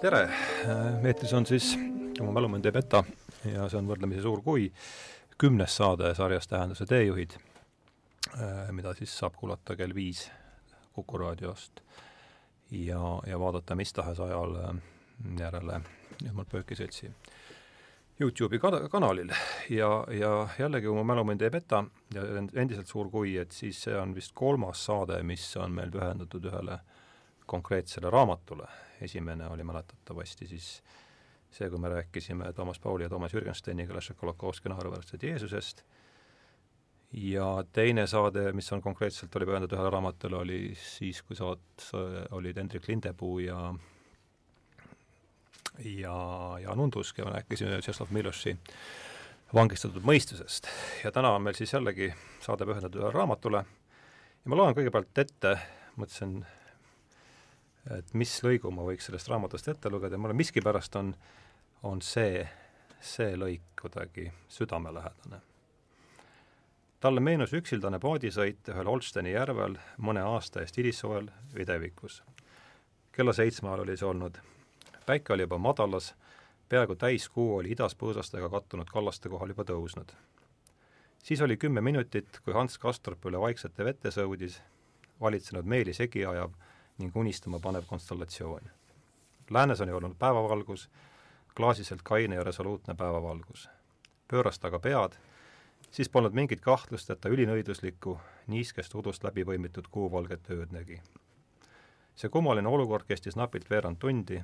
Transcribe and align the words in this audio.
tere, 0.00 0.28
eetris 1.04 1.32
on 1.36 1.44
siis 1.44 1.74
Oma 2.20 2.32
mälumõnd 2.32 2.64
ei 2.64 2.72
peta 2.72 3.02
ja 3.44 3.66
see 3.68 3.78
on 3.80 3.88
võrdlemisi 3.88 4.22
suur 4.24 4.40
kui 4.44 4.70
kümnes 5.40 5.74
saade 5.76 6.14
sarjas 6.16 6.48
Tähenduse 6.48 6.86
teejuhid, 6.88 7.34
mida 8.76 8.94
siis 8.96 9.12
saab 9.20 9.36
kuulata 9.36 9.76
kell 9.76 9.92
viis 9.96 10.26
Kuku 10.96 11.20
raadiost 11.20 11.82
ja, 12.72 13.00
ja 13.28 13.40
vaadata 13.40 13.76
mis 13.76 13.92
tahes 13.92 14.20
ajal 14.24 14.56
järele. 15.38 15.80
Ilmar 16.24 16.48
Pööki 16.48 16.76
seltsi 16.76 17.12
Youtube'i 18.20 18.60
kan-, 18.60 18.88
kanalil. 18.92 19.32
Ja, 19.72 20.04
ja 20.12 20.34
jällegi, 20.58 20.88
kui 20.88 20.96
mu 20.96 21.04
mälumõnd 21.08 21.44
ei 21.44 21.52
peta 21.52 21.84
ja 22.14 22.24
endiselt 22.40 22.88
suur 22.88 23.08
kui, 23.12 23.36
et 23.40 23.52
siis 23.52 23.84
see 23.84 23.96
on 23.96 24.16
vist 24.16 24.32
kolmas 24.36 24.84
saade, 24.88 25.22
mis 25.24 25.44
on 25.60 25.76
meil 25.76 25.92
pühendatud 25.92 26.52
ühele 26.52 26.80
konkreetsele 27.48 28.12
raamatule, 28.12 28.68
esimene 29.02 29.48
oli 29.48 29.64
mäletatavasti 29.64 30.46
siis 30.46 30.82
see, 31.50 31.70
kui 31.70 31.78
me 31.78 31.88
rääkisime 31.88 32.52
Toomas 32.52 32.78
Pauli 32.78 33.06
ja 33.06 33.08
Toomas 33.08 33.34
Jürgensteiniga 33.34 33.94
Lešekolokovski 33.96 34.68
naeruväärsed 34.68 35.22
Jeesusest, 35.22 35.82
ja 37.12 37.64
teine 37.72 38.06
saade, 38.06 38.52
mis 38.52 38.72
on 38.72 38.82
konkreetselt, 38.82 39.34
oli 39.36 39.48
pühendatud 39.48 39.78
ühele 39.78 39.90
raamatule, 39.90 40.36
oli 40.44 40.60
siis, 40.78 41.22
kui 41.26 41.38
saat-, 41.38 41.88
olid 42.36 42.60
Hendrik 42.60 42.88
Lindepuu 42.88 43.38
ja 43.42 43.72
ja 45.84 46.14
Jaan 46.60 46.80
Undus, 46.80 47.12
kellega 47.16 47.38
rääkisime 47.38 47.80
Tšeslav 47.80 48.10
Miloši 48.12 48.56
vangistatud 49.54 50.04
mõistusest. 50.06 50.68
ja 51.04 51.12
täna 51.12 51.32
on 51.34 51.42
meil 51.42 51.56
siis 51.58 51.72
jällegi 51.72 52.12
saade 52.44 52.66
pühendatud 52.68 53.00
ühele 53.00 53.14
raamatule 53.14 53.64
ja 53.64 54.52
ma 54.52 54.58
loen 54.60 54.76
kõigepealt 54.76 55.18
ette, 55.24 55.56
mõtlesin 55.96 56.44
et 57.88 58.14
mis 58.14 58.32
lõigu 58.44 58.72
ma 58.74 58.84
võiks 58.84 59.08
sellest 59.08 59.28
raamatust 59.30 59.68
ette 59.72 59.90
lugeda 59.90 60.18
mulle 60.18 60.36
miskipärast 60.36 60.96
on, 61.00 61.14
on 61.82 62.02
see, 62.04 62.42
see 63.00 63.36
lõik 63.38 63.72
kuidagi 63.80 64.28
südamelähedane. 64.52 65.40
talle 67.00 67.20
meenus 67.20 67.54
üksildane 67.56 67.98
paadisõit 67.98 68.68
ühel 68.68 68.88
Olsteni 68.88 69.32
järvel 69.32 69.78
mõne 69.98 70.20
aasta 70.20 70.60
eest 70.60 70.76
hilissuvel 70.76 71.30
videvikus. 71.54 72.22
kella 73.12 73.32
seitsme 73.32 73.68
ajal 73.68 73.86
oli 73.86 73.96
see 73.96 74.08
olnud. 74.08 74.40
päike 75.06 75.32
oli 75.32 75.48
juba 75.48 75.58
madalas, 75.58 76.14
peaaegu 76.68 76.96
täiskuu 76.96 77.56
oli 77.56 77.72
idas 77.72 77.96
põõsastega 77.96 78.50
kattunud 78.50 78.90
kallaste 78.90 79.28
kohal 79.28 79.48
juba 79.48 79.64
tõusnud. 79.64 80.12
siis 81.22 81.40
oli 81.40 81.56
kümme 81.56 81.80
minutit, 81.80 82.40
kui 82.44 82.52
Hans 82.52 82.78
Kastorp 82.78 83.24
üle 83.24 83.40
vaiksete 83.40 83.84
vette 83.84 84.10
sõudis, 84.10 84.60
valitsenud 85.20 85.64
meeli 85.64 85.92
segi 85.92 86.26
ajav 86.26 86.52
ning 87.00 87.16
unistama 87.16 87.58
panev 87.58 87.84
konstellatsioon. 87.86 88.70
Läänes 89.50 89.80
oli 89.80 89.92
olnud 89.92 90.14
päevavalgus, 90.18 90.90
klaasiselt 91.56 92.02
kaine 92.02 92.34
ja 92.34 92.44
resoluutne 92.44 92.94
päevavalgus. 92.94 93.68
pööras 94.28 94.58
ta 94.58 94.68
aga 94.68 94.78
pead, 94.78 95.16
siis 95.90 96.08
polnud 96.08 96.32
mingit 96.32 96.60
kahtlust, 96.60 97.10
et 97.10 97.20
ta 97.20 97.28
ülinõiduslikku, 97.28 98.18
niiskest 98.46 98.94
udust 98.94 99.24
läbi 99.24 99.44
põimitud 99.44 99.88
kuuvalget 99.90 100.50
ööd 100.50 100.72
nägi. 100.72 101.02
see 102.14 102.28
kummaline 102.28 102.68
olukord 102.68 103.06
kestis 103.08 103.36
napilt 103.36 103.70
veerand 103.70 103.96
tundi, 103.98 104.42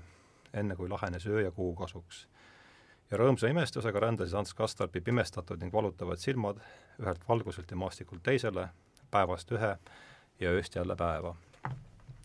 enne 0.53 0.77
kui 0.77 0.89
lahenes 0.89 1.27
öö 1.27 1.41
ja 1.41 1.51
kuu 1.51 1.75
kasuks. 1.75 2.27
ja 3.11 3.19
rõõmsa 3.19 3.51
imestusega 3.51 4.01
rändasid 4.01 4.39
Ants 4.39 4.55
Kastarpi 4.55 5.01
pimestatud 5.01 5.61
ning 5.61 5.73
valutavad 5.73 6.19
silmad 6.19 6.61
ühelt 7.01 7.29
valguselt 7.29 7.71
ja 7.71 7.77
maastikult 7.77 8.23
teisele, 8.23 8.69
päevast 9.11 9.53
ühe 9.53 9.77
ja 10.41 10.51
ööst 10.51 10.75
jälle 10.75 10.97
päeva 10.97 11.37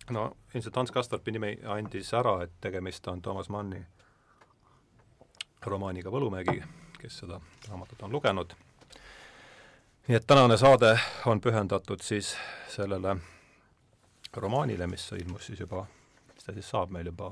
no 0.10 0.32
ilmselt 0.56 0.76
Hans 0.76 0.92
Kastorpi 0.92 1.32
nimi 1.32 1.58
andis 1.66 2.14
ära, 2.14 2.42
et 2.44 2.52
tegemist 2.62 3.08
on 3.08 3.22
Toomas 3.22 3.50
Manni 3.50 3.82
romaaniga 5.66 6.10
Võlumägi, 6.10 6.58
kes 7.00 7.22
seda 7.22 7.40
raamatut 7.70 8.02
on 8.04 8.12
lugenud. 8.12 8.54
nii 10.08 10.18
et 10.18 10.28
tänane 10.28 10.58
saade 10.58 10.96
on 11.26 11.42
pühendatud 11.42 12.02
siis 12.02 12.36
sellele 12.70 13.16
romaanile, 14.34 14.88
mis 14.88 15.12
ilmus 15.12 15.46
siis 15.46 15.60
juba, 15.60 15.86
mis 16.34 16.44
ta 16.44 16.54
siis 16.54 16.70
saab 16.70 16.90
meil 16.90 17.06
juba 17.06 17.30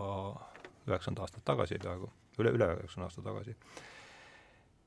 üheksakümmend 0.88 1.24
aastat 1.25 1.46
tagasi 1.46 1.80
peaaegu, 1.81 2.12
üle, 2.40 2.53
üle 2.53 2.72
üheksakümne 2.75 3.07
aasta 3.07 3.22
tagasi. 3.22 3.56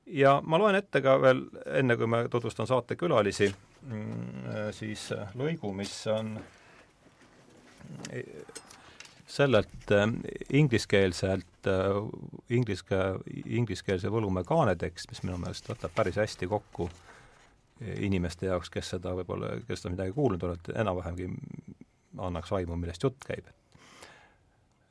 ja 0.07 0.41
ma 0.45 0.59
loen 0.59 0.75
ette 0.75 1.03
ka 1.03 1.21
veel, 1.23 1.45
enne 1.67 1.97
kui 1.97 2.07
ma 2.07 2.25
tutvustan 2.29 2.67
saate 2.67 2.97
külalisi, 2.97 3.55
mm, 3.83 4.73
siis 4.73 5.11
lõigu, 5.35 5.73
mis 5.75 6.07
on 6.07 6.37
sellelt 9.33 9.91
äh, 9.91 10.07
ingliskeelselt 10.53 11.67
äh,, 11.67 11.97
ingliske, 12.51 13.01
ingliskeelse 13.47 14.11
Võlumäe 14.13 14.45
kaanetekst, 14.49 15.11
mis 15.11 15.23
minu 15.25 15.39
meelest 15.41 15.71
võtab 15.71 15.95
päris 15.97 16.21
hästi 16.21 16.49
kokku 16.51 16.91
inimeste 17.99 18.47
jaoks, 18.47 18.71
kes 18.71 18.93
seda 18.95 19.15
võib-olla, 19.19 19.57
kes 19.67 19.83
seda 19.83 19.95
midagi 19.95 20.15
kuulnud 20.15 20.45
on, 20.47 20.55
et 20.55 20.71
enam-vähemgi 20.79 21.29
annaks 22.23 22.53
aimu, 22.55 22.77
millest 22.77 23.03
jutt 23.03 23.25
käib. 23.27 23.49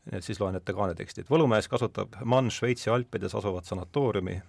nii 0.09 0.17
et 0.17 0.25
siis 0.25 0.39
loen 0.41 0.57
ette 0.57 0.73
kaaneteksti, 0.73 1.21
et 1.21 1.29
Võlumäes 1.29 1.69
kasutab 1.69 2.17
Mann 2.25 2.51
Šveitsi 2.51 2.89
alpides 2.89 3.35
asuvat 3.37 3.69
sanatooriumi 3.69 4.39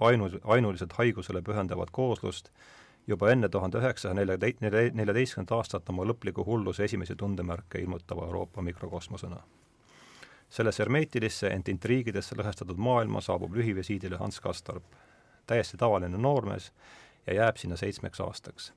ainu, 0.00 0.30
ainuliselt 0.44 0.92
haigusele 0.98 1.42
pühendavat 1.42 1.92
kooslust 1.92 2.50
juba 3.06 3.30
enne 3.30 3.48
tuhande 3.48 3.78
üheksasaja 3.78 4.14
nelja, 4.14 4.36
neljateistkümnendat 4.92 5.56
aastat 5.56 5.90
oma 5.92 6.04
lõpliku 6.04 6.44
hulluse 6.46 6.84
esimesi 6.84 7.16
tundemärke 7.16 7.78
ilmutava 7.78 8.26
Euroopa 8.26 8.62
mikrokosmosena. 8.62 9.42
selles 10.50 10.78
hermeetilisse, 10.78 11.48
ent 11.48 11.68
intriigidesse 11.68 12.36
lõhestatud 12.38 12.78
maailma 12.78 13.20
saabub 13.20 13.54
lühivisiidile 13.54 14.16
Hans 14.16 14.40
Kastorp, 14.40 14.84
täiesti 15.46 15.76
tavaline 15.76 16.18
noormees 16.18 16.72
ja 17.26 17.34
jääb 17.34 17.56
sinna 17.56 17.76
seitsmeks 17.76 18.20
aastaks. 18.20 18.72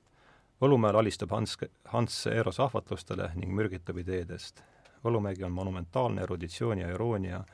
Võlumäel 0.60 0.96
alistub 0.96 1.30
Hans, 1.30 1.56
Hans 1.84 2.26
Eros 2.26 2.60
ahvatlustele 2.60 3.30
ning 3.34 3.54
mürgitab 3.54 3.98
ideedest. 3.98 4.62
Võlumägi 5.04 5.44
on 5.44 5.52
monumentaalne 5.52 6.22
eruditsiooni 6.22 6.82
ja 6.82 6.90
iroonia, 6.90 7.44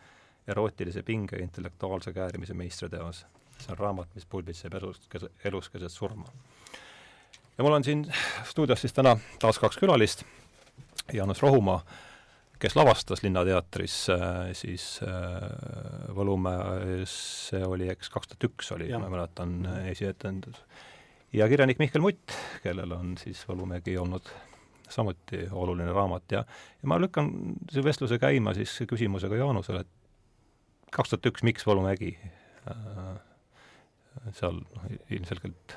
erootilise 0.48 1.02
pinge 1.02 1.36
ja 1.36 1.42
intellektuaalse 1.42 2.12
käärimise 2.12 2.54
meistriteos. 2.54 3.26
see 3.58 3.72
on 3.72 3.78
raamat, 3.78 4.08
mis 4.14 4.26
pulbitseb 4.26 4.74
elus, 4.74 5.08
elus 5.44 5.68
keset 5.70 5.92
surma 5.92 6.24
ja 7.58 7.64
mul 7.64 7.72
on 7.72 7.84
siin 7.84 8.06
stuudios 8.44 8.80
siis 8.80 8.92
täna 8.92 9.16
taas 9.40 9.58
kaks 9.58 9.78
külalist, 9.80 10.24
Jaanus 11.12 11.42
Rohumaa, 11.42 11.80
kes 12.58 12.76
lavastas 12.76 13.22
Linnateatris 13.22 13.96
äh, 14.10 14.50
siis 14.56 15.00
äh, 15.04 16.10
Võlumäes, 16.16 17.14
see 17.50 17.62
oli 17.64 17.88
eks 17.92 18.10
kaks 18.12 18.32
tuhat 18.32 18.48
üks 18.50 18.72
oli, 18.76 18.90
ma 18.98 19.10
mäletan, 19.12 19.58
esietendus. 19.90 20.62
ja 21.32 21.48
kirjanik 21.48 21.80
Mihkel 21.82 22.04
Mutt, 22.04 22.36
kellel 22.64 22.92
on 22.96 23.16
siis 23.20 23.44
Võlumägi 23.48 23.96
olnud 24.00 24.28
samuti 24.88 25.46
oluline 25.50 25.92
raamat 25.92 26.32
ja, 26.32 26.44
ja 26.82 26.88
ma 26.88 27.00
lükkan 27.02 27.32
selle 27.72 27.88
vestluse 27.88 28.20
käima 28.22 28.54
siis 28.54 28.76
küsimusega 28.88 29.40
Jaanusele, 29.40 29.82
et 29.82 30.92
kaks 30.94 31.14
tuhat 31.14 31.32
üks, 31.32 31.46
miks 31.46 31.66
Võlumägi 31.66 32.16
äh,? 32.68 33.16
seal 34.32 34.56
noh, 34.56 34.86
ilmselgelt 35.12 35.74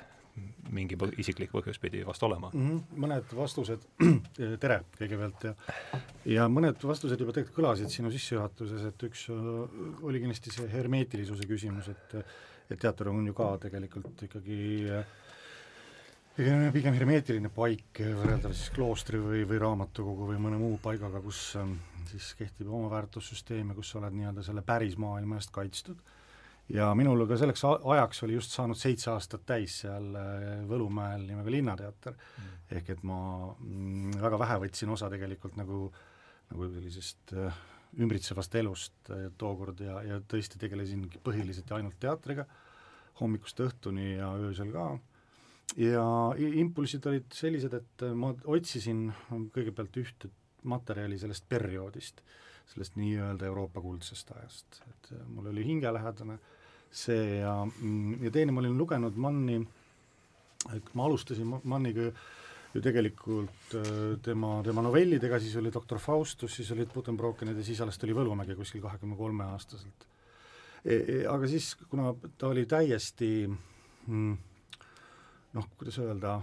mingi 0.74 0.98
põ-, 1.00 1.12
isiklik 1.22 1.52
põhjus 1.54 1.80
pidi 1.82 2.04
vast 2.08 2.24
olema 2.24 2.52
mm. 2.54 2.68
-hmm. 2.68 3.00
mõned 3.06 3.36
vastused, 3.38 3.88
tere 4.64 4.82
kõigepealt 4.98 5.48
ja 5.50 5.56
ja 6.38 6.50
mõned 6.52 6.84
vastused 6.84 7.20
juba 7.20 7.36
tegelikult 7.36 7.58
kõlasid 7.62 7.94
sinu 7.94 8.12
sissejuhatuses, 8.14 8.86
et 8.92 9.08
üks 9.10 9.28
äh, 9.34 9.50
oli 10.06 10.22
kindlasti 10.24 10.54
see 10.56 10.70
hermeetilisuse 10.74 11.50
küsimus, 11.50 11.90
et 11.94 12.22
et 12.70 12.78
teater 12.78 13.08
on 13.10 13.26
ju 13.26 13.34
ka 13.34 13.56
tegelikult 13.58 14.22
ikkagi 14.28 14.60
pigem 16.72 16.94
hermeetiline 16.96 17.50
paik, 17.52 18.00
võrreldav 18.00 18.54
siis 18.56 18.70
kloostri 18.72 19.20
või, 19.20 19.42
või 19.50 19.58
raamatukogu 19.60 20.30
või 20.30 20.38
mõne 20.40 20.60
muu 20.62 20.78
paigaga, 20.82 21.20
kus 21.24 21.56
ähm, 21.60 21.74
siis 22.08 22.32
kehtib 22.40 22.70
oma 22.72 22.92
väärtussüsteem 22.94 23.74
ja 23.74 23.76
kus 23.76 23.92
sa 23.92 24.00
oled 24.00 24.16
nii-öelda 24.16 24.46
selle 24.46 24.64
päris 24.66 24.96
maailma 25.02 25.40
eest 25.40 25.52
kaitstud 25.56 26.00
ja 26.74 26.90
minul 26.98 27.26
ka 27.30 27.38
selleks 27.40 27.64
ajaks 27.66 28.24
oli 28.26 28.38
just 28.38 28.54
saanud 28.54 28.78
seitse 28.78 29.10
aastat 29.14 29.46
täis 29.50 29.80
seal 29.84 30.14
äh, 30.18 30.46
Võlumäel 30.70 31.26
nimega 31.26 31.52
Linnateater. 31.54 32.16
Mm., 32.16 32.56
ehk 32.78 32.94
et 32.94 33.04
ma 33.08 33.20
mm, 33.50 34.20
väga 34.22 34.40
vähe 34.44 34.58
võtsin 34.66 34.94
osa 34.94 35.10
tegelikult 35.10 35.58
nagu, 35.58 35.88
nagu 36.52 36.72
sellisest 36.76 37.34
äh, 37.34 37.62
ümbritsevast 37.98 38.58
elust 38.62 39.14
äh, 39.14 39.30
tookord 39.38 39.82
ja, 39.82 40.02
ja 40.06 40.20
tõesti 40.22 40.62
tegelesin 40.62 41.08
põhiliselt 41.26 41.72
ja 41.72 41.80
ainult 41.80 41.98
teatriga, 42.02 42.46
hommikust 43.22 43.64
õhtuni 43.66 44.14
ja 44.20 44.30
öösel 44.38 44.70
ka, 44.76 44.92
ja 45.82 46.06
impulsid 46.38 47.06
olid 47.10 47.34
sellised, 47.36 47.74
et 47.74 48.06
ma 48.16 48.32
otsisin 48.46 49.10
kõigepealt 49.56 49.98
ühte 50.02 50.30
materjali 50.70 51.18
sellest 51.20 51.50
perioodist, 51.50 52.22
sellest 52.70 52.96
nii-öelda 53.00 53.50
Euroopa 53.50 53.82
kuldsest 53.82 54.32
ajast, 54.38 54.82
et 54.86 55.12
mul 55.34 55.50
oli 55.50 55.66
hingelähedane 55.66 56.38
äh, 56.38 56.56
see 56.92 57.40
ja, 57.40 57.54
mm, 57.66 58.24
ja 58.26 58.32
teine, 58.34 58.54
ma 58.56 58.64
olin 58.64 58.78
lugenud 58.78 59.18
Manni, 59.22 59.60
ma 60.94 61.06
alustasin 61.06 61.60
Manniga 61.64 62.10
ju 62.74 62.82
tegelikult 62.86 63.76
tema, 64.26 64.60
tema 64.66 64.84
novellidega, 64.86 65.40
siis 65.42 65.56
oli 65.58 65.72
Doktor 65.74 66.02
Faustus, 66.02 66.54
siis 66.56 66.70
olid 66.76 66.92
Buddenbrookenid 66.94 67.58
ja 67.58 67.66
siis 67.66 67.82
alles 67.82 67.98
tuli 67.98 68.14
Võlumägi 68.18 68.58
kuskil 68.58 68.84
kahekümne 68.84 69.18
kolme 69.18 69.48
aastaselt 69.56 70.06
e. 70.86 70.96
E 70.96 71.18
aga 71.30 71.50
siis, 71.50 71.72
kuna 71.90 72.14
ta 72.38 72.52
oli 72.52 72.68
täiesti 72.70 73.32
mm, 73.48 74.38
noh, 75.58 75.68
kuidas 75.80 75.98
öelda, 76.04 76.38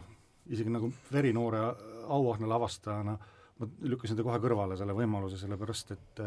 isegi 0.50 0.72
nagu 0.72 0.90
verinoore 1.12 1.62
auahne 2.06 2.48
lavastajana, 2.50 3.16
ma 3.58 3.68
lükkasin 3.90 4.18
ta 4.18 4.26
kohe 4.26 4.40
kõrvale, 4.42 4.76
selle 4.78 4.94
võimaluse, 4.96 5.38
sellepärast 5.40 5.94
et 5.94 6.22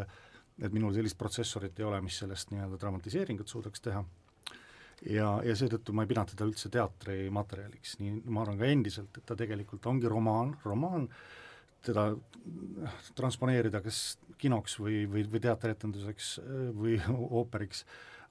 et 0.61 0.73
minul 0.75 0.93
sellist 0.95 1.17
protsessorit 1.17 1.79
ei 1.79 1.87
ole, 1.87 2.01
mis 2.03 2.17
sellest 2.21 2.51
nii-öelda 2.53 2.79
dramatiseeringut 2.81 3.47
suudaks 3.47 3.83
teha. 3.85 4.03
Ja, 5.07 5.27
ja 5.47 5.55
seetõttu 5.55 5.93
ma 5.95 6.03
ei 6.03 6.09
pidanud 6.09 6.33
teda 6.33 6.47
üldse 6.49 6.71
teatrimaterjaliks, 6.73 7.95
nii 8.01 8.17
ma 8.27 8.43
arvan 8.43 8.59
ka 8.59 8.67
endiselt, 8.67 9.15
et 9.15 9.27
ta 9.29 9.37
tegelikult 9.39 9.85
ongi 9.87 10.09
romaan, 10.11 10.57
romaan, 10.65 11.05
teda 11.85 12.09
transponeerida 13.15 13.79
kas 13.85 14.17
kinoks 14.39 14.75
või, 14.81 15.05
või, 15.07 15.23
või 15.31 15.43
teatrietenduseks 15.45 16.33
või 16.75 16.97
ooperiks 17.39 17.85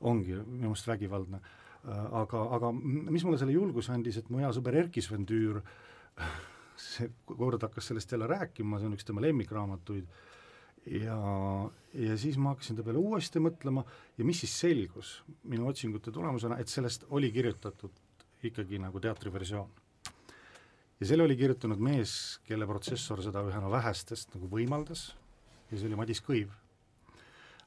ongi 0.04 0.36
minu 0.36 0.69
meelest 0.69 0.90
vägivaldne. 0.90 1.40
aga, 1.88 2.42
aga 2.56 2.72
mis 2.75 3.25
mulle 3.25 3.38
selle 3.40 3.56
julguse 3.56 3.92
andis, 3.94 4.19
et 4.20 4.28
mu 4.28 4.42
hea 4.42 4.50
sõber 4.52 4.76
Erkki 4.76 5.02
Sven 5.02 5.25
Tüür 5.26 5.62
see 6.78 7.08
kord 7.26 7.62
hakkas 7.62 7.90
sellest 7.90 8.12
jälle 8.12 8.26
rääkima, 8.26 8.78
see 8.78 8.90
on 8.90 8.96
üks 8.96 9.06
tema 9.06 9.22
lemmikraamatuid, 9.25 10.06
ja, 10.90 11.19
ja 11.94 12.17
siis 12.19 12.38
ma 12.40 12.55
hakkasin 12.55 12.79
ta 12.79 12.85
peale 12.87 13.00
uuesti 13.00 13.43
mõtlema 13.43 13.85
ja 14.19 14.26
mis 14.26 14.43
siis 14.44 14.55
selgus 14.61 15.19
minu 15.50 15.69
otsingute 15.69 16.12
tulemusena, 16.14 16.58
et 16.58 16.70
sellest 16.73 17.06
oli 17.11 17.31
kirjutatud 17.35 17.94
ikkagi 18.49 18.79
nagu 18.79 19.00
teatriversioon. 19.00 19.70
ja 21.00 21.06
selle 21.06 21.26
oli 21.26 21.37
kirjutanud 21.37 21.79
mees, 21.82 22.40
kelle 22.46 22.67
protsessor 22.67 23.23
seda 23.23 23.43
ühena 23.46 23.70
vähestest 23.70 24.35
nagu 24.35 24.50
võimaldas 24.50 25.11
ja 25.70 25.79
see 25.79 25.88
oli 25.88 25.99
Madis 25.99 26.23
Kõiv. 26.25 26.52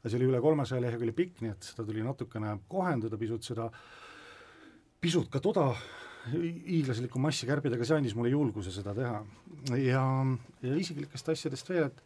see 0.06 0.18
oli 0.18 0.30
üle 0.32 0.42
kolmesaja 0.42 0.82
lehekülje 0.82 1.14
pikk, 1.18 1.42
nii 1.42 1.52
et 1.54 1.72
seda 1.72 1.86
tuli 1.86 2.04
natukene 2.06 2.58
kohendada, 2.70 3.18
pisut 3.22 3.46
seda, 3.46 3.70
pisut 5.02 5.30
ka 5.30 5.40
toda 5.40 5.72
hiiglaslikku 6.32 7.20
massi 7.22 7.48
kärpida, 7.50 7.78
aga 7.78 7.86
see 7.88 7.98
andis 7.98 8.16
mulle 8.18 8.32
julguse 8.34 8.74
seda 8.74 8.94
teha. 8.98 9.22
ja, 9.78 10.04
ja 10.62 10.78
isiklikest 10.78 11.30
asjadest 11.34 11.70
veel, 11.70 11.90
et 11.90 12.04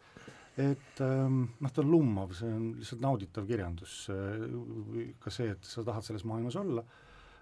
et 0.56 1.00
ähm, 1.04 1.42
noh, 1.60 1.72
ta 1.72 1.82
on 1.82 1.90
lummav, 1.92 2.32
see 2.36 2.48
on 2.48 2.70
lihtsalt 2.78 3.02
nauditav 3.04 3.44
kirjandus, 3.48 3.96
ka 5.20 5.32
see, 5.32 5.50
et 5.52 5.68
sa 5.68 5.84
tahad 5.84 6.06
selles 6.06 6.24
maailmas 6.28 6.56
olla, 6.60 6.84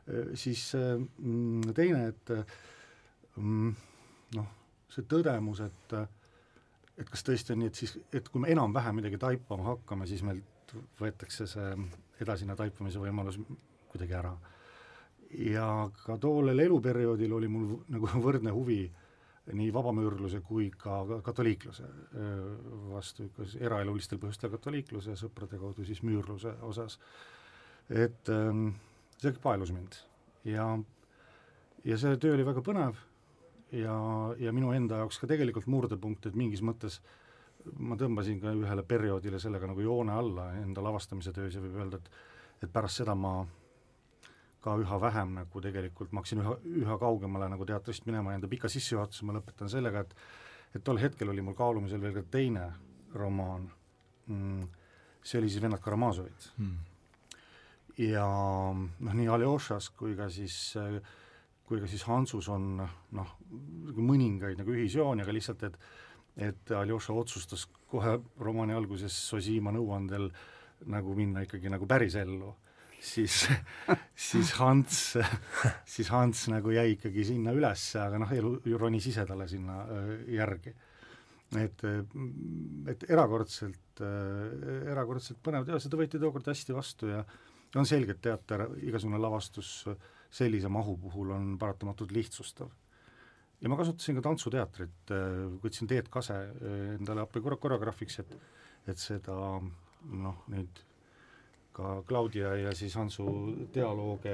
äh, 0.08 0.32
siis 0.38 0.72
mm, 0.74 1.74
teine, 1.76 2.08
et 2.10 2.32
mm, 3.38 3.70
noh, 4.38 4.50
see 4.90 5.06
tõdemus, 5.10 5.62
et 5.64 5.98
et 6.94 7.08
kas 7.10 7.24
tõesti 7.26 7.50
on 7.50 7.58
nii, 7.58 7.70
et 7.72 7.78
siis, 7.78 7.96
et 8.14 8.28
kui 8.30 8.38
me 8.42 8.50
enam-vähem 8.54 9.00
midagi 9.00 9.18
taipama 9.18 9.64
hakkame, 9.72 10.06
siis 10.06 10.20
meilt 10.22 10.74
võetakse 11.00 11.46
see 11.50 11.72
edasine 12.22 12.54
taipamise 12.54 13.02
võimalus 13.02 13.40
kuidagi 13.90 14.14
ära. 14.14 14.34
ja 15.34 15.66
ka 16.04 16.14
tollel 16.22 16.62
eluperioodil 16.62 17.32
oli 17.34 17.48
mul 17.50 17.80
nagu 17.90 18.10
võrdne 18.22 18.52
huvi 18.54 18.84
äh, 18.86 19.03
nii 19.52 19.72
vabamüürluse 19.74 20.40
kui 20.40 20.70
ka 20.78 21.02
katoliikluse 21.24 21.84
vastu, 22.88 23.28
kas 23.36 23.56
eraelulistel 23.60 24.20
põhjustel 24.22 24.52
katoliikluse 24.54 25.16
sõprade 25.20 25.58
kaudu 25.60 25.84
siis 25.84 26.00
müürluse 26.06 26.54
osas. 26.64 26.98
et 27.90 28.30
see 29.20 29.34
paelus 29.42 29.72
mind 29.72 29.98
ja, 30.48 30.68
ja 31.84 31.98
see 32.00 32.16
töö 32.16 32.38
oli 32.38 32.46
väga 32.46 32.64
põnev 32.64 32.96
ja, 33.72 33.96
ja 34.40 34.52
minu 34.56 34.72
enda 34.72 35.02
jaoks 35.02 35.20
ka 35.20 35.28
tegelikult 35.28 35.68
murdepunkt, 35.68 36.26
et 36.26 36.38
mingis 36.38 36.64
mõttes 36.64 37.02
ma 37.80 37.96
tõmbasin 38.00 38.40
ka 38.40 38.52
ühele 38.56 38.84
perioodile 38.88 39.40
sellega 39.40 39.68
nagu 39.68 39.84
joone 39.84 40.12
alla 40.12 40.50
enda 40.60 40.84
lavastamise 40.84 41.32
töös 41.32 41.56
ja 41.56 41.62
võib 41.64 41.76
öelda, 41.80 42.00
et 42.00 42.32
et 42.64 42.72
pärast 42.72 43.02
seda 43.02 43.14
ma 43.18 43.42
ka 44.64 44.78
üha 44.80 44.98
vähem 45.00 45.34
nagu 45.38 45.60
tegelikult, 45.64 46.12
ma 46.12 46.22
hakkasin 46.22 46.40
üha, 46.40 46.54
üha 46.84 46.96
kaugemale 47.00 47.50
nagu 47.52 47.66
teatrist 47.68 48.06
minema 48.08 48.32
ja 48.32 48.40
enda 48.40 48.50
pika 48.50 48.70
sissejuhatuse 48.72 49.26
ma 49.28 49.36
lõpetan 49.36 49.70
sellega, 49.72 50.04
et 50.04 50.16
et 50.74 50.82
tol 50.82 50.98
hetkel 50.98 51.30
oli 51.30 51.42
mul 51.44 51.54
kaalumisel 51.54 52.00
veel 52.02 52.16
ka 52.16 52.24
teine 52.34 52.64
romaan. 53.14 53.68
Mm,, 54.26 54.64
see 55.22 55.38
oli 55.38 55.50
siis 55.52 55.62
Vennad 55.62 55.82
Karamaažovid 55.84 56.46
mm.. 56.56 56.78
ja 58.00 58.24
noh, 58.74 59.14
nii 59.20 59.28
Aljošas 59.36 59.90
kui 59.98 60.16
ka 60.16 60.30
siis 60.32 60.56
kui 61.68 61.80
ka 61.80 61.88
siis 61.88 62.06
Hansus 62.08 62.48
on 62.52 62.80
noh, 62.80 63.36
mõningaid 63.96 64.58
nagu 64.60 64.72
ühisjooni, 64.74 65.24
aga 65.24 65.36
lihtsalt, 65.36 65.68
et 65.68 65.78
et 66.48 66.72
Aljoša 66.74 67.14
otsustas 67.14 67.68
kohe 67.92 68.16
romaani 68.42 68.74
alguses 68.74 69.14
Sosima 69.28 69.70
nõuandel 69.76 70.32
nagu 70.90 71.14
minna 71.14 71.44
ikkagi 71.44 71.70
nagu 71.70 71.86
päris 71.86 72.16
ellu 72.18 72.50
siis, 73.04 73.44
siis 74.28 74.52
Hans, 74.58 75.00
siis 75.88 76.10
Hans 76.12 76.46
nagu 76.52 76.72
jäi 76.74 76.94
ikkagi 76.96 77.26
sinna 77.28 77.54
üles, 77.56 77.86
aga 78.00 78.20
noh, 78.22 78.34
elu 78.34 78.78
ronis 78.80 79.08
ise 79.10 79.26
talle 79.28 79.48
sinna 79.50 79.80
äh, 79.84 80.12
järgi. 80.38 80.74
et, 81.60 81.84
et 82.90 83.04
erakordselt, 83.10 84.00
äh, 84.02 84.88
erakordselt 84.92 85.42
põnev 85.44 85.66
teos, 85.68 85.84
seda 85.86 86.00
võeti 86.00 86.20
tookord 86.22 86.48
hästi 86.50 86.76
vastu 86.76 87.12
ja 87.12 87.20
on 87.78 87.86
selge, 87.86 88.14
et 88.14 88.22
teater, 88.22 88.68
igasugune 88.86 89.18
lavastus 89.18 89.82
sellise 90.34 90.70
mahu 90.70 90.96
puhul 90.98 91.30
on 91.34 91.54
paratamatult 91.58 92.14
lihtsustav. 92.14 92.72
ja 93.60 93.70
ma 93.70 93.78
kasutasin 93.78 94.18
ka 94.18 94.28
tantsuteatrit, 94.28 95.14
äh, 95.14 95.30
võtsin 95.62 95.90
Teet 95.90 96.10
Kase 96.10 96.40
endale 96.98 97.26
appi 97.26 97.44
koreograafiks, 97.44 98.20
et 98.24 98.36
et 98.84 99.00
seda 99.00 99.34
noh, 100.12 100.42
neid 100.52 100.82
ka 101.74 101.96
Claudia 102.08 102.54
ja 102.56 102.74
siis 102.76 102.94
Hansu 102.96 103.26
dialoog 103.74 104.26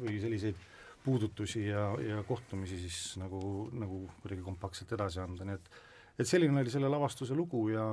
või 0.00 0.16
selliseid 0.22 0.62
puudutusi 1.04 1.68
ja, 1.68 1.90
ja 2.02 2.22
kohtumisi 2.26 2.78
siis 2.80 3.16
nagu, 3.22 3.68
nagu 3.72 4.06
kuidagi 4.22 4.42
kompaktselt 4.42 4.96
edasi 4.96 5.20
anda, 5.22 5.46
nii 5.46 5.58
et 5.60 5.70
et 6.18 6.28
selline 6.28 6.60
oli 6.60 6.72
selle 6.72 6.88
lavastuse 6.88 7.34
lugu 7.36 7.68
ja, 7.68 7.84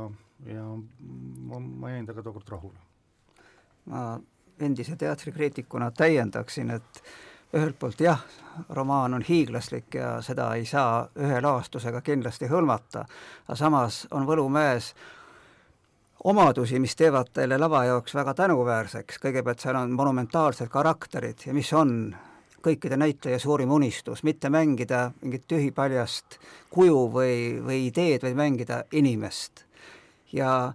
ja 0.48 0.64
ma, 0.64 1.60
ma 1.60 1.92
jäin 1.92 2.06
temaga 2.08 2.24
tookord 2.24 2.54
rahule. 2.56 2.80
ma 3.86 4.20
endise 4.64 4.96
teatrikriitikuna 4.96 5.92
täiendaksin, 5.92 6.72
et 6.72 7.04
ühelt 7.54 7.76
poolt 7.80 8.00
jah, 8.02 8.22
romaan 8.70 9.14
on 9.14 9.26
hiiglaslik 9.28 9.98
ja 9.98 10.16
seda 10.22 10.54
ei 10.56 10.66
saa 10.66 11.04
ühe 11.20 11.42
lavastusega 11.42 12.02
kindlasti 12.02 12.48
hõlmata, 12.50 13.06
aga 13.48 13.58
samas 13.60 14.06
on 14.12 14.28
Võlumäes 14.30 14.94
omadusi, 16.24 16.80
mis 16.80 16.96
teevad 16.96 17.32
teile 17.34 17.58
lava 17.60 17.84
jaoks 17.86 18.16
väga 18.16 18.34
tänuväärseks, 18.38 19.20
kõigepealt 19.24 19.64
seal 19.64 19.80
on 19.80 19.92
monumentaalsed 19.98 20.72
karakterid 20.72 21.48
ja 21.48 21.54
mis 21.56 21.74
on 21.76 22.14
kõikide 22.64 22.98
näitleja 22.98 23.40
suurim 23.44 23.72
unistus, 23.76 24.24
mitte 24.24 24.50
mängida 24.50 25.10
mingit 25.22 25.44
tühipaljast 25.52 26.40
kuju 26.72 27.02
või, 27.12 27.36
või 27.64 27.88
ideed, 27.90 28.24
vaid 28.24 28.40
mängida 28.40 28.84
inimest. 28.92 29.66
ja 30.34 30.74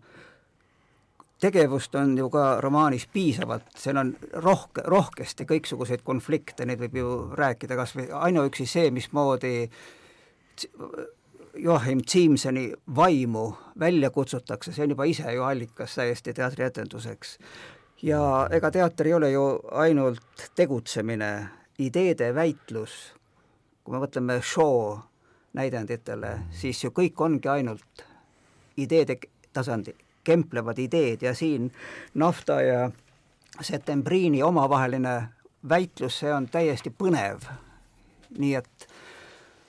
tegevust 1.41 1.95
on 1.95 2.17
ju 2.19 2.29
ka 2.31 2.61
romaanis 2.61 3.07
piisavalt, 3.13 3.71
seal 3.77 3.97
on 3.97 4.13
rohke, 4.33 4.83
rohkesti 4.85 5.47
kõiksuguseid 5.49 6.03
konflikte, 6.05 6.67
neid 6.67 6.79
võib 6.83 6.97
ju 6.97 7.11
rääkida 7.35 7.77
kas 7.77 7.95
või 7.97 8.11
ainuüksi 8.13 8.67
see, 8.67 8.91
mismoodi 8.91 9.71
Joachim 11.59 12.01
Ziemseni 12.11 12.73
vaimu 12.97 13.53
välja 13.79 14.11
kutsutakse, 14.11 14.73
see 14.73 14.85
on 14.85 14.91
juba 14.91 15.05
ise 15.05 15.33
ju 15.33 15.43
allikas 15.43 15.95
täiesti 15.95 16.35
teatrietenduseks. 16.35 17.39
ja 18.03 18.49
ega 18.51 18.71
teater 18.71 19.07
ei 19.07 19.15
ole 19.15 19.31
ju 19.31 19.61
ainult 19.73 20.51
tegutsemine, 20.55 21.49
ideede 21.79 22.35
väitlus, 22.35 23.15
kui 23.85 23.95
me 23.95 24.05
mõtleme 24.05 24.39
show 24.43 24.99
näidenditele, 25.53 26.39
siis 26.51 26.85
ju 26.85 26.91
kõik 26.91 27.19
ongi 27.19 27.49
ainult 27.49 28.05
ideede 28.77 29.19
tasandil, 29.53 29.99
kemplevad 30.25 30.79
ideed 30.79 31.23
ja 31.23 31.35
siin 31.35 31.73
Nafta 32.15 32.61
ja 32.63 32.91
Septembriini 33.61 34.43
omavaheline 34.43 35.29
väitlus, 35.69 36.19
see 36.19 36.33
on 36.33 36.47
täiesti 36.49 36.91
põnev. 36.91 37.51
nii 38.39 38.55
et 38.55 38.89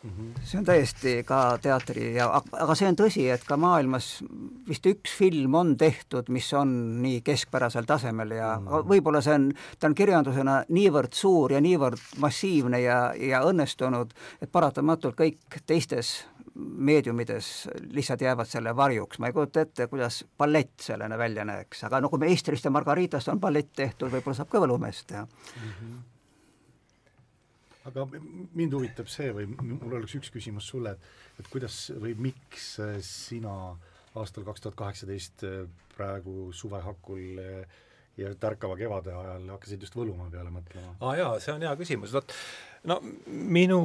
Mm 0.04 0.10
-hmm. 0.10 0.42
see 0.44 0.60
on 0.60 0.66
täiesti 0.66 1.24
ka 1.28 1.58
teatri 1.62 2.14
ja, 2.16 2.42
aga 2.52 2.76
see 2.76 2.88
on 2.88 2.96
tõsi, 2.96 3.26
et 3.34 3.44
ka 3.44 3.58
maailmas 3.58 4.24
vist 4.68 4.86
üks 4.88 5.12
film 5.18 5.56
on 5.60 5.74
tehtud, 5.78 6.30
mis 6.30 6.54
on 6.54 7.02
nii 7.04 7.20
keskpärasel 7.22 7.84
tasemel 7.84 8.32
ja 8.32 8.54
mm 8.60 8.68
-hmm. 8.68 8.88
võib-olla 8.94 9.22
see 9.22 9.34
on, 9.36 9.52
ta 9.80 9.88
on 9.88 9.96
kirjandusena 9.96 10.64
niivõrd 10.70 11.14
suur 11.14 11.52
ja 11.52 11.60
niivõrd 11.62 12.00
massiivne 12.18 12.80
ja, 12.82 13.14
ja 13.16 13.42
õnnestunud, 13.44 14.14
et 14.42 14.52
paratamatult 14.52 15.16
kõik 15.20 15.60
teistes 15.66 16.26
meediumides 16.56 17.70
lihtsalt 17.92 18.22
jäävad 18.22 18.48
selle 18.48 18.76
varjuks, 18.76 19.20
ma 19.20 19.28
ei 19.28 19.34
kujuta 19.34 19.62
ette, 19.62 19.88
kuidas 19.88 20.26
ballett 20.38 20.80
sellena 20.80 21.18
välja 21.18 21.46
näeks, 21.46 21.84
aga 21.84 22.02
no 22.02 22.10
kui 22.10 22.20
Meistrist 22.20 22.66
ja 22.66 22.72
Margaritast 22.72 23.28
on 23.28 23.40
ballett 23.40 23.74
tehtud, 23.76 24.12
võib-olla 24.12 24.36
saab 24.36 24.50
ka 24.50 24.64
Võlumeest 24.64 25.08
teha 25.08 25.26
mm. 25.26 25.74
-hmm 25.74 26.19
aga 27.90 28.06
mind 28.14 28.78
huvitab 28.78 29.10
see 29.12 29.34
või 29.36 29.50
mul 29.52 30.00
oleks 30.00 30.16
üks 30.20 30.32
küsimus 30.34 30.70
sulle, 30.72 30.96
et 30.96 31.40
et 31.40 31.48
kuidas 31.52 31.86
või 31.96 32.16
miks 32.20 32.74
sina 33.06 33.54
aastal 34.20 34.44
kaks 34.48 34.66
tuhat 34.66 34.76
kaheksateist 34.80 35.46
praegu 35.96 36.50
suve 36.56 36.82
hakul 36.84 37.40
ja 38.20 38.34
tärkava 38.40 38.76
kevade 38.80 39.14
ajal 39.16 39.48
hakkasid 39.54 39.86
just 39.86 39.96
Võlumaa 39.96 40.30
peale 40.34 40.52
mõtlema? 40.52 40.96
aa 41.00 41.12
ah, 41.12 41.16
jaa, 41.20 41.38
see 41.44 41.54
on 41.56 41.64
hea 41.64 41.76
küsimus, 41.80 42.14
vot 42.16 42.36
no 42.90 43.00
minu 43.28 43.80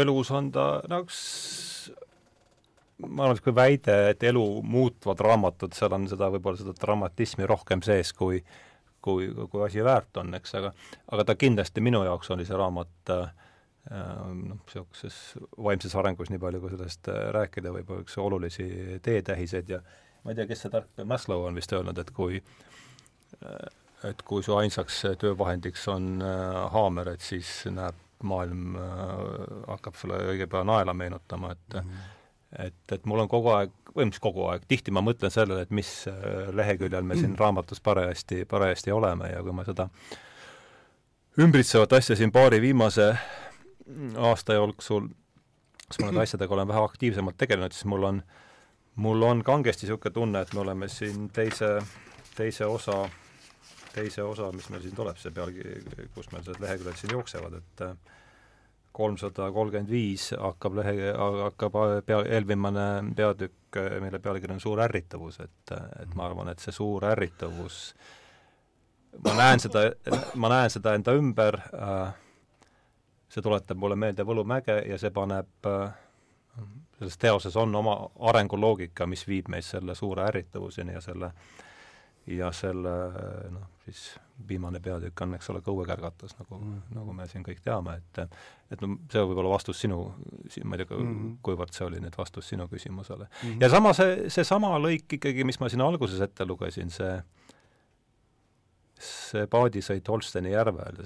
elus 0.00 0.32
on 0.34 0.50
ta 0.54 0.68
no 0.88 1.02
üks 1.04 1.20
ma 3.04 3.26
arvan, 3.26 3.40
kui 3.44 3.54
väide, 3.56 3.96
et 4.12 4.22
elu 4.24 4.44
muutvad 4.62 5.20
raamatud, 5.26 5.74
seal 5.76 5.92
on 5.96 6.06
seda, 6.08 6.30
võib-olla 6.32 6.60
seda 6.60 6.76
dramatismi 6.78 7.48
rohkem 7.50 7.82
sees, 7.84 8.14
kui 8.16 8.40
kui, 9.04 9.26
kui 9.52 9.60
asi 9.66 9.82
väärt 9.84 10.16
on, 10.22 10.32
eks, 10.38 10.54
aga 10.56 10.70
aga 11.12 11.26
ta 11.28 11.34
kindlasti 11.36 11.82
minu 11.84 12.00
jaoks 12.06 12.30
oli 12.32 12.46
see 12.48 12.56
raamat 12.56 13.12
äh, 13.12 13.43
noh, 13.90 14.58
niisuguses 14.64 15.18
vaimses 15.60 15.94
arengus, 16.00 16.30
nii 16.32 16.40
palju 16.42 16.62
kui 16.62 16.72
sellest 16.72 17.10
äh, 17.12 17.28
rääkida, 17.36 17.72
võib-olla 17.74 18.04
üks 18.06 18.18
olulisi 18.22 18.68
teetähiseid 19.04 19.72
ja 19.74 19.80
ma 20.24 20.32
ei 20.32 20.40
tea, 20.40 20.48
kes 20.50 20.64
see 20.64 20.72
tark 20.72 21.04
Maslow 21.04 21.44
on 21.48 21.60
vist 21.60 21.72
öelnud, 21.76 22.00
et 22.00 22.12
kui 22.16 22.40
äh, 22.40 23.66
et 24.04 24.20
kui 24.28 24.42
su 24.44 24.52
ainsaks 24.52 24.98
töövahendiks 25.16 25.86
on 25.88 26.20
haamer, 26.74 27.14
et 27.14 27.22
siis 27.24 27.62
näeb 27.72 27.96
maailm, 28.24 28.76
hakkab 29.64 29.96
sulle 29.96 30.18
õige 30.28 30.44
pea 30.52 30.60
naela 30.64 30.92
meenutama, 30.96 31.54
et 31.56 31.78
mm 31.78 31.88
-hmm 31.88 32.12
et, 32.58 32.92
et 32.92 33.06
mul 33.06 33.24
on 33.24 33.30
kogu 33.30 33.50
aeg, 33.54 33.72
või 33.94 34.08
mis 34.10 34.20
kogu 34.22 34.46
aeg, 34.50 34.66
tihti 34.70 34.94
ma 34.94 35.02
mõtlen 35.04 35.32
sellele, 35.32 35.64
et 35.66 35.72
mis 35.74 35.90
äh, 36.10 36.50
leheküljel 36.54 37.06
me 37.06 37.18
siin 37.18 37.36
raamatus 37.38 37.82
parajasti, 37.84 38.44
parajasti 38.50 38.94
oleme 38.94 39.30
ja 39.32 39.42
kui 39.42 39.54
ma 39.56 39.66
seda 39.66 39.88
ümbritsevat 41.40 41.96
asja 41.98 42.16
siin 42.18 42.32
paari 42.34 42.60
viimase 42.62 43.12
aasta 44.16 44.56
jooksul, 44.58 45.08
kus 45.88 46.00
ma 46.00 46.08
nende 46.08 46.22
asjadega 46.26 46.54
olen 46.54 46.68
vähe 46.68 46.84
aktiivsemalt 46.84 47.38
tegelenud, 47.40 47.76
siis 47.76 47.88
mul 47.90 48.08
on, 48.10 48.22
mul 48.96 49.22
on 49.22 49.44
kangesti 49.44 49.86
niisugune 49.86 50.14
tunne, 50.14 50.42
et 50.42 50.54
me 50.54 50.64
oleme 50.64 50.88
siin 50.88 51.28
teise, 51.34 51.76
teise 52.36 52.66
osa, 52.66 53.04
teise 53.94 54.22
osa, 54.22 54.50
mis 54.52 54.68
meil 54.70 54.82
siin 54.82 54.96
tuleb, 54.96 55.20
see 55.20 55.34
pealkiri, 55.34 56.08
kus 56.14 56.30
meil 56.32 56.46
need 56.48 56.62
leheküljed 56.64 57.00
siin 57.00 57.16
jooksevad, 57.18 57.58
et 57.60 57.86
äh, 57.88 57.96
kolmsada 58.94 59.50
kolmkümmend 59.52 59.90
viis 59.90 60.30
hakkab 60.38 60.78
lehe, 60.78 61.12
hakkab 61.42 61.78
pea, 62.06 62.20
eelviimane 62.36 62.88
peatükk, 63.16 63.80
mille 64.00 64.20
pealkiri 64.22 64.54
on 64.54 64.62
Suur 64.62 64.84
ärritavus, 64.86 65.40
et, 65.42 65.72
et 66.02 66.14
ma 66.14 66.28
arvan, 66.28 66.52
et 66.52 66.62
see 66.62 66.74
suur 66.74 67.04
ärritavus, 67.10 67.78
ma 69.26 69.34
näen 69.40 69.62
seda, 69.62 69.88
ma 70.38 70.50
näen 70.52 70.70
seda 70.70 70.94
enda 70.94 71.14
ümber 71.18 71.58
äh,, 71.74 72.14
see 73.28 73.42
tuletab 73.42 73.78
mulle 73.78 73.96
meelde 73.96 74.26
Võlumäge 74.26 74.82
ja 74.88 74.98
see 74.98 75.10
paneb 75.10 75.68
äh, 75.70 75.94
selles 76.98 77.18
teoses 77.18 77.56
on 77.56 77.74
oma 77.74 77.96
arenguloogika, 78.30 79.06
mis 79.06 79.26
viib 79.28 79.48
meid 79.52 79.66
selle 79.66 79.94
suure 79.94 80.26
ärritavuseni 80.28 80.94
ja 80.94 81.00
selle 81.04 81.32
ja 82.26 82.52
selle 82.56 82.92
noh, 83.52 83.66
siis 83.84 84.14
viimane 84.48 84.80
peatükk 84.80 85.20
on, 85.22 85.34
eks 85.36 85.50
ole, 85.52 85.60
Kõuekärgatas, 85.64 86.32
nagu 86.38 86.56
mm., 86.56 86.94
nagu 86.96 87.12
me 87.16 87.26
siin 87.28 87.44
kõik 87.44 87.60
teame, 87.64 87.98
et 88.00 88.22
et 88.72 88.80
no 88.80 88.96
see 89.12 89.22
võib 89.28 89.42
olla 89.42 89.52
vastus 89.52 89.82
sinu, 89.84 89.98
ma 90.64 90.78
ei 90.78 90.84
tea 90.84 90.96
mm, 90.96 91.10
-hmm. 91.10 91.34
kuivõrd 91.44 91.74
see 91.76 91.86
oli 91.86 92.00
nüüd 92.00 92.16
vastus 92.18 92.48
sinu 92.48 92.66
küsimusele 92.68 93.26
mm. 93.26 93.50
-hmm. 93.50 93.60
ja 93.60 93.68
sama 93.68 93.92
see, 93.92 94.30
seesama 94.32 94.72
lõik 94.78 95.18
ikkagi, 95.18 95.44
mis 95.44 95.60
ma 95.60 95.68
siin 95.68 95.84
alguses 95.84 96.20
ette 96.20 96.46
lugesin, 96.48 96.90
see 96.90 97.22
see 99.00 99.46
paadisõit 99.50 100.08
Holsteni 100.08 100.52
järvel, 100.52 101.00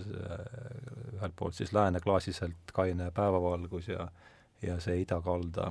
ühelt 1.17 1.37
poolt 1.37 1.57
siis 1.57 1.73
lääne 1.73 2.01
klaasiselt 2.05 2.73
kaine 2.77 3.11
päevavalgus 3.17 3.89
ja 3.89 4.09
ja 4.63 4.79
see 4.83 5.03
idakalda, 5.05 5.71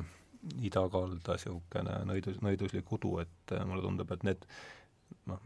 idakalda 0.64 1.36
niisugune 1.36 1.96
nõidus, 2.08 2.40
nõiduslik 2.44 2.92
udu, 2.96 3.18
et 3.24 3.56
mulle 3.68 3.84
tundub, 3.84 4.14
et 4.16 4.28
need 4.28 4.46
noh, 5.32 5.42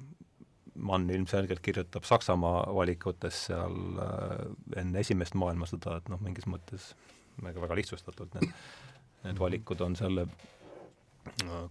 Mann 0.81 1.09
ilmselgelt 1.11 1.59
kirjutab 1.59 2.05
Saksamaa 2.07 2.61
valikutes 2.71 3.41
seal 3.49 3.73
äh, 3.99 4.45
enne 4.79 5.01
esimest 5.03 5.35
maailmasõda, 5.35 5.97
et 5.99 6.07
noh, 6.09 6.21
mingis 6.23 6.47
mõttes 6.47 6.93
väga, 7.43 7.59
väga 7.65 7.75
lihtsustatult 7.81 8.37
need, 8.37 8.53
need 9.25 9.41
valikud 9.41 9.83
on 9.83 9.97
selle 9.99 10.23
äh, 10.29 11.65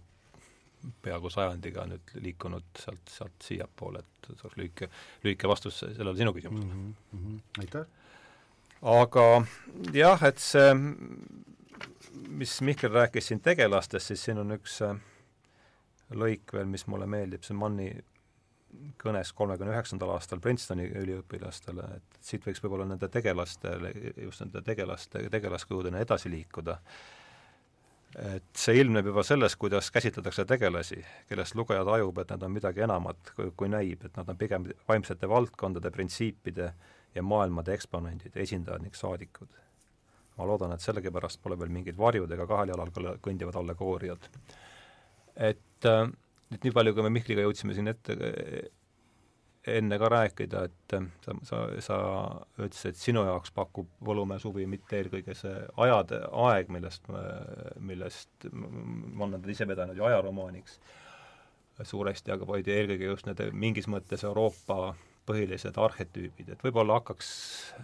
peaaegu 1.01 1.29
sajandiga 1.29 1.85
nüüd 1.89 2.13
liikunud 2.23 2.67
sealt, 2.79 3.03
sealt 3.09 3.45
siiapoole, 3.45 4.01
et 4.01 4.29
see 4.31 4.45
oleks 4.45 4.57
lühike, 4.57 4.89
lühike 5.25 5.49
vastus 5.51 5.81
sellele 5.83 6.15
sinu 6.17 6.33
küsimusele 6.33 6.73
mm. 6.73 6.93
-hmm. 7.13 7.39
aitäh! 7.59 7.85
aga 8.81 9.25
jah, 9.93 10.23
et 10.23 10.39
see, 10.41 10.73
mis 12.27 12.61
Mihkel 12.61 12.93
rääkis 12.93 13.27
siin 13.27 13.39
tegelastest, 13.39 14.07
siis 14.07 14.23
siin 14.23 14.41
on 14.41 14.57
üks 14.57 14.81
äh, 14.85 14.97
lõik 16.15 16.53
veel, 16.53 16.65
mis 16.65 16.87
mulle 16.87 17.07
meeldib, 17.07 17.43
see 17.45 17.57
Manni 17.57 17.91
kõnes 19.01 19.33
kolmekümne 19.35 19.73
üheksandal 19.75 20.13
aastal 20.15 20.39
Princetoni 20.43 20.87
üliõpilastele, 21.01 21.87
et 21.97 22.19
siit 22.23 22.45
võiks 22.47 22.61
võib-olla 22.63 22.87
nende 22.87 23.09
tegelastele, 23.11 23.91
just 24.23 24.43
nende 24.43 24.61
tegelaste, 24.65 25.25
tegelaskujudena 25.31 26.01
edasi 26.03 26.31
liikuda. 26.31 26.77
Et 28.19 28.57
see 28.57 28.79
ilmneb 28.81 29.07
juba 29.07 29.23
selles, 29.23 29.55
kuidas 29.55 29.91
käsitletakse 29.91 30.45
tegelasi, 30.45 30.99
kellest 31.29 31.55
lugeja 31.55 31.83
tajub, 31.87 32.17
et 32.23 32.33
nad 32.33 32.43
on 32.43 32.51
midagi 32.51 32.83
enamat, 32.83 33.33
kui, 33.35 33.69
näib, 33.71 34.05
et 34.05 34.17
nad 34.19 34.29
on 34.29 34.39
pigem 34.39 34.67
vaimsete 34.87 35.29
valdkondade, 35.29 35.91
printsiipide 35.91 36.71
ja 37.15 37.23
maailmade 37.23 37.75
eksponendid, 37.75 38.35
esindajad 38.35 38.83
ning 38.83 38.95
saadikud. 38.95 39.59
ma 40.37 40.45
loodan, 40.47 40.71
et 40.73 40.81
sellegipärast 40.81 41.41
pole 41.43 41.57
veel 41.59 41.69
mingid 41.69 41.97
varjud 41.97 42.31
ega 42.31 42.45
kahel 42.47 42.71
jalal 42.71 42.91
kõndivad 43.21 43.55
allegooriad. 43.59 44.29
et 45.35 45.85
äh, 45.85 46.07
et 46.51 46.63
nii 46.65 46.73
palju, 46.75 46.93
kui 46.95 47.05
me 47.05 47.11
Mihkliga 47.15 47.45
jõudsime 47.45 47.75
siin 47.75 47.87
ette 47.91 48.15
enne 49.67 49.97
ka 50.01 50.09
rääkida, 50.09 50.63
et 50.65 50.95
sa, 51.21 51.35
sa, 51.45 51.59
sa 51.85 51.97
ütlesid, 52.57 52.95
et 52.95 53.01
sinu 53.01 53.21
jaoks 53.27 53.53
pakub 53.53 53.89
Võlumäe 54.05 54.41
suvi 54.41 54.65
mitte 54.69 54.97
eelkõige 54.97 55.35
see 55.37 55.53
ajade, 55.85 56.23
aeg, 56.47 56.71
millest, 56.73 57.05
millest 57.77 58.49
ma 58.51 59.27
olen 59.27 59.37
teda 59.37 59.53
ise 59.53 59.67
vedanud 59.69 59.97
ju 59.97 60.07
ajaromaaniks 60.09 60.79
suuresti, 61.85 62.33
aga 62.33 62.45
vaid 62.47 62.67
eelkõige 62.69 63.09
just 63.09 63.29
need 63.29 63.41
mingis 63.53 63.87
mõttes 63.89 64.25
Euroopa 64.25 64.95
põhilised 65.29 65.77
arhetüübid, 65.77 66.49
et 66.49 66.63
võib-olla 66.65 66.97
hakkaks, 66.99 67.31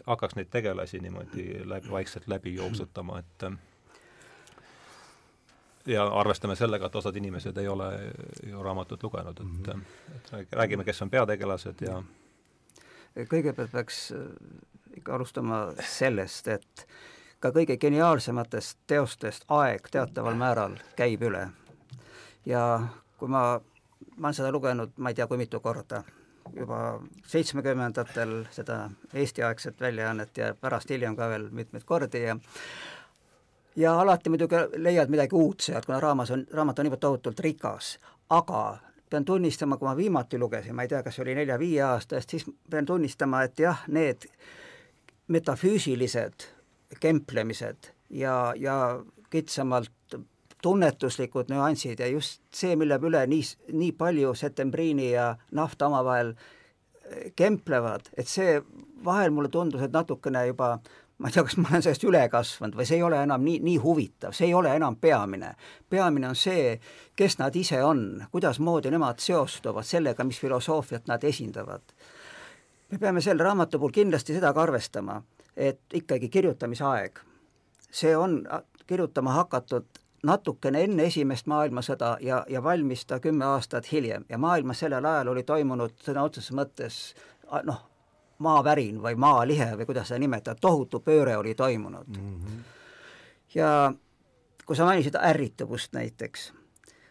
hakkaks 0.07 0.37
neid 0.37 0.49
tegelasi 0.53 1.01
niimoodi 1.03 1.61
läbi, 1.69 1.91
vaikselt 1.93 2.27
läbi 2.29 2.55
jooksutama, 2.57 3.21
et 3.21 3.49
ja 5.87 6.05
arvestame 6.19 6.55
sellega, 6.55 6.87
et 6.87 6.95
osad 6.95 7.15
inimesed 7.15 7.57
ei 7.57 7.67
ole 7.67 7.91
ju 8.43 8.63
raamatut 8.63 9.03
lugenud, 9.03 9.39
et 9.39 9.45
mm, 9.45 9.63
-hmm. 9.63 10.39
et 10.39 10.51
räägime, 10.51 10.83
kes 10.83 11.01
on 11.01 11.09
peategelased 11.09 11.81
ja 11.81 12.03
kõigepealt 13.25 13.71
peaks 13.71 14.11
äh, 14.11 14.19
ikka 14.97 15.15
alustama 15.15 15.61
sellest, 15.81 16.47
et 16.47 16.87
ka 17.39 17.51
kõige 17.53 17.77
geniaalsematest 17.77 18.79
teostest 18.87 19.45
aeg 19.47 19.89
teataval 19.91 20.35
määral 20.35 20.77
käib 20.95 21.21
üle. 21.21 21.47
ja 22.45 22.87
kui 23.17 23.27
ma, 23.27 23.59
ma 24.15 24.27
olen 24.27 24.33
seda 24.33 24.51
lugenud 24.51 24.93
ma 24.97 25.09
ei 25.09 25.15
tea 25.15 25.27
kui 25.27 25.37
mitu 25.37 25.59
korda, 25.59 26.03
juba 26.55 26.99
seitsmekümnendatel 27.27 28.45
seda 28.51 28.89
Eesti-aegset 29.13 29.81
väljaannet 29.81 30.37
ja 30.37 30.53
pärast 30.55 30.89
hiljem 30.89 31.15
ka 31.15 31.29
veel 31.29 31.49
mitmeid 31.51 31.83
kordi 31.85 32.23
ja 32.23 32.37
ja 33.77 33.99
alati 34.01 34.29
muidugi 34.33 34.55
leiad 34.81 35.11
midagi 35.13 35.35
uut 35.35 35.61
sealt, 35.69 35.85
kuna 35.85 35.99
raamas 36.01 36.31
on, 36.33 36.45
raamat 36.53 36.79
on 36.79 36.87
niivõrd 36.87 37.03
tohutult 37.03 37.39
rikas, 37.45 37.97
aga 38.33 38.63
pean 39.09 39.25
tunnistama, 39.25 39.77
kui 39.77 39.87
ma 39.87 39.95
viimati 39.97 40.39
lugesin, 40.39 40.75
ma 40.75 40.83
ei 40.83 40.91
tea, 40.91 41.03
kas 41.03 41.15
see 41.15 41.23
oli 41.23 41.35
nelja-viie 41.37 41.83
aasta 41.85 42.17
eest, 42.17 42.33
siis 42.33 42.47
pean 42.69 42.85
tunnistama, 42.85 43.43
et 43.47 43.59
jah, 43.61 43.85
need 43.93 44.27
metafüüsilised 45.31 46.47
kemplemised 47.03 47.91
ja, 48.09 48.53
ja 48.57 48.75
kitsamalt 49.31 49.93
tunnetuslikud 50.63 51.51
nüansid 51.51 51.99
ja 52.01 52.07
just 52.09 52.41
see, 52.55 52.75
mille 52.75 52.97
üle 53.03 53.21
nii, 53.29 53.43
nii 53.77 53.91
palju 53.99 54.33
septembriini 54.35 55.11
ja 55.11 55.33
nafta 55.51 55.87
omavahel 55.91 56.33
kemplevad, 57.39 58.09
et 58.17 58.27
see 58.27 58.57
vahel 59.05 59.31
mulle 59.31 59.51
tundus, 59.53 59.83
et 59.85 59.93
natukene 59.93 60.47
juba 60.49 60.77
ma 61.17 61.27
ei 61.27 61.33
tea, 61.33 61.43
kas 61.43 61.57
ma 61.57 61.71
olen 61.71 61.83
sellest 61.85 62.05
üle 62.05 62.21
kasvanud 62.29 62.77
või 62.77 62.85
see 62.85 62.99
ei 62.99 63.03
ole 63.05 63.19
enam 63.25 63.41
nii, 63.41 63.57
nii 63.65 63.77
huvitav, 63.81 64.35
see 64.37 64.49
ei 64.49 64.53
ole 64.53 64.75
enam 64.75 64.95
peamine. 65.01 65.55
peamine 65.89 66.29
on 66.29 66.35
see, 66.37 66.75
kes 67.17 67.39
nad 67.41 67.55
ise 67.55 67.81
on, 67.83 68.25
kuidasmoodi 68.31 68.91
nemad 68.93 69.21
seostuvad 69.23 69.87
sellega, 69.87 70.23
mis 70.23 70.39
filosoofiat 70.39 71.07
nad 71.07 71.23
esindavad. 71.23 71.81
me 72.91 72.97
peame 72.97 73.21
selle 73.21 73.43
raamatu 73.43 73.79
puhul 73.79 73.91
kindlasti 73.91 74.33
seda 74.33 74.53
ka 74.53 74.61
arvestama, 74.61 75.21
et 75.55 75.81
ikkagi 75.93 76.29
kirjutamisaeg, 76.29 77.19
see 77.91 78.17
on 78.17 78.43
kirjutama 78.87 79.33
hakatud 79.41 79.85
natukene 80.23 80.83
enne 80.83 81.05
Esimest 81.09 81.47
maailmasõda 81.47 82.17
ja, 82.21 82.43
ja 82.49 82.63
valmis 82.63 83.05
ta 83.05 83.19
kümme 83.19 83.45
aastat 83.45 83.91
hiljem 83.91 84.25
ja 84.29 84.37
maailmas 84.37 84.79
sellel 84.83 85.05
ajal 85.05 85.33
oli 85.33 85.43
toimunud 85.43 85.93
sõna 86.05 86.23
otseses 86.25 86.55
mõttes 86.57 86.97
noh, 87.63 87.83
maavärin 88.39 89.01
või 89.01 89.15
maalihe 89.15 89.71
või 89.77 89.85
kuidas 89.85 90.07
seda 90.11 90.19
nimetada, 90.19 90.57
tohutu 90.61 90.99
pööre 90.99 91.37
oli 91.37 91.55
toimunud 91.55 92.07
mm. 92.07 92.33
-hmm. 92.33 92.63
ja 93.55 93.93
kui 94.65 94.75
sa 94.75 94.85
mainisid 94.85 95.15
ärrituvust 95.15 95.93
näiteks, 95.93 96.53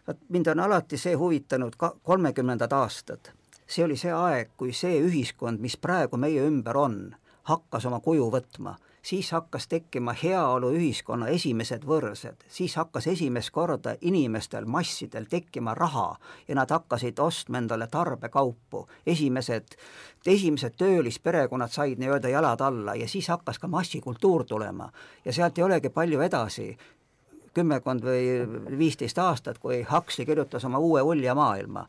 vot 0.07 0.17
mind 0.29 0.47
on 0.47 0.59
alati 0.59 0.97
see 0.97 1.13
huvitanud 1.13 1.75
ka 1.77 1.95
kolmekümnendad 2.03 2.71
aastad. 2.71 3.33
see 3.67 3.85
oli 3.85 3.97
see 3.97 4.11
aeg, 4.13 4.49
kui 4.57 4.73
see 4.73 5.01
ühiskond, 5.03 5.59
mis 5.59 5.77
praegu 5.77 6.17
meie 6.17 6.41
ümber 6.47 6.77
on, 6.77 7.15
hakkas 7.43 7.85
oma 7.85 7.99
kuju 7.99 8.31
võtma 8.31 8.77
siis 9.07 9.31
hakkas 9.31 9.67
tekkima 9.67 10.11
heaoluühiskonna 10.23 11.29
esimesed 11.31 11.85
võrsed, 11.87 12.41
siis 12.51 12.75
hakkas 12.75 13.07
esimest 13.07 13.53
korda 13.55 13.93
inimestel, 14.01 14.65
massidel 14.67 15.29
tekkima 15.31 15.75
raha 15.77 16.17
ja 16.47 16.57
nad 16.59 16.71
hakkasid 16.75 17.19
ostma 17.19 17.61
endale 17.61 17.87
tarbekaupu. 17.87 18.87
esimesed, 19.05 19.77
esimesed 20.25 20.75
töölisperekonnad 20.77 21.71
said 21.71 22.03
nii-öelda 22.03 22.29
jalad 22.29 22.61
alla 22.61 22.95
ja 22.95 23.07
siis 23.07 23.27
hakkas 23.27 23.59
ka 23.59 23.67
massikultuur 23.67 24.43
tulema. 24.43 24.91
Ja 25.25 25.33
sealt 25.33 25.57
ei 25.57 25.63
olegi 25.63 25.89
palju 25.89 26.21
edasi. 26.21 26.77
Kümmekond 27.53 28.03
või 28.03 28.77
viisteist 28.77 29.17
aastat, 29.17 29.57
kui 29.57 29.85
Huxley 29.91 30.25
kirjutas 30.25 30.65
oma 30.65 30.77
uue 30.77 31.01
ulja 31.01 31.35
maailma 31.35 31.87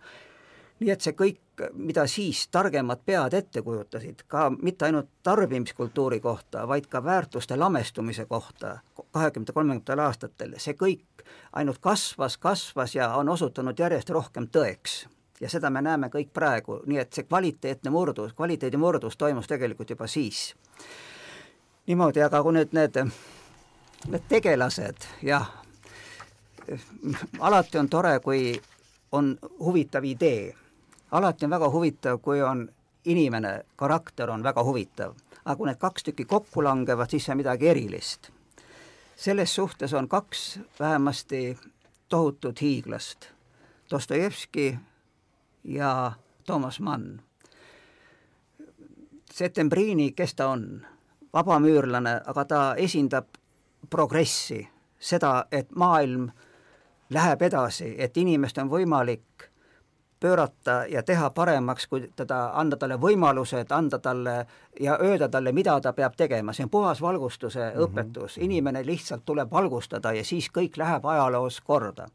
nii 0.81 0.91
et 0.93 1.03
see 1.03 1.15
kõik, 1.19 1.41
mida 1.75 2.05
siis 2.11 2.45
targemad 2.55 3.03
pead 3.07 3.35
ette 3.35 3.63
kujutasid, 3.67 4.23
ka 4.31 4.49
mitte 4.51 4.87
ainult 4.87 5.11
tarbimiskultuuri 5.27 6.21
kohta, 6.23 6.67
vaid 6.69 6.87
ka 6.87 7.03
väärtuste 7.05 7.57
lamestumise 7.57 8.27
kohta 8.31 8.79
kahekümnenda, 9.13 9.53
kolmekümnendatel 9.53 10.05
aastatel, 10.05 10.55
see 10.63 10.77
kõik 10.79 11.25
ainult 11.53 11.81
kasvas, 11.83 12.39
kasvas 12.39 12.95
ja 12.95 13.11
on 13.19 13.29
osutunud 13.29 13.79
järjest 13.79 14.11
rohkem 14.11 14.49
tõeks. 14.55 15.07
ja 15.41 15.49
seda 15.49 15.71
me 15.71 15.83
näeme 15.83 16.09
kõik 16.11 16.33
praegu, 16.35 16.81
nii 16.87 16.99
et 16.99 17.13
see 17.13 17.23
kvaliteetne 17.23 17.91
murdus, 17.91 18.33
kvaliteedi 18.33 18.77
murdus 18.77 19.17
toimus 19.17 19.47
tegelikult 19.47 19.91
juba 19.91 20.07
siis. 20.07 20.55
niimoodi, 21.87 22.23
aga 22.23 22.43
kui 22.43 22.53
nüüd 22.53 22.73
need, 22.73 23.03
need 24.07 24.25
tegelased, 24.29 25.07
jah, 25.23 25.51
alati 27.41 27.79
on 27.79 27.89
tore, 27.89 28.19
kui 28.21 28.61
on 29.13 29.39
huvitav 29.59 30.05
idee 30.05 30.55
alati 31.11 31.45
on 31.45 31.51
väga 31.51 31.71
huvitav, 31.71 32.19
kui 32.19 32.43
on 32.43 32.69
inimene, 33.05 33.65
karakter 33.77 34.31
on 34.31 34.43
väga 34.43 34.65
huvitav, 34.65 35.15
aga 35.45 35.57
kui 35.57 35.67
need 35.67 35.81
kaks 35.81 36.05
tükki 36.05 36.25
kokku 36.25 36.65
langevad, 36.65 37.11
siis 37.11 37.25
see 37.25 37.33
on 37.33 37.41
midagi 37.43 37.69
erilist. 37.69 38.31
selles 39.17 39.55
suhtes 39.55 39.93
on 39.95 40.09
kaks 40.09 40.61
vähemasti 40.81 41.59
tohutut 42.09 42.61
hiiglast, 42.61 43.27
Dostojevski 43.91 44.79
ja 45.65 46.13
Toomas 46.47 46.81
Mann. 46.81 47.21
Settembrini, 49.33 50.13
kes 50.13 50.35
ta 50.35 50.49
on? 50.49 50.87
vabamüürlane, 51.33 52.21
aga 52.27 52.45
ta 52.45 52.61
esindab 52.77 53.27
progressi, 53.91 54.69
seda, 54.99 55.45
et 55.53 55.71
maailm 55.77 56.31
läheb 57.11 57.43
edasi, 57.43 57.95
et 57.99 58.17
inimest 58.17 58.59
on 58.59 58.71
võimalik 58.71 59.48
pöörata 60.21 60.85
ja 60.89 61.03
teha 61.03 61.31
paremaks, 61.31 61.87
kui 61.87 62.11
teda, 62.17 62.51
anda 62.55 62.77
talle 62.77 62.99
võimalused, 63.01 63.73
anda 63.75 63.99
talle 63.99 64.47
ja 64.81 64.99
öelda 65.03 65.29
talle, 65.29 65.53
mida 65.53 65.81
ta 65.81 65.93
peab 65.93 66.17
tegema, 66.17 66.53
see 66.53 66.67
on 66.67 66.71
puhas 66.71 67.03
valgustuse 67.03 67.61
mm 67.61 67.81
-hmm. 67.81 67.85
õpetus, 67.85 68.39
inimene 68.41 68.87
lihtsalt 68.87 69.25
tuleb 69.25 69.51
valgustada 69.51 70.13
ja 70.13 70.25
siis 70.25 70.51
kõik 70.59 70.77
läheb 70.77 71.05
ajaloos 71.07 71.61
korda. 71.61 72.09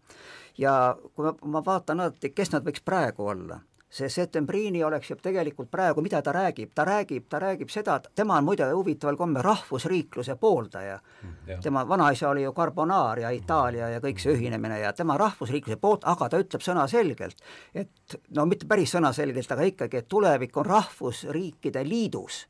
ja 0.58 0.96
kui 1.16 1.26
ma, 1.26 1.34
ma 1.46 1.66
vaatan 1.66 2.00
alati, 2.00 2.30
kes 2.30 2.52
nad 2.52 2.64
võiks 2.64 2.82
praegu 2.86 3.28
olla 3.28 3.60
see 3.94 4.10
Settembrini 4.10 4.84
oleks 4.84 5.12
ju 5.12 5.16
tegelikult 5.22 5.70
praegu, 5.72 6.02
mida 6.02 6.22
ta 6.26 6.34
räägib, 6.34 6.72
ta 6.76 6.86
räägib, 6.86 7.28
ta 7.30 7.40
räägib 7.40 7.70
seda, 7.70 8.00
et 8.00 8.10
tema 8.16 8.40
on 8.42 8.48
muide 8.48 8.66
huvitaval 8.72 9.18
kombel 9.20 9.46
rahvusriikluse 9.46 10.36
pooldaja. 10.42 10.98
Mm, 11.24 11.62
tema 11.62 11.86
vanaisa 11.90 12.30
oli 12.30 12.44
ju 12.44 12.54
Carbonara 12.58 13.28
ja 13.28 13.30
Itaalia 13.30 13.90
ja 13.94 14.02
kõik 14.02 14.22
see 14.22 14.34
ühinemine 14.34 14.80
ja 14.82 14.94
tema 14.98 15.18
rahvusriikluse 15.22 15.78
poolt, 15.82 16.08
aga 16.10 16.30
ta 16.30 16.42
ütleb 16.42 16.66
sõnaselgelt, 16.66 17.46
et 17.76 18.18
no 18.36 18.48
mitte 18.50 18.68
päris 18.70 18.96
sõnaselgelt, 18.96 19.52
aga 19.54 19.70
ikkagi, 19.70 20.02
et 20.02 20.10
tulevik 20.10 20.58
on 20.58 20.65
rahvusriikide 20.65 21.86
liidus 21.86 22.48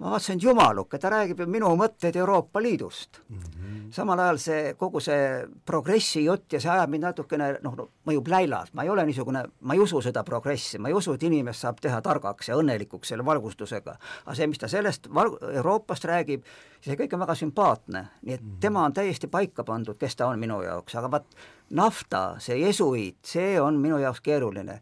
ma 0.00 0.14
vaatasin, 0.14 0.38
et 0.38 0.44
jumaluke, 0.44 0.98
ta 0.98 1.10
räägib 1.12 1.42
ju 1.42 1.46
minu 1.50 1.68
mõtteid 1.76 2.16
Euroopa 2.16 2.62
Liidust 2.62 3.20
mm. 3.28 3.38
-hmm. 3.38 3.80
samal 3.92 4.18
ajal 4.18 4.38
see, 4.38 4.74
kogu 4.74 5.00
see 5.00 5.46
progressi 5.66 6.24
jutt 6.24 6.52
ja 6.52 6.60
see 6.60 6.70
ajab 6.72 6.90
mind 6.90 7.04
natukene 7.04 7.50
noh 7.62 7.76
no,, 7.76 7.88
mõjub 8.08 8.30
läilalt, 8.32 8.72
ma 8.74 8.82
ei 8.82 8.90
ole 8.90 9.04
niisugune, 9.06 9.44
ma 9.60 9.74
ei 9.74 9.80
usu 9.80 10.00
seda 10.00 10.24
progressi, 10.24 10.78
ma 10.78 10.88
ei 10.88 10.94
usu, 10.94 11.12
et 11.12 11.22
inimest 11.22 11.60
saab 11.60 11.80
teha 11.80 12.00
targaks 12.00 12.48
ja 12.48 12.56
õnnelikuks 12.56 13.12
selle 13.12 13.24
valgustusega. 13.24 13.96
aga 14.24 14.34
see, 14.34 14.46
mis 14.46 14.58
ta 14.58 14.68
sellest 14.68 15.08
val-, 15.14 15.36
Euroopast 15.52 16.04
räägib, 16.04 16.44
see 16.80 16.96
kõik 16.96 17.14
on 17.14 17.20
väga 17.26 17.34
sümpaatne, 17.34 18.04
nii 18.22 18.34
et 18.34 18.42
mm 18.42 18.48
-hmm. 18.48 18.60
tema 18.60 18.84
on 18.84 18.92
täiesti 18.92 19.26
paika 19.26 19.64
pandud, 19.64 19.98
kes 19.98 20.16
ta 20.16 20.26
on 20.26 20.38
minu 20.38 20.62
jaoks, 20.62 20.94
aga 20.94 21.10
vaat 21.10 21.26
nafta, 21.70 22.36
see 22.38 22.56
jesuiit, 22.56 23.18
see 23.22 23.60
on 23.60 23.76
minu 23.76 23.98
jaoks 23.98 24.20
keeruline. 24.20 24.80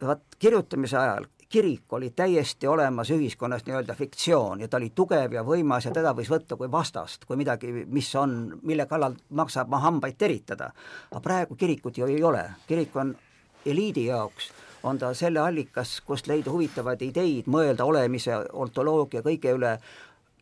vaat 0.00 0.22
kirjutamise 0.38 0.96
ajal 0.96 1.26
kirik 1.50 1.92
oli 1.92 2.10
täiesti 2.10 2.66
olemas 2.66 3.10
ühiskonnas 3.10 3.64
nii-öelda 3.66 3.94
fiktsioon 3.94 4.60
ja 4.60 4.68
ta 4.68 4.76
oli 4.76 4.92
tugev 4.94 5.32
ja 5.34 5.42
võimas 5.42 5.88
ja 5.88 5.90
teda 5.94 6.12
võis 6.14 6.30
võtta 6.30 6.56
kui 6.56 6.70
vastast, 6.70 7.24
kui 7.26 7.38
midagi, 7.40 7.72
mis 7.90 8.10
on, 8.14 8.36
mille 8.62 8.86
kallal 8.86 9.16
maksab 9.34 9.68
ma 9.70 9.80
hambaid 9.82 10.18
teritada. 10.18 10.70
aga 11.10 11.20
praegu 11.20 11.56
kirikut 11.56 11.98
ju 11.98 12.06
ei 12.06 12.22
ole, 12.22 12.44
kirik 12.68 12.96
on 12.96 13.16
eliidi 13.66 14.06
jaoks, 14.06 14.52
on 14.82 14.98
ta 14.98 15.10
selle 15.14 15.40
allikas, 15.40 16.00
kust 16.06 16.30
leida 16.30 16.50
huvitavaid 16.50 17.02
ideid, 17.02 17.50
mõelda 17.50 17.84
olemise, 17.84 18.36
ontoloogia, 18.52 19.22
kõige 19.26 19.56
üle, 19.58 19.74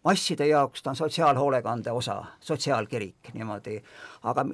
masside 0.05 0.47
jaoks 0.47 0.83
ta 0.83 0.91
on 0.91 0.97
sotsiaalhoolekande 0.97 1.91
osa, 1.91 2.21
sotsiaalkirik 2.41 3.33
niimoodi, 3.35 3.81
aga 4.23 4.45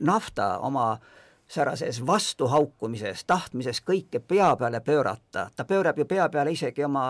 nafta 0.00 0.58
oma 0.58 0.92
äh, 0.92 1.23
särases 1.54 2.00
vastuhaukumises, 2.06 3.24
tahtmises 3.24 3.80
kõike 3.86 4.20
pea 4.20 4.50
peale 4.56 4.80
pöörata, 4.80 5.46
ta 5.56 5.64
pöörab 5.64 5.98
ju 5.98 6.04
pea 6.04 6.28
peale 6.28 6.52
isegi 6.52 6.84
oma 6.84 7.04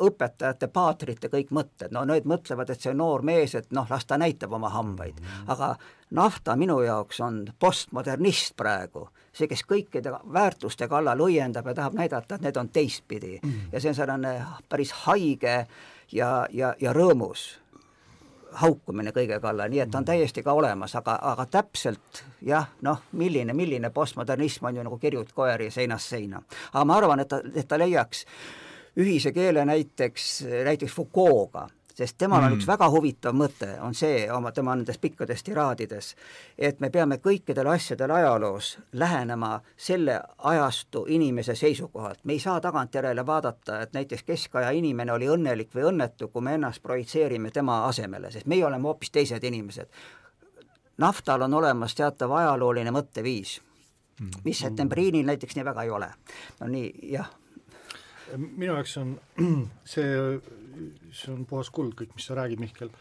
õpetajate, 0.00 0.68
paatrite 0.72 1.30
kõik 1.32 1.50
mõtted, 1.54 1.92
no 1.94 2.04
need 2.08 2.28
mõtlevad, 2.28 2.70
et 2.70 2.84
see 2.84 2.94
noor 2.94 3.24
mees, 3.26 3.54
et 3.58 3.72
noh, 3.74 3.86
las 3.90 4.06
ta 4.06 4.18
näitab 4.20 4.54
oma 4.54 4.70
hambaid. 4.74 5.20
Mm, 5.20 5.50
aga 5.54 5.74
nafta 6.14 6.56
minu 6.56 6.80
jaoks 6.86 7.20
on 7.24 7.44
postmodernist 7.58 8.56
praegu, 8.56 9.08
see, 9.32 9.50
kes 9.50 9.64
kõikide 9.68 10.14
väärtuste 10.32 10.88
kallal 10.88 11.26
õiendab 11.26 11.66
ja 11.72 11.78
tahab 11.82 11.98
näidata, 11.98 12.38
et 12.38 12.46
need 12.46 12.56
on 12.56 12.68
teistpidi. 12.68 13.38
Mm. 13.42 13.70
Ja 13.72 13.80
see 13.80 13.94
on 13.94 13.98
selline 13.98 14.34
päris 14.68 14.94
haige 15.04 15.64
ja, 16.12 16.46
ja, 16.50 16.74
ja 16.80 16.94
rõõmus 16.94 17.50
haukumine 18.52 19.12
kõige 19.12 19.40
kallal, 19.40 19.70
nii 19.70 19.80
et 19.84 19.90
ta 19.90 19.98
on 19.98 20.06
täiesti 20.08 20.42
ka 20.42 20.52
olemas, 20.56 20.94
aga, 20.98 21.18
aga 21.32 21.46
täpselt 21.46 22.22
jah, 22.42 22.68
noh, 22.82 23.02
milline, 23.12 23.54
milline 23.54 23.90
postmodernism 23.90 24.70
on 24.70 24.76
ju 24.76 24.86
nagu 24.86 24.98
kirjut 24.98 25.32
koeri 25.32 25.70
seinast 25.70 26.14
seina. 26.14 26.42
aga 26.72 26.84
ma 26.84 26.96
arvan, 26.96 27.20
et 27.20 27.28
ta, 27.28 27.40
et 27.54 27.68
ta 27.68 27.78
leiaks 27.78 28.24
ühise 28.98 29.32
keele 29.32 29.64
näiteks, 29.64 30.30
näiteks 30.64 30.94
Foucault'ga 30.94 31.68
sest 31.98 32.18
temal 32.18 32.44
on 32.44 32.52
mm. 32.52 32.58
üks 32.60 32.66
väga 32.68 32.86
huvitav 32.94 33.34
mõte, 33.34 33.72
on 33.82 33.94
see 33.98 34.20
oma, 34.30 34.52
tema 34.54 34.76
nendes 34.78 35.00
pikkades 35.02 35.42
tiraadides, 35.42 36.12
et 36.54 36.78
me 36.80 36.92
peame 36.94 37.18
kõikidele 37.22 37.72
asjadele 37.74 38.14
ajaloos 38.20 38.68
lähenema 39.02 39.56
selle 39.76 40.20
ajastu 40.50 41.04
inimese 41.10 41.56
seisukohalt. 41.58 42.20
me 42.24 42.36
ei 42.36 42.42
saa 42.44 42.60
tagantjärele 42.62 43.26
vaadata, 43.26 43.80
et 43.82 43.98
näiteks 43.98 44.22
keskaja 44.22 44.70
inimene 44.70 45.12
oli 45.12 45.30
õnnelik 45.34 45.74
või 45.74 45.88
õnnetu, 45.90 46.28
kui 46.28 46.46
me 46.46 46.54
ennast 46.54 46.82
projitseerime 46.82 47.50
tema 47.50 47.80
asemele, 47.88 48.30
sest 48.30 48.46
meie 48.46 48.66
oleme 48.66 48.86
hoopis 48.86 49.10
teised 49.10 49.44
inimesed. 49.44 49.90
naftal 50.98 51.42
on 51.42 51.54
olemas 51.54 51.94
teatav 51.94 52.30
ajalooline 52.30 52.94
mõtteviis, 52.94 53.58
mm. 54.20 54.30
mis 54.44 54.62
septembriinil 54.62 55.26
näiteks 55.26 55.58
nii 55.58 55.64
väga 55.64 55.82
ei 55.82 55.90
ole. 55.90 56.12
no 56.60 56.70
nii, 56.70 56.94
jah 57.18 57.34
minu 58.36 58.74
jaoks 58.74 58.96
on 59.00 59.20
see 59.94 60.40
see 61.12 61.32
on 61.34 61.46
puhas 61.48 61.70
kuld, 61.74 61.94
kõik, 61.98 62.14
mis 62.16 62.28
sa 62.28 62.38
räägid, 62.38 62.60
Mihkel, 62.62 62.92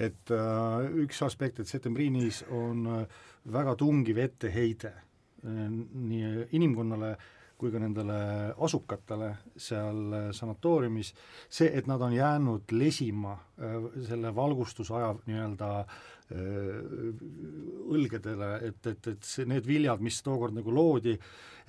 et 0.00 0.32
äh, 0.34 0.86
üks 1.04 1.22
aspekt, 1.26 1.60
et 1.60 1.70
septembriinis 1.70 2.44
on 2.54 2.86
äh, 2.86 3.20
väga 3.52 3.76
tungiv 3.80 4.20
etteheide 4.22 4.94
äh, 4.94 5.68
nii 5.70 6.48
inimkonnale 6.56 7.16
kui 7.60 7.68
ka 7.72 7.80
nendele 7.82 8.18
asukatele 8.64 9.34
seal 9.60 10.14
äh, 10.16 10.28
sanatooriumis, 10.36 11.12
see, 11.52 11.68
et 11.68 11.90
nad 11.90 12.00
on 12.00 12.14
jäänud 12.16 12.72
lesima 12.72 13.34
äh, 13.36 13.76
selle 14.08 14.32
valgustusaja 14.36 15.12
nii-öelda 15.26 15.70
äh, 15.82 16.00
õlgedele, 17.90 18.50
et, 18.68 18.86
et, 18.86 19.06
et 19.12 19.24
see, 19.26 19.46
need 19.50 19.66
viljad, 19.66 20.02
mis 20.04 20.20
tookord 20.22 20.54
nagu 20.54 20.74
loodi, 20.74 21.16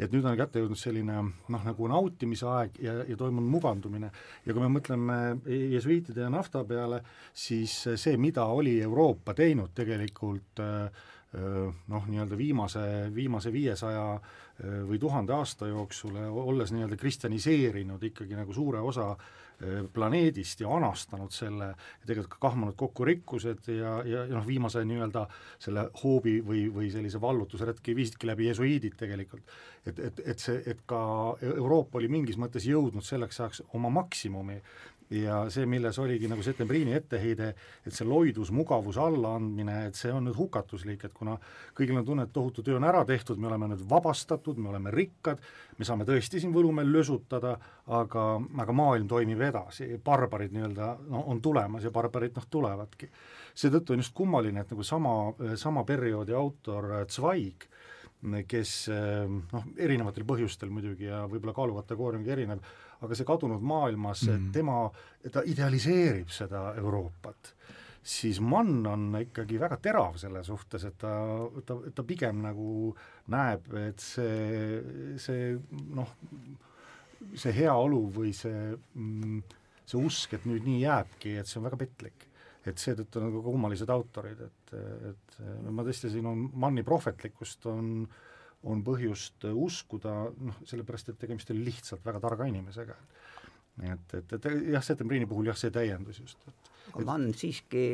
et 0.02 0.14
nüüd 0.14 0.26
on 0.26 0.38
kätte 0.38 0.62
jõudnud 0.62 0.80
selline 0.80 1.18
noh, 1.24 1.64
nagu 1.66 1.88
nautimise 1.90 2.46
aeg 2.50 2.78
ja, 2.82 2.94
ja 3.08 3.18
toimunud 3.18 3.50
mugandumine. 3.50 4.12
ja 4.46 4.54
kui 4.54 4.62
me 4.64 4.70
mõtleme 4.80 5.18
jesuiitide 5.46 6.26
ja 6.26 6.30
nafta 6.34 6.64
peale, 6.66 7.02
siis 7.34 7.74
see, 7.96 8.18
mida 8.18 8.46
oli 8.46 8.80
Euroopa 8.82 9.34
teinud 9.38 9.74
tegelikult 9.78 10.62
äh, 10.62 11.04
noh, 11.32 12.08
nii-öelda 12.08 12.38
viimase, 12.38 12.86
viimase 13.16 13.52
viiesaja 13.54 14.20
või 14.62 15.00
tuhande 15.00 15.34
aasta 15.34 15.70
jooksul, 15.70 16.18
olles 16.30 16.74
nii-öelda 16.76 16.98
kristjaniseerinud 17.00 18.04
ikkagi 18.12 18.36
nagu 18.38 18.54
suure 18.54 18.82
osa 18.84 19.16
planeedist 19.94 20.62
ja 20.64 20.70
anastanud 20.76 21.34
selle 21.34 21.72
ja 21.72 22.06
tegelikult 22.08 22.34
ka 22.36 22.42
kahmunud 22.48 22.76
kokku 22.80 23.06
rikkused 23.06 23.68
ja, 23.74 23.98
ja, 24.08 24.26
ja 24.26 24.36
noh, 24.36 24.48
viimase 24.48 24.84
nii-öelda 24.88 25.26
selle 25.62 25.88
hoobi 26.04 26.40
või, 26.46 26.66
või 26.74 26.92
sellise 26.94 27.22
vallutusretki 27.22 27.96
viisidki 27.96 28.30
läbi 28.30 28.50
jesuiidid 28.50 28.98
tegelikult. 29.00 29.58
et, 29.86 30.00
et, 30.00 30.22
et 30.34 30.40
see, 30.40 30.62
et 30.66 30.82
ka 30.86 31.02
Euroopa 31.42 32.00
oli 32.00 32.10
mingis 32.12 32.38
mõttes 32.42 32.66
jõudnud 32.70 33.06
selleks 33.06 33.40
ajaks 33.42 33.64
oma 33.74 33.90
maksimumi 33.90 34.62
ja 35.12 35.42
see, 35.52 35.66
milles 35.70 35.98
oligi 36.00 36.30
nagu 36.32 36.44
Setembriini 36.46 36.94
etteheide, 36.96 37.52
et 37.86 37.96
see 37.96 38.08
loidus 38.08 38.52
mugavuse 38.56 39.02
allaandmine, 39.04 39.78
et 39.90 39.98
see 40.00 40.12
on 40.14 40.26
nüüd 40.28 40.38
hukatuslik, 40.38 41.04
et 41.08 41.16
kuna 41.16 41.36
kõigil 41.78 42.00
on 42.00 42.08
tunne, 42.08 42.26
et 42.28 42.34
tohutu 42.34 42.64
töö 42.64 42.78
on 42.80 42.88
ära 42.88 43.04
tehtud, 43.08 43.40
me 43.42 43.50
oleme 43.52 43.72
nüüd 43.74 43.84
vabastatud, 43.90 44.60
me 44.62 44.72
oleme 44.72 44.94
rikkad, 44.96 45.42
me 45.78 45.88
saame 45.88 46.08
tõesti 46.08 46.40
siin 46.42 46.54
Võlumäel 46.56 46.92
lösutada, 46.94 47.58
aga, 47.92 48.26
aga 48.64 48.76
maailm 48.76 49.10
toimib 49.12 49.42
edasi, 49.52 49.90
barbarid 50.04 50.56
nii-öelda 50.56 50.94
no 51.12 51.26
on 51.32 51.42
tulemas 51.44 51.88
ja 51.88 51.92
barbarid 51.92 52.38
noh, 52.38 52.48
tulevadki. 52.52 53.12
seetõttu 53.56 53.94
on 53.94 54.04
just 54.04 54.16
kummaline, 54.16 54.64
et 54.64 54.72
nagu 54.72 54.84
sama, 54.84 55.34
sama 55.60 55.84
perioodi 55.84 56.36
autor 56.38 56.92
Zweig, 57.12 57.68
kes 58.48 58.72
noh, 58.92 59.66
erinevatel 59.82 60.24
põhjustel 60.30 60.70
muidugi 60.70 61.08
ja 61.10 61.24
võib-olla 61.28 61.56
kaalukategooriumgi 61.58 62.32
erinev, 62.32 62.62
aga 63.02 63.18
see 63.18 63.28
kadunud 63.28 63.64
maailmas 63.66 64.26
mm., 64.28 64.52
tema, 64.56 64.84
ta 65.34 65.44
idealiseerib 65.48 66.30
seda 66.34 66.72
Euroopat, 66.80 67.54
siis 68.02 68.42
Mann 68.42 68.86
on 68.90 69.08
ikkagi 69.22 69.60
väga 69.62 69.78
terav 69.82 70.18
selle 70.22 70.44
suhtes, 70.46 70.86
et 70.90 70.98
ta, 71.02 71.14
ta, 71.66 71.78
ta 71.96 72.06
pigem 72.08 72.42
nagu 72.46 72.92
näeb, 73.34 73.70
et 73.90 74.02
see, 74.02 75.16
see 75.22 75.54
noh, 75.98 76.16
see 77.38 77.54
heaolu 77.62 78.04
või 78.14 78.34
see, 78.38 78.72
mm, 78.76 79.40
see 79.86 80.02
usk, 80.02 80.38
et 80.38 80.50
nüüd 80.50 80.66
nii 80.66 80.82
jääbki, 80.86 81.38
et 81.42 81.50
see 81.50 81.62
on 81.62 81.70
väga 81.70 81.82
petlik 81.86 82.28
et 82.62 82.78
seetõttu 82.78 83.18
nagu 83.24 83.40
kummalised 83.42 83.90
autorid, 83.90 84.42
et, 84.46 84.74
et 85.10 85.38
ma 85.74 85.82
tõesti, 85.82 86.12
siin 86.14 86.28
on 86.30 86.44
Manni 86.62 86.84
prohvetlikkust 86.86 87.66
on 87.72 87.88
äh, 88.04 88.20
on 88.64 88.84
põhjust 88.86 89.48
uskuda, 89.52 90.16
noh, 90.38 90.64
sellepärast 90.70 91.10
et 91.10 91.20
tegemist 91.20 91.50
oli 91.54 91.66
lihtsalt 91.66 92.06
väga 92.06 92.20
targa 92.22 92.46
inimesega. 92.50 92.96
et, 93.82 94.14
et, 94.14 94.34
et 94.34 94.50
jah, 94.74 94.84
Setembriini 94.84 95.26
puhul 95.26 95.50
jah, 95.50 95.58
see 95.58 95.72
täiendus 95.74 96.20
just, 96.20 96.38
et 96.48 96.72
aga 96.94 97.06
Mann 97.06 97.32
siiski 97.34 97.86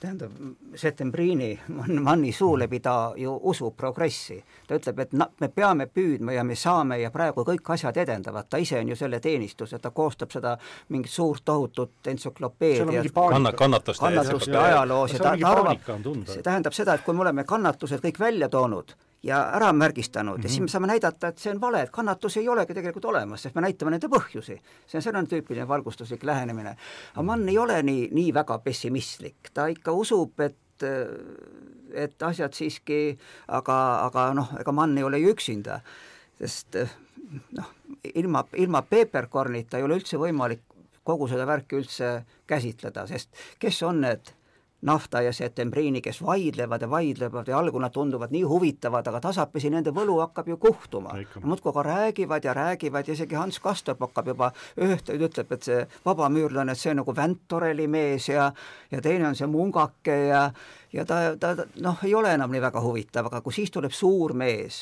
tähendab, 0.00 0.30
Setembriini, 0.74 1.60
Manni 2.00 2.32
suu 2.32 2.58
läbi 2.58 2.80
ta 2.80 3.12
ju 3.16 3.40
usub 3.42 3.76
progressi. 3.76 4.44
ta 4.66 4.78
ütleb, 4.78 4.98
et 4.98 5.12
na-, 5.12 5.28
me 5.40 5.48
peame 5.48 5.86
püüdma 5.86 6.32
ja 6.32 6.44
me 6.44 6.56
saame 6.56 7.00
ja 7.00 7.10
praegu 7.10 7.44
kõik 7.44 7.72
asjad 7.74 7.96
edendavad, 7.96 8.48
ta 8.48 8.56
ise 8.62 8.78
on 8.78 8.88
ju 8.88 8.96
selle 8.96 9.20
teenistus, 9.20 9.72
et 9.72 9.82
ta 9.82 9.90
koostab 9.90 10.30
seda 10.30 10.56
mingit 10.88 11.10
suurt 11.10 11.44
tohutut 11.44 12.06
entsüklopeediat 12.06 13.12
kanna-, 13.14 13.52
kannatuste, 13.52 14.04
kannatuste 14.04 14.58
ajaloos 14.58 15.12
ja 15.12 15.18
ta, 15.18 15.36
ta 15.40 15.52
arvab, 15.52 15.84
see 16.26 16.42
tähendab 16.42 16.76
seda, 16.76 16.94
et 16.94 17.04
kui 17.04 17.14
me 17.14 17.26
oleme 17.26 17.44
kannatused 17.44 18.04
kõik 18.04 18.20
välja 18.20 18.48
toonud, 18.48 18.94
ja 19.22 19.40
ära 19.56 19.72
märgistanud 19.72 20.36
mm 20.36 20.40
-hmm. 20.40 20.44
ja 20.44 20.48
siis 20.48 20.60
me 20.60 20.68
saame 20.68 20.86
näidata, 20.86 21.28
et 21.28 21.38
see 21.38 21.52
on 21.52 21.60
vale, 21.60 21.82
et 21.82 21.90
kannatusi 21.90 22.40
ei 22.40 22.48
olegi 22.48 22.74
tegelikult 22.74 23.04
olemas, 23.04 23.42
sest 23.42 23.54
me 23.54 23.60
näitame 23.60 23.90
nende 23.90 24.08
põhjusi. 24.08 24.60
see 24.86 24.98
on 24.98 25.02
selline 25.02 25.26
tüüpiline 25.26 25.68
valgustuslik 25.68 26.24
lähenemine. 26.24 26.76
aga 27.12 27.22
Mann 27.22 27.48
ei 27.48 27.58
ole 27.58 27.82
nii, 27.82 28.08
nii 28.12 28.34
väga 28.34 28.58
pessimistlik, 28.58 29.50
ta 29.54 29.66
ikka 29.66 29.92
usub, 29.92 30.40
et 30.40 30.56
et 31.94 32.22
asjad 32.22 32.52
siiski, 32.52 33.18
aga, 33.48 34.04
aga 34.06 34.34
noh, 34.34 34.48
ega 34.60 34.72
Mann 34.72 34.98
ei 34.98 35.04
ole 35.04 35.18
ju 35.18 35.30
üksinda, 35.34 35.80
sest 36.38 36.76
noh, 37.52 37.70
ilma, 38.14 38.44
ilma 38.56 38.82
peeperkornita 38.82 39.78
ei 39.78 39.82
ole 39.82 39.98
üldse 40.00 40.16
võimalik 40.16 40.62
kogu 41.04 41.28
seda 41.28 41.46
värki 41.46 41.76
üldse 41.80 42.10
käsitleda, 42.46 43.06
sest 43.06 43.30
kes 43.58 43.82
on 43.82 44.00
need 44.00 44.32
Nafta 44.82 45.20
ja 45.20 45.32
Setembriini, 45.32 46.00
kes 46.00 46.22
vaidlevad 46.24 46.82
ja 46.82 46.90
vaidlevad 46.90 47.48
ja 47.48 47.58
algul 47.58 47.82
nad 47.84 47.92
tunduvad 47.92 48.32
nii 48.32 48.42
huvitavad, 48.48 49.06
aga 49.06 49.20
tasapisi 49.20 49.70
nende 49.70 49.92
võlu 49.92 50.16
hakkab 50.22 50.48
ju 50.48 50.56
kuhtuma. 50.56 51.12
muudkui 51.42 51.70
aga 51.70 51.82
räägivad 51.82 52.44
ja 52.44 52.54
räägivad 52.54 53.08
ja 53.08 53.12
isegi 53.12 53.34
Hans 53.34 53.60
Kastorp 53.60 54.00
hakkab 54.00 54.26
juba 54.32 54.52
ühte, 54.76 55.12
ütleb, 55.12 55.52
et 55.52 55.62
see 55.62 55.86
vabamüürlane, 56.04 56.72
et 56.72 56.78
see 56.78 56.90
on 56.90 57.02
nagu 57.02 57.16
Väntoreli 57.16 57.86
mees 57.88 58.28
ja 58.28 58.52
ja 58.90 59.00
teine 59.00 59.28
on 59.28 59.36
see 59.36 59.46
mungake 59.46 60.16
ja 60.30 60.50
ja 60.92 61.04
ta, 61.06 61.36
ta, 61.40 61.54
noh, 61.84 62.02
ei 62.06 62.14
ole 62.14 62.32
enam 62.34 62.50
nii 62.52 62.62
väga 62.62 62.82
huvitav, 62.82 63.28
aga 63.30 63.40
kui 63.44 63.54
siis 63.54 63.70
tuleb 63.74 63.94
suur 63.94 64.34
mees, 64.38 64.80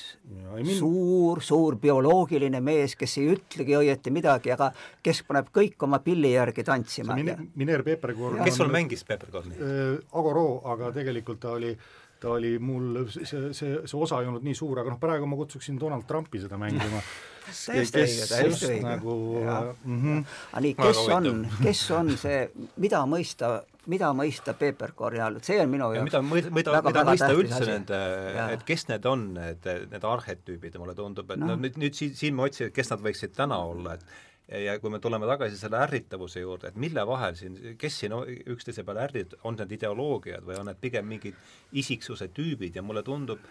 min... 0.57 0.73
suur, 0.79 1.43
suur 1.45 1.77
bioloogiline 1.81 2.61
mees, 2.65 2.97
kes 2.99 3.19
ei 3.21 3.31
ütlegi 3.35 3.77
õieti 3.79 4.13
midagi, 4.15 4.53
aga 4.55 4.71
kes 5.05 5.23
paneb 5.29 5.53
kõik 5.55 5.89
oma 5.89 6.01
pilli 6.05 6.33
järgi 6.33 6.65
tantsima. 6.67 7.17
Mine, 7.19 7.39
Miner 7.61 7.85
Peeperkorn 7.87 8.45
kes 8.45 8.61
sul 8.61 8.73
mängis 8.73 9.05
Peeperkorni 9.09 9.57
äh,? 9.57 9.97
Agoro, 10.19 10.63
aga 10.73 10.93
tegelikult 10.97 11.43
ta 11.45 11.57
oli 11.57 11.75
ta 12.19 12.33
oli 12.35 12.59
mul, 12.59 13.05
see, 13.11 13.53
see, 13.55 13.75
see 13.87 13.99
osa 13.99 14.19
ei 14.23 14.27
olnud 14.27 14.43
nii 14.43 14.57
suur, 14.59 14.81
aga 14.81 14.91
noh, 14.91 14.99
praegu 14.99 15.27
ma 15.31 15.39
kutsuksin 15.39 15.79
Donald 15.79 16.07
Trumpi 16.09 16.41
seda 16.43 16.59
mängima 16.59 17.03
täiesti 17.67 18.03
õige, 18.03 18.27
täiesti 18.29 18.71
õige. 18.73 18.83
nagu 18.85 19.15
mm 19.85 20.01
-hmm. 20.03 20.25
aga 20.53 20.63
nii, 20.67 20.75
kes 20.75 21.03
on, 21.15 21.47
kes 21.67 21.85
on 21.95 22.11
see, 22.19 22.41
mida 22.77 23.05
mõista 23.07 23.61
mida 23.89 24.11
mõista 24.17 24.55
peeperkorni 24.59 25.21
all, 25.25 25.39
et 25.41 25.49
see 25.49 25.59
on 25.63 25.71
minu 25.73 25.91
jaoks 25.95 26.09
mida, 26.09 26.23
mida, 26.23 26.53
mida, 26.55 26.81
mida 26.85 27.05
mõista 27.09 27.29
üldse 27.35 27.61
asi. 27.63 27.69
nende, 27.73 28.01
et 28.55 28.65
kes 28.69 28.89
need 28.91 29.07
on, 29.09 29.27
need, 29.37 29.69
need 29.93 30.09
arhetüübid 30.13 30.77
ja 30.77 30.83
mulle 30.83 30.97
tundub, 30.99 31.31
et 31.33 31.41
no, 31.41 31.53
no 31.53 31.61
nüüd, 31.61 31.79
nüüd 31.81 31.97
siin, 31.97 32.17
siin 32.19 32.37
ma 32.37 32.49
otsin, 32.49 32.69
et 32.69 32.77
kes 32.77 32.93
nad 32.93 33.05
võiksid 33.05 33.37
täna 33.37 33.61
olla, 33.71 33.97
et 33.97 34.65
ja 34.65 34.79
kui 34.81 34.93
me 34.93 35.01
tuleme 35.05 35.29
tagasi 35.29 35.59
selle 35.61 35.81
ärritavuse 35.85 36.41
juurde, 36.41 36.73
et 36.73 36.77
mille 36.81 37.05
vahel 37.09 37.37
siin, 37.37 37.57
kes 37.81 38.03
siin 38.03 38.17
üksteise 38.55 38.85
peale 38.85 39.05
ärrit-, 39.05 39.37
on 39.49 39.59
need 39.61 39.73
ideoloogiad 39.77 40.45
või 40.45 40.61
on 40.61 40.71
need 40.71 40.81
pigem 40.81 41.09
mingid 41.09 41.37
isiksuse 41.77 42.31
tüübid 42.37 42.77
ja 42.77 42.85
mulle 42.85 43.05
tundub 43.05 43.45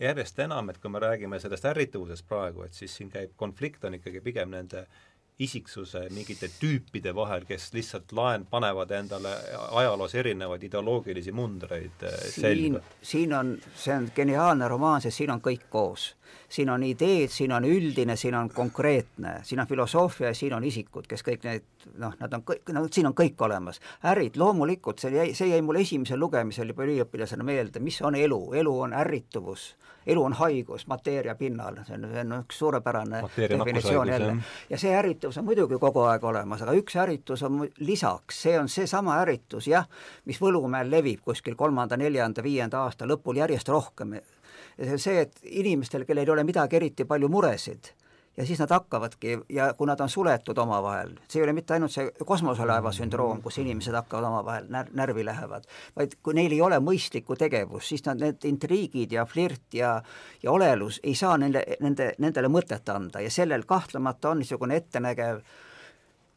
järjest 0.00 0.38
enam, 0.42 0.70
et 0.70 0.78
kui 0.82 0.90
me 0.90 1.02
räägime 1.02 1.38
sellest 1.42 1.66
ärritavusest 1.70 2.26
praegu, 2.26 2.64
et 2.66 2.74
siis 2.74 2.94
siin 2.98 3.10
käib 3.10 3.34
konflikt 3.38 3.84
on 3.86 3.98
ikkagi 3.98 4.22
pigem 4.22 4.50
nende 4.54 4.86
äh, 4.86 5.02
isiksuse 5.38 6.08
mingite 6.14 6.48
tüüpide 6.60 7.14
vahel, 7.14 7.44
kes 7.48 7.72
lihtsalt 7.74 8.12
laen-, 8.14 8.46
panevad 8.50 8.90
endale 8.94 9.32
ajaloos 9.80 10.14
erinevaid 10.14 10.62
ideoloogilisi 10.68 11.32
mundreid 11.34 12.04
eh, 12.06 12.18
selga. 12.36 12.82
siin 13.02 13.34
on, 13.34 13.56
see 13.74 13.96
on 13.96 14.10
geniaalne 14.14 14.68
romaan, 14.68 15.02
sest 15.02 15.22
siin 15.22 15.34
on 15.34 15.42
kõik 15.42 15.66
koos. 15.70 16.12
Siin 16.48 16.70
on 16.70 16.82
ideed, 16.82 17.32
siin 17.32 17.52
on 17.52 17.64
üldine, 17.64 18.16
siin 18.16 18.34
on 18.34 18.50
konkreetne, 18.50 19.38
siin 19.42 19.60
on 19.60 19.66
filosoofia 19.66 20.30
ja 20.32 20.34
siin 20.34 20.54
on 20.54 20.64
isikud, 20.64 21.06
kes 21.10 21.24
kõik 21.26 21.44
need 21.44 21.88
noh, 22.00 22.14
nad 22.20 22.32
on 22.32 22.44
kõik, 22.46 22.72
no 22.72 22.86
siin 22.90 23.06
on 23.06 23.16
kõik 23.16 23.40
olemas. 23.44 23.80
ärid, 24.04 24.36
loomulikult, 24.40 24.98
see 24.98 25.14
jäi, 25.14 25.32
see 25.34 25.50
jäi 25.50 25.62
mulle 25.62 25.84
esimesel 25.84 26.20
lugemisel 26.20 26.72
juba 26.72 26.86
üliõpilasena 26.86 27.44
meelde, 27.44 27.80
mis 27.80 28.00
on 28.02 28.14
elu, 28.18 28.40
elu 28.60 28.78
on 28.86 28.92
ärrituvus 28.92 29.74
elu 30.06 30.24
on 30.24 30.32
haigus 30.32 30.86
mateeria 30.86 31.34
pinnal, 31.34 31.76
see 31.86 31.96
on, 31.96 32.06
see 32.12 32.24
on 32.24 32.36
üks 32.36 32.58
suurepärane 32.60 33.22
mateeria 33.24 33.58
definitsioon 33.58 34.08
jälle. 34.08 34.36
ja 34.70 34.78
see 34.78 34.92
ärritus 34.96 35.38
on 35.40 35.46
muidugi 35.48 35.78
kogu 35.80 36.04
aeg 36.08 36.24
olemas, 36.24 36.62
aga 36.62 36.74
üks 36.76 36.96
ärritus 37.00 37.42
on 37.46 37.62
lisaks, 37.78 38.42
see 38.42 38.58
on 38.60 38.68
seesama 38.68 39.16
ärritus 39.22 39.68
jah, 39.70 39.88
mis 40.24 40.40
Võlumäel 40.44 40.90
levib 40.90 41.22
kuskil 41.24 41.56
kolmanda, 41.56 41.96
neljanda, 41.96 42.42
viienda 42.44 42.84
aasta 42.84 43.08
lõpul 43.08 43.40
järjest 43.40 43.68
rohkem. 43.72 44.18
See, 44.96 45.20
et 45.20 45.44
inimestel, 45.44 46.06
kellel 46.08 46.26
ei 46.26 46.34
ole 46.36 46.44
midagi 46.46 46.76
eriti 46.80 47.04
palju 47.08 47.28
muresid, 47.30 47.92
ja 48.36 48.46
siis 48.46 48.58
nad 48.58 48.70
hakkavadki 48.70 49.38
ja 49.54 49.68
kui 49.78 49.86
nad 49.86 50.00
on 50.00 50.10
suletud 50.10 50.58
omavahel, 50.58 51.12
see 51.28 51.40
ei 51.40 51.44
ole 51.46 51.54
mitte 51.54 51.74
ainult 51.76 51.94
see 51.94 52.08
kosmoselaeva 52.26 52.92
sündroom, 52.92 53.42
kus 53.42 53.58
inimesed 53.62 53.94
hakkavad 53.94 54.26
omavahel 54.30 54.66
när-, 54.74 54.90
närvi 54.92 55.24
lähevad, 55.26 55.68
vaid 55.96 56.16
kui 56.22 56.34
neil 56.34 56.52
ei 56.52 56.62
ole 56.62 56.80
mõistlikku 56.82 57.38
tegevust, 57.38 57.92
siis 57.92 58.04
nad, 58.08 58.22
need 58.22 58.46
intriigid 58.50 59.14
ja 59.14 59.26
flirt 59.26 59.78
ja 59.78 59.94
ja 60.42 60.52
olelus 60.52 61.00
ei 61.02 61.14
saa 61.14 61.36
neile, 61.38 61.62
nende, 61.80 62.12
nendele 62.18 62.50
mõtet 62.50 62.90
anda. 62.90 63.22
Ja 63.22 63.30
sellel 63.30 63.62
kahtlemata 63.66 64.34
on 64.34 64.42
niisugune 64.42 64.76
ettenägev 64.82 65.38
äh, 65.38 65.63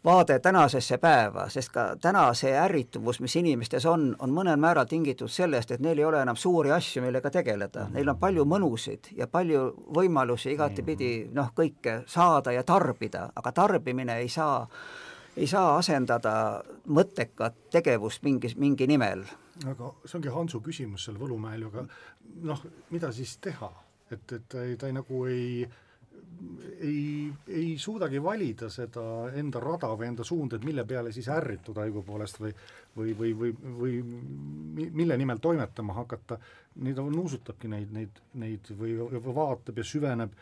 vaade 0.05 0.39
tänasesse 0.39 0.97
päeva, 0.97 1.49
sest 1.49 1.71
ka 1.73 1.83
täna 2.01 2.27
see 2.37 2.53
ärrituvus, 2.55 3.19
mis 3.19 3.35
inimestes 3.35 3.85
on, 3.85 4.09
on 4.19 4.33
mõnel 4.33 4.59
määral 4.59 4.85
tingitud 4.89 5.31
sellest, 5.31 5.71
et 5.71 5.83
neil 5.83 5.99
ei 5.99 6.05
ole 6.05 6.21
enam 6.21 6.37
suuri 6.37 6.71
asju, 6.71 7.01
millega 7.03 7.31
tegeleda, 7.33 7.87
neil 7.93 8.09
on 8.09 8.19
palju 8.19 8.45
mõnusid 8.45 9.11
ja 9.17 9.27
palju 9.27 9.63
võimalusi 9.95 10.53
igatepidi 10.53 11.11
noh, 11.33 11.51
kõike 11.55 12.01
saada 12.07 12.53
ja 12.55 12.63
tarbida, 12.63 13.27
aga 13.35 13.51
tarbimine 13.51 14.19
ei 14.21 14.29
saa, 14.29 14.61
ei 15.37 15.47
saa 15.47 15.75
asendada 15.77 16.35
mõttekat 16.85 17.67
tegevust 17.71 18.23
mingis, 18.23 18.55
mingi 18.55 18.87
nimel. 18.87 19.25
aga 19.65 19.91
see 20.05 20.19
ongi 20.19 20.29
Hansu 20.29 20.61
küsimus 20.61 21.05
seal 21.05 21.17
Võlumäel 21.17 21.65
ju, 21.65 21.73
aga 21.73 21.87
noh, 22.45 22.63
mida 22.93 23.11
siis 23.11 23.37
teha, 23.41 23.71
et, 24.11 24.31
et 24.31 24.47
ta 24.47 24.63
ei, 24.63 24.77
ta 24.77 24.87
ei 24.87 24.93
nagu 24.93 25.25
ei 25.25 25.43
ei, 25.61 25.67
ei 26.81 27.75
suudagi 27.79 28.19
valida 28.23 28.69
seda 28.69 29.03
enda 29.37 29.61
rada 29.63 29.89
või 29.97 30.11
enda 30.11 30.25
suunda, 30.27 30.57
et 30.57 30.65
mille 30.67 30.85
peale 30.87 31.11
siis 31.15 31.29
ärrituda 31.33 31.85
õigupoolest 31.87 32.41
või 32.41 32.53
või, 32.97 33.13
või, 33.17 33.33
või, 33.37 33.51
või 33.79 34.91
mille 34.93 35.17
nimel 35.17 35.41
toimetama 35.41 35.93
hakata, 35.93 36.39
neid 36.81 36.97
nuusutabki 36.97 37.69
neid, 37.71 37.91
neid, 37.93 38.21
neid 38.41 38.71
või, 38.77 38.95
või 38.97 39.35
vaatab 39.35 39.77
ja 39.77 39.85
süveneb 39.85 40.33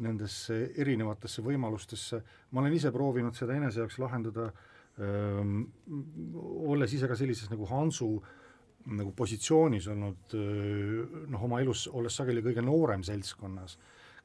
nendesse 0.00 0.58
erinevatesse 0.80 1.42
võimalustesse, 1.44 2.20
ma 2.50 2.62
olen 2.62 2.74
ise 2.74 2.92
proovinud 2.94 3.36
seda 3.36 3.56
enese 3.58 3.82
jaoks 3.82 3.98
lahendada 4.00 4.48
öö, 4.98 5.44
olles 6.70 6.94
ise 6.96 7.08
ka 7.10 7.18
sellises 7.18 7.50
nagu 7.52 7.68
Hansu 7.70 8.10
nagu 8.90 9.12
positsioonis 9.12 9.90
olnud 9.92 10.34
noh, 11.28 11.42
oma 11.44 11.60
elus 11.60 11.84
olles 11.92 12.14
sageli 12.16 12.40
kõige 12.44 12.64
noorem 12.64 13.04
seltskonnas 13.04 13.76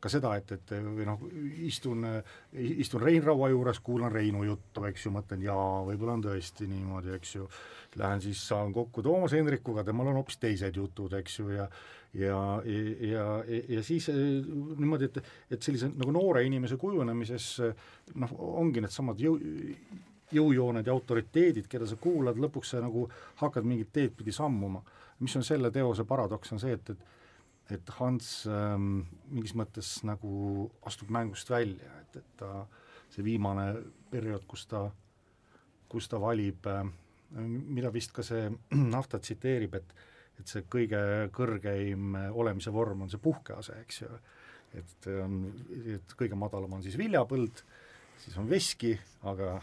ka 0.06 0.12
seda, 0.14 0.36
et, 0.38 0.54
et 0.54 0.74
või 0.86 1.08
noh, 1.08 1.26
istun, 1.66 2.06
istun 2.54 3.04
Rein 3.04 3.24
Raua 3.26 3.50
juures, 3.50 3.82
kuulan 3.86 4.14
Reinu 4.14 4.46
juttu, 4.46 4.86
eks 4.90 5.08
ju, 5.08 5.14
mõtlen 5.16 5.44
jaa, 5.46 5.82
võib-olla 5.90 6.20
on 6.20 6.26
tõesti 6.28 6.70
niimoodi, 6.70 7.14
eks 7.18 7.36
ju, 7.40 7.50
lähen 8.00 8.22
siis 8.22 8.42
saan 8.48 8.74
kokku 8.76 9.04
Toomas 9.06 9.34
Hendrikuga, 9.38 9.86
temal 9.88 10.12
on 10.12 10.22
hoopis 10.22 10.38
teised 10.42 10.78
jutud, 10.78 11.14
eks 11.18 11.40
ju, 11.42 11.52
ja 11.58 11.70
ja, 12.16 12.62
ja, 12.64 13.24
ja, 13.44 13.62
ja 13.76 13.82
siis 13.84 14.08
eh, 14.08 14.20
niimoodi, 14.80 15.10
et, 15.10 15.18
et 15.52 15.66
sellise 15.66 15.90
nagu 15.92 16.14
noore 16.16 16.46
inimese 16.48 16.78
kujunemises 16.80 17.50
noh, 18.16 18.36
ongi 18.62 18.84
needsamad 18.86 19.20
jõu, 19.20 19.36
jõujooned 20.32 20.88
ja 20.88 20.94
autoriteedid, 20.94 21.68
keda 21.70 21.88
sa 21.90 21.98
kuulad, 22.02 22.40
lõpuks 22.42 22.74
sa 22.74 22.82
nagu 22.84 23.06
hakkad 23.42 23.68
mingit 23.68 23.92
teed 23.94 24.16
pidi 24.18 24.34
sammuma. 24.36 24.82
mis 25.20 25.36
on 25.36 25.44
selle 25.44 25.72
teose 25.72 26.04
paradoks, 26.04 26.52
on 26.52 26.60
see, 26.60 26.74
et, 26.76 26.90
et 26.90 27.15
et 27.74 27.90
Hans 28.00 28.46
ähm, 28.52 29.06
mingis 29.32 29.56
mõttes 29.58 29.98
nagu 30.06 30.68
astub 30.86 31.10
mängust 31.14 31.50
välja, 31.50 31.90
et, 32.04 32.20
et 32.22 32.36
ta, 32.38 32.66
see 33.14 33.26
viimane 33.26 33.72
periood, 34.12 34.46
kus 34.50 34.68
ta, 34.70 34.86
kus 35.90 36.10
ta 36.12 36.20
valib 36.22 36.68
äh,, 36.70 36.84
mida 37.36 37.92
vist 37.94 38.14
ka 38.16 38.26
see 38.26 38.50
Nafta 38.96 39.20
tsiteerib, 39.22 39.80
et 39.82 39.96
et 40.36 40.52
see 40.52 40.66
kõige 40.68 41.00
kõrgeim 41.36 42.16
olemise 42.36 42.74
vorm 42.76 43.06
on 43.06 43.12
see 43.12 43.22
puhkease, 43.24 43.78
eks 43.86 44.02
ju, 44.02 44.10
et 44.76 45.08
on, 45.24 45.38
et 45.96 46.16
kõige 46.20 46.36
madalam 46.40 46.76
on 46.76 46.84
siis 46.84 46.98
viljapõld, 47.00 47.62
siis 48.20 48.36
on 48.42 48.50
veski, 48.52 48.92
aga 49.32 49.54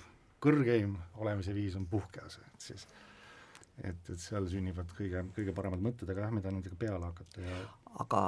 kõrgeim 0.42 0.96
olemise 1.20 1.54
viis 1.54 1.76
on 1.78 1.84
puhkease, 1.90 2.44
et 2.54 2.68
siis 2.70 2.86
et, 3.80 4.08
et 4.08 4.18
seal 4.20 4.48
sünnivad 4.50 4.90
kõige, 4.96 5.24
kõige 5.36 5.54
paremad 5.56 5.84
mõtted, 5.84 6.10
aga 6.10 6.26
jah, 6.26 6.34
mida 6.34 6.52
nendega 6.52 6.76
peale 6.78 7.08
hakata 7.08 7.46
ja 7.46 7.62
aga 8.02 8.22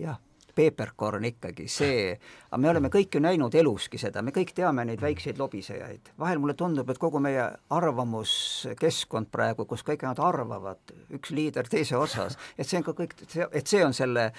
jah, 0.00 0.18
peeperkorn 0.54 1.24
ikkagi, 1.28 1.66
see, 1.70 2.12
aga 2.48 2.60
me 2.60 2.70
oleme 2.72 2.90
kõik 2.92 3.16
ju 3.16 3.22
näinud 3.22 3.54
eluski 3.56 4.00
seda, 4.00 4.22
me 4.24 4.34
kõik 4.34 4.52
teame 4.56 4.84
neid 4.88 5.02
väikseid 5.02 5.38
lobisejaid. 5.40 6.12
vahel 6.18 6.42
mulle 6.42 6.56
tundub, 6.58 6.90
et 6.90 6.98
kogu 6.98 7.20
meie 7.22 7.46
arvamuskeskkond 7.70 9.30
praegu, 9.32 9.66
kus 9.70 9.84
kõik 9.86 10.04
nad 10.08 10.18
arvavad, 10.18 10.94
üks 11.16 11.34
liider 11.36 11.68
teise 11.70 11.96
otsas, 11.96 12.38
et 12.58 12.68
see 12.68 12.80
on 12.80 12.88
ka 12.88 12.96
kõik, 12.98 13.16
et 13.52 13.66
see 13.66 13.84
on 13.84 13.94
selle, 13.96 14.30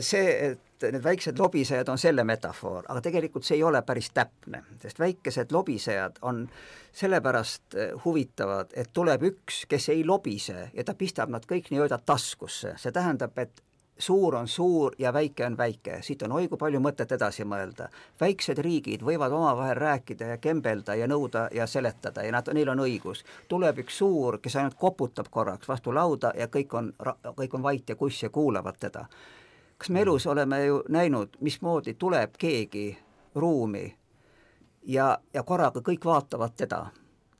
see, 0.00 0.56
et 0.84 0.94
need 0.94 1.04
väiksed 1.04 1.38
lobisejad 1.38 1.88
on 1.88 1.98
selle 1.98 2.24
metafoor, 2.24 2.84
aga 2.88 3.00
tegelikult 3.04 3.46
see 3.46 3.58
ei 3.58 3.64
ole 3.66 3.82
päris 3.86 4.10
täpne, 4.14 4.62
sest 4.82 4.98
väikesed 4.98 5.52
lobisejad 5.52 6.20
on 6.22 6.44
sellepärast 6.92 7.76
huvitavad, 8.04 8.72
et 8.74 8.92
tuleb 8.92 9.24
üks, 9.30 9.64
kes 9.70 9.88
ei 9.94 10.04
lobise 10.04 10.70
ja 10.74 10.84
ta 10.84 10.94
pistab 10.94 11.30
nad 11.30 11.46
kõik 11.48 11.70
nii-öelda 11.70 12.00
taskusse, 12.06 12.74
see 12.80 12.92
tähendab, 12.92 13.38
et 13.38 13.62
suur 14.00 14.34
on 14.34 14.48
suur 14.48 14.94
ja 14.98 15.12
väike 15.12 15.46
on 15.46 15.56
väike, 15.56 15.98
siit 16.02 16.22
on 16.22 16.32
oi 16.32 16.48
kui 16.48 16.58
palju 16.58 16.80
mõtet 16.80 17.12
edasi 17.12 17.44
mõelda. 17.44 17.88
väiksed 18.20 18.58
riigid 18.58 19.02
võivad 19.02 19.32
omavahel 19.32 19.76
rääkida 19.76 20.32
ja 20.32 20.36
kembelda 20.38 20.94
ja 20.94 21.06
nõuda 21.06 21.48
ja 21.52 21.66
seletada 21.66 22.24
ja 22.24 22.32
nad, 22.32 22.48
neil 22.54 22.68
on 22.68 22.80
õigus. 22.86 23.24
tuleb 23.48 23.78
üks 23.78 23.98
suur, 23.98 24.38
kes 24.38 24.56
ainult 24.56 24.78
koputab 24.78 25.28
korraks 25.30 25.68
vastu 25.68 25.94
lauda 25.94 26.32
ja 26.36 26.46
kõik 26.46 26.74
on, 26.74 26.92
kõik 27.36 27.54
on 27.54 27.62
vait 27.62 27.88
ja 27.88 27.96
kuss 27.96 28.22
ja 28.22 28.30
kuulavad 28.30 28.76
teda. 28.80 29.06
Kas 29.80 29.88
me 29.90 30.02
elus 30.04 30.26
oleme 30.26 30.64
ju 30.64 30.82
näinud, 30.92 31.38
mismoodi 31.40 31.94
tuleb 31.94 32.34
keegi 32.38 32.98
ruumi 33.34 33.86
ja, 34.86 35.18
ja 35.34 35.42
korraga 35.42 35.80
kõik 35.80 36.04
vaatavad 36.04 36.52
teda 36.56 36.82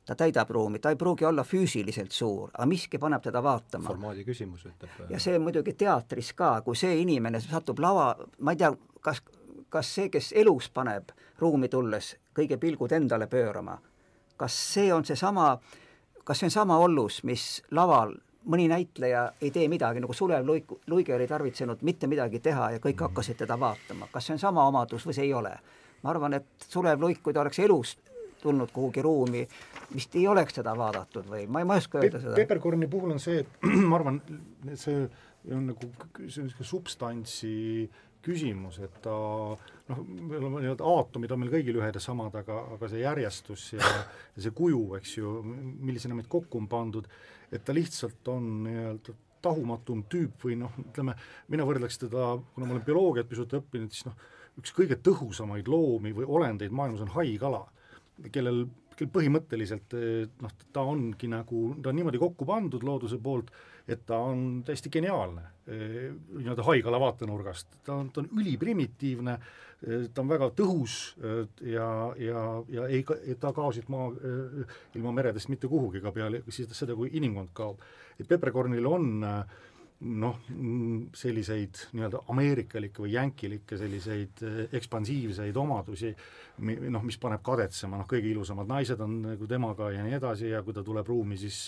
ta 0.05 0.15
täidab 0.15 0.49
ruumi, 0.49 0.79
ta 0.79 0.89
ei 0.89 0.95
pruugi 0.95 1.25
olla 1.25 1.43
füüsiliselt 1.43 2.11
suur, 2.11 2.49
aga 2.53 2.65
miski 2.65 2.97
paneb 2.99 3.21
teda 3.21 3.43
vaatama. 3.43 3.87
formaadi 3.87 4.25
küsimus, 4.25 4.65
ütleb. 4.65 5.05
ja 5.09 5.19
see 5.19 5.37
muidugi 5.39 5.73
teatris 5.77 6.33
ka, 6.33 6.55
kui 6.65 6.75
see 6.75 6.97
inimene 7.01 7.39
satub 7.39 7.79
lava, 7.79 8.15
ma 8.39 8.55
ei 8.55 8.59
tea, 8.63 8.71
kas, 9.01 9.21
kas 9.69 9.93
see, 9.95 10.09
kes 10.09 10.31
elus 10.35 10.71
paneb 10.73 11.13
ruumi 11.39 11.69
tulles 11.69 12.15
kõige 12.35 12.57
pilgud 12.57 12.91
endale 12.97 13.29
pöörama, 13.29 13.77
kas 14.37 14.57
see 14.73 14.89
on 14.93 15.05
seesama, 15.05 15.53
kas 16.23 16.41
see 16.41 16.49
on 16.49 16.57
sama 16.57 16.81
ollus, 16.81 17.21
mis 17.23 17.61
laval 17.71 18.17
mõni 18.45 18.67
näitleja 18.71 19.31
ei 19.41 19.51
tee 19.51 19.67
midagi, 19.69 20.01
nagu 20.01 20.13
Sulev 20.13 20.45
Luik, 20.45 20.71
Luige 20.87 21.15
oli 21.15 21.27
tarvitsenud 21.27 21.83
mitte 21.87 22.07
midagi 22.07 22.39
teha 22.39 22.71
ja 22.75 22.79
kõik 22.79 22.95
mm. 22.95 23.09
hakkasid 23.09 23.41
teda 23.43 23.59
vaatama, 23.59 24.07
kas 24.11 24.27
see 24.27 24.37
on 24.37 24.41
sama 24.41 24.65
omadus 24.67 25.05
või 25.07 25.17
see 25.17 25.27
ei 25.29 25.33
ole? 25.33 25.53
ma 26.01 26.09
arvan, 26.09 26.33
et 26.33 26.65
Sulev 26.65 27.01
Luik, 27.01 27.21
kui 27.21 27.33
ta 27.33 27.43
oleks 27.43 27.59
elus 27.61 27.97
tulnud 28.41 28.71
kuhugi 28.73 29.01
ruumi, 29.05 29.43
vist 29.93 30.15
ei 30.17 30.27
oleks 30.27 30.55
seda 30.57 30.73
vaadatud 30.77 31.27
või 31.29 31.45
ma 31.45 31.61
ei, 31.61 31.67
ma 31.69 31.77
ei 31.77 31.83
oska 31.83 31.99
öelda 32.01 32.21
seda. 32.23 32.37
Peppercorni 32.39 32.89
puhul 32.89 33.13
on 33.13 33.21
see, 33.21 33.43
et 33.43 33.67
ma 33.89 33.99
arvan, 33.99 34.17
see 34.73 35.03
on 35.51 35.67
nagu 35.71 35.91
niisugune 36.19 36.67
substantsi 36.71 37.53
küsimus, 38.25 38.77
et 38.83 39.01
ta 39.03 39.13
noh, 39.13 40.03
meil 40.05 40.45
on 40.45 40.55
nii-öelda 40.59 40.87
aatomid 40.87 41.33
on 41.33 41.41
meil 41.41 41.53
kõigil 41.53 41.79
ühed 41.81 41.97
ja 41.97 42.03
samad, 42.03 42.35
aga, 42.41 42.59
aga 42.75 42.89
see 42.91 43.01
järjestus 43.03 43.65
ja, 43.75 43.91
ja 44.35 44.45
see 44.45 44.55
kuju, 44.57 44.83
eks 44.99 45.17
ju, 45.17 45.33
millisena 45.45 46.17
meid 46.17 46.29
kokku 46.31 46.61
on 46.61 46.69
pandud, 46.71 47.09
et 47.51 47.65
ta 47.65 47.75
lihtsalt 47.75 48.31
on 48.31 48.49
nii-öelda 48.67 49.17
tahumatum 49.41 50.05
tüüp 50.11 50.45
või 50.45 50.59
noh, 50.61 50.73
ütleme, 50.83 51.15
mina 51.51 51.65
võrdleks 51.65 51.97
teda, 52.03 52.35
kuna 52.53 52.67
ma 52.67 52.75
olen 52.75 52.85
bioloogiat 52.85 53.29
pisut 53.29 53.57
õppinud, 53.57 53.93
siis 53.93 54.05
noh, 54.09 54.17
üks 54.61 54.73
kõige 54.75 54.99
tõhusamaid 55.01 55.69
loomi 55.71 56.13
või 56.15 56.27
olendeid 56.29 56.73
maailmas 56.75 57.01
on 57.05 57.13
haikala 57.15 57.65
kellel, 58.33 58.65
kel 58.97 59.09
põhimõtteliselt 59.13 59.95
eh, 59.97 60.27
noh, 60.43 60.53
ta 60.73 60.83
ongi 60.87 61.29
nagu, 61.31 61.63
ta 61.81 61.91
on 61.91 61.99
niimoodi 61.99 62.21
kokku 62.21 62.47
pandud 62.47 62.83
looduse 62.85 63.19
poolt, 63.23 63.51
et 63.89 64.05
ta 64.07 64.19
on 64.23 64.61
täiesti 64.67 64.91
geniaalne 64.93 65.43
eh, 65.65 66.11
nii-öelda 66.11 66.65
haigala 66.67 66.99
vaatenurgast, 67.01 67.81
ta 67.85 67.97
on, 67.97 68.11
ta 68.13 68.23
on 68.23 68.29
üliprimitiivne, 68.41 69.37
eh, 69.87 70.05
ta 70.13 70.23
on 70.23 70.29
väga 70.31 70.51
tõhus 70.57 70.99
ja, 71.65 71.87
ja, 72.19 72.45
ja 72.69 72.85
ei, 72.91 73.03
ta 73.39 73.53
kao 73.55 73.71
siit 73.75 73.89
maa, 73.91 74.11
ilma 74.95 75.15
meredest 75.17 75.51
mitte 75.53 75.71
kuhugi 75.71 76.03
ka 76.03 76.13
peale 76.15 76.43
seda, 76.51 76.95
kui 76.95 77.11
inimkond 77.17 77.55
kaob. 77.57 77.81
et 78.19 78.27
peprekornil 78.29 78.85
on 78.85 79.23
äh, 79.25 79.59
noh, 80.01 80.39
selliseid 81.17 81.83
nii-öelda 81.93 82.23
ameerikalikke 82.33 83.03
või 83.03 83.13
jänkilikke 83.13 83.77
selliseid 83.77 84.41
eh, 84.47 84.59
ekspansiivseid 84.79 85.57
omadusi, 85.61 86.11
noh, 86.61 87.05
mis 87.05 87.19
paneb 87.21 87.43
kadetsema, 87.45 87.99
noh, 88.01 88.09
kõige 88.09 88.31
ilusamad 88.31 88.69
naised 88.69 89.01
on 89.03 89.19
nagu 89.27 89.49
temaga 89.49 89.91
ja 89.93 90.05
nii 90.05 90.17
edasi 90.17 90.51
ja 90.51 90.63
kui 90.65 90.73
ta 90.73 90.83
tuleb 90.85 91.07
ruumi, 91.07 91.37
siis 91.41 91.67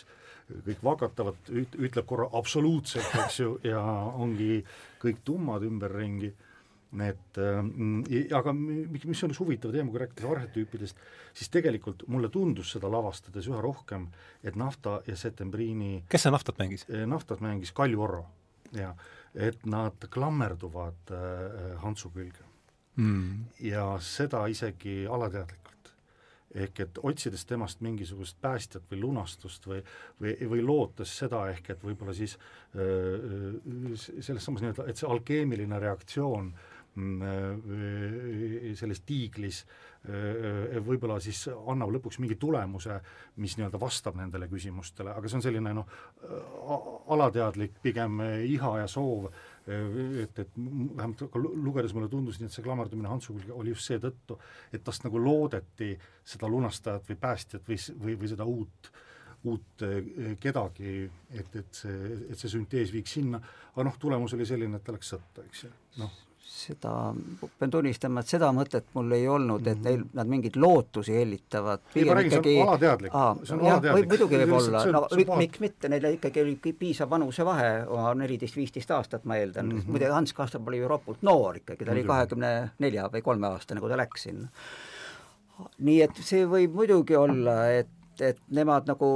kõik 0.65 0.81
vakatavad, 0.83 1.51
ütleb 1.53 2.07
korra 2.07 2.27
absoluutselt, 2.35 3.13
eks 3.23 3.39
ju, 3.39 3.53
ja 3.63 3.83
ongi 4.19 4.63
kõik 5.01 5.21
tummad 5.25 5.63
ümberringi 5.67 6.33
et 7.01 7.37
äh, 7.41 8.35
aga 8.37 8.53
mis 8.53 9.23
on 9.25 9.33
üks 9.33 9.41
huvitav 9.41 9.73
teema, 9.73 9.89
kui 9.91 10.01
rääkida 10.03 10.29
arhetüüpidest, 10.29 10.99
siis 11.33 11.49
tegelikult 11.53 12.05
mulle 12.11 12.29
tundus 12.33 12.73
seda 12.75 12.91
lavastades 12.91 13.47
üha 13.49 13.61
rohkem, 13.63 14.07
et 14.43 14.57
Nafta 14.59 14.99
ja 15.07 15.17
Setembriini 15.17 16.03
kes 16.09 16.27
see 16.27 16.33
Naftat 16.33 16.61
mängis? 16.61 16.85
Äh, 16.89 17.07
Naftat 17.09 17.41
mängis 17.41 17.73
Kalju 17.73 18.05
Orro, 18.05 18.25
jaa. 18.77 18.93
et 19.33 19.65
nad 19.65 20.07
klammerduvad 20.13 21.13
äh, 21.15 21.73
Hansu 21.81 22.13
külge 22.13 22.45
mm.. 22.95 23.45
ja 23.65 23.87
seda 24.01 24.45
isegi 24.51 25.03
alateadlikult 25.09 25.61
ehk 26.53 26.83
et 26.83 26.99
otsides 27.01 27.47
temast 27.49 27.81
mingisugust 27.81 28.37
päästjat 28.41 28.85
või 28.91 28.99
lunastust 29.01 29.65
või, 29.65 29.79
või, 30.21 30.35
või 30.51 30.61
lootes 30.61 31.15
seda 31.23 31.47
ehk 31.49 31.71
et 31.73 31.81
võib-olla 31.81 32.13
siis 32.13 32.37
äh, 32.77 33.57
selles 34.21 34.45
samas 34.45 34.61
nii-öelda, 34.61 34.85
et 34.85 35.01
see 35.01 35.09
alkeemiline 35.09 35.81
reaktsioon 35.81 36.53
äh, 36.53 36.61
äh, 36.61 36.72
selles 38.77 39.01
tiiglis 39.07 39.63
äh, 39.63 39.83
võib-olla 40.83 41.15
siis 41.23 41.45
annab 41.49 41.93
lõpuks 41.95 42.19
mingi 42.19 42.35
tulemuse, 42.39 42.99
mis 43.41 43.55
nii-öelda 43.57 43.79
vastab 43.79 44.17
nendele 44.19 44.49
küsimustele, 44.51 45.13
aga 45.15 45.29
see 45.29 45.39
on 45.39 45.45
selline 45.45 45.73
noh, 45.77 45.87
alateadlik 47.15 47.79
pigem 47.83 48.19
iha 48.49 48.73
ja 48.81 48.89
soov, 48.91 49.29
et, 49.63 50.41
et 50.43 50.57
vähemalt 50.57 51.23
lugedes 51.39 51.95
mulle 51.95 52.11
tundus 52.11 52.39
nii, 52.39 52.49
et 52.51 52.57
see 52.57 52.65
klammerdumine 52.65 53.09
Hansu 53.09 53.37
külge 53.37 53.55
oli 53.55 53.71
just 53.71 53.87
seetõttu, 53.87 54.37
et 54.75 54.83
tast 54.83 55.07
nagu 55.07 55.21
loodeti 55.23 55.93
seda 56.27 56.51
lunastajat 56.51 57.07
või 57.09 57.19
päästjat 57.23 57.71
või, 57.71 57.79
või, 58.03 58.19
või 58.19 58.33
seda 58.35 58.49
uut 58.49 58.93
uut 59.43 59.83
kedagi, 60.39 61.01
et, 61.35 61.55
et 61.59 61.75
see, 61.75 62.11
et 62.31 62.39
see 62.39 62.51
süntees 62.53 62.93
viiks 62.95 63.17
sinna, 63.17 63.41
aga 63.73 63.83
noh, 63.89 63.97
tulemus 63.99 64.37
oli 64.37 64.47
selline, 64.47 64.79
et 64.79 64.85
ta 64.87 64.95
läks 64.95 65.09
sõtta, 65.11 65.43
eks 65.43 65.65
ju, 65.65 65.71
noh 65.99 66.21
seda, 66.53 66.91
pean 67.59 67.71
tunnistama, 67.73 68.21
et 68.21 68.29
seda 68.29 68.49
mõtet 68.55 68.85
mul 68.95 69.15
ei 69.15 69.25
olnud, 69.29 69.65
et 69.69 69.79
neil, 69.83 70.03
nad 70.17 70.29
mingeid 70.29 70.57
lootusi 70.61 71.15
hellitavad. 71.17 71.81
ei, 71.95 72.05
ma 72.07 72.17
räägin, 72.17 72.35
see 72.35 72.53
on 72.61 72.67
alateadlik, 72.67 73.15
see 73.43 73.55
on 73.55 73.63
alateadlik. 73.65 74.09
muidugi 74.11 74.41
võib 74.43 74.55
olla, 74.59 74.83
no 74.93 75.01
miks 75.41 75.63
mitte, 75.63 75.91
neil 75.91 76.07
ikkagi 76.11 76.43
oli 76.43 76.55
piisav 76.83 77.09
vanusevahe, 77.13 77.71
neliteist-viisteist 78.21 78.93
aastat, 78.95 79.25
ma 79.29 79.39
eeldan 79.41 79.69
mm, 79.69 79.81
-hmm. 79.81 79.95
muide 79.95 80.13
Hans 80.13 80.35
Kastorp 80.37 80.69
oli 80.71 80.83
ju 80.83 80.91
ropult 80.91 81.25
noor 81.25 81.57
ikkagi, 81.61 81.85
ta 81.85 81.95
oli 81.95 82.05
kahekümne 82.07 82.53
nelja 82.85 83.09
või 83.13 83.25
kolmeaastane, 83.25 83.81
kui 83.81 83.89
ta 83.89 83.97
läks 83.97 84.29
sinna. 84.29 84.47
nii 85.79 86.01
et 86.05 86.21
see 86.21 86.45
võib 86.49 86.77
muidugi 86.77 87.17
olla, 87.17 87.57
et 87.81 87.89
et 88.21 88.39
nemad 88.53 88.87
nagu 88.87 89.07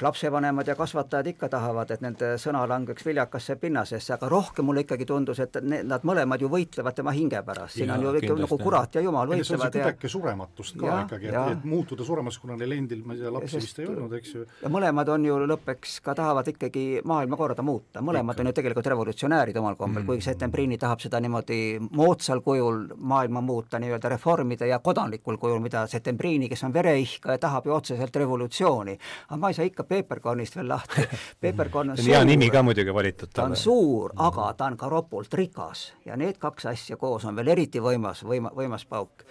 lapsevanemad 0.00 0.68
ja 0.68 0.74
kasvatajad 0.74 1.26
ikka 1.26 1.48
tahavad, 1.52 1.90
et 1.90 2.02
nende 2.04 2.32
sõna 2.40 2.62
langeks 2.68 3.04
viljakasse 3.06 3.56
pinnasesse, 3.60 4.14
aga 4.14 4.28
rohkem 4.32 4.64
mulle 4.68 4.84
ikkagi 4.86 5.06
tundus, 5.08 5.40
et 5.44 5.58
ne, 5.62 5.82
nad 5.86 6.04
mõlemad 6.08 6.40
ju 6.40 6.48
võitlevad 6.52 6.96
tema 6.96 7.12
hinge 7.16 7.42
pärast, 7.46 7.76
siin 7.76 7.90
ja, 7.90 7.98
on 7.98 8.06
ju 8.06 8.14
ikka 8.20 8.38
nagu 8.40 8.58
kurat 8.60 8.96
ja 8.96 9.02
jumal 9.04 9.28
võitlevad 9.28 9.76
ja 9.76 9.84
kuidagi 9.90 10.10
surematust 10.12 10.78
ka 10.80 10.86
ja, 10.86 10.98
ikkagi, 11.04 11.30
et, 11.32 11.50
et 11.52 11.66
muutuda 11.68 12.06
suremaks, 12.06 12.38
kuna 12.42 12.56
neil 12.60 12.76
endil, 12.78 13.02
ma 13.04 13.16
ei 13.16 13.22
tea, 13.22 13.32
lapsi 13.34 13.60
vist 13.60 13.82
ei 13.82 13.90
olnud, 13.90 14.16
eks 14.20 14.34
ju. 14.34 14.46
ja 14.62 14.72
mõlemad 14.72 15.12
on 15.12 15.28
ju 15.28 15.38
lõppeks 15.52 15.98
ka 16.06 16.16
tahavad 16.16 16.48
ikkagi 16.54 16.86
maailmakorda 17.04 17.66
muuta, 17.66 18.00
mõlemad 18.00 18.36
ikka. 18.36 18.46
on 18.46 18.52
ju 18.52 18.56
tegelikult 18.60 18.90
revolutsionäärid 18.94 19.60
omal 19.60 19.76
kombel 19.76 20.02
mm., 20.02 20.10
kuigi 20.10 20.28
Settembrini 20.30 20.80
tahab 20.80 21.04
seda 21.04 21.20
niimoodi 21.22 21.60
moodsal 21.90 22.40
kujul 22.44 22.86
maailma 22.96 23.44
muuta, 23.44 23.80
nii-öelda 23.82 24.10
reformida 24.16 24.66
ja 24.66 24.80
kodanlikul 24.80 25.36
kujul, 25.42 25.60
mida 25.64 25.86
Settembrini, 25.90 26.48
kes 26.48 26.64
on 26.66 26.74
vereihkaja, 26.74 27.38
tahab 27.42 27.68
ju 27.68 27.76
otseselt 27.76 28.16
revolutsiooni 28.16 28.45
revolutsiooni. 28.46 28.98
aga 29.28 29.36
ma 29.36 29.48
ei 29.48 29.54
saa 29.54 29.64
ikka 29.64 29.84
Peeperkornist 29.84 30.56
veel 30.56 30.68
lahti. 30.68 31.02
Peeperkorn 31.40 31.90
on 31.90 31.96
suur. 31.96 32.08
hea 32.08 32.24
nimi 32.24 32.50
ka 32.50 32.62
muidugi 32.62 32.94
valitud 32.94 33.28
talle. 33.32 33.48
ta 33.48 33.50
on 33.50 33.56
suur, 33.56 34.12
aga 34.16 34.52
ta 34.54 34.66
on 34.66 34.76
ka 34.76 34.88
ropult 34.88 35.34
rikas 35.34 35.92
ja 36.04 36.16
need 36.16 36.38
kaks 36.38 36.66
asja 36.66 36.96
koos 36.96 37.24
on 37.24 37.36
veel 37.36 37.48
eriti 37.48 37.80
võimas, 37.80 38.24
võima, 38.24 38.52
võimas 38.54 38.86
pauk. 38.86 39.24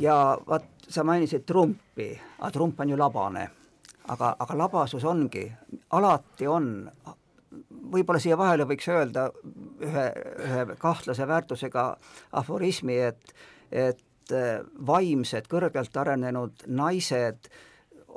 ja 0.00 0.38
vaat, 0.46 0.64
sa 0.88 1.04
mainisid 1.04 1.44
Trumpi, 1.46 2.18
aga 2.38 2.50
Trump 2.50 2.80
on 2.80 2.90
ju 2.90 2.96
labane. 2.98 3.50
aga, 4.08 4.36
aga 4.38 4.58
labasus 4.58 5.04
ongi, 5.04 5.52
alati 5.90 6.46
on 6.46 6.88
võib-olla 7.92 8.20
siia 8.20 8.36
vahele 8.38 8.64
võiks 8.64 8.88
öelda 8.88 9.30
ühe, 9.82 10.08
ühe 10.44 10.76
kahtlase 10.78 11.26
väärtusega 11.26 11.96
aforismi, 12.32 12.98
et, 12.98 13.34
et 13.70 14.02
vaimsed, 14.86 15.46
kõrgelt 15.50 15.96
arenenud 15.96 16.66
naised 16.66 17.48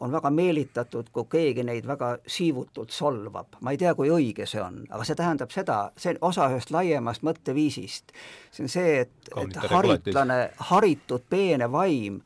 on 0.01 0.11
väga 0.11 0.29
meelitatud, 0.31 1.09
kui 1.13 1.25
keegi 1.29 1.63
neid 1.67 1.87
väga 1.87 2.17
siivutult 2.27 2.91
solvab. 2.95 3.59
ma 3.61 3.71
ei 3.71 3.77
tea, 3.77 3.93
kui 3.95 4.09
õige 4.09 4.45
see 4.47 4.61
on, 4.63 4.83
aga 4.89 5.03
see 5.03 5.15
tähendab 5.19 5.51
seda, 5.51 5.79
see 5.97 6.15
on 6.15 6.21
osa 6.31 6.49
ühest 6.53 6.71
laiemast 6.71 7.25
mõtteviisist. 7.27 8.13
see 8.51 8.63
on 8.63 8.69
see, 8.69 8.99
et, 9.05 9.33
et 9.43 9.57
haritlane, 9.71 10.39
haritud 10.71 11.25
peene 11.29 11.71
vaim 11.71 12.21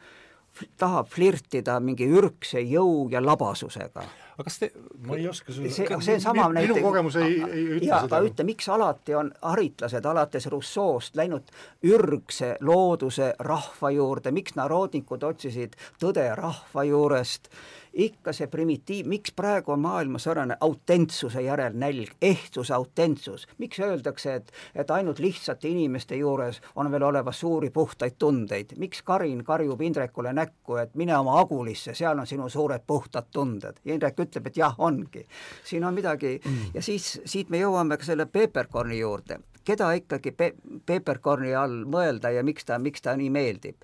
tahab 0.78 1.10
flirtida 1.10 1.80
mingi 1.80 2.06
ürgse 2.06 2.62
jõu 2.62 3.10
ja 3.12 3.24
labasusega 3.24 4.06
aga 4.34 4.46
kas 4.48 4.60
te 4.60 4.70
ma 5.06 5.18
ei 5.18 5.28
oska 5.30 5.54
see, 5.54 5.70
see, 5.70 5.88
see 5.88 6.16
on 6.18 6.24
sama 6.24 6.48
minu, 6.50 6.74
minu 6.74 6.86
kogemus 6.86 7.18
ei, 7.22 7.38
ei 7.44 7.66
ütle 7.78 7.90
ja, 7.90 8.02
seda. 8.02 8.18
aga 8.18 8.22
ütle, 8.30 8.48
miks 8.48 8.70
alati 8.74 9.18
on 9.18 9.30
haritlased 9.42 10.10
alates 10.10 10.50
Rousseau'st 10.54 11.20
läinud 11.20 11.54
ürgse 11.90 12.56
looduse 12.66 13.34
rahva 13.40 13.94
juurde, 13.94 14.34
miks 14.36 14.58
narodnikud 14.60 15.24
otsisid 15.30 15.78
tõde 16.02 16.26
rahva 16.40 16.86
juurest 16.90 17.52
ikka 17.94 18.34
see 18.34 18.48
primitiiv, 18.48 19.08
miks 19.10 19.32
praegu 19.36 19.72
on 19.72 19.80
maailmas 19.84 20.24
säärane 20.24 20.58
autentsuse 20.60 21.42
järel 21.42 21.76
nälg, 21.78 22.16
ehtsuse 22.22 22.74
autentsus, 22.74 23.48
miks 23.58 23.80
öeldakse, 23.80 24.34
et, 24.36 24.52
et 24.76 24.92
ainult 24.92 25.20
lihtsate 25.20 25.70
inimeste 25.70 26.18
juures 26.18 26.62
on 26.76 26.92
veel 26.92 27.04
olemas 27.04 27.40
suuri 27.40 27.70
puhtaid 27.70 28.18
tundeid, 28.20 28.74
miks 28.82 29.02
Karin 29.02 29.44
karjub 29.44 29.82
Indrekule 29.82 30.34
näkku, 30.34 30.78
et 30.82 30.96
mine 30.96 31.18
oma 31.18 31.40
agulisse, 31.40 31.94
seal 31.94 32.20
on 32.20 32.28
sinu 32.28 32.50
suured 32.50 32.82
puhtad 32.88 33.30
tunded? 33.32 33.80
Ja 33.86 33.94
Indrek 33.94 34.20
ütleb, 34.20 34.48
et 34.48 34.58
jah, 34.58 34.76
ongi. 34.78 35.28
siin 35.64 35.84
on 35.86 35.94
midagi. 35.94 36.40
Mm. 36.46 36.60
ja 36.74 36.82
siis 36.82 37.20
siit 37.26 37.50
me 37.50 37.60
jõuame 37.62 37.98
ka 37.98 38.06
selle 38.06 38.26
peeperkorni 38.26 39.00
juurde, 39.00 39.40
keda 39.64 39.92
ikkagi 39.94 40.32
pe-, 40.32 40.56
peeperkorni 40.86 41.54
all 41.56 41.84
mõelda 41.86 42.34
ja 42.34 42.44
miks 42.44 42.66
ta, 42.66 42.80
miks 42.80 43.02
ta 43.02 43.16
nii 43.18 43.30
meeldib. 43.30 43.76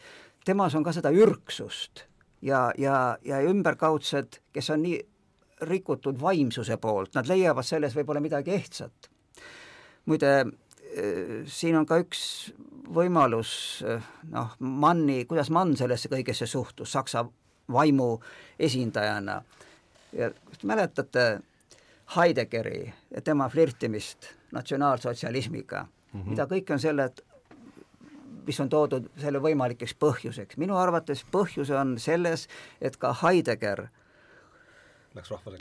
temas 0.45 0.75
on 0.75 0.83
ka 0.83 0.91
seda 0.91 1.11
ürgsust 1.11 2.08
ja, 2.41 2.71
ja, 2.77 3.17
ja 3.25 3.41
ümberkaudsed, 3.41 4.39
kes 4.53 4.69
on 4.69 4.83
nii 4.83 4.99
rikutud 5.61 6.19
vaimsuse 6.21 6.77
poolt, 6.77 7.13
nad 7.15 7.27
leiavad 7.27 7.67
selles 7.67 7.95
võib-olla 7.95 8.21
midagi 8.23 8.53
ehtsat. 8.55 9.09
muide, 10.05 10.45
eh, 10.95 11.43
siin 11.45 11.75
on 11.77 11.85
ka 11.85 11.99
üks 12.01 12.53
võimalus, 12.89 13.83
eh, 13.85 14.01
noh, 14.31 14.55
Manni, 14.59 15.25
kuidas 15.25 15.49
Mann 15.49 15.75
sellesse 15.77 16.09
kõigesse 16.09 16.47
suhtus, 16.47 16.91
Saksa 16.91 17.25
vaimu 17.71 18.19
esindajana. 18.59 19.41
ja 20.13 20.31
kas 20.31 20.57
te 20.57 20.67
mäletate 20.67 21.41
Heideggeri 22.15 22.93
ja 23.11 23.21
tema 23.21 23.49
flirtimist 23.49 24.25
natsionaalsotsialismiga 24.51 25.83
mm, 25.83 26.21
-hmm. 26.21 26.29
mida 26.29 26.45
kõike 26.45 26.73
on 26.73 26.79
selle 26.79 27.11
mis 28.49 28.59
on 28.63 28.69
toodud 28.69 29.11
selle 29.21 29.41
võimalikeks 29.43 29.93
põhjuseks. 30.01 30.57
minu 30.57 30.77
arvates 30.77 31.21
põhjus 31.31 31.69
on 31.75 31.97
selles, 32.01 32.47
et 32.81 32.97
ka 32.97 33.13
Heidegger 33.21 33.87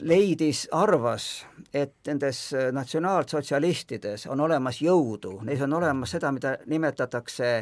leidis, 0.00 0.66
arvas, 0.72 1.46
et 1.74 1.94
nendes 2.06 2.40
natsionaalsotsialistides 2.72 4.26
on 4.28 4.40
olemas 4.44 4.82
jõudu, 4.84 5.38
neis 5.46 5.62
on 5.64 5.72
olemas 5.72 6.12
seda, 6.16 6.32
mida 6.32 6.56
nimetatakse 6.66 7.52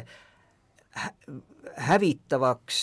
hävitavaks, 1.87 2.81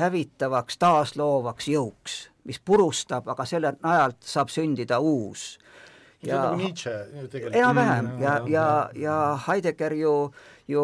hävitavaks 0.00 0.78
taasloovaks 0.78 1.68
jõuks, 1.68 2.18
mis 2.48 2.60
purustab, 2.64 3.28
aga 3.28 3.46
selle 3.48 3.74
najalt 3.82 4.22
saab 4.24 4.52
sündida 4.52 5.00
uus. 5.00 5.58
Ja 6.22 6.48
nagu 6.50 6.66
enam-vähem 7.52 8.08
ja, 8.18 8.32
ja, 8.32 8.38
ja, 8.50 8.68
ja 8.98 9.18
Heidegger 9.46 9.94
ju 9.94 10.14
ju 10.68 10.82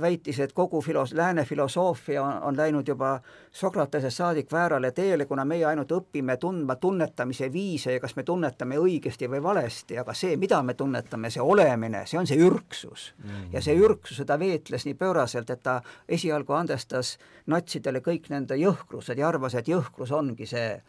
väitis, 0.00 0.38
et 0.40 0.52
kogu 0.52 0.80
filos-, 0.80 1.14
lääne 1.14 1.44
filosoofia 1.44 2.22
on, 2.22 2.42
on 2.42 2.56
läinud 2.56 2.88
juba 2.88 3.20
Sokratesest 3.52 4.16
saadik 4.16 4.52
väärale 4.52 4.92
teele, 4.92 5.24
kuna 5.26 5.44
meie 5.44 5.64
ainult 5.66 5.92
õpime 5.92 6.36
tundma 6.38 6.76
tunnetamise 6.76 7.52
viise 7.52 7.92
ja 7.92 8.00
kas 8.00 8.14
me 8.16 8.22
tunnetame 8.22 8.78
õigesti 8.78 9.30
või 9.30 9.42
valesti, 9.42 9.98
aga 9.98 10.14
see, 10.14 10.36
mida 10.36 10.62
me 10.62 10.74
tunnetame, 10.78 11.30
see 11.34 11.42
olemine, 11.42 12.04
see 12.06 12.18
on 12.20 12.30
see 12.30 12.38
ürgsus 12.38 13.12
mm. 13.16 13.30
-hmm. 13.30 13.52
ja 13.52 13.62
see 13.62 13.76
ürgsuse 13.76 14.24
ta 14.24 14.38
veetles 14.38 14.86
nii 14.86 14.94
pööraselt, 14.94 15.50
et 15.50 15.62
ta 15.62 15.80
esialgu 16.08 16.52
andestas 16.52 17.18
natsidele 17.46 18.00
kõik 18.00 18.30
nende 18.30 18.54
jõhkrused 18.54 19.18
ja 19.18 19.28
arvas, 19.28 19.54
et 19.54 19.68
jõhkrus 19.68 20.12
ongi 20.12 20.46
see. 20.46 20.82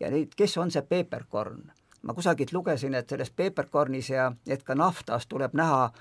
ja 0.00 0.10
nüüd, 0.10 0.34
kes 0.36 0.56
on 0.58 0.70
see 0.70 0.82
peeperkorn? 0.82 1.72
ma 2.02 2.14
kusagilt 2.14 2.52
lugesin, 2.52 2.94
et 2.94 3.08
selles 3.08 3.30
peeperkornis 3.30 4.10
ja 4.10 4.32
et 4.46 4.62
ka 4.62 4.74
naftas 4.74 5.26
tuleb 5.26 5.54
näha 5.54 5.92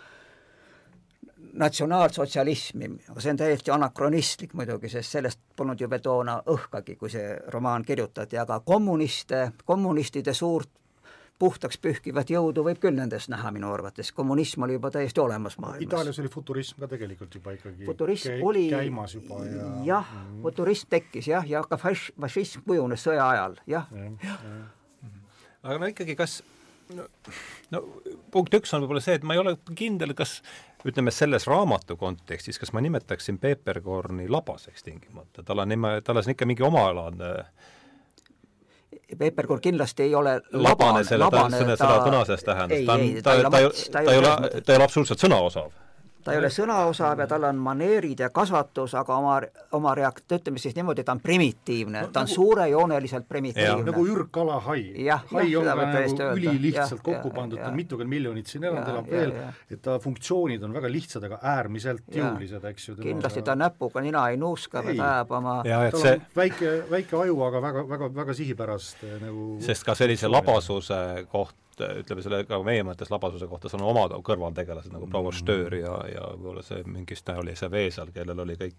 natsionaalsotsialismi, 1.54 2.90
aga 3.10 3.22
see 3.22 3.34
on 3.34 3.40
täiesti 3.42 3.72
anakronistlik 3.72 4.54
muidugi, 4.58 4.90
sest 4.90 5.18
sellest 5.18 5.42
polnud 5.56 5.82
ju 5.82 5.90
veel 5.90 6.02
toona 6.02 6.38
õhkagi, 6.50 6.96
kui 6.98 7.12
see 7.14 7.36
romaan 7.54 7.86
kirjutati, 7.86 8.38
aga 8.42 8.60
kommuniste, 8.66 9.52
kommunistide 9.66 10.34
suurt 10.34 10.70
puhtaks 11.40 11.80
pühkivat 11.82 12.30
jõudu 12.32 12.64
võib 12.66 12.80
küll 12.82 12.96
nendes 12.96 13.28
näha 13.32 13.52
minu 13.52 13.72
arvates, 13.74 14.12
kommunism 14.16 14.64
oli 14.68 14.78
juba 14.78 14.92
täiesti 14.94 15.20
olemas 15.20 15.58
maailmas. 15.60 15.84
Itaalias 15.84 16.20
oli 16.22 16.32
futurism 16.32 16.80
ka 16.84 16.90
tegelikult 16.92 17.36
juba 17.36 17.56
ikkagi 17.58 17.90
futurism 17.90 18.36
käi, 18.36 18.46
oli 18.50 18.64
käimas 18.72 19.16
juba 19.18 19.42
ja 19.46 19.68
jah 19.84 20.14
mm, 20.14 20.22
-hmm. 20.22 20.42
futurism 20.46 20.90
tekkis 20.94 21.28
jah, 21.28 21.50
ja 21.50 21.64
ka 21.64 21.80
faš-, 21.82 22.12
fašism 22.22 22.64
kujunes 22.68 23.04
sõja 23.08 23.28
ajal, 23.30 23.58
jah 23.68 23.90
ja, 23.92 24.12
ja. 24.24 24.38
ja.. 24.44 25.10
aga 25.64 25.80
no 25.80 25.92
ikkagi, 25.92 26.16
kas 26.16 26.42
no, 26.98 27.08
no 27.74 27.82
punkt 28.34 28.56
üks 28.60 28.74
on 28.76 28.84
võib-olla 28.84 29.04
see, 29.04 29.18
et 29.20 29.28
ma 29.28 29.38
ei 29.38 29.42
ole 29.44 29.56
kindel, 29.76 30.16
kas 30.18 30.40
ütleme, 30.88 31.14
selles 31.16 31.48
raamatu 31.48 31.96
kontekstis, 32.00 32.60
kas 32.60 32.74
ma 32.76 32.84
nimetaksin 32.84 33.40
Peeperkorni 33.42 34.28
labaseks 34.32 34.84
tingimata, 34.84 35.46
tal 35.48 35.64
on 35.64 35.72
nime, 35.72 35.96
tal 36.04 36.20
on 36.20 36.34
ikka 36.36 36.50
mingi 36.50 36.66
omalaadne 36.68 37.38
Peeperkorn 39.18 39.62
kindlasti 39.62 40.08
ei 40.08 40.16
ole 40.16 40.40
labane, 40.52 41.04
labane 41.04 41.18
labane, 41.20 41.54
ta, 41.54 41.62
selle 41.62 41.78
sõna 41.78 42.04
tänases 42.06 42.46
tähenduses, 42.46 42.86
ta 42.88 42.94
on, 42.94 43.08
ta, 43.22 43.24
ta, 43.24 43.50
ta, 43.50 43.50
ta 43.94 44.04
ei 44.12 44.22
ole, 44.22 44.36
ta 44.62 44.74
ei 44.74 44.80
ole 44.80 44.88
absoluutselt 44.88 45.22
sõnaosav 45.22 45.72
ta 46.24 46.34
ei 46.34 46.40
ole 46.40 46.50
sõnaosav 46.54 47.24
ja 47.24 47.28
tal 47.30 47.48
on 47.48 47.60
maneerid 47.64 48.24
ja 48.24 48.30
kasvatus, 48.34 48.96
aga 49.00 49.18
oma, 49.18 49.36
oma 49.78 49.94
reakt-, 49.98 50.26
ütleme 50.38 50.62
siis 50.62 50.76
niimoodi, 50.78 51.04
ta 51.06 51.16
on 51.16 51.22
primitiivne 51.24 52.06
no,, 52.06 52.12
ta 52.14 52.24
on 52.24 52.30
nagu, 52.30 52.36
suurejooneliselt 52.36 53.28
primitiivne. 53.30 53.86
nagu 53.90 54.06
ürgkala 54.08 54.60
hai. 54.68 54.84
hai 55.34 55.56
on 55.60 55.68
ka 55.68 55.76
nagu 55.80 56.30
ülilihtsalt 56.40 57.00
ja, 57.00 57.04
kokku 57.04 57.32
ja, 57.32 57.36
pandud, 57.36 57.62
ta 57.62 57.72
on 57.72 57.80
mitukümmend 57.80 58.14
miljonit 58.14 58.52
siin 58.52 58.68
elanud, 58.70 58.92
elab 58.94 59.10
veel, 59.12 59.34
et 59.72 59.82
ta 59.84 59.98
funktsioonid 60.04 60.64
on 60.64 60.76
väga 60.76 60.92
lihtsad, 60.92 61.28
aga 61.30 61.40
äärmiselt 61.54 62.08
jõulised, 62.14 62.70
eks 62.72 62.90
ju. 62.90 62.98
kindlasti 63.02 63.44
ta 63.46 63.58
näpuga 63.60 64.04
nina 64.06 64.28
ei 64.32 64.40
nuuska, 64.42 64.84
vaid 64.86 65.00
ajab 65.00 65.36
oma 65.40 65.58
tal 65.66 66.00
see... 66.00 66.16
on 66.20 66.30
väike, 66.38 66.76
väike 66.92 67.20
aju, 67.24 67.42
aga 67.50 67.66
väga, 67.68 67.88
väga, 67.90 68.14
väga 68.22 68.38
sihipärast 68.38 69.04
nagu 69.24 69.50
sest 69.64 69.86
ka 69.88 69.98
sellise 69.98 70.32
labasuse 70.32 71.04
koht 71.32 71.58
ütleme 71.82 72.24
selle 72.24 72.44
ka 72.48 72.60
meie 72.66 72.84
mõttes 72.86 73.10
labasuse 73.12 73.48
kohta, 73.50 73.70
seal 73.72 73.82
on 73.82 73.92
omad 73.94 74.14
kõrvaltegelased 74.26 74.94
nagu 74.94 75.08
proua 75.12 75.34
Mm. 75.80 75.84
Ja, 75.84 75.94
ja 76.14 76.28
võib-olla 76.34 76.64
see 76.66 76.84
mingist 76.86 77.30
oli 77.34 77.56
see 77.58 77.70
Veesal, 77.72 78.12
kellel 78.14 78.40
oli 78.44 78.56
kõik, 78.60 78.76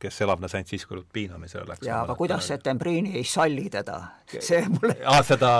kes 0.00 0.18
ainult 0.58 0.72
siis, 0.72 0.84
kui 0.86 0.98
piinamisele 1.12 1.64
läks. 1.68 1.86
jaa, 1.86 2.02
aga 2.04 2.16
kuidas 2.18 2.48
Septembrini 2.50 3.16
ei 3.20 3.24
salli 3.24 3.68
teda? 3.72 4.00
see 4.28 4.60
mulle 4.68 4.96
aa, 5.08 5.22
seda 5.24 5.50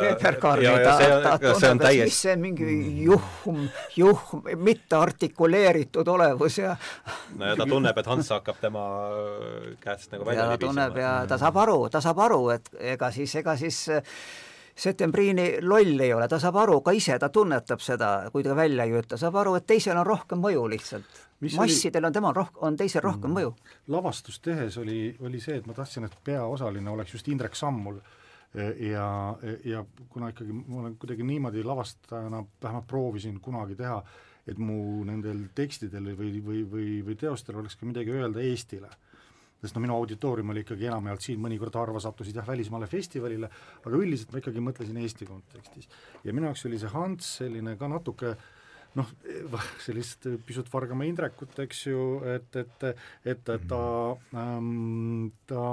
Peeterkarni, 0.00 0.68
ta, 0.84 0.94
ta 1.24 1.34
tunneb, 1.42 1.82
et 1.88 2.04
mis 2.04 2.20
see 2.26 2.36
mingi 2.40 2.76
juhm, 3.04 3.64
juhm, 3.96 4.48
mitte 4.62 4.98
artikuleeritud 4.98 6.08
olevus 6.14 6.58
ja 6.60 6.76
no 7.38 7.50
ja 7.50 7.58
ta 7.58 7.66
tunneb, 7.68 7.98
et 7.98 8.10
Hans 8.10 8.30
hakkab 8.36 8.60
tema 8.62 8.84
käest 9.82 10.14
nagu 10.14 10.26
välja 10.28 10.46
ja 10.46 10.54
ta 10.54 10.62
tunneb 10.66 10.98
ja 11.02 11.14
ta 11.30 11.38
saab 11.40 11.62
aru, 11.64 11.78
ta 11.90 12.02
saab 12.04 12.22
aru, 12.28 12.42
et 12.54 12.70
ega 12.94 13.10
siis, 13.14 13.34
ega 13.42 13.56
siis 13.58 13.84
Septembrini 14.74 15.60
loll 15.62 16.00
ei 16.02 16.10
ole, 16.12 16.26
ta 16.28 16.40
saab 16.42 16.56
aru 16.64 16.80
ka 16.82 16.92
ise, 16.96 17.14
ta 17.22 17.28
tunnetab 17.30 17.82
seda, 17.82 18.08
kui 18.34 18.42
ta 18.42 18.56
välja 18.58 18.86
ei 18.88 18.96
ütle, 18.98 19.18
saab 19.20 19.36
aru, 19.38 19.54
et 19.58 19.66
teisel 19.70 19.96
on 20.00 20.06
rohkem 20.06 20.42
mõju 20.42 20.64
lihtsalt. 20.72 21.20
massidel 21.54 22.08
on 22.08 22.12
temal 22.12 22.34
rohkem, 22.34 22.58
on 22.66 22.76
teisel 22.76 23.02
rohkem 23.04 23.30
mm. 23.30 23.38
mõju. 23.38 23.54
lavastust 23.94 24.42
tehes 24.42 24.78
oli, 24.82 25.14
oli 25.20 25.40
see, 25.40 25.60
et 25.60 25.66
ma 25.66 25.76
tahtsin, 25.76 26.08
et 26.08 26.16
peaosaline 26.24 26.90
oleks 26.90 27.14
just 27.14 27.28
Indrek 27.28 27.54
Sammul 27.54 28.00
ja, 28.80 29.06
ja 29.64 29.84
kuna 30.08 30.30
ikkagi 30.34 30.52
ma 30.54 30.80
olen 30.80 30.96
kuidagi 30.98 31.22
niimoodi 31.22 31.62
lavastajana 31.64 32.44
vähemalt 32.62 32.86
proovisin 32.86 33.40
kunagi 33.40 33.78
teha, 33.78 34.02
et 34.46 34.58
mu 34.58 35.04
nendel 35.04 35.46
tekstidel 35.54 36.14
või, 36.18 36.42
või, 36.44 36.62
või, 36.70 36.88
või 37.06 37.16
teostel 37.18 37.62
oleks 37.62 37.78
ka 37.78 37.86
midagi 37.86 38.10
öelda 38.10 38.42
Eestile 38.42 38.90
sest 39.64 39.76
no 39.76 39.82
minu 39.84 39.96
auditoorium 39.96 40.52
oli 40.52 40.64
ikkagi 40.64 40.90
enamjaolt 40.90 41.24
siin, 41.24 41.40
mõnikord 41.42 41.76
harva 41.80 42.02
sattusid 42.02 42.36
jah, 42.36 42.48
välismaale 42.48 42.88
festivalile, 42.90 43.48
aga 43.84 44.00
üldiselt 44.00 44.34
ma 44.34 44.42
ikkagi 44.42 44.64
mõtlesin 44.64 45.00
Eesti 45.00 45.28
kontekstis. 45.28 45.88
ja 46.24 46.34
minu 46.36 46.50
jaoks 46.50 46.66
oli 46.68 46.82
see 46.82 46.92
Hans 46.92 47.38
selline 47.40 47.78
ka 47.80 47.88
natuke 47.90 48.34
noh, 48.98 49.10
sellist 49.86 50.28
pisut 50.46 50.68
Vargamäe 50.72 51.08
Indrekut, 51.10 51.56
eks 51.64 51.86
ju, 51.88 52.04
et, 52.36 52.60
et, 52.60 52.86
et, 53.24 53.48
et 53.56 53.66
ta 53.70 53.82
ähm,, 54.38 55.32
ta, 55.50 55.64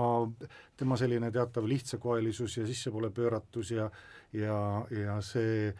tema 0.80 0.98
selline 0.98 1.30
teatav 1.34 1.68
lihtsakoelisus 1.70 2.58
ja 2.62 2.66
sissepoole 2.70 3.12
pööratus 3.14 3.76
ja 3.76 3.92
ja, 4.32 4.58
ja 4.92 5.18
see 5.26 5.72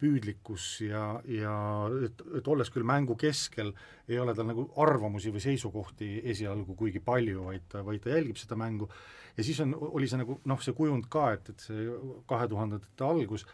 püüdlikkus 0.00 0.66
ja, 0.86 1.04
ja 1.28 1.54
et, 2.06 2.22
et 2.40 2.48
olles 2.48 2.70
küll 2.72 2.86
mängu 2.86 3.16
keskel, 3.20 3.72
ei 4.08 4.18
ole 4.20 4.34
tal 4.36 4.48
nagu 4.48 4.66
arvamusi 4.80 5.32
või 5.34 5.42
seisukohti 5.44 6.20
esialgu 6.32 6.76
kuigi 6.78 7.02
palju, 7.04 7.48
vaid 7.50 7.80
vaid 7.86 8.04
ta 8.04 8.14
jälgib 8.14 8.40
seda 8.40 8.58
mängu. 8.60 8.88
Ja 9.36 9.44
siis 9.46 9.60
on, 9.62 9.74
oli 9.74 10.08
see 10.10 10.20
nagu 10.20 10.40
noh, 10.48 10.62
see 10.64 10.76
kujund 10.76 11.08
ka, 11.12 11.30
et, 11.36 11.52
et 11.52 11.66
see 11.68 11.88
kahe 12.28 12.48
tuhandete 12.50 13.04
algus, 13.06 13.46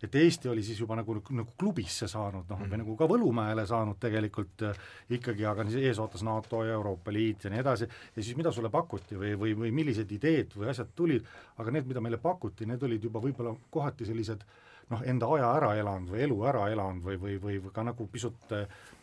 et 0.00 0.14
Eesti 0.16 0.48
oli 0.48 0.62
siis 0.64 0.80
juba 0.80 0.96
nagu, 0.96 1.18
nagu 1.36 1.52
klubisse 1.60 2.08
saanud, 2.08 2.46
noh 2.48 2.56
mm, 2.58 2.64
-hmm. 2.64 2.70
või 2.72 2.80
nagu 2.80 2.96
ka 2.96 3.08
Võlumäele 3.08 3.66
saanud 3.68 3.98
tegelikult 4.00 4.64
äh, 4.64 4.80
ikkagi, 5.16 5.44
aga 5.46 5.66
ees 5.76 5.98
ootas 5.98 6.24
NATO 6.24 6.64
ja 6.64 6.72
Euroopa 6.78 7.12
Liit 7.12 7.44
ja 7.44 7.50
nii 7.50 7.60
edasi, 7.60 7.88
ja 8.16 8.22
siis 8.22 8.36
mida 8.36 8.52
sulle 8.52 8.70
pakuti 8.70 9.18
või, 9.20 9.34
või, 9.38 9.54
või 9.64 9.72
millised 9.72 10.12
ideed 10.12 10.56
või 10.56 10.70
asjad 10.72 10.88
tulid, 10.96 11.26
aga 11.58 11.70
need, 11.70 11.86
mida 11.86 12.00
meile 12.00 12.18
pakuti, 12.18 12.66
need 12.66 12.82
olid 12.82 13.04
juba 13.04 13.20
võib-olla 13.20 13.54
kohati 13.70 14.08
sellised 14.08 14.44
noh, 14.90 15.02
enda 15.06 15.28
aja 15.36 15.50
ära 15.56 15.74
elanud 15.78 16.10
või 16.12 16.24
elu 16.26 16.38
ära 16.50 16.64
elanud 16.72 17.04
või, 17.04 17.18
või, 17.20 17.36
või, 17.42 17.58
või 17.64 17.74
ka 17.74 17.84
nagu 17.86 18.06
pisut 18.10 18.54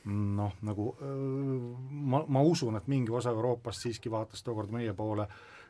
noh, 0.07 0.57
nagu 0.67 0.89
ma, 0.99 2.23
ma 2.27 2.43
usun, 2.43 2.79
et 2.79 2.89
mingi 2.91 3.13
osa 3.13 3.33
Euroopast 3.35 3.85
siiski 3.85 4.11
vaatas 4.11 4.43
tookord 4.43 4.73
meie 4.73 4.93
poole 4.97 5.27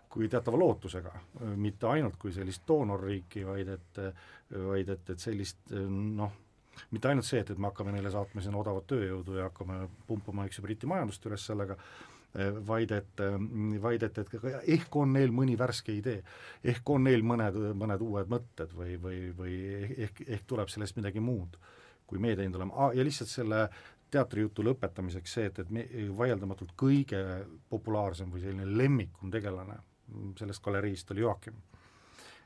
kui 0.09 0.30
teatava 0.32 0.57
lootusega, 0.57 1.11
mitte 1.59 1.88
ainult 1.91 2.15
kui 2.18 2.32
sellist 2.34 2.63
doonorriiki, 2.68 3.43
vaid 3.45 3.72
et, 3.74 3.97
vaid 4.49 4.89
et, 4.93 5.09
et 5.11 5.20
sellist 5.20 5.74
noh, 5.74 6.32
mitte 6.95 7.09
ainult 7.09 7.28
see, 7.28 7.41
et, 7.43 7.51
et 7.51 7.59
me 7.59 7.70
hakkame 7.70 7.93
neile 7.95 8.11
saatma 8.13 8.43
sinna 8.43 8.61
odavat 8.61 8.88
tööjõudu 8.89 9.38
ja 9.39 9.49
hakkame 9.49 9.82
pumpama, 10.07 10.45
eks 10.47 10.59
ju, 10.59 10.65
Briti 10.65 10.89
majandust 10.89 11.26
üles 11.28 11.43
sellega, 11.49 11.76
vaid 12.67 12.91
et, 12.91 13.21
vaid 13.82 14.03
et, 14.03 14.17
et 14.21 14.47
ehk 14.75 14.95
on 14.99 15.13
neil 15.15 15.32
mõni 15.34 15.55
värske 15.57 15.95
idee, 15.95 16.21
ehk 16.63 16.89
on 16.93 17.07
neil 17.07 17.23
mõned, 17.25 17.57
mõned 17.78 18.03
uued 18.05 18.30
mõtted 18.30 18.73
või, 18.78 18.97
või, 19.01 19.21
või 19.38 19.57
ehk, 20.05 20.21
ehk 20.28 20.47
tuleb 20.47 20.69
sellest 20.69 20.99
midagi 20.99 21.23
muud, 21.23 21.57
kui 22.07 22.21
meie 22.21 22.38
teinud 22.38 22.59
oleme 22.59 22.75
ah,, 22.78 22.91
ja 22.95 23.05
lihtsalt 23.05 23.32
selle 23.32 23.67
teatrijutu 24.11 24.63
lõpetamiseks 24.63 25.34
see, 25.34 25.49
et, 25.49 25.59
et 25.63 25.71
me 25.73 25.84
vaieldamatult 26.17 26.75
kõige 26.80 27.23
populaarsem 27.69 28.30
või 28.32 28.43
selline 28.43 28.67
lemmikum 28.78 29.32
tegelane 29.34 29.80
sellest 30.39 30.63
galeriist 30.63 31.11
oli 31.11 31.23
Joakim, 31.25 31.55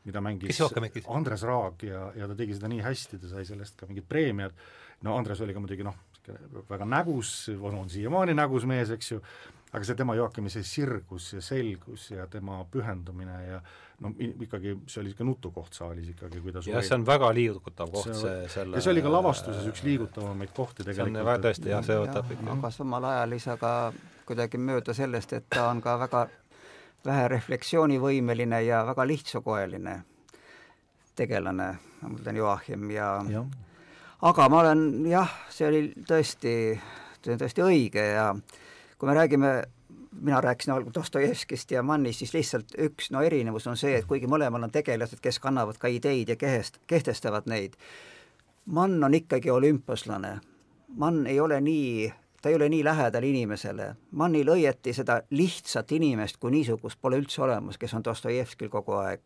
mida 0.05 0.21
mängis 0.21 0.61
Andres 1.13 1.43
Raag 1.45 1.83
ja, 1.85 2.07
ja 2.17 2.29
ta 2.29 2.37
tegi 2.37 2.57
seda 2.57 2.69
nii 2.71 2.81
hästi, 2.85 3.19
ta 3.21 3.29
sai 3.35 3.45
sellest 3.45 3.77
ka 3.79 3.89
mingid 3.89 4.07
preemiad, 4.09 4.55
no 5.05 5.17
Andres 5.17 5.41
oli 5.45 5.53
ka 5.53 5.61
muidugi 5.61 5.85
noh, 5.85 5.97
väga 6.69 6.85
nägus, 6.89 7.33
on, 7.53 7.83
on 7.83 7.89
siiamaani 7.89 8.35
nägus 8.37 8.65
mees, 8.69 8.93
eks 8.93 9.11
ju, 9.13 9.21
aga 9.71 9.87
see 9.87 9.95
tema 9.95 10.15
Joakimi 10.15 10.51
see 10.51 10.65
sirgus 10.67 11.31
ja 11.33 11.41
selgus 11.41 12.09
ja 12.11 12.27
tema 12.27 12.59
pühendumine 12.71 13.37
ja 13.47 13.61
no 14.01 14.11
ikkagi 14.17 14.75
see 14.85 15.01
oli 15.01 15.11
niisugune 15.11 15.29
nutukoht 15.29 15.77
saalis 15.77 16.09
ikkagi, 16.11 16.41
kui 16.43 16.51
ta 16.51 16.63
jah, 16.65 16.83
see 16.83 16.97
on 16.97 17.05
väga 17.07 17.29
liigutav 17.37 17.91
koht, 17.93 18.11
see 18.17 18.35
selle 18.51 18.77
ja 18.77 18.83
see 18.83 18.91
oli 18.95 19.03
ka 19.05 19.13
lavastuses 19.13 19.67
üks 19.71 19.83
liigutavamaid 19.87 20.53
kohti 20.57 20.83
tegelikult. 20.83 21.13
see 21.13 21.21
on 21.21 21.29
väga 21.29 21.43
tõesti 21.47 21.71
jah, 21.71 21.83
see 21.87 21.99
võtab 22.01 22.31
ikka 22.35 22.55
aga 22.57 22.71
samal 22.75 23.09
ajal 23.11 23.35
ei 23.37 23.43
saa 23.43 23.57
ka 23.61 23.73
kuidagi 24.27 24.61
mööda 24.61 24.95
sellest, 24.97 25.33
et 25.37 25.49
ta 25.49 25.69
on 25.69 25.81
ka 25.83 25.97
väga 26.01 26.27
vähe 27.05 27.27
refleksioonivõimeline 27.35 28.61
ja 28.65 28.83
väga 28.85 29.05
lihtsakoeline 29.07 29.95
tegelane, 31.17 31.67
ma 32.01 32.11
mõtlen 32.11 32.39
Joachim 32.39 32.89
ja, 32.93 33.13
ja. 33.29 33.45
aga 34.27 34.49
ma 34.49 34.65
olen 34.65 34.83
jah, 35.09 35.31
see 35.53 35.67
oli 35.67 35.81
tõesti, 36.07 36.55
see 37.21 37.33
on 37.35 37.41
tõesti 37.41 37.65
õige 37.65 38.05
ja 38.15 38.27
kui 39.01 39.09
me 39.09 39.15
räägime 39.17 39.63
mina 40.21 40.41
rääkisin 40.41 40.73
algul 40.73 40.91
Dostojevskist 40.93 41.71
ja 41.71 41.81
Mannist, 41.83 42.19
siis 42.19 42.33
lihtsalt 42.33 42.75
üks 42.77 43.09
no 43.11 43.23
erinevus 43.25 43.65
on 43.67 43.77
see, 43.77 43.95
et 43.97 44.05
kuigi 44.05 44.29
mõlemal 44.29 44.67
on 44.67 44.71
tegelased, 44.71 45.17
kes 45.23 45.39
kannavad 45.41 45.79
ka 45.81 45.89
ideid 45.89 46.29
ja 46.29 46.35
kehest, 46.37 46.77
kehtestavad 46.87 47.49
neid, 47.49 47.73
Mann 48.65 49.03
on 49.03 49.13
ikkagi 49.17 49.49
olümpiaslane. 49.49 50.35
Mann 51.01 51.25
ei 51.27 51.39
ole 51.39 51.57
nii 51.61 52.11
ta 52.41 52.49
ei 52.49 52.55
ole 52.55 52.69
nii 52.69 52.83
lähedal 52.83 53.23
inimesele. 53.23 53.95
Mannil 54.11 54.49
õieti 54.49 54.93
seda 54.93 55.21
lihtsat 55.29 55.91
inimest 55.91 56.37
kui 56.41 56.51
niisugust 56.51 56.97
pole 57.01 57.19
üldse 57.21 57.41
olemas, 57.45 57.77
kes 57.77 57.93
on 57.93 58.05
Dostojevskil 58.05 58.69
kogu 58.69 58.97
aeg. 58.97 59.21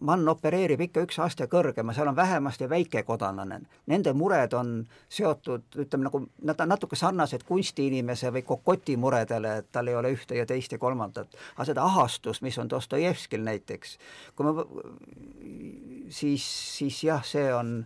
Mann 0.00 0.28
opereerib 0.30 0.80
ikka 0.84 1.02
üks 1.06 1.16
aste 1.18 1.48
kõrgema, 1.50 1.94
seal 1.94 2.06
on 2.10 2.16
vähemasti 2.16 2.68
väikekodanlane. 2.70 3.60
Nende 3.90 4.12
mured 4.14 4.52
on 4.54 4.72
seotud, 5.10 5.64
ütleme 5.74 6.06
nagu, 6.06 6.20
nad 6.46 6.60
on 6.62 6.70
natuke 6.70 6.96
sarnased 6.96 7.42
kunstiinimese 7.48 8.30
või 8.34 8.44
kokoti 8.46 8.96
muredele, 8.96 9.56
et 9.62 9.72
tal 9.74 9.90
ei 9.90 9.96
ole 9.98 10.12
ühte 10.14 10.38
ja 10.38 10.46
teist 10.46 10.72
ja 10.72 10.78
kolmandat. 10.78 11.34
aga 11.56 11.66
seda 11.66 11.82
ahastust, 11.82 12.42
mis 12.42 12.58
on 12.58 12.70
Dostojevskil 12.70 13.42
näiteks, 13.42 13.98
kui 14.36 14.46
ma, 14.46 14.64
siis, 16.08 16.46
siis 16.78 17.02
jah, 17.04 17.24
see 17.24 17.50
on 17.54 17.82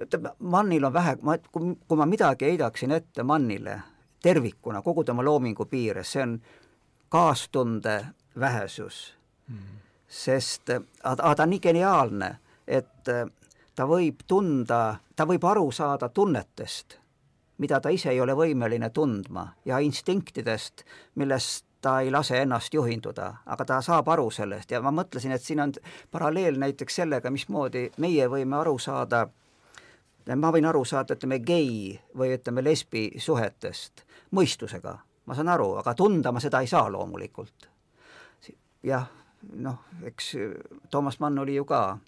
ütleme, 0.00 0.32
Mannil 0.38 0.84
on 0.84 0.92
vähe, 0.92 1.16
ma, 1.22 1.36
kui, 1.52 1.74
kui 1.88 2.00
ma 2.00 2.06
midagi 2.08 2.48
heidaksin 2.48 2.96
ette 2.96 3.22
Mannile, 3.22 3.80
tervikuna, 4.22 4.82
kogu 4.82 5.04
tema 5.04 5.24
loomingu 5.24 5.68
piires, 5.68 6.12
see 6.12 6.22
on 6.22 6.40
kaastunde 7.10 8.06
vähesus 8.38 9.14
mm. 9.48 9.56
-hmm. 9.56 9.89
Sest 10.10 10.72
aga 10.74 11.34
ta 11.34 11.46
on 11.46 11.52
nii 11.54 11.62
geniaalne, 11.62 12.30
et 12.66 13.10
ta 13.74 13.86
võib 13.86 14.24
tunda, 14.26 14.98
ta 15.16 15.26
võib 15.26 15.44
aru 15.46 15.70
saada 15.72 16.10
tunnetest, 16.10 16.98
mida 17.62 17.78
ta 17.80 17.92
ise 17.94 18.10
ei 18.10 18.20
ole 18.20 18.34
võimeline 18.34 18.90
tundma 18.90 19.46
ja 19.64 19.78
instinktidest, 19.78 20.84
millest 21.14 21.64
ta 21.80 22.00
ei 22.04 22.10
lase 22.10 22.42
ennast 22.42 22.74
juhinduda, 22.74 23.28
aga 23.46 23.64
ta 23.64 23.80
saab 23.80 24.08
aru 24.12 24.26
sellest. 24.30 24.70
Ja 24.70 24.82
ma 24.84 24.92
mõtlesin, 24.92 25.32
et 25.32 25.42
siin 25.42 25.62
on 25.64 25.72
paralleel 26.10 26.58
näiteks 26.60 27.00
sellega, 27.00 27.30
mismoodi 27.30 27.86
meie 28.02 28.26
võime 28.28 28.58
aru 28.60 28.76
saada 28.78 29.28
ma 30.36 30.50
võin 30.52 30.66
aru 30.68 30.84
saada, 30.84 31.16
ütleme, 31.16 31.40
gei 31.40 31.94
või 32.16 32.34
ütleme, 32.36 32.62
lesbi 32.64 33.06
suhetest 33.18 34.04
mõistusega, 34.36 34.92
ma 35.26 35.36
saan 35.36 35.48
aru, 35.48 35.72
aga 35.80 35.94
tunda 35.96 36.32
ma 36.32 36.42
seda 36.42 36.60
ei 36.60 36.68
saa 36.70 36.90
loomulikult. 36.92 37.68
jah, 38.82 39.08
noh, 39.56 39.82
eks 40.04 40.34
Toomas 40.90 41.20
Mann 41.20 41.38
oli 41.38 41.54
ju 41.56 41.64
ka, 41.64 41.98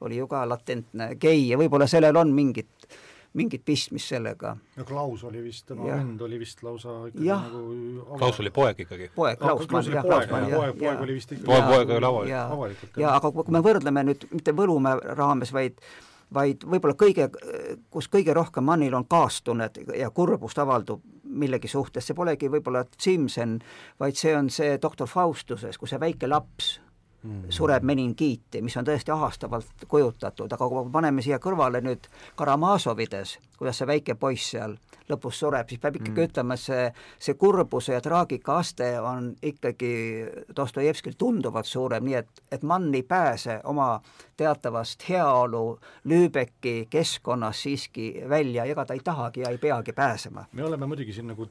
oli 0.00 0.18
ju 0.20 0.26
ka 0.30 0.44
latentne 0.48 1.14
gei 1.20 1.48
ja 1.48 1.58
võib-olla 1.60 1.88
sellel 1.90 2.16
on 2.16 2.34
mingit 2.34 2.88
mingit 3.38 3.64
pistmist 3.64 4.08
sellega. 4.08 4.56
ja 4.76 4.84
Klaus 4.84 5.24
oli 5.24 5.42
vist, 5.42 5.66
tema 5.68 5.84
vend 5.84 6.20
oli 6.24 6.38
vist 6.40 6.62
lausa 6.62 6.94
ikkagi 7.10 7.28
ja. 7.28 7.36
nagu 7.44 8.16
Klaus 8.18 8.40
oli 8.40 8.50
poeg 8.54 8.80
ikkagi? 8.84 9.10
poeg, 9.14 9.38
Klaus 9.38 9.66
Klaus 9.66 9.88
oli 9.90 10.00
poeg, 10.02 10.28
poeg, 10.30 10.78
poeg 10.78 11.02
oli 11.04 11.18
vist 11.18 11.32
ikkagi 11.32 11.46
poeg, 11.46 11.68
poeg 11.68 11.94
oli 11.98 12.32
avalikult. 12.32 13.00
ja 13.02 13.14
aga 13.18 13.32
kui 13.36 13.56
me 13.56 13.62
võrdleme 13.64 14.06
nüüd 14.10 14.28
mitte 14.32 14.54
Võlumäe 14.56 15.16
raames, 15.18 15.52
vaid 15.54 15.76
vaid 16.34 16.64
võib-olla 16.64 16.96
kõige, 16.98 17.28
kus 17.90 18.08
kõige 18.12 18.34
rohkem 18.36 18.66
Mannil 18.68 18.94
on 18.94 19.06
kaastunnet 19.08 19.80
ja 19.96 20.10
kurbust 20.10 20.58
avaldub 20.58 21.02
millegi 21.28 21.68
suhtes, 21.68 22.06
see 22.06 22.16
polegi 22.16 22.50
võib-olla 22.50 22.84
Simson, 22.98 23.58
vaid 24.00 24.16
see 24.16 24.34
on 24.36 24.50
see 24.52 24.76
doktor 24.82 25.08
Faustuses, 25.08 25.78
kus 25.78 25.92
see 25.94 26.00
väike 26.00 26.28
laps 26.28 26.78
mm. 27.22 27.48
sureb 27.54 27.84
meningiiti, 27.86 28.62
mis 28.64 28.76
on 28.80 28.86
tõesti 28.88 29.12
ahastavalt 29.14 29.86
kujutatud, 29.88 30.52
aga 30.52 30.68
kui 30.68 30.90
paneme 30.92 31.24
siia 31.24 31.40
kõrvale 31.42 31.82
nüüd 31.84 32.08
Karamazovides, 32.38 33.38
kuidas 33.58 33.80
see 33.80 33.90
väike 33.90 34.16
poiss 34.20 34.54
seal 34.54 34.78
lõpus 35.10 35.40
sureb, 35.42 35.68
siis 35.68 35.80
peab 35.82 35.98
ikkagi 35.98 36.14
mm. 36.14 36.30
ütlema, 36.30 36.54
et 36.54 36.64
see, 36.64 36.86
see 37.28 37.38
kurbuse 37.40 37.96
ja 37.96 38.00
traagika 38.04 38.58
aste 38.62 38.90
on 39.00 39.32
ikkagi 39.42 39.92
Dostojevskil 40.56 41.18
tunduvalt 41.18 41.68
suurem, 41.68 42.04
nii 42.08 42.18
et, 42.20 42.42
et 42.52 42.62
Mann 42.62 42.94
ei 42.94 43.02
pääse 43.02 43.60
oma 43.64 43.90
teatavast 44.38 45.08
heaolu 45.08 45.78
Lübecki 46.08 46.86
keskkonnas 46.90 47.62
siiski 47.62 48.10
välja, 48.28 48.64
ega 48.64 48.84
ta 48.84 48.94
ei 48.94 49.04
tahagi 49.04 49.46
ja 49.46 49.54
ei 49.54 49.58
peagi 49.58 49.92
pääsema. 49.92 50.46
me 50.52 50.64
oleme 50.64 50.86
muidugi 50.86 51.12
siin 51.12 51.26
nagu 51.32 51.48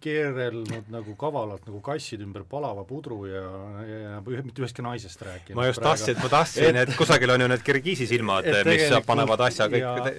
keerelnud 0.00 0.90
nagu 0.92 1.14
kavalalt 1.18 1.64
nagu 1.66 1.80
kassid 1.82 2.20
ümber 2.22 2.44
palava 2.48 2.84
pudru 2.86 3.24
ja, 3.26 3.44
ja 3.88 4.20
mitte 4.20 4.62
ühestki 4.62 4.84
naisest 4.84 5.22
rääkinud. 5.24 5.56
ma 5.58 5.66
just 5.66 5.82
tahtsin, 5.82 6.18
ma 6.22 6.28
tahtsin, 6.30 6.78
et 6.82 6.92
kusagil 6.98 7.32
on 7.34 7.40
ju 7.40 7.48
need 7.50 7.64
Kirgiisi 7.64 8.06
silmad, 8.06 8.46
mis 8.68 8.84
panevad 9.06 9.42
asja 9.48 9.66
kõik 9.72 9.82
ja, 9.82 10.12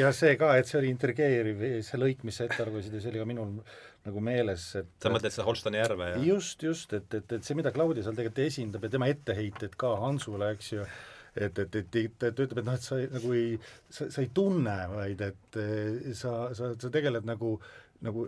ja 0.00 0.12
see 0.16 0.34
ka, 0.40 0.54
et 0.58 0.68
see 0.68 0.80
oli 0.80 0.90
intrigeeriv, 0.92 1.62
see 1.86 2.00
lõik, 2.04 2.22
mis 2.26 2.38
sa 2.38 2.46
ette 2.48 2.62
arvasid 2.64 2.94
ja 2.94 3.02
see 3.02 3.12
oli 3.12 3.22
ka 3.22 3.28
minul 3.28 3.56
nagu 4.04 4.22
meeles, 4.24 4.68
et 4.80 4.92
sa 5.02 5.12
mõtled 5.12 5.34
seda 5.34 5.48
Holstoni 5.48 5.80
järve, 5.80 6.12
jah? 6.14 6.28
just, 6.28 6.62
just, 6.66 6.92
et, 6.96 7.08
et, 7.16 7.36
et 7.38 7.46
see, 7.46 7.56
mida 7.58 7.72
Claudia 7.74 8.04
seal 8.04 8.16
tegelikult 8.16 8.44
esindab 8.46 8.86
ja 8.86 8.92
tema 8.94 9.10
etteheited 9.12 9.78
ka 9.80 9.94
Hansule, 10.02 10.50
eks 10.56 10.74
ju, 10.74 10.88
et, 11.34 11.62
et, 11.64 11.80
et, 11.80 11.96
et 12.04 12.18
ta 12.20 12.34
ütleb, 12.34 12.60
et 12.60 12.68
noh, 12.68 12.76
et 12.76 12.84
sa 12.84 13.00
nagu 13.16 13.32
ei, 13.36 13.56
sa, 13.88 14.10
sa 14.12 14.22
ei 14.22 14.30
tunne, 14.36 14.76
vaid 14.92 15.24
et 15.24 15.58
sa, 16.12 16.36
sa, 16.54 16.74
sa 16.78 16.92
tegeled 16.92 17.26
nagu 17.28 17.56
nagu 18.04 18.26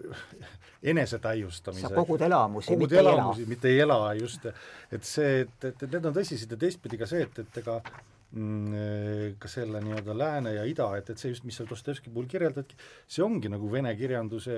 enesetäiustamise. 0.83 1.89
sa 1.89 1.95
kogud 1.95 2.23
elamusi, 2.23 2.77
mitte 2.77 2.97
ei 2.97 3.03
elamusi, 3.03 3.43
ela. 3.43 3.49
mitte 3.49 3.69
ei 3.69 3.81
ela, 3.85 3.99
just. 4.15 4.47
et 4.93 5.05
see, 5.05 5.41
et, 5.43 5.57
et, 5.65 5.83
et 5.83 5.97
need 5.97 6.09
on 6.09 6.15
tõsised 6.17 6.53
ja 6.55 6.59
teistpidi 6.61 6.97
ka 7.01 7.09
see, 7.11 7.27
et, 7.27 7.41
et 7.43 7.59
ega 7.61 7.81
ka 9.41 9.49
selle 9.49 9.81
nii-öelda 9.81 10.15
lääne 10.19 10.53
ja 10.57 10.65
ida, 10.69 10.89
et, 10.99 11.09
et 11.13 11.21
see 11.21 11.31
just, 11.31 11.45
mis 11.47 11.57
sa 11.57 11.65
Dostojevski 11.69 12.11
puhul 12.13 12.27
kirjeldadki, 12.29 12.77
see 13.09 13.25
ongi 13.25 13.49
nagu 13.49 13.71
vene 13.73 13.95
kirjanduse 13.97 14.57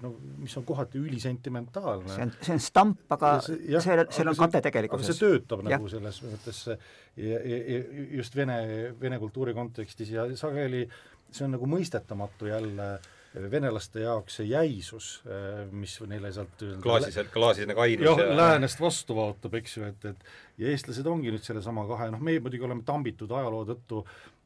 no 0.00 0.12
mis 0.40 0.54
on 0.56 0.66
kohati 0.68 1.00
ülisentimentaalne. 1.02 2.08
see 2.14 2.26
on, 2.28 2.34
see 2.38 2.54
on 2.54 2.62
stamp, 2.62 3.02
aga 3.12 3.34
see, 3.44 3.58
see, 3.76 4.04
seal 4.16 4.32
on 4.32 4.38
kate 4.44 4.62
tegelikkuses. 4.68 5.18
see 5.18 5.26
töötab 5.26 5.66
ja. 5.66 5.76
nagu 5.76 5.90
selles 5.92 6.22
mõttes 6.24 6.62
ja, 6.70 6.76
ja, 7.18 7.58
ja 7.58 7.80
just 8.20 8.38
vene, 8.38 8.60
vene 9.00 9.18
kultuuri 9.20 9.56
kontekstis 9.58 10.14
ja 10.14 10.30
sageli 10.38 10.86
see 11.32 11.48
on 11.48 11.56
nagu 11.56 11.68
mõistetamatu 11.68 12.48
jälle 12.48 12.88
äh, 12.94 13.11
venelaste 13.34 14.02
jaoks 14.04 14.38
see 14.40 14.48
jäisus, 14.50 15.08
äh, 15.26 15.62
mis 15.72 15.94
neile 16.08 16.32
sealt 16.34 16.64
klaasised, 16.82 17.30
klaasine 17.32 17.76
kainus 17.76 18.06
jah, 18.10 18.22
läänest 18.36 18.80
vastu 18.80 19.16
vaatab, 19.16 19.56
eks 19.60 19.76
ju, 19.78 19.88
et, 19.88 20.06
et 20.12 20.62
ja 20.62 20.72
eestlased 20.72 21.08
ongi 21.08 21.32
nüüd 21.32 21.44
sellesama 21.46 21.86
kahe, 21.88 22.10
noh, 22.12 22.22
meie 22.24 22.42
muidugi 22.44 22.66
oleme 22.68 22.84
tambitud 22.86 23.32
ajaloo 23.32 23.64
tõttu 23.72 24.02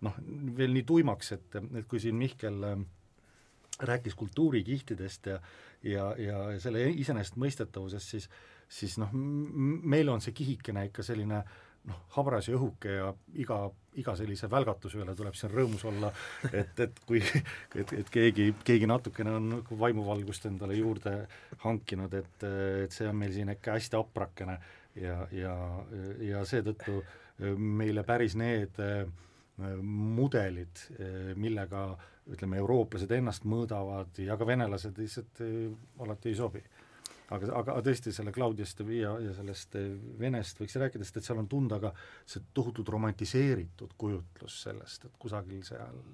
noh, 0.06 0.18
veel 0.58 0.74
nii 0.76 0.86
tuimaks, 0.86 1.32
et, 1.38 1.60
et 1.66 1.86
kui 1.90 2.02
siin 2.02 2.18
Mihkel 2.20 2.62
äh, 2.70 2.82
rääkis 3.90 4.18
kultuurikihtidest 4.18 5.32
ja 5.32 5.40
ja, 5.86 6.06
ja 6.18 6.38
selle 6.58 6.88
iseenesestmõistetavusest, 6.90 8.14
siis 8.14 8.30
siis 8.66 8.96
noh, 8.98 9.12
meil 9.14 10.08
on 10.10 10.22
see 10.24 10.34
kihikene 10.34 10.88
ikka 10.88 11.04
selline 11.06 11.36
äh, 11.38 11.65
noh, 11.86 12.00
habras 12.16 12.48
ja 12.48 12.56
õhuke 12.56 12.94
ja 12.98 13.10
iga, 13.40 13.58
iga 14.00 14.14
sellise 14.18 14.48
välgatuse 14.50 15.00
üle 15.02 15.14
tuleb 15.16 15.36
siin 15.38 15.52
rõõmus 15.52 15.84
olla, 15.88 16.10
et, 16.50 16.78
et 16.82 16.98
kui, 17.08 17.20
et, 17.74 17.92
et 18.00 18.10
keegi, 18.12 18.48
keegi 18.66 18.88
natukene 18.90 19.36
on 19.38 19.52
nagu 19.56 19.78
vaimuvalgust 19.80 20.48
endale 20.50 20.78
juurde 20.78 21.18
hankinud, 21.64 22.16
et, 22.18 22.48
et 22.86 22.96
see 22.96 23.08
on 23.10 23.16
meil 23.20 23.34
siin 23.36 23.52
ikka 23.54 23.78
hästi 23.78 24.00
aprakene. 24.00 24.58
Ja, 24.96 25.26
ja, 25.28 25.52
ja 26.24 26.38
seetõttu 26.48 27.02
meile 27.60 28.00
päris 28.08 28.32
need 28.40 28.78
mudelid, 29.84 30.80
millega 31.36 31.82
ütleme, 32.32 32.56
eurooplased 32.62 33.12
ennast 33.12 33.44
mõõdavad 33.44 34.16
ja 34.24 34.38
ka 34.40 34.48
venelased 34.48 34.96
lihtsalt 34.96 35.42
alati 36.00 36.32
ei 36.32 36.38
sobi 36.38 36.64
aga, 37.34 37.52
aga 37.60 37.76
tõesti 37.86 38.12
selle 38.14 38.34
Claudiast 38.34 38.82
ja, 38.94 39.16
ja 39.22 39.34
sellest 39.36 39.78
eh, 39.80 39.94
Venest 40.20 40.60
võiks 40.62 40.76
rääkida, 40.80 41.06
sest 41.06 41.20
et 41.20 41.28
seal 41.28 41.40
on 41.42 41.48
tunda 41.50 41.80
ka 41.82 41.92
see 42.24 42.44
tohutult 42.54 42.90
romantiseeritud 42.94 43.96
kujutlus 43.98 44.60
sellest, 44.66 45.08
et 45.08 45.16
kusagil 45.22 45.64
seal 45.66 46.04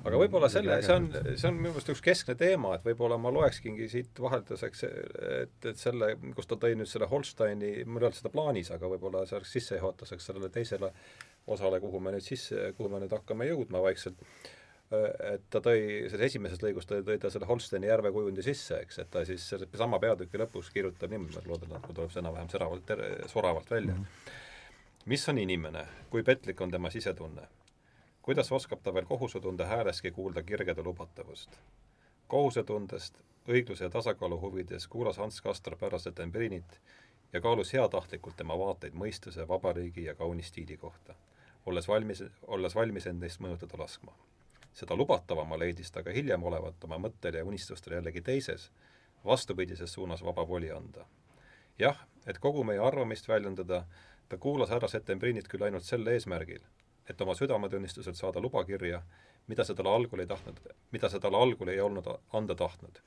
aga 0.00 0.20
võib-olla 0.20 0.48
selle, 0.52 0.78
see 0.84 0.96
on, 0.96 1.08
see 1.12 1.48
on 1.48 1.56
minu 1.56 1.72
meelest 1.74 1.90
üks 1.92 2.02
keskne 2.04 2.36
teema, 2.40 2.74
et 2.76 2.84
võib-olla 2.86 3.18
ma 3.20 3.32
loeksingi 3.34 3.88
siit 3.92 4.20
vahelduseks, 4.24 4.84
et, 4.86 5.58
et 5.72 5.80
selle, 5.80 6.14
kus 6.36 6.48
ta 6.48 6.56
tõi 6.60 6.76
nüüd 6.78 6.88
selle 6.90 7.08
Holsteini, 7.10 7.72
mul 7.84 8.04
ei 8.04 8.08
olnud 8.08 8.20
seda 8.20 8.32
plaanis, 8.32 8.72
aga 8.76 8.88
võib-olla 8.92 9.26
see 9.28 9.36
oleks 9.38 9.52
sissejuhatuseks 9.58 10.30
sellele 10.30 10.48
teisele 10.54 10.92
osale, 11.50 11.82
kuhu 11.82 12.00
me 12.00 12.14
nüüd 12.14 12.24
sisse, 12.24 12.70
kuhu 12.78 12.92
me 12.92 13.02
nüüd 13.02 13.12
hakkame 13.16 13.48
jõudma 13.50 13.82
vaikselt 13.84 14.24
et 14.90 15.42
ta 15.50 15.60
tõi, 15.62 15.82
selles 16.10 16.32
esimeses 16.32 16.62
lõigus 16.62 16.88
ta 16.88 16.98
tõi 17.06 17.18
ta 17.22 17.30
selle 17.30 17.46
Holsteini 17.46 17.86
järve 17.86 18.10
kujundi 18.14 18.42
sisse, 18.42 18.80
eks, 18.82 18.98
et 19.02 19.10
ta 19.10 19.22
siis 19.26 19.44
selle 19.52 19.68
sama 19.78 20.00
peatüki 20.02 20.38
lõpus 20.40 20.70
kirjutab 20.74 21.12
niimoodi, 21.12 21.36
ma 21.38 21.52
loodan, 21.52 21.74
et 21.76 21.86
mul 21.86 21.96
tuleb 21.98 22.10
see 22.10 22.22
enam-vähem 22.22 22.50
säravalt, 22.50 22.90
soravalt 23.30 23.70
välja 23.70 23.94
mm. 23.94 24.04
-hmm. 24.04 25.04
mis 25.12 25.28
on 25.28 25.38
inimene, 25.38 25.86
kui 26.10 26.22
petlik 26.22 26.60
on 26.60 26.70
tema 26.70 26.90
sisetunne? 26.90 27.46
kuidas 28.22 28.52
oskab 28.52 28.82
ta 28.82 28.94
veel 28.94 29.06
kohusetunde 29.06 29.64
hääleski 29.64 30.10
kuulda 30.10 30.42
kirgede 30.42 30.82
lubatavust? 30.82 31.60
kohusetundest, 32.26 33.22
õigluse 33.48 33.84
ja 33.84 33.90
tasakaalu 33.90 34.40
huvides 34.40 34.88
kuulas 34.88 35.18
Hans 35.18 35.40
Kastorp 35.40 35.82
ära 35.82 35.98
Setembriinit 35.98 36.80
ja 37.32 37.40
kaalus 37.40 37.72
heatahtlikult 37.72 38.36
tema 38.36 38.58
vaateid 38.58 38.94
mõistuse, 38.94 39.48
vabariigi 39.48 40.04
ja 40.04 40.14
kauni 40.14 40.42
stiili 40.42 40.76
kohta, 40.76 41.14
olles 41.66 41.88
valmis, 41.88 42.24
olles 42.46 42.74
valmis 42.74 43.06
end 43.06 43.22
neist 43.22 43.40
mõjutada 43.40 43.78
laskma 43.78 44.12
seda 44.72 44.96
lubatavama 44.96 45.58
leidis 45.58 45.90
ta 45.90 46.02
ka 46.02 46.12
hiljem 46.14 46.42
olevat 46.42 46.84
oma 46.84 46.98
mõttele 46.98 47.42
ja 47.42 47.44
unistustele 47.44 47.98
jällegi 47.98 48.22
teises, 48.22 48.70
vastupidises 49.24 49.92
suunas 49.92 50.22
vaba 50.24 50.48
voli 50.48 50.70
anda. 50.70 51.06
jah, 51.78 52.06
et 52.26 52.38
kogu 52.38 52.64
meie 52.64 52.78
arvamist 52.78 53.28
väljendada, 53.28 53.84
ta 54.28 54.36
kuulas 54.36 54.70
härra 54.70 54.88
Settembrinit 54.88 55.48
küll 55.48 55.62
ainult 55.64 55.84
sel 55.84 56.06
eesmärgil, 56.06 56.60
et 57.08 57.20
oma 57.20 57.34
südametunnistuselt 57.34 58.16
saada 58.16 58.40
lubakirja, 58.40 59.02
mida 59.46 59.64
see 59.64 59.74
talle 59.74 59.94
algul 59.94 60.20
ei 60.20 60.26
tahtnud, 60.26 60.60
mida 60.92 61.08
see 61.08 61.20
talle 61.20 61.40
algul 61.40 61.68
ei 61.68 61.80
olnud 61.80 62.10
anda 62.32 62.54
tahtnud. 62.54 63.00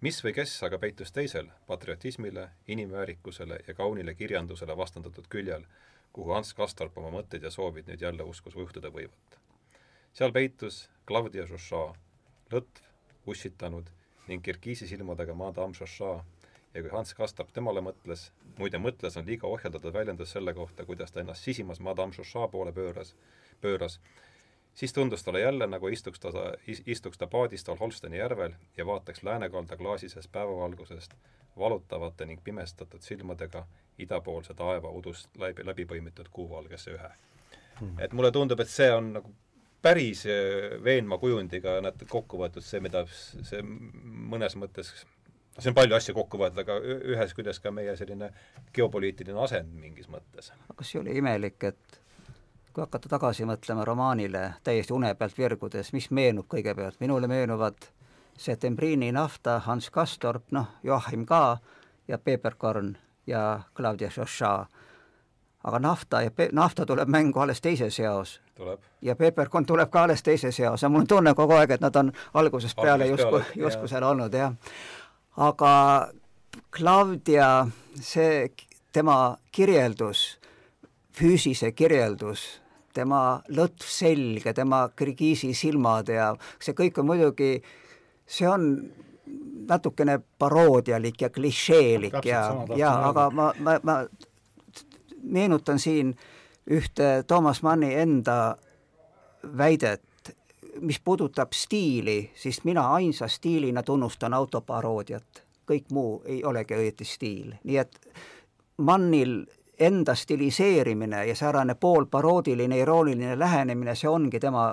mis 0.00 0.18
või 0.24 0.32
kes 0.34 0.62
aga 0.66 0.78
peitus 0.78 1.12
teisel, 1.12 1.46
patriotismile, 1.66 2.48
inimväärikusele 2.66 3.60
ja 3.68 3.74
kaunile 3.74 4.14
kirjandusele 4.14 4.76
vastandatud 4.76 5.28
küljel, 5.28 5.64
kuhu 6.12 6.32
Hans 6.32 6.54
Kastorp 6.54 6.98
oma 6.98 7.10
mõtteid 7.20 7.42
ja 7.42 7.50
soovid 7.50 7.86
nüüd 7.86 8.02
jälle 8.02 8.22
uskus 8.22 8.54
juhtuda 8.54 8.90
võivat 8.90 9.42
seal 10.12 10.32
peitus 10.32 10.86
Claudia 11.08 11.46
Žoša, 11.48 11.82
lõtv, 12.52 12.88
ussitanud 13.26 13.88
ning 14.28 14.44
kirgiisi 14.44 14.86
silmadega 14.88 15.34
Madame 15.34 15.74
Žoša 15.74 16.12
ja 16.74 16.82
kui 16.82 16.92
Hans 16.92 17.14
Kastorp 17.16 17.52
temale 17.52 17.82
mõtles, 17.84 18.28
muide 18.58 18.80
mõtles 18.80 19.16
on 19.18 19.26
liiga 19.28 19.48
ohjeldatud 19.48 19.94
väljendus 19.94 20.32
selle 20.36 20.54
kohta, 20.54 20.86
kuidas 20.88 21.12
ta 21.12 21.20
ennast 21.20 21.44
sisimas 21.44 21.80
Madame 21.80 22.12
Žoša 22.16 22.48
poole 22.52 22.72
pööras, 22.76 23.14
pööras, 23.60 23.98
siis 24.74 24.92
tundus 24.92 25.24
talle 25.24 25.40
jälle, 25.40 25.66
nagu 25.66 25.88
istuks 25.88 26.20
ta, 26.20 26.32
istuks 26.66 27.18
ta 27.18 27.26
paadistal 27.26 27.76
Holsteni 27.80 28.20
järvel 28.20 28.56
ja 28.76 28.86
vaataks 28.86 29.22
läänekalda 29.22 29.76
klaasisest 29.76 30.32
päevavalgusest 30.32 31.14
valutavate 31.58 32.26
ning 32.26 32.40
pimestatud 32.44 33.00
silmadega 33.00 33.66
idapoolse 33.98 34.54
taeva 34.54 34.90
udust 34.90 35.28
läbi, 35.38 35.64
läbi 35.66 35.84
põimitud 35.84 36.28
kuuvalgesse 36.32 36.96
ühe. 36.96 37.10
Hmm.. 37.80 37.98
et 37.98 38.12
mulle 38.12 38.30
tundub, 38.32 38.60
et 38.60 38.68
see 38.68 38.88
on 38.92 39.12
nagu 39.16 39.32
päris 39.82 40.26
äh, 40.26 40.76
veenva 40.84 41.18
kujundiga 41.18 41.80
nad 41.84 42.04
kokku 42.08 42.40
võetud, 42.40 42.64
see, 42.66 42.80
mida 42.84 43.04
see 43.10 43.62
mõnes 43.62 44.56
mõttes 44.58 44.92
see 45.58 45.70
on 45.70 45.76
palju 45.76 45.96
asju 45.96 46.14
kokku 46.16 46.40
võetud, 46.40 46.62
aga 46.64 46.78
ühest 47.12 47.36
küljest 47.36 47.62
ka 47.62 47.72
meie 47.74 47.96
selline 47.98 48.30
geopoliitiline 48.74 49.40
asend 49.44 49.74
mingis 49.76 50.08
mõttes. 50.12 50.52
kas 50.76 50.94
ei 50.94 51.00
ole 51.00 51.16
imelik, 51.18 51.58
et 51.64 51.98
kui 52.72 52.80
hakata 52.80 53.10
tagasi 53.12 53.44
mõtlema 53.48 53.84
romaanile 53.84 54.44
täiesti 54.64 54.94
une 54.96 55.14
pealt 55.14 55.36
virgudes, 55.38 55.92
mis 55.92 56.10
meenub 56.10 56.48
kõigepealt, 56.48 57.00
minule 57.00 57.28
meenuvad 57.28 57.90
Setembriini 58.42 59.10
nafta, 59.12 59.58
Hans 59.60 59.90
Kastorp, 59.92 60.46
noh, 60.56 60.70
Joachim 60.82 61.26
ka 61.28 61.58
ja 62.08 62.18
Peeperkorn 62.18 62.94
ja 63.26 63.60
Claudia 63.76 64.08
Chauchat 64.08 64.81
aga 65.64 65.78
nafta 65.78 66.22
ja 66.22 66.30
nafta 66.52 66.86
tuleb 66.86 67.08
mängu 67.08 67.40
alles 67.40 67.60
teises 67.60 68.00
eos. 68.00 68.40
ja 69.02 69.16
peeperkond 69.16 69.66
tuleb 69.66 69.90
ka 69.90 70.02
alles 70.02 70.22
teises 70.22 70.60
eos 70.60 70.82
ja 70.82 70.88
mul 70.88 71.00
on 71.00 71.06
tunne 71.06 71.34
kogu 71.34 71.52
aeg, 71.52 71.70
et 71.70 71.80
nad 71.80 71.96
on 71.96 72.12
algusest 72.34 72.76
peale 72.76 73.06
justkui, 73.06 73.42
justkui 73.56 73.88
seal 73.88 74.02
olnud, 74.02 74.34
jah. 74.34 74.52
aga 75.36 76.08
Claudia, 76.76 77.66
see, 77.94 78.50
tema 78.92 79.36
kirjeldus, 79.52 80.38
füüsise 81.16 81.72
kirjeldus, 81.72 82.44
tema 82.92 83.40
lõtv 83.48 83.86
selge, 83.88 84.52
tema 84.52 84.88
kirgiisi 84.96 85.54
silmad 85.56 86.08
ja 86.12 86.32
see 86.60 86.76
kõik 86.76 87.00
on 87.00 87.08
muidugi, 87.08 87.54
see 88.26 88.48
on 88.48 88.68
natukene 89.68 90.18
paroodialik 90.38 91.20
ja 91.22 91.30
klišeelik 91.32 92.18
ja, 92.26 92.42
ja 92.76 92.92
aga 93.08 93.30
ma, 93.30 93.52
ma, 93.62 93.78
ma 93.82 93.96
meenutan 95.22 95.78
siin 95.78 96.14
ühte 96.70 97.24
Toomas 97.26 97.62
Manni 97.62 97.94
enda 97.94 98.56
väidet, 99.58 100.02
mis 100.80 101.00
puudutab 101.00 101.52
stiili, 101.52 102.30
siis 102.34 102.64
mina 102.64 102.94
ainsa 102.94 103.28
stiilina 103.28 103.82
tunnustan 103.82 104.34
autoparoodiat, 104.34 105.42
kõik 105.70 105.90
muu 105.92 106.22
ei 106.24 106.44
olegi 106.44 106.74
õieti 106.74 107.04
stiil, 107.04 107.54
nii 107.64 107.76
et 107.76 107.98
Mannil 108.82 109.44
enda 109.78 110.14
stiliseerimine 110.14 111.26
ja 111.26 111.34
säärane 111.34 111.74
poolparoodiline, 111.74 112.78
irooniline 112.78 113.38
lähenemine, 113.38 113.94
see 113.94 114.10
ongi 114.10 114.40
tema 114.40 114.72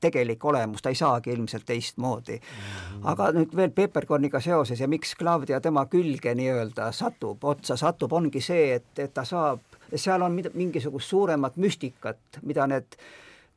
tegelik 0.00 0.44
olemus, 0.44 0.82
ta 0.82 0.92
ei 0.92 0.98
saagi 0.98 1.32
ilmselt 1.32 1.64
teistmoodi. 1.66 2.36
-hmm. 2.36 3.00
aga 3.02 3.30
nüüd 3.32 3.56
veel 3.56 3.70
Peeperkorniga 3.70 4.40
seoses 4.40 4.80
ja 4.80 4.88
miks 4.88 5.14
Claudia 5.18 5.60
tema 5.60 5.86
külge 5.86 6.34
nii-öelda 6.34 6.92
satub, 6.92 7.44
otsa 7.44 7.76
satub, 7.76 8.12
ongi 8.12 8.40
see, 8.40 8.74
et, 8.74 8.98
et 8.98 9.14
ta 9.14 9.24
saab, 9.24 9.60
seal 9.94 10.22
on 10.22 10.40
mingisugust 10.54 11.08
suuremat 11.08 11.56
müstikat, 11.56 12.40
mida 12.42 12.66
need 12.66 12.98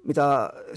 mida 0.07 0.25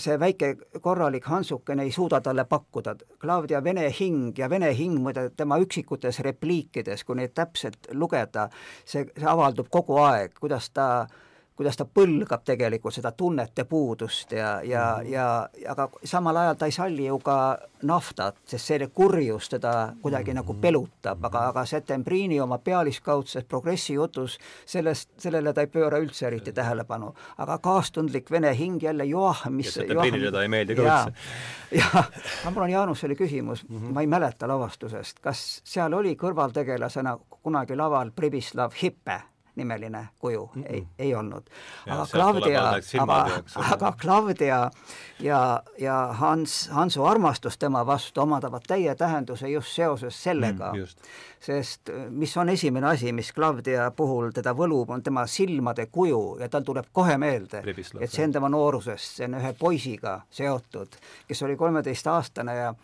see 0.01 0.17
väike 0.19 0.57
korralik 0.83 1.27
Hansukene 1.31 1.85
ei 1.87 1.93
suuda 1.95 2.19
talle 2.21 2.45
pakkuda. 2.51 2.97
Claudia 3.21 3.61
vene 3.65 3.85
hing 4.01 4.39
ja 4.39 4.49
vene 4.51 4.73
hing 4.75 4.97
muide 4.99 5.29
tema 5.37 5.59
üksikutes 5.63 6.19
repliikides, 6.27 7.05
kui 7.05 7.21
neid 7.21 7.35
täpselt 7.39 7.93
lugeda, 7.93 8.49
see, 8.85 9.05
see 9.15 9.29
avaldub 9.31 9.71
kogu 9.71 10.01
aeg, 10.03 10.35
kuidas 10.41 10.71
ta 10.75 10.89
äh, 11.05 11.30
kuidas 11.61 11.77
ta 11.77 11.85
põlgab 11.85 12.41
tegelikult 12.49 12.95
seda 12.97 13.11
tunnete 13.13 13.67
puudust 13.69 14.33
ja, 14.33 14.63
ja 14.65 14.85
mm, 14.97 15.05
-hmm. 15.05 15.13
ja 15.13 15.49
aga 15.69 15.89
samal 16.05 16.37
ajal 16.37 16.55
ta 16.57 16.67
ei 16.67 16.73
salli 16.73 17.07
ju 17.07 17.19
ka 17.19 17.59
naftat, 17.83 18.37
sest 18.49 18.67
see 18.67 18.87
kurjus 18.95 19.49
teda 19.49 19.93
kuidagi 20.03 20.31
mm 20.31 20.33
-hmm. 20.33 20.41
nagu 20.41 20.53
mhm. 20.53 20.61
pelutab, 20.61 21.25
aga, 21.25 21.49
aga 21.49 21.65
Setembriini 21.65 22.41
oma 22.41 22.59
pealiskaudses 22.59 23.45
progressi 23.45 23.95
jutus, 23.95 24.39
sellest, 24.67 25.11
sellele 25.19 25.53
ta 25.53 25.61
ei 25.61 25.67
pööra 25.67 25.99
üldse 25.99 26.27
eriti 26.27 26.53
tähelepanu. 26.53 27.15
aga 27.39 27.59
kaastundlik 27.59 28.31
vene 28.31 28.57
hing 28.59 28.83
jälle 28.83 29.05
Joachim, 29.05 29.53
mis 29.53 29.75
Setembriinile 29.75 30.33
ta 30.33 30.43
ei 30.43 30.49
meeldi 30.49 30.75
ka 30.75 30.83
üldse. 30.83 31.13
jah, 31.71 32.11
aga 32.41 32.51
mul 32.51 32.63
on 32.63 32.71
Jaanusele 32.71 33.15
küsimus 33.15 33.69
mm, 33.69 33.77
-hmm. 33.77 33.93
ma 33.93 34.01
ei 34.01 34.07
mäleta 34.07 34.49
lavastusest, 34.49 35.21
kas 35.21 35.61
seal 35.65 35.93
oli 35.93 36.15
kõrvaltegelasena 36.15 37.19
kunagi 37.43 37.77
laval 37.77 38.11
Pribislav 38.11 38.73
Hippe? 38.83 39.21
Nimeline 39.57 40.09
kuju 40.19 40.51
mm, 40.55 40.63
-mm. 40.63 40.67
ei, 40.73 40.87
ei 40.99 41.15
olnud. 41.15 41.43
aga 41.87 42.07
Claudia, 42.13 42.63
aga, 43.01 43.43
aga 43.71 43.93
Claudia 44.01 44.71
ja, 45.21 45.63
ja 45.79 45.95
Hans, 46.13 46.69
Hansu 46.69 47.05
armastus 47.05 47.59
tema 47.59 47.87
vastu 47.87 48.21
omandavad 48.21 48.63
täie 48.67 48.95
tähenduse 48.95 49.49
just 49.49 49.69
seoses 49.69 50.23
sellega 50.23 50.73
mm,, 50.73 50.87
sest 51.41 51.89
äh, 51.89 52.11
mis 52.11 52.37
on 52.37 52.49
esimene 52.49 52.87
asi, 52.87 53.13
mis 53.13 53.33
Claudia 53.35 53.91
puhul 53.91 54.31
teda 54.31 54.55
võlub, 54.55 54.91
on 54.91 55.03
tema 55.03 55.27
silmade 55.27 55.87
kuju 55.87 56.37
ja 56.41 56.49
tal 56.49 56.63
tuleb 56.63 56.87
kohe 56.93 57.19
meelde, 57.19 57.63
et 58.01 58.11
see 58.11 58.25
on 58.25 58.33
tema 58.33 58.49
noorusest, 58.49 59.17
see 59.17 59.29
on 59.29 59.39
ühe 59.41 59.53
poisiga 59.59 60.21
seotud, 60.31 60.97
kes 61.29 61.43
oli 61.43 61.57
kolmeteistaastane 61.57 62.57
ja 62.57 62.75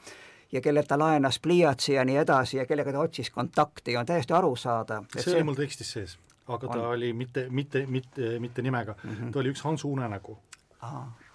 ja 0.52 0.60
kellelt 0.60 0.88
ta 0.88 0.98
laenas 0.98 1.38
pliiatsi 1.42 1.92
ja 1.92 2.04
nii 2.04 2.16
edasi 2.16 2.56
ja 2.56 2.66
kellega 2.66 2.92
ta 2.92 2.98
otsis 2.98 3.30
kontakti 3.30 3.92
ja 3.92 4.00
on 4.00 4.06
täiesti 4.06 4.32
aru 4.32 4.56
saada. 4.56 5.02
see 5.18 5.34
oli 5.34 5.42
mul 5.42 5.58
tekstis 5.58 5.92
sees 5.92 6.18
aga 6.48 6.68
ta 6.68 6.78
on. 6.78 6.86
oli 6.94 7.12
mitte, 7.12 7.46
mitte, 7.50 7.86
mitte, 7.86 8.38
mitte 8.38 8.62
nimega 8.62 8.94
mm, 9.02 9.10
-hmm. 9.10 9.32
ta 9.32 9.38
oli 9.38 9.50
üks 9.54 9.64
Hansu 9.64 9.92
unenägu 9.92 10.38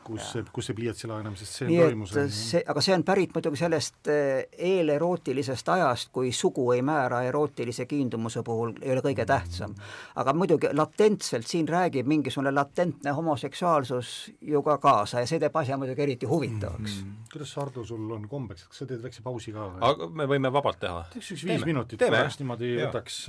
kus, 0.04 0.32
kus 0.54 0.70
see 0.70 0.76
pliiatsi 0.78 1.10
laenamisest 1.10 1.58
see 1.60 1.68
Nii 1.70 1.80
toimus. 1.82 2.14
see, 2.36 2.62
aga 2.74 2.84
see 2.84 2.96
on 2.96 3.04
pärit 3.08 3.34
muidugi 3.36 3.60
sellest 3.62 4.10
eh, 4.12 4.48
eelerootilisest 4.70 5.72
ajast, 5.76 6.12
kui 6.16 6.32
sugu 6.36 6.66
ei 6.76 6.84
määra 6.86 7.22
erootilise 7.28 7.86
kiindumuse 7.90 8.44
puhul, 8.48 8.74
ei 8.82 8.94
ole 8.96 9.04
kõige 9.06 9.26
tähtsam. 9.30 9.76
aga 10.16 10.34
muidugi 10.38 10.72
latentselt 10.74 11.48
siin 11.48 11.70
räägib 11.70 12.10
mingisugune 12.10 12.54
latentne 12.56 13.16
homoseksuaalsus 13.18 14.14
ju 14.42 14.64
ka 14.66 14.78
kaasa 14.82 15.24
ja 15.24 15.30
see 15.30 15.42
teeb 15.42 15.58
asja 15.62 15.78
muidugi 15.82 16.06
eriti 16.08 16.30
huvitavaks 16.30 17.02
mm. 17.02 17.12
-hmm. 17.12 17.32
kuidas, 17.34 17.56
Hardo, 17.56 17.86
sul 17.86 18.12
on 18.12 18.28
kombeks, 18.30 18.68
kas 18.68 18.84
sa 18.84 18.86
teed 18.86 19.04
väikse 19.04 19.22
pausi 19.24 19.54
ka 19.56 19.68
või? 19.68 19.82
aga 19.92 20.08
me 20.08 20.30
võime 20.36 20.54
vabalt 20.54 20.80
teha. 20.80 21.06
teeks 21.14 21.34
üks 21.38 21.46
viis 21.48 21.66
minutit, 21.66 22.00
pärast 22.00 22.42
niimoodi 22.42 22.76
võtaks, 22.82 23.26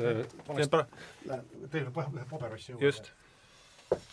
teeme 1.70 1.90
paber 2.30 2.54
asju 2.54 2.74
juurde. 2.74 2.86
just. 2.86 3.12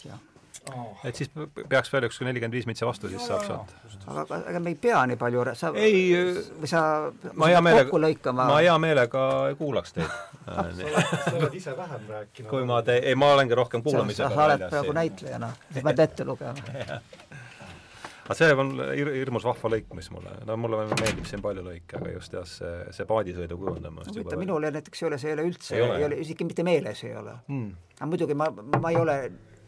jah 0.06 0.29
oh.. 0.74 1.06
et 1.06 1.16
siis 1.16 1.32
peaks 1.70 1.92
veel 1.94 2.08
üks 2.10 2.20
nelikümmend 2.26 2.58
viis 2.58 2.68
mintsi 2.70 2.88
vastu, 2.88 3.12
siis 3.12 3.26
saab 3.28 3.46
sealt. 3.48 3.74
aga 4.08 4.42
ega 4.52 4.62
me 4.64 4.74
ei 4.74 4.80
pea 4.80 5.02
nii 5.10 5.20
palju, 5.20 5.46
sa 5.60 5.72
ei, 5.76 6.02
sa 6.70 6.84
ma 7.34 7.52
hea 7.52 7.62
meelega, 7.66 8.34
ma 8.42 8.60
hea 8.60 8.78
meelega 8.82 9.26
kuulaks 9.60 9.98
teid. 9.98 10.10
Sa 10.50 11.36
oled 11.36 11.54
ise 11.54 11.76
vähem 11.78 12.08
rääkinud. 12.10 12.50
kui 12.50 12.64
ma 12.66 12.80
te-, 12.82 12.98
ei 13.06 13.16
ma 13.20 13.34
olengi 13.36 13.54
rohkem 13.58 13.84
kuulamisega 13.86 14.32
sa 14.34 14.46
oled 14.48 14.64
praegu 14.72 14.96
näitlejana, 14.98 15.52
sa 15.76 15.84
pead 15.86 16.02
ette 16.08 16.26
lugema. 16.26 16.80
Aga 18.30 18.36
see 18.38 18.56
on 18.62 18.76
hir-, 18.94 19.10
hirmus 19.16 19.46
vahva 19.48 19.72
lõik, 19.74 19.88
mis 19.98 20.12
mulle, 20.14 20.36
no 20.46 20.54
mulle 20.62 20.84
meeldib 20.92 21.26
siin 21.26 21.42
palju 21.42 21.64
lõike, 21.66 21.98
aga 21.98 22.12
just 22.14 22.36
jah, 22.38 22.44
see, 22.46 22.74
see 22.94 23.08
paadisõidu 23.10 23.58
kujundamine 23.58 24.06
no, 24.06 24.14
huvitav, 24.14 24.38
minul 24.38 24.68
näiteks 24.70 25.02
ei 25.02 25.08
ole, 25.08 25.18
see 25.18 25.32
ei 25.32 25.38
ole 25.38 25.46
üldse, 25.50 25.72
ei 25.74 25.82
ole, 25.82 25.96
ei 25.98 26.06
ole 26.06 26.20
isegi 26.22 26.46
mitte 26.46 26.66
meeles 26.68 27.02
ei 27.08 27.16
ole. 27.18 27.34
Hmm.. 27.48 27.72
aga 27.98 28.10
muidugi 28.12 28.38
ma, 28.38 28.52
ma 28.54 28.92
ei 28.94 29.00
ole 29.02 29.16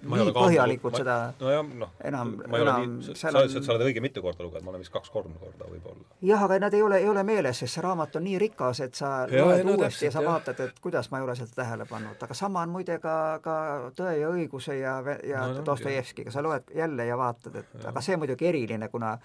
nii 0.02 0.34
põhjalikult 0.36 0.98
seda 1.02 1.16
nojah, 1.40 1.68
noh, 1.82 1.92
enam, 2.08 2.34
enam 2.48 2.96
nii, 2.98 3.16
sa, 3.16 3.32
sa, 3.34 3.44
sa 3.52 3.74
oled 3.76 3.86
õige 3.90 4.04
mitu 4.04 4.24
korda 4.24 4.44
lugenud, 4.46 4.66
ma 4.66 4.74
olen 4.74 4.84
vist 4.84 4.94
kaks-kolm 4.94 5.36
korda 5.42 5.68
võib-olla. 5.70 6.18
jah, 6.26 6.46
aga 6.48 6.60
nad 6.66 6.78
ei 6.78 6.82
ole, 6.86 7.02
ei 7.04 7.10
ole 7.12 7.24
meeles, 7.28 7.62
sest 7.62 7.78
see 7.78 7.86
raamat 7.86 8.18
on 8.20 8.26
nii 8.26 8.40
rikas, 8.42 8.82
et 8.88 8.98
sa 8.98 9.12
ja, 9.32 9.46
loed 9.46 9.64
no, 9.68 9.78
uuesti 9.78 10.08
ja 10.08 10.14
sa 10.14 10.24
jah. 10.24 10.32
vaatad, 10.32 10.64
et 10.66 10.82
kuidas 10.84 11.12
ma 11.12 11.22
ei 11.22 11.28
ole 11.28 11.38
seda 11.40 11.62
tähele 11.62 11.88
pannud, 11.90 12.18
aga 12.28 12.38
sama 12.38 12.66
on 12.66 12.76
muide 12.76 12.98
ka, 13.04 13.16
ka 13.46 13.60
Tõe 13.96 14.14
ja 14.18 14.30
õiguse 14.32 14.78
ja, 14.80 14.98
ja 15.28 15.46
no, 15.52 15.66
Dostojevskiga, 15.66 16.34
sa 16.34 16.44
loed 16.46 16.72
jälle 16.76 17.06
ja 17.06 17.18
vaatad, 17.20 17.58
et 17.62 17.74
ja. 17.78 17.90
aga 17.92 18.04
see 18.06 18.18
muidugi 18.18 18.48
eriline, 18.50 18.90
kuna 18.94 19.16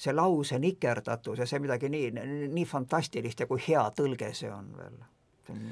see 0.00 0.14
lause 0.16 0.58
nikerdatus 0.58 1.42
ja 1.42 1.46
see 1.48 1.60
midagi 1.62 1.90
nii, 1.92 2.10
nii 2.48 2.66
fantastilist 2.68 3.42
ja 3.42 3.48
kui 3.50 3.62
hea 3.66 3.82
tõlge 3.96 4.32
see 4.36 4.52
on 4.52 4.70
veel. 4.76 5.00
see 5.46 5.56
on 5.56 5.70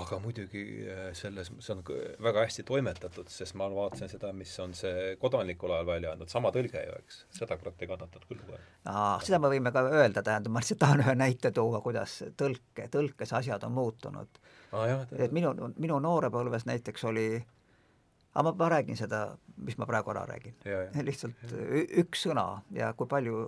aga 0.00 0.18
muidugi 0.22 0.62
äh, 0.90 1.08
selles, 1.14 1.50
see 1.62 1.74
on 1.74 1.82
väga 2.22 2.44
hästi 2.44 2.64
toimetatud, 2.66 3.28
sest 3.30 3.54
ma 3.58 3.68
vaatasin 3.70 4.10
seda, 4.10 4.32
mis 4.36 4.52
on 4.62 4.74
see 4.74 5.14
kodanikul 5.22 5.74
ajal 5.74 5.88
välja 5.88 6.14
andnud, 6.14 6.30
sama 6.32 6.50
tõlge 6.54 6.82
ju, 6.82 6.96
eks, 7.04 7.20
seda 7.38 7.58
kurat 7.60 7.82
ei 7.82 7.90
kannatanud 7.90 8.28
küll 8.30 8.42
kohe. 8.42 8.60
aa, 8.90 9.16
seda 9.24 9.38
me 9.42 9.50
võime 9.52 9.72
ka 9.74 9.84
öelda, 9.86 10.24
tähendab, 10.26 10.54
ma 10.54 10.62
lihtsalt 10.64 10.82
tahan 10.82 11.04
ühe 11.04 11.14
näite 11.18 11.52
tuua, 11.54 11.80
kuidas 11.84 12.16
tõlke, 12.40 12.88
tõlkes 12.92 13.34
asjad 13.38 13.66
on 13.68 13.76
muutunud 13.76 14.40
ah,. 14.72 15.04
et 15.14 15.34
minu, 15.36 15.54
minu 15.78 16.00
noorepõlves 16.02 16.66
näiteks 16.70 17.06
oli 17.10 17.28
aga 18.34 18.48
ma, 18.48 18.54
ma 18.64 18.70
räägin 18.74 18.98
seda, 18.98 19.26
mis 19.62 19.78
ma 19.78 19.86
praegu 19.86 20.10
ära 20.10 20.26
räägin. 20.26 20.56
lihtsalt 21.06 21.54
ja. 21.54 21.84
üks 22.02 22.26
sõna 22.26 22.48
ja 22.74 22.90
kui 22.98 23.06
palju 23.10 23.46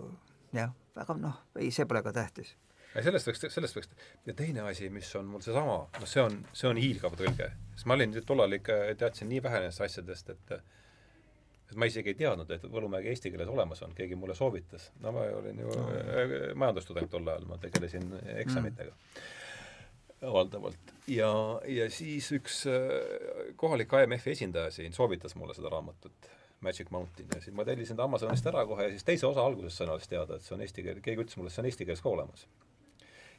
jah, 0.55 0.71
aga 0.95 1.19
noh, 1.19 1.43
ei, 1.59 1.73
see 1.75 1.89
pole 1.91 2.05
ka 2.07 2.15
tähtis 2.15 2.55
sellest 3.05 3.29
võiks, 3.29 3.45
sellest 3.53 3.77
võiks, 3.77 3.93
ja 4.27 4.35
teine 4.37 4.65
asi, 4.71 4.89
mis 4.93 5.11
on 5.19 5.29
mul 5.31 5.45
seesama, 5.45 5.79
noh, 5.99 6.09
see 6.09 6.23
on, 6.23 6.41
see 6.57 6.69
on 6.71 6.81
hiilgav 6.81 7.17
tõlge. 7.19 7.51
sest 7.75 7.89
ma 7.91 7.97
olin 7.99 8.15
tollal 8.27 8.59
ikka, 8.59 8.79
teadsin 8.99 9.31
nii 9.33 9.43
vähe 9.45 9.65
nendest 9.65 9.85
asjadest, 9.87 10.35
et 10.37 10.59
et 11.67 11.75
ma 11.75 11.89
isegi 11.91 12.13
ei 12.13 12.19
teadnud, 12.19 12.51
et 12.55 12.67
Võlumägi 12.71 13.11
eesti 13.11 13.33
keeles 13.33 13.49
olemas 13.51 13.83
on, 13.83 13.95
keegi 13.97 14.19
mulle 14.19 14.37
soovitas. 14.39 14.91
no 15.03 15.13
ma 15.15 15.25
olin 15.35 15.65
ju 15.65 15.73
no. 15.73 15.89
Äh, 15.99 16.37
majandustudeng 16.55 17.11
tol 17.11 17.27
ajal, 17.27 17.49
ma 17.51 17.59
tegelesin 17.63 18.07
eksamitega 18.37 18.93
mm. 18.93 20.31
valdavalt. 20.33 20.95
ja, 21.11 21.33
ja 21.67 21.91
siis 21.91 22.31
üks 22.39 22.63
äh, 22.71 23.51
kohalik 23.59 23.93
IMF-i 23.99 24.37
esindaja 24.37 24.71
siin 24.71 24.95
soovitas 24.95 25.35
mulle 25.35 25.59
seda 25.59 25.73
raamatut 25.75 26.31
Magic 26.61 26.91
Mountain 26.91 27.35
ja 27.35 27.43
siis 27.43 27.57
ma 27.57 27.67
tellisin 27.67 27.99
ta 27.99 28.07
Amazonist 28.07 28.47
ära 28.47 28.63
kohe 28.67 28.87
ja 28.87 28.95
siis 28.95 29.05
teise 29.05 29.27
osa 29.27 29.43
alguses 29.45 29.77
sain 29.77 29.91
alles 29.91 30.09
teada, 30.09 30.39
et 30.39 30.47
see 30.47 30.55
on 30.57 30.63
eesti 30.65 30.87
keel, 30.87 31.03
keegi 31.05 31.27
ütles 31.27 31.37
mulle, 31.37 31.51
et 31.51 31.59
see 31.59 31.65
on 31.65 31.71
eesti 31.73 31.89
keeles 31.89 32.05
ka 32.05 32.15
olemas 32.15 32.47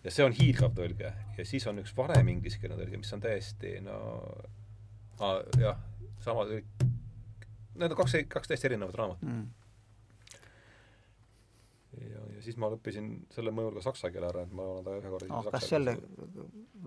ja 0.08 0.14
see 0.14 0.24
on 0.24 0.36
hiilgav 0.36 0.72
tõlge 0.78 1.12
ja 1.12 1.46
siis 1.46 1.68
on 1.68 1.82
üks 1.84 1.92
varem 1.98 2.32
ingliskeelne 2.32 2.80
tõlge, 2.80 3.00
mis 3.02 3.14
on 3.16 3.24
täiesti 3.24 3.78
no 3.84 3.98
ah, 5.20 5.42
jah, 5.60 5.80
sama 6.24 6.48
tõlk, 6.48 6.86
need 7.76 7.92
on 7.92 8.00
kaks, 8.00 8.20
kaks 8.32 8.52
täiesti 8.54 8.70
erinevat 8.72 8.96
raamatut 8.96 9.28
mm. 9.28 9.44
ja, 12.08 12.24
ja 12.38 12.46
siis 12.46 12.56
ma 12.62 12.72
õppisin 12.72 13.10
selle 13.36 13.52
mõjul 13.56 13.76
ka 13.82 13.84
saksa 13.90 14.14
keele 14.14 14.30
ära, 14.30 14.46
et 14.48 14.56
ma 14.56 14.70
olen 14.78 14.88
ta 14.88 14.96
ühe 14.96 15.12
korra 15.12 15.30
no, 15.34 15.42
kas 15.52 15.68
selle, 15.74 15.98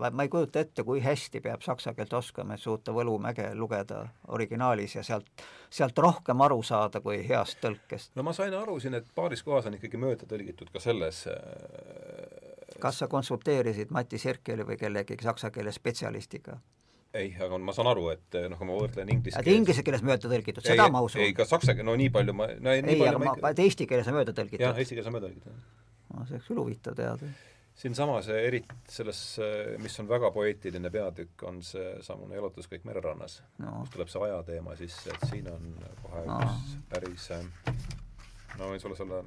ma 0.00 0.24
ei 0.24 0.32
kujuta 0.32 0.64
ette, 0.64 0.86
kui 0.88 1.04
hästi 1.04 1.44
peab 1.44 1.66
saksa 1.66 1.92
keelt 1.98 2.16
oskama, 2.16 2.56
et 2.56 2.64
suuta 2.64 2.94
Võlumäge 2.96 3.50
lugeda 3.58 4.06
originaalis 4.32 4.96
ja 4.96 5.04
sealt, 5.04 5.28
sealt 5.68 6.00
rohkem 6.00 6.40
aru 6.46 6.62
saada 6.64 7.04
kui 7.04 7.20
heast 7.28 7.60
tõlkest? 7.60 8.16
no 8.16 8.24
ma 8.24 8.32
sain 8.36 8.56
aru 8.56 8.80
siin, 8.80 8.96
et 8.96 9.12
paaris 9.12 9.44
kohas 9.44 9.68
on 9.68 9.76
ikkagi 9.76 10.00
mööda 10.00 10.30
tõlgitud 10.30 10.72
ka 10.72 10.80
selles 10.80 11.26
kas 12.83 13.03
sa 13.03 13.09
konsulteerisid 13.09 13.95
Mati 13.95 14.18
Serkeli 14.18 14.66
või 14.66 14.76
kellegi 14.81 15.18
saksa 15.22 15.51
keele 15.55 15.72
spetsialistiga? 15.72 16.59
ei, 17.14 17.31
aga 17.43 17.59
ma 17.59 17.74
saan 17.74 17.91
aru, 17.91 18.09
et 18.14 18.39
noh, 18.51 18.59
kui 18.59 18.68
ma 18.68 18.78
võrdlen 18.78 19.11
inglise 19.16 19.41
keeles 19.43 19.61
inglise 19.61 19.85
keeles 19.87 20.03
mööda 20.07 20.31
tõlgitud, 20.31 20.64
seda 20.66 20.87
ma 20.93 21.03
usun. 21.03 21.24
ei, 21.24 21.35
ka 21.35 21.47
saksa 21.49 21.74
keeles, 21.74 21.89
no 21.89 21.97
nii 21.99 22.11
palju 22.14 22.35
ma 22.37 22.51
no, 22.62 22.74
ei, 22.74 22.99
aga 23.03 23.22
ma, 23.22 23.33
ikka... 23.39 23.55
eesti 23.66 23.87
keeles 23.91 24.11
on 24.11 24.18
mööda 24.20 24.35
tõlgitud. 24.37 24.66
jah, 24.68 24.78
eesti 24.78 24.99
keeles 24.99 25.11
on 25.11 25.16
mööda 25.16 25.31
tõlgitud. 25.31 25.64
no 26.12 26.26
see 26.28 26.37
oleks 26.37 26.51
küll 26.51 26.62
huvitav 26.62 26.99
teada. 27.01 27.33
siinsamas 27.83 28.31
eriti 28.35 28.95
selles, 28.95 29.24
mis 29.83 29.99
on 30.03 30.11
väga 30.11 30.31
poeetiline 30.37 30.93
peatükk, 30.95 31.47
on 31.51 31.59
seesamune 31.66 32.39
Jalutus 32.39 32.70
kõik 32.70 32.87
mererannas 32.87 33.41
no., 33.59 33.81
kus 33.83 33.97
tuleb 33.97 34.14
see 34.14 34.24
ajateema 34.28 34.78
sisse, 34.78 35.11
et 35.16 35.28
siin 35.33 35.51
on 35.51 35.74
kohe 36.05 36.24
no. 36.31 36.39
üks 36.47 36.78
päris 36.95 37.28
no 38.61 38.70
võin 38.70 38.83
sulle 38.83 38.99
selle 38.99 39.24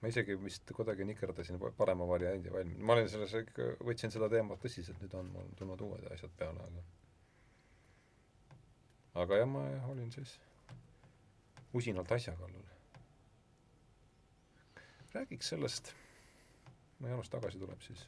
ma 0.00 0.08
isegi 0.08 0.36
vist 0.40 0.70
kuidagi 0.76 1.04
nikerdasin 1.04 1.60
parema 1.76 2.06
variandi 2.08 2.52
valmis, 2.52 2.78
ma 2.78 2.96
olin 2.96 3.08
selles 3.12 3.34
ikka, 3.42 3.66
võtsin 3.84 4.12
seda 4.12 4.30
teemat 4.32 4.62
tõsiselt, 4.62 5.00
nüüd 5.02 5.16
on 5.18 5.28
mul 5.34 5.50
tulnud 5.58 5.80
uued 5.88 6.06
asjad 6.14 6.32
peale, 6.40 6.60
aga 6.70 6.84
aga 9.24 9.42
jah, 9.42 9.50
ma 9.50 9.66
jah, 9.68 9.90
olin 9.92 10.12
siis 10.14 10.38
usinalt 11.76 12.12
asja 12.12 12.36
kallal. 12.38 12.64
räägiks 15.14 15.48
sellest, 15.48 15.92
no 16.98 17.08
Jaanus 17.08 17.30
tagasi 17.30 17.58
tuleb 17.58 17.80
siis. 17.82 18.06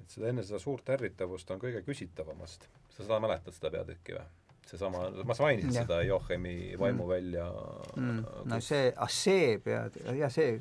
et 0.00 0.10
seda 0.10 0.28
enne 0.28 0.44
seda 0.44 0.58
suurt 0.62 0.88
ärritavust 0.94 1.50
on 1.50 1.58
kõige 1.58 1.82
küsitavamast, 1.82 2.68
sa 2.90 3.02
seda 3.02 3.20
mäletad, 3.24 3.56
seda 3.56 3.70
peatükki 3.78 4.18
või? 4.18 4.43
Seesama, 4.70 5.08
ma 5.24 5.36
mainisin 5.40 5.72
seda 5.76 6.02
Joachimi 6.02 6.74
vaimuvälja 6.80 7.48
mm. 7.96 8.04
mm. 8.10 8.44
no 8.50 8.60
see, 8.64 8.92
ah 8.96 9.10
see 9.10 9.58
pead, 9.64 9.98
jah, 10.18 10.32
see, 10.32 10.60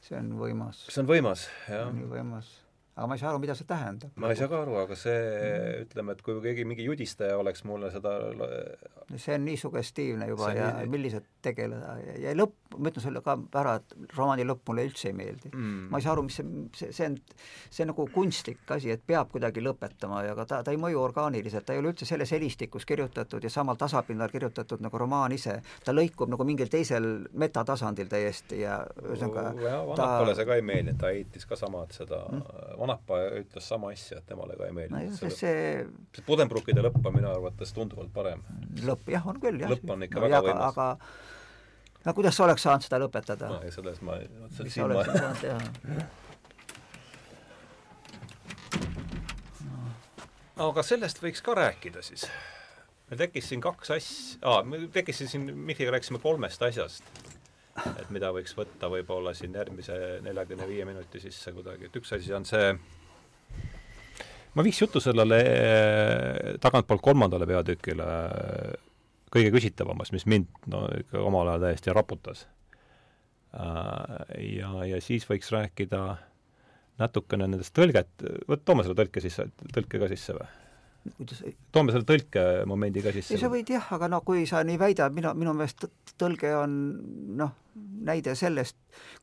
see 0.00 0.18
on 0.18 0.32
võimas. 0.40 0.86
see 0.88 1.02
on 1.04 1.10
võimas, 1.10 1.48
jah. 1.66 1.74
see 1.74 1.82
on 1.90 2.06
võimas 2.12 2.54
aga 2.96 3.06
ma 3.06 3.16
ei 3.16 3.20
saa 3.20 3.30
aru, 3.30 3.40
mida 3.42 3.54
see 3.56 3.68
tähendab. 3.68 4.12
ma 4.16 4.30
ei 4.32 4.38
saa 4.38 4.48
ka 4.48 4.62
aru, 4.64 4.78
aga 4.80 4.96
see 4.96 5.16
mm., 5.16 5.80
ütleme, 5.84 6.14
et 6.16 6.22
kui 6.24 6.36
keegi, 6.40 6.64
mingi 6.68 6.86
judistaja 6.86 7.36
oleks 7.36 7.64
mulle 7.68 7.90
seda 7.92 8.14
see 9.20 9.34
on 9.36 9.44
nii 9.44 9.56
sugestiivne 9.60 10.28
juba 10.30 10.48
ja 10.56 10.70
nii... 10.78 10.88
millised 10.94 11.26
tegeleda 11.44 11.92
ja 12.22 12.32
lõpp, 12.36 12.78
ma 12.78 12.90
ütlen 12.90 13.04
selle 13.04 13.20
ka 13.24 13.36
ära, 13.60 13.76
et 13.82 14.16
romaani 14.16 14.46
lõpp 14.48 14.72
mulle 14.72 14.86
üldse 14.88 15.10
ei 15.10 15.16
meeldi 15.18 15.52
mm.. 15.52 15.90
ma 15.92 16.00
ei 16.00 16.06
saa 16.06 16.14
aru, 16.16 16.24
mis 16.26 16.38
see, 16.40 16.64
see, 16.78 16.94
see 16.96 17.10
on, 17.10 17.18
see 17.68 17.84
on 17.84 17.92
nagu 17.92 18.06
kunstlik 18.14 18.72
asi, 18.78 18.94
et 18.96 19.04
peab 19.06 19.28
kuidagi 19.34 19.60
lõpetama 19.64 20.22
ja 20.24 20.32
ka 20.38 20.48
ta, 20.48 20.62
ta 20.64 20.72
ei 20.72 20.80
mõju 20.80 21.02
orgaaniliselt, 21.04 21.68
ta 21.68 21.76
ei 21.76 21.82
ole 21.82 21.92
üldse 21.92 22.08
selles 22.08 22.32
helistikus 22.32 22.88
kirjutatud 22.88 23.44
ja 23.44 23.52
samal 23.52 23.76
tasapinnal 23.76 24.32
kirjutatud 24.32 24.80
nagu 24.84 25.02
romaan 25.04 25.36
ise. 25.36 25.58
ta 25.84 25.92
lõikub 25.92 26.32
nagu 26.32 26.48
mingil 26.48 26.72
teisel 26.72 27.28
metatasandil 27.36 28.08
täiesti 28.08 28.64
ja 28.64 28.80
ühesõnaga 29.04 29.52
Vanapale 29.52 30.32
ta... 30.32 30.40
see 30.40 30.48
ka 30.48 30.56
ei 30.56 30.64
meeldinud, 30.64 31.00
ta 31.04 31.12
heitis 31.12 31.44
ka 31.44 31.60
sama, 31.60 31.84
et 31.84 32.00
seda 32.00 32.24
mm 32.32 32.85
Vanapa 32.86 33.20
ütles 33.40 33.68
sama 33.68 33.90
asja, 33.94 34.20
et 34.20 34.26
temale 34.30 34.56
ka 34.58 34.68
ei 34.68 34.74
meeldinud 34.76 35.10
no,. 35.10 35.16
see, 35.18 35.30
see, 35.34 36.22
Buddenbrookide 36.26 36.84
lõpp 36.86 37.00
on 37.02 37.16
minu 37.18 37.30
arvates 37.32 37.74
tunduvalt 37.76 38.12
parem. 38.14 38.44
lõpp 38.86 39.10
jah, 39.12 39.26
on 39.26 39.40
küll 39.42 39.58
jah. 39.62 39.72
lõpp 39.72 39.96
on 39.96 40.06
ikka 40.06 40.20
no, 40.20 40.26
väga 40.28 40.42
võimas. 40.46 40.64
aga 40.70 40.86
no 42.06 42.14
kuidas 42.16 42.38
sa 42.38 42.46
oleks 42.46 42.66
saanud 42.66 42.86
seda 42.86 43.02
lõpetada? 43.02 43.50
no 43.50 43.58
ja 43.66 43.74
selles 43.74 43.98
ma, 44.06 44.20
otseselt 44.46 44.72
siin 44.72 44.94
ma 44.94 45.02
teha? 45.42 45.58
aga 50.66 50.86
sellest 50.86 51.20
võiks 51.22 51.42
ka 51.44 51.56
rääkida 51.58 52.04
siis. 52.06 52.26
meil 53.10 53.20
tekkis 53.26 53.50
siin 53.52 53.62
kaks 53.64 53.92
asja, 53.98 54.40
aa, 54.46 54.62
meil 54.66 54.88
tekkis 54.94 55.24
siin, 55.26 55.50
Mihkliga 55.52 55.94
rääkisime 55.96 56.22
kolmest 56.22 56.62
asjast 56.62 57.04
et 57.84 58.10
mida 58.14 58.32
võiks 58.34 58.56
võtta 58.56 58.90
võib-olla 58.92 59.34
siin 59.36 59.54
järgmise 59.56 59.96
neljakümne 60.24 60.68
viie 60.68 60.86
minuti 60.88 61.20
sisse 61.22 61.52
kuidagi, 61.56 61.88
et 61.88 62.00
üks 62.00 62.14
asi 62.16 62.34
on 62.36 62.46
see, 62.48 62.72
ma 64.54 64.64
viiks 64.64 64.80
jutu 64.80 65.02
sellele 65.02 65.40
eh, 65.44 66.52
tagantpoolt 66.62 67.04
kolmandale 67.04 67.48
peatükile 67.48 68.10
kõige 69.32 69.52
küsitavamas, 69.54 70.12
mis 70.14 70.26
mind 70.30 70.68
no 70.72 70.86
ikka 70.96 71.20
omal 71.26 71.50
ajal 71.52 71.66
täiesti 71.66 71.94
raputas. 71.94 72.46
Äh, 73.56 74.14
ja, 74.56 74.72
ja 74.88 75.00
siis 75.04 75.26
võiks 75.28 75.50
rääkida 75.52 76.02
natukene 77.00 77.48
nendest 77.48 77.74
tõlget, 77.76 78.24
vot 78.48 78.62
toome 78.64 78.84
selle 78.86 78.96
tõlke 78.98 79.22
sisse, 79.24 79.48
tõlke 79.74 80.00
ka 80.00 80.08
sisse 80.12 80.36
või? 80.36 80.48
Kuidas 81.16 81.42
toome 81.74 81.94
selle 81.94 82.06
tõlkemomendi 82.08 83.04
ka 83.04 83.12
sisse. 83.14 83.38
sa 83.40 83.50
võid 83.52 83.70
jah, 83.70 83.86
aga 83.96 84.08
no 84.12 84.22
kui 84.26 84.46
sa 84.48 84.62
nii 84.66 84.80
väidad, 84.80 85.14
minu, 85.16 85.34
minu 85.38 85.54
meelest 85.56 85.86
tõlge 86.18 86.52
on 86.56 86.74
noh, 87.38 87.54
näide 88.06 88.34
sellest, 88.38 88.78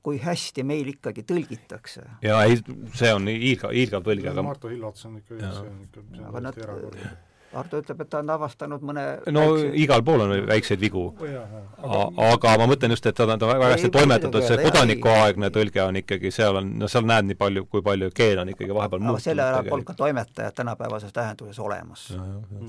kui 0.06 0.20
hästi 0.22 0.66
meil 0.68 0.94
ikkagi 0.94 1.26
tõlgitakse. 1.28 2.06
jaa, 2.26 2.46
ei, 2.48 2.62
see 2.96 3.14
on 3.14 3.30
hiilgav, 3.32 3.76
hiilgav 3.76 4.08
tõlge, 4.08 4.32
aga 4.32 4.46
Marto 4.46 4.72
Hillots 4.72 5.10
on 5.10 5.20
ikka, 5.22 5.40
see 5.40 5.70
on 5.70 5.86
ikka, 5.88 6.08
see 6.10 6.26
on 6.26 6.42
täiesti 6.42 6.68
erakordne 6.68 7.14
Ardo 7.54 7.80
ütleb, 7.84 8.00
et 8.02 8.10
ta 8.10 8.20
on 8.24 8.30
avastanud 8.34 8.82
mõne 8.86 9.04
no 9.34 9.44
väikse... 9.52 9.68
igal 9.84 10.04
pool 10.06 10.24
on 10.26 10.32
väikseid 10.50 10.82
vigu. 10.82 11.04
Aga... 11.22 12.00
aga 12.32 12.54
ma 12.62 12.68
mõtlen 12.72 12.96
just, 12.96 13.06
et 13.10 13.18
ta 13.18 13.28
on, 13.28 13.36
ta 13.38 13.48
on 13.48 13.52
väga 13.54 13.70
hästi 13.76 13.92
toimetatud, 13.94 14.46
see 14.48 14.58
kodanikuaegne 14.64 15.50
tõlge 15.54 15.84
on 15.84 16.00
ikkagi, 16.02 16.32
seal 16.34 16.58
on, 16.62 16.72
no 16.82 16.90
seal 16.90 17.06
näed 17.10 17.30
nii 17.30 17.38
palju, 17.38 17.66
kui 17.70 17.84
palju 17.86 18.10
keel 18.16 18.42
on 18.42 18.54
ikkagi 18.54 18.74
vahepeal 18.74 19.04
muutunud. 19.04 19.26
selle 19.26 19.46
ajal 19.46 19.70
polnud 19.70 19.88
ka 19.90 19.96
toimetajad 20.00 20.58
tänapäevases 20.58 21.14
tähenduses 21.14 21.60
olemas. 21.62 22.08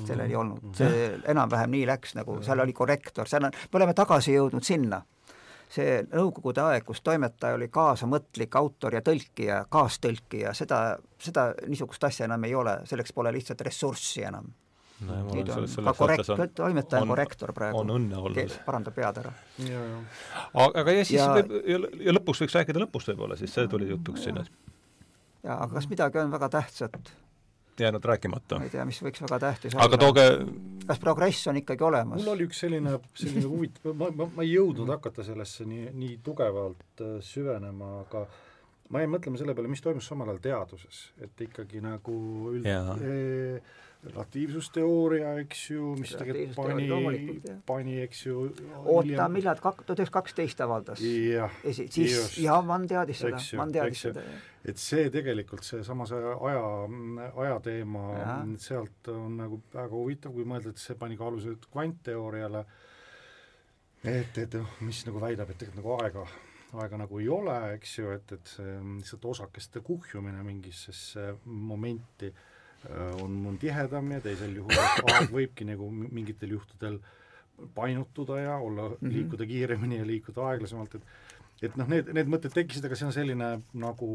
sellel 0.05 0.29
ei 0.29 0.37
olnud, 0.37 0.67
see 0.77 1.07
enam-vähem 1.33 1.73
nii 1.79 1.87
läks, 1.89 2.17
nagu 2.19 2.41
seal 2.45 2.61
oli 2.65 2.77
korrektor, 2.77 3.31
seal 3.31 3.49
on, 3.49 3.57
me 3.73 3.81
oleme 3.81 3.95
tagasi 3.97 4.37
jõudnud 4.37 4.67
sinna. 4.67 5.03
See 5.75 6.03
nõukogude 6.13 6.61
aeg, 6.61 6.85
kus 6.87 7.01
toimetaja 7.03 7.57
oli 7.57 7.67
kaasamõtlik 7.73 8.53
autor 8.61 8.95
ja 8.95 9.01
tõlkija, 9.03 9.63
kaastõlkija, 9.73 10.53
seda, 10.55 10.99
seda 11.19 11.49
niisugust 11.67 12.05
asja 12.05 12.29
enam 12.29 12.45
ei 12.47 12.55
ole, 12.55 12.77
selleks 12.87 13.17
pole 13.17 13.33
lihtsalt 13.35 13.65
ressurssi 13.65 14.23
enam 14.29 14.53
no, 15.03 15.19
nüüd 15.31 15.51
on 15.55 15.67
ka 15.89 15.95
korrekt-, 15.99 16.55
toimetaja 16.59 17.03
on 17.03 17.13
korrektor 17.15 17.53
praegu. 17.57 17.81
on 17.83 17.95
õnne 17.97 18.21
olnud. 18.21 18.59
parandab 18.67 18.95
pead 18.97 19.21
ära. 19.25 19.35
aga 20.55 20.97
ja 20.99 21.03
siis 21.03 21.19
ja, 21.19 21.33
võib, 21.39 21.59
ja, 21.65 21.81
ja 22.09 22.17
lõpus 22.17 22.45
võiks 22.45 22.57
rääkida 22.61 22.85
lõpust 22.85 23.11
võib-olla, 23.13 23.39
siis 23.41 23.55
see 23.55 23.69
tuli 23.71 23.91
jutuks 23.91 24.29
siin. 24.29 24.41
jaa, 25.43 25.59
aga 25.59 25.73
kas 25.75 25.91
midagi 25.91 26.23
on 26.23 26.33
väga 26.35 26.51
tähtsat? 26.59 27.15
jäänud 27.81 28.05
rääkimata. 28.05 28.59
ma 28.59 28.69
ei 28.69 28.71
tea, 28.71 28.85
mis 28.87 29.03
võiks 29.03 29.23
väga 29.25 29.41
tähtis 29.49 29.75
aga 29.75 29.89
olla. 29.89 29.99
tooge 29.99 30.27
kas 30.87 31.01
progress 31.03 31.47
on 31.51 31.59
ikkagi 31.59 31.85
olemas? 31.85 32.21
mul 32.23 32.35
oli 32.37 32.49
üks 32.49 32.63
selline, 32.65 32.99
selline 33.19 33.47
huvitav, 33.51 33.95
ma, 33.99 34.11
ma, 34.15 34.29
ma 34.37 34.47
ei 34.47 34.55
jõudnud 34.55 34.91
hakata 34.95 35.27
sellesse 35.27 35.67
nii, 35.69 35.91
nii 35.97 36.19
tugevalt 36.25 37.03
äh, 37.03 37.17
süvenema, 37.25 37.91
aga 38.05 38.27
ma 38.95 39.03
jäin 39.03 39.15
mõtlema 39.15 39.41
selle 39.41 39.57
peale, 39.57 39.73
mis 39.73 39.83
toimus 39.83 40.07
samal 40.11 40.31
ajal 40.31 40.43
teaduses, 40.45 41.01
et 41.25 41.47
ikkagi 41.49 41.83
nagu 41.83 42.17
üld-, 42.53 42.69
relatiivsusteooria, 44.05 45.33
eks 45.43 45.63
ju, 45.71 45.93
mis 45.99 46.13
tegelikult 46.19 46.57
pani, 46.57 47.37
pani, 47.67 47.97
eks 48.05 48.25
ju 48.27 48.47
oota, 48.85 49.29
millal, 49.33 49.59
tuhat 49.61 49.85
üheksasada 49.95 50.15
kaksteist 50.19 50.63
avaldas? 50.65 51.03
esi-, 51.03 51.89
siis, 51.93 52.39
jah, 52.43 52.61
Mann 52.67 52.89
teadis 52.91 53.23
seda, 53.25 53.41
Mann 53.61 53.75
teadis 53.75 54.05
seda. 54.07 54.25
et 54.65 54.81
see 54.81 55.11
tegelikult, 55.15 55.65
seesama 55.67 56.07
see 56.11 56.21
aja, 56.35 56.65
ajateema, 57.47 58.07
sealt 58.63 59.13
on 59.15 59.39
nagu 59.41 59.61
väga 59.75 59.93
huvitav, 59.95 60.35
kui 60.37 60.49
mõelda, 60.49 60.75
et 60.75 60.83
see 60.83 60.99
pani 61.01 61.19
ka 61.21 61.29
aluse 61.31 61.57
kvantteooriale, 61.71 62.65
et, 64.05 64.43
et 64.45 64.59
noh, 64.61 64.81
mis 64.85 65.05
nagu 65.09 65.23
väidab, 65.23 65.53
et 65.53 65.63
tegelikult 65.63 65.83
nagu 65.83 65.97
aega 66.01 66.27
aega 66.75 66.99
nagu 66.99 67.21
ei 67.23 67.29
ole, 67.31 67.55
eks 67.77 68.01
ju, 68.01 68.11
et, 68.11 68.33
et 68.35 68.51
see 68.51 68.73
lihtsalt 68.97 69.29
osakeste 69.31 69.79
kuhjumine 69.87 70.41
mingisse 70.43 71.29
momenti. 71.47 72.33
Äh, 72.33 72.51
on, 73.23 73.37
on 73.47 73.59
tihedam 73.59 74.11
ja 74.13 74.21
teisel 74.25 74.57
juhul 74.61 74.81
aeg 75.13 75.31
võibki 75.33 75.67
nagu 75.69 75.91
mingitel 75.91 76.57
juhtudel 76.57 76.99
painutuda 77.75 78.41
ja 78.41 78.57
olla 78.57 78.89
mm, 78.89 78.97
-hmm. 78.97 79.13
liikuda 79.13 79.47
kiiremini 79.47 79.99
ja 79.99 80.07
liikuda 80.07 80.49
aeglasemalt, 80.51 80.95
et 80.95 81.03
et 81.63 81.77
noh, 81.79 81.89
need, 81.89 82.11
need 82.13 82.29
mõtted 82.29 82.53
tekkisid, 82.53 82.85
aga 82.85 82.97
see 82.99 83.07
on 83.07 83.15
selline 83.15 83.49
nagu 83.81 84.09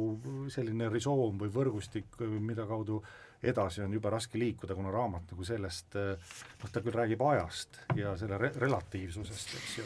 selline 0.53 0.89
risoom 0.91 1.39
või 1.39 1.49
võrgustik, 1.53 2.19
mida 2.19 2.65
kaudu 2.69 2.99
edasi 3.43 3.81
on 3.81 3.93
jube 3.95 4.11
raske 4.11 4.39
liikuda, 4.39 4.75
kuna 4.75 4.91
raamat 4.91 5.31
nagu 5.31 5.47
sellest 5.47 5.95
noh, 5.95 6.71
ta 6.71 6.83
küll 6.83 6.93
räägib 6.93 7.21
ajast 7.31 7.79
ja 7.95 8.17
selle 8.19 8.37
re-, 8.37 8.53
relatiivsusest, 8.55 9.55
eks 9.61 9.77
ju, 9.77 9.85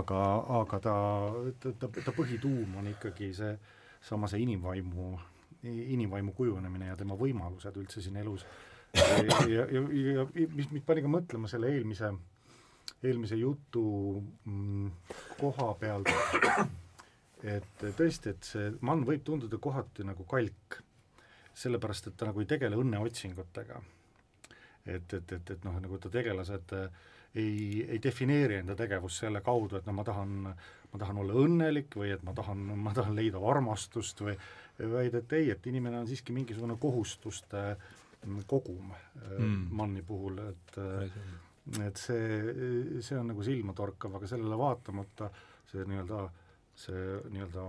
aga, 0.00 0.22
aga 0.60 0.80
ta, 0.80 0.96
ta, 1.62 1.72
ta, 1.78 1.92
ta 2.04 2.16
põhituum 2.16 2.74
on 2.82 2.90
ikkagi 2.90 3.32
see 3.38 3.54
sama 4.02 4.28
see 4.28 4.42
inimvaimu 4.42 5.12
inimvaimu 5.62 6.32
kujunemine 6.32 6.90
ja 6.90 6.96
tema 6.96 7.16
võimalused 7.18 7.76
üldse 7.76 8.02
siin 8.02 8.16
elus. 8.20 8.46
ja, 8.96 9.06
ja, 9.46 9.66
ja, 9.70 9.82
ja 9.94 10.26
mis 10.34 10.70
mind 10.70 10.84
pani 10.86 11.04
ka 11.04 11.10
mõtlema 11.10 11.50
selle 11.50 11.70
eelmise, 11.70 12.10
eelmise 13.02 13.38
jutu 13.38 13.84
mm, 14.44 14.88
koha 15.38 15.68
pealt, 15.80 16.10
et 17.44 17.84
tõesti, 17.84 18.34
et 18.34 18.48
see 18.48 18.72
mann 18.86 19.06
võib 19.06 19.22
tunduda 19.26 19.60
kohati 19.62 20.06
nagu 20.08 20.26
kalk, 20.28 20.80
sellepärast 21.54 22.10
et 22.10 22.18
ta 22.18 22.30
nagu 22.30 22.42
ei 22.42 22.50
tegele 22.50 22.78
õnneotsingutega. 22.80 23.80
et, 24.86 25.12
et, 25.12 25.32
et, 25.32 25.50
et 25.50 25.64
noh, 25.64 25.78
nagu 25.80 25.98
ta 26.00 26.10
tegelased 26.10 26.74
ei, 27.34 27.86
ei 27.88 28.00
defineeri 28.02 28.58
enda 28.60 28.74
tegevust 28.76 29.22
selle 29.22 29.42
kaudu, 29.44 29.78
et 29.78 29.86
no 29.86 29.94
ma 29.94 30.04
tahan, 30.04 30.50
ma 30.92 30.98
tahan 30.98 31.20
olla 31.22 31.36
õnnelik 31.44 31.94
või 31.96 32.10
et 32.14 32.22
ma 32.26 32.34
tahan, 32.36 32.64
ma 32.78 32.94
tahan 32.96 33.14
leida 33.18 33.40
armastust 33.52 34.22
või 34.24 34.36
vaid 34.78 35.14
et 35.18 35.32
ei, 35.36 35.50
et 35.52 35.66
inimene 35.70 36.00
on 36.00 36.08
siiski 36.08 36.34
mingisugune 36.34 36.76
kohustuste 36.80 37.62
mm, 38.24 38.42
kogum 38.50 38.92
äh, 38.94 39.36
mm. 39.38 39.62
Manni 39.76 40.02
puhul, 40.06 40.40
et 40.48 40.80
et 41.86 42.00
see, 42.00 43.00
see 43.04 43.18
on 43.18 43.28
nagu 43.30 43.42
silmatorkav, 43.46 44.16
aga 44.16 44.26
sellele 44.26 44.56
vaatamata 44.58 45.28
see 45.70 45.84
nii-öelda 45.86 46.24
see 46.80 47.04
nii-öelda 47.30 47.66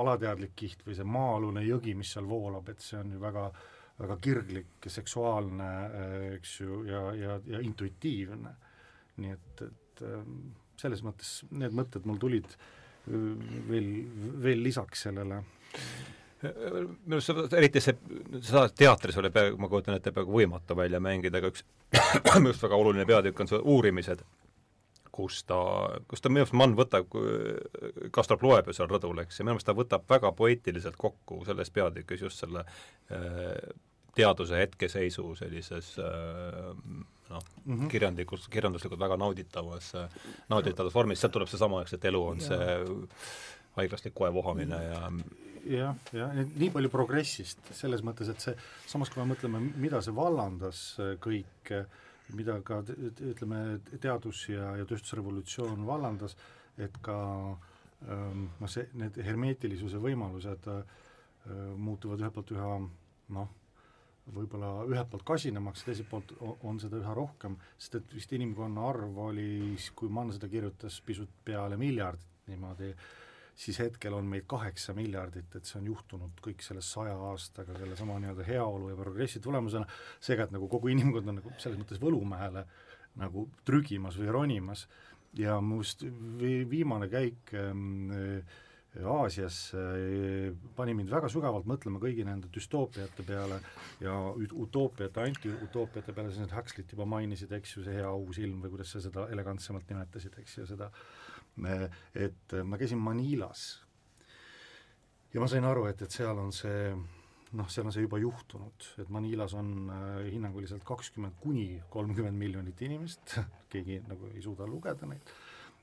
alateadlik 0.00 0.54
kiht 0.56 0.82
või 0.86 0.96
see 0.96 1.06
maa-alune 1.06 1.62
jõgi, 1.62 1.94
mis 1.94 2.10
seal 2.16 2.26
voolab, 2.26 2.72
et 2.72 2.82
see 2.82 2.98
on 2.98 3.12
ju 3.14 3.20
väga 3.22 3.48
väga 3.98 4.16
kirglik, 4.18 4.88
seksuaalne, 4.90 5.70
eks 6.34 6.60
ju, 6.60 6.82
ja, 6.88 7.02
ja, 7.14 7.40
ja 7.46 7.60
intuitiivne. 7.62 8.54
nii 9.22 9.30
et, 9.30 9.60
et 9.62 10.00
ähm, 10.02 10.48
selles 10.80 11.04
mõttes 11.04 11.36
need 11.50 11.74
mõtted 11.76 12.06
mul 12.08 12.18
tulid 12.22 12.56
veel, 13.06 13.88
veel 14.44 14.64
lisaks 14.64 15.06
sellele. 15.08 15.42
Minu 16.44 17.16
arust 17.16 17.54
eriti 17.56 17.80
see, 17.80 17.96
seda 18.44 18.66
teatris 18.68 19.16
oli 19.20 19.30
peaaegu, 19.32 19.58
ma 19.60 19.68
kujutan 19.72 19.96
ette, 19.96 20.12
peaaegu 20.12 20.34
võimatu 20.34 20.76
välja 20.76 21.00
mängida, 21.00 21.40
aga 21.40 21.52
üks 21.52 21.64
minu 22.40 22.50
arust 22.50 22.66
väga 22.66 22.80
oluline 22.80 23.06
peatükk 23.08 23.44
on 23.44 23.50
see 23.50 23.62
uurimised 23.62 24.24
kus 25.14 25.44
ta, 25.46 25.56
kus 26.10 26.20
ta 26.20 26.32
minu 26.32 26.42
arust 26.42 26.56
Mann 26.58 26.74
võtab, 26.76 27.16
Kastrop 28.12 28.42
loeb 28.44 28.68
ju 28.68 28.76
seal 28.76 28.90
rõdul, 28.90 29.22
eks, 29.22 29.38
ja 29.38 29.46
minu 29.46 29.54
meelest 29.54 29.70
ta 29.70 29.76
võtab 29.78 30.04
väga 30.10 30.34
poeetiliselt 30.36 30.98
kokku 31.00 31.44
selles 31.46 31.70
peatükis 31.72 32.26
just 32.26 32.42
selle 32.42 32.66
teaduse 34.14 34.58
hetkeseisu 34.58 35.34
sellises 35.38 35.94
äh, 35.98 36.72
noh 37.30 37.42
mm 37.64 37.78
-hmm., 37.78 37.90
kirjandlikus, 37.90 38.48
kirjanduslikult 38.48 39.00
väga 39.00 39.16
nauditavas, 39.16 39.92
nauditavas 40.48 40.94
vormis, 40.94 41.20
sealt 41.20 41.32
tuleb 41.32 41.48
seesama, 41.48 41.82
eks, 41.82 41.96
et 41.96 42.04
elu 42.04 42.22
on 42.26 42.40
ja. 42.40 42.48
see 42.48 43.08
haiglaslik 43.76 44.14
koe 44.14 44.32
vohamine 44.32 44.82
ja 44.84 45.10
jah, 45.64 45.96
jah, 46.12 46.32
nii 46.36 46.70
palju 46.70 46.90
progressist, 46.92 47.60
selles 47.72 48.02
mõttes, 48.04 48.28
et 48.28 48.40
see, 48.40 48.56
samas 48.86 49.10
kui 49.10 49.22
me 49.22 49.32
mõtleme, 49.34 49.62
mida 49.80 50.02
see 50.04 50.14
vallandas 50.14 50.82
kõik 51.24 51.72
äh, 51.72 51.86
mida 52.32 52.60
ka 52.64 52.82
ütleme, 53.20 53.80
teadus- 54.00 54.48
ja, 54.48 54.76
ja 54.78 54.84
tööstusrevolutsioon 54.88 55.84
vallandas, 55.86 56.36
et 56.78 56.96
ka 57.02 57.18
ähm, 58.08 58.48
noh, 58.60 58.70
see, 58.70 58.86
need 58.94 59.18
hermeetilisuse 59.24 60.00
võimalused 60.00 60.68
äh, 60.72 60.80
muutuvad 61.76 62.22
ühelt 62.22 62.34
poolt 62.34 62.54
üha 62.56 62.78
noh, 63.36 63.52
võib-olla 64.32 64.86
ühelt 64.88 65.10
poolt 65.12 65.26
kasinamaks, 65.28 65.84
teiselt 65.84 66.08
poolt 66.08 66.32
on 66.64 66.78
seda 66.80 66.96
üha 67.02 67.12
rohkem, 67.16 67.58
sest 67.76 67.98
et 68.00 68.14
vist 68.16 68.32
inimkonna 68.32 68.86
arv 68.88 69.18
oli, 69.26 69.74
kui 69.96 70.08
Mann 70.08 70.32
seda 70.32 70.48
kirjutas, 70.48 71.00
pisut 71.04 71.42
peale 71.44 71.76
miljardit 71.80 72.32
niimoodi 72.48 72.90
siis 73.54 73.78
hetkel 73.78 74.14
on 74.14 74.26
meid 74.28 74.46
kaheksa 74.50 74.94
miljardit, 74.96 75.54
et 75.54 75.68
see 75.68 75.78
on 75.78 75.86
juhtunud 75.92 76.40
kõik 76.44 76.62
selle 76.64 76.82
saja 76.82 77.14
aastaga 77.30 77.76
sellesama 77.78 78.18
nii-öelda 78.22 78.46
heaolu 78.48 78.90
ja 78.90 78.98
progressi 78.98 79.40
tulemusena, 79.42 79.86
seega 80.20 80.48
et 80.48 80.54
nagu 80.54 80.68
kogu 80.70 80.90
inimkond 80.90 81.30
on 81.30 81.38
nagu 81.40 81.54
selles 81.62 81.78
mõttes 81.78 82.02
võlumäele 82.02 82.64
nagu 83.22 83.46
trügimas 83.66 84.18
või 84.18 84.32
ronimas. 84.34 84.88
Ja 85.38 85.58
mu 85.62 85.80
just 85.82 86.02
viimane 86.70 87.08
käik 87.10 87.54
äh, 87.58 87.70
Aasiasse 88.94 89.80
äh, 89.80 90.50
pani 90.76 90.94
mind 90.94 91.10
väga 91.10 91.30
sügavalt 91.32 91.66
mõtlema 91.66 91.98
kõigi 92.02 92.26
nende 92.26 92.50
düstoopiate 92.54 93.26
peale 93.26 93.58
ja 94.04 94.14
utoopiate, 94.36 95.24
antiutoopiate 95.24 96.14
peale, 96.14 96.30
siis 96.30 96.44
need 96.44 96.54
Huxley't 96.54 96.94
juba 96.94 97.08
mainisid, 97.10 97.52
eks 97.58 97.76
ju, 97.76 97.86
see 97.86 97.96
hea 97.98 98.12
uus 98.12 98.38
ilm 98.42 98.62
või 98.62 98.76
kuidas 98.76 98.94
sa 98.94 99.02
seda 99.02 99.26
elegantsemalt 99.34 99.90
nimetasid, 99.90 100.38
eks 100.42 100.60
ju, 100.60 100.68
seda. 100.70 100.92
Et 102.18 102.54
ma 102.66 102.78
käisin 102.78 102.98
Manilas 102.98 103.66
ja 105.34 105.42
ma 105.42 105.50
sain 105.50 105.66
aru, 105.66 105.88
et, 105.90 106.02
et 106.02 106.14
seal 106.14 106.38
on 106.38 106.52
see 106.54 106.94
noh, 107.54 107.68
seal 107.70 107.86
on 107.86 107.94
see 107.94 108.04
juba 108.04 108.18
juhtunud, 108.22 108.86
et 109.02 109.10
Manilas 109.14 109.54
on 109.58 109.72
äh, 109.90 110.28
hinnanguliselt 110.32 110.84
kakskümmend 110.86 111.36
kuni 111.42 111.80
kolmkümmend 111.90 112.38
miljonit 112.38 112.80
inimest, 112.86 113.36
keegi 113.72 114.00
nagu 114.08 114.30
ei 114.32 114.42
suuda 114.42 114.66
lugeda 114.70 115.08
neid, 115.10 115.34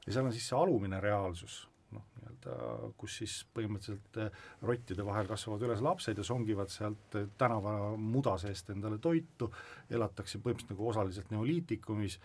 ja 0.05 0.15
seal 0.15 0.27
on 0.27 0.35
siis 0.35 0.47
see 0.51 0.57
alumine 0.59 0.99
reaalsus, 1.03 1.61
noh, 1.95 2.05
nii-öelda 2.17 2.91
kus 2.99 3.17
siis 3.21 3.37
põhimõtteliselt 3.55 4.21
äh, 4.23 4.43
rottide 4.67 5.05
vahel 5.05 5.29
kasvavad 5.29 5.65
üles 5.67 5.83
lapsed 5.85 6.17
ja 6.17 6.27
songivad 6.27 6.71
sealt 6.73 7.17
äh, 7.19 7.27
tänava 7.37 7.95
muda 7.97 8.37
seest 8.41 8.71
endale 8.73 9.01
toitu, 9.01 9.51
elatakse 9.89 10.39
põhimõtteliselt 10.39 10.75
nagu 10.75 10.87
osaliselt 10.93 11.33
neoliitikumis. 11.33 12.19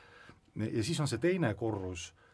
Ja 0.56 0.82
siis 0.84 1.00
on 1.04 1.10
see 1.10 1.20
teine 1.20 1.52
korrus 1.54 2.10
Äh, 2.10 2.25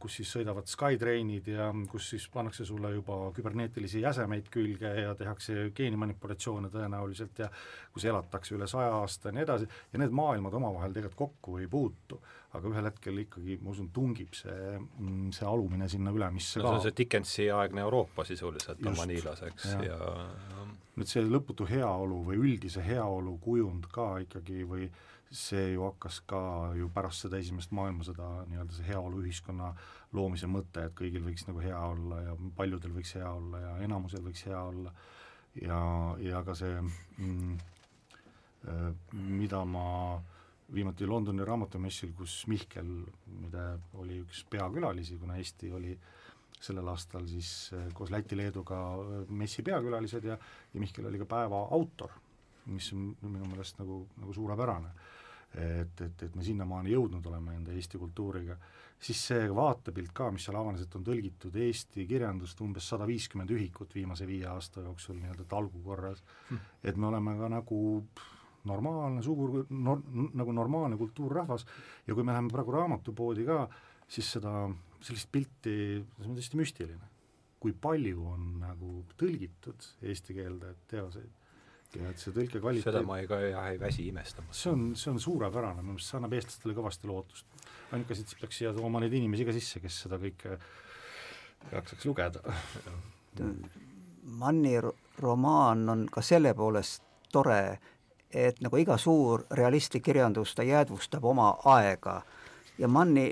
kus 0.00 0.16
siis 0.18 0.30
sõidavad 0.36 0.66
Skytrainid 0.70 1.46
ja 1.52 1.68
kus 1.90 2.08
siis 2.12 2.24
pannakse 2.32 2.64
sulle 2.66 2.90
juba 2.94 3.16
küberneetilisi 3.36 4.02
jäsemeid 4.02 4.48
külge 4.50 4.90
ja 4.96 5.14
tehakse 5.18 5.68
geenimanipulatsioone 5.76 6.70
tõenäoliselt 6.72 7.42
ja 7.44 7.48
kus 7.92 8.06
elatakse 8.08 8.56
üle 8.56 8.66
saja 8.70 8.94
aasta 8.98 9.30
ja 9.30 9.36
nii 9.36 9.44
edasi, 9.44 9.68
ja 9.92 10.02
need 10.02 10.14
maailmad 10.16 10.56
omavahel 10.58 10.94
tegelikult 10.96 11.18
kokku 11.22 11.58
ei 11.62 11.68
puutu. 11.70 12.20
aga 12.52 12.68
ühel 12.68 12.84
hetkel 12.84 13.18
ikkagi, 13.22 13.54
ma 13.64 13.70
usun, 13.72 13.86
tungib 13.96 14.34
see, 14.36 14.74
mm, 14.76 15.30
see 15.32 15.46
alumine 15.48 15.86
sinna 15.88 16.12
ülemisse 16.12 16.60
no, 16.60 16.66
ka. 16.66 16.68
see 16.68 16.76
on 16.76 16.82
see 16.84 16.96
Dickensi 16.98 17.46
aegne 17.50 17.80
Euroopa 17.80 18.26
sisuliselt 18.28 18.82
on 18.86 18.96
Manilas, 18.98 19.40
eks, 19.46 19.70
ja, 19.72 19.86
ja 19.86 20.66
nüüd 20.98 21.08
see 21.08 21.22
lõputu 21.24 21.64
heaolu 21.70 22.18
või 22.26 22.42
üldise 22.42 22.84
heaolu 22.84 23.38
kujund 23.40 23.88
ka 23.94 24.10
ikkagi 24.26 24.66
või 24.68 24.84
äh, 24.84 25.08
see 25.32 25.72
ju 25.72 25.82
hakkas 25.86 26.20
ka 26.28 26.40
ju 26.76 26.90
pärast 26.92 27.24
seda 27.24 27.38
esimest 27.40 27.72
maailmasõda 27.72 28.28
nii-öelda 28.50 28.76
see 28.76 28.88
heaoluühiskonna 28.90 29.70
loomise 30.12 30.48
mõte, 30.50 30.84
et 30.84 30.96
kõigil 30.96 31.24
võiks 31.24 31.46
nagu 31.48 31.62
hea 31.64 31.78
olla 31.80 32.20
ja 32.20 32.34
paljudel 32.56 32.92
võiks 32.92 33.14
hea 33.16 33.30
olla 33.32 33.62
ja 33.62 33.70
enamusel 33.86 34.24
võiks 34.26 34.44
hea 34.48 34.60
olla. 34.60 34.92
Ja, 35.56 35.78
ja 36.20 36.42
ka 36.44 36.54
see 36.56 36.80
mm, 36.80 37.56
äh, 38.68 38.84
mida 39.12 39.62
ma 39.68 39.86
viimati 40.72 41.08
Londoni 41.08 41.44
raamatumessil, 41.44 42.12
kus 42.16 42.42
Mihkel, 42.48 42.92
mida 43.40 43.66
oli 44.00 44.20
üks 44.22 44.44
peakülalisi, 44.52 45.18
kuna 45.20 45.36
Eesti 45.40 45.72
oli 45.72 45.96
sellel 46.62 46.88
aastal 46.92 47.24
siis 47.28 47.72
äh, 47.76 47.88
koos 47.96 48.12
Läti-Leeduga 48.12 48.82
äh, 49.00 49.24
messi 49.32 49.64
peakülalised 49.64 50.28
ja, 50.28 50.36
ja 50.72 50.84
Mihkel 50.84 51.08
oli 51.08 51.24
ka 51.24 51.28
päeva 51.32 51.64
autor, 51.72 52.12
mis 52.68 52.92
on 52.92 53.10
minu 53.24 53.48
meelest 53.48 53.80
nagu, 53.80 54.04
nagu 54.20 54.36
suurepärane 54.36 54.92
et, 55.54 56.00
et, 56.00 56.22
et 56.22 56.36
me 56.36 56.44
sinnamaani 56.44 56.94
jõudnud 56.94 57.26
oleme 57.28 57.56
enda 57.58 57.74
Eesti 57.76 57.98
kultuuriga, 58.00 58.56
siis 59.02 59.20
see 59.28 59.48
vaatepilt 59.54 60.12
ka, 60.16 60.30
mis 60.32 60.46
seal 60.46 60.56
avanes, 60.56 60.84
et 60.84 60.94
on 60.96 61.04
tõlgitud 61.04 61.56
Eesti 61.66 62.06
kirjandust 62.08 62.60
umbes 62.64 62.88
sada 62.88 63.08
viiskümmend 63.08 63.50
ühikut 63.52 63.94
viimase 63.94 64.28
viie 64.28 64.46
aasta 64.48 64.84
jooksul 64.86 65.18
nii-öelda 65.18 65.48
talgu 65.50 65.82
korras 65.84 66.22
hmm., 66.48 66.70
et 66.84 66.96
me 66.96 67.10
oleme 67.10 67.36
ka 67.40 67.50
nagu 67.52 67.80
normaalne 68.70 69.22
suur, 69.26 69.64
no, 69.70 69.96
nagu 70.38 70.54
normaalne 70.54 70.96
kultuurrahvas 70.96 71.66
ja 72.06 72.14
kui 72.14 72.22
me 72.24 72.32
läheme 72.32 72.52
praegu 72.52 72.76
raamatupoodi 72.76 73.46
ka, 73.48 73.64
siis 74.08 74.30
seda, 74.36 74.54
sellist 75.02 75.32
pilti, 75.34 75.74
see 75.98 76.28
on 76.28 76.38
tõesti 76.38 76.60
müstiline. 76.60 77.08
kui 77.62 77.74
palju 77.78 78.24
on 78.26 78.46
nagu 78.58 79.04
tõlgitud 79.14 79.84
eesti 80.02 80.34
keelde 80.34 80.72
teoseid 80.90 81.41
ja 82.00 82.10
et 82.12 82.22
see 82.22 82.34
tõlke 82.34 82.60
kvaliteet 82.62 82.88
seda 82.88 83.02
ma 83.06 83.18
ei, 83.20 83.28
ka 83.30 83.38
jah, 83.42 83.68
ei 83.72 83.80
väsi 83.80 84.06
imestama. 84.08 84.52
see 84.56 84.72
on, 84.72 84.84
see 84.98 85.10
on 85.12 85.20
suurepärane, 85.20 85.82
minu 85.82 85.96
meelest 85.96 86.10
see 86.10 86.18
annab 86.18 86.36
eestlastele 86.38 86.76
kõvasti 86.78 87.10
lootust. 87.10 87.46
ainuke 87.92 88.16
asi, 88.16 88.24
et 88.24 88.32
siis 88.32 88.40
peaks 88.40 88.60
siia 88.62 88.72
tooma 88.76 89.02
neid 89.02 89.14
inimesi 89.18 89.46
ka 89.48 89.54
sisse, 89.56 89.80
kes 89.84 90.02
seda 90.06 90.18
kõike 90.22 90.58
jaksaks 91.72 92.06
lugeda. 92.08 92.42
Manni 94.42 94.76
romaan 95.18 95.88
on 95.88 96.06
ka 96.10 96.22
selle 96.22 96.54
poolest 96.54 97.02
tore, 97.32 97.78
et 98.30 98.60
nagu 98.64 98.78
iga 98.80 98.96
suur 98.98 99.46
realistlik 99.50 100.04
kirjandus, 100.08 100.54
ta 100.54 100.64
jäädvustab 100.66 101.24
oma 101.24 101.54
aega 101.76 102.22
ja 102.78 102.88
Manni 102.88 103.30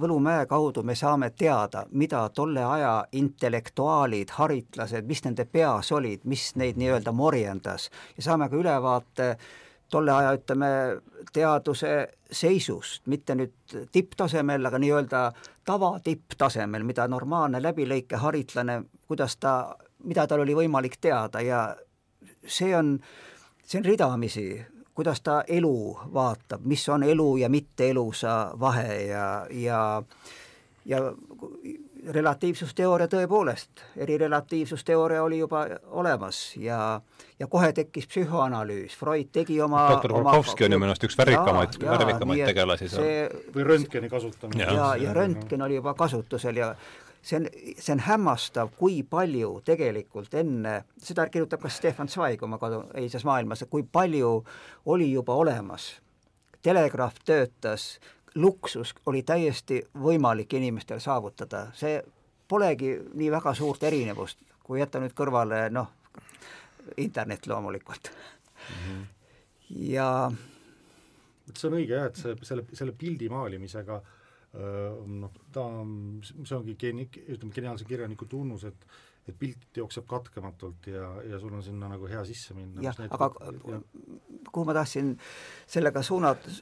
Võlumäe 0.00 0.46
kaudu 0.50 0.82
me 0.82 0.96
saame 0.98 1.28
teada, 1.38 1.84
mida 1.94 2.24
tolle 2.34 2.64
aja 2.66 3.04
intellektuaalid, 3.14 4.32
haritlased, 4.34 5.06
mis 5.06 5.22
nende 5.22 5.44
peas 5.46 5.92
olid, 5.94 6.24
mis 6.26 6.48
neid 6.58 6.80
nii-öelda 6.80 7.12
morjendas. 7.14 7.90
Ja 8.16 8.26
saame 8.26 8.48
ka 8.50 8.58
ülevaate 8.58 9.28
tolle 9.90 10.10
aja, 10.10 10.32
ütleme, 10.34 10.70
teaduse 11.32 11.92
seisust, 12.26 13.04
mitte 13.06 13.36
nüüd 13.38 13.76
tipptasemel, 13.94 14.66
aga 14.66 14.82
nii-öelda 14.82 15.22
tavatipptasemel, 15.70 16.82
mida 16.82 17.06
normaalne 17.08 17.62
läbilõike 17.62 18.18
haritlane, 18.18 18.80
kuidas 19.06 19.38
ta, 19.38 19.76
mida 20.02 20.26
tal 20.26 20.42
oli 20.42 20.58
võimalik 20.58 20.98
teada. 20.98 21.44
Ja 21.44 21.68
see 22.42 22.74
on, 22.74 22.96
see 23.62 23.78
on 23.78 23.86
ridamisi 23.86 24.48
kuidas 24.94 25.20
ta 25.20 25.42
elu 25.48 25.98
vaatab, 26.14 26.64
mis 26.64 26.88
on 26.88 27.02
elu 27.02 27.36
ja 27.36 27.48
mitte 27.48 27.90
elusa 27.90 28.52
vahe 28.60 29.02
ja, 29.02 29.46
ja 29.50 30.02
ja 30.84 30.98
relatiivsusteooria 32.12 33.08
tõepoolest, 33.08 33.80
erirelatiivsusteooria 33.96 35.22
oli 35.24 35.38
juba 35.38 35.64
olemas 35.96 36.56
ja 36.60 37.00
ja 37.40 37.46
kohe 37.50 37.72
tekkis 37.72 38.06
psühhoanalüüs, 38.06 38.96
Freud 38.98 39.30
tegi 39.32 39.56
oma 39.60 39.86
doktor 39.90 40.12
Volkovski 40.12 40.66
on 40.66 40.76
ju 40.76 40.78
minu 40.78 40.92
arust 40.92 41.06
üks 41.08 41.16
värvikamaid, 41.18 41.78
värvikamaid 41.82 42.44
tegelasi 42.46 42.88
seal. 42.92 43.40
või 43.56 43.66
röntgeni 43.70 44.10
kasutamine. 44.12 44.62
ja, 44.62 44.74
ja, 44.76 44.90
ja 45.08 45.14
röntgen 45.16 45.64
oli 45.64 45.80
juba 45.80 45.94
kasutusel 45.98 46.60
ja 46.60 46.74
see 47.24 47.36
on, 47.40 47.46
see 47.78 47.92
on 47.94 48.02
hämmastav, 48.04 48.72
kui 48.76 49.02
palju 49.10 49.58
tegelikult 49.64 50.34
enne, 50.36 50.74
seda 51.00 51.26
kirjutab 51.32 51.64
ka 51.64 51.72
Stefan 51.72 52.10
Zweig 52.12 52.42
oma 52.44 52.58
kodu, 52.60 52.84
eilses 53.00 53.24
maailmas, 53.24 53.64
kui 53.70 53.82
palju 53.82 54.36
oli 54.92 55.12
juba 55.12 55.34
olemas. 55.34 55.94
telegraaf 56.64 57.14
töötas, 57.24 57.98
luksus 58.34 58.94
oli 59.06 59.22
täiesti 59.22 59.82
võimalik 60.00 60.54
inimestel 60.56 61.00
saavutada, 61.00 61.66
see 61.76 61.98
polegi 62.48 62.94
nii 63.14 63.30
väga 63.30 63.52
suurt 63.54 63.82
erinevust, 63.82 64.38
kui 64.64 64.80
jätta 64.80 65.00
nüüd 65.00 65.12
kõrvale 65.16 65.68
noh, 65.70 65.90
internet 66.96 67.46
loomulikult 67.46 68.10
mm. 68.10 68.74
-hmm. 68.84 69.04
ja 69.92 70.32
et 71.48 71.56
see 71.56 71.68
on 71.68 71.76
õige 71.78 71.94
jah, 71.94 72.06
et 72.08 72.16
see, 72.16 72.36
selle, 72.42 72.64
selle 72.72 72.92
pildi 72.92 73.28
maalimisega 73.28 74.00
noh, 74.54 75.32
ta, 75.52 75.64
see 76.22 76.54
ongi 76.56 76.76
geeni-, 76.78 77.08
ütleme, 77.26 77.52
geniaalse 77.54 77.88
kirjaniku 77.88 78.28
tunnus, 78.30 78.68
et 78.70 78.88
et 79.24 79.36
pilt 79.40 79.78
jookseb 79.78 80.04
katkematult 80.04 80.86
ja, 80.92 81.06
ja 81.24 81.38
sul 81.40 81.54
on 81.56 81.62
sinna 81.64 81.88
nagu 81.88 82.08
hea 82.10 82.20
sisse 82.28 82.52
minna. 82.52 82.82
jah, 82.84 82.98
aga 83.08 83.30
ja. 83.70 83.78
kuhu 84.50 84.66
ma 84.68 84.74
tahtsin 84.76 85.14
sellega 85.64 86.02
suunata, 86.04 86.52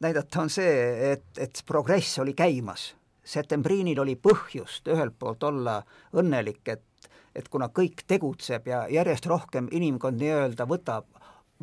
näidata, 0.00 0.40
on 0.40 0.48
see, 0.52 0.70
et, 1.12 1.26
et 1.36 1.62
progress 1.68 2.18
oli 2.24 2.32
käimas. 2.32 2.94
septembriinil 3.22 4.00
oli 4.00 4.16
põhjust 4.16 4.88
ühelt 4.88 5.18
poolt 5.18 5.44
olla 5.44 5.82
õnnelik, 6.16 6.64
et 6.72 6.88
et 7.34 7.48
kuna 7.48 7.70
kõik 7.72 8.02
tegutseb 8.08 8.66
ja 8.68 8.82
järjest 8.92 9.26
rohkem 9.26 9.68
inimkond 9.72 10.20
nii-öelda 10.20 10.66
võtab, 10.68 11.06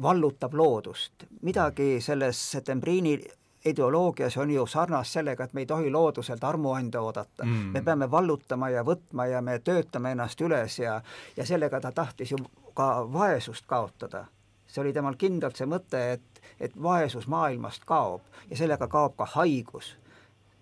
vallutab 0.01 0.55
loodust, 0.57 1.27
midagi 1.45 1.99
selles 2.01 2.39
septembriini 2.51 3.19
ideoloogias 3.65 4.37
on 4.37 4.51
ju 4.51 4.65
sarnast 4.67 5.11
sellega, 5.11 5.43
et 5.43 5.53
me 5.53 5.61
ei 5.61 5.65
tohi 5.65 5.91
looduselt 5.91 6.43
armuande 6.43 6.99
oodata. 6.99 7.45
Mm.. 7.45 7.71
me 7.75 7.81
peame 7.81 8.11
vallutama 8.11 8.69
ja 8.69 8.83
võtma 8.83 9.25
ja 9.27 9.41
me 9.41 9.59
töötame 9.59 10.11
ennast 10.11 10.41
üles 10.41 10.79
ja, 10.79 11.01
ja 11.37 11.45
sellega 11.45 11.81
ta 11.81 11.91
tahtis 11.91 12.31
ju 12.31 12.37
ka 12.73 13.07
vaesust 13.13 13.65
kaotada. 13.67 14.25
see 14.67 14.81
oli 14.81 14.93
temal 14.93 15.15
kindlalt 15.17 15.57
see 15.57 15.65
mõte, 15.65 16.01
et, 16.13 16.41
et 16.59 16.75
vaesus 16.83 17.27
maailmast 17.27 17.85
kaob 17.85 18.21
ja 18.49 18.57
sellega 18.57 18.87
kaob 18.87 19.15
ka 19.17 19.25
haigus. 19.25 19.97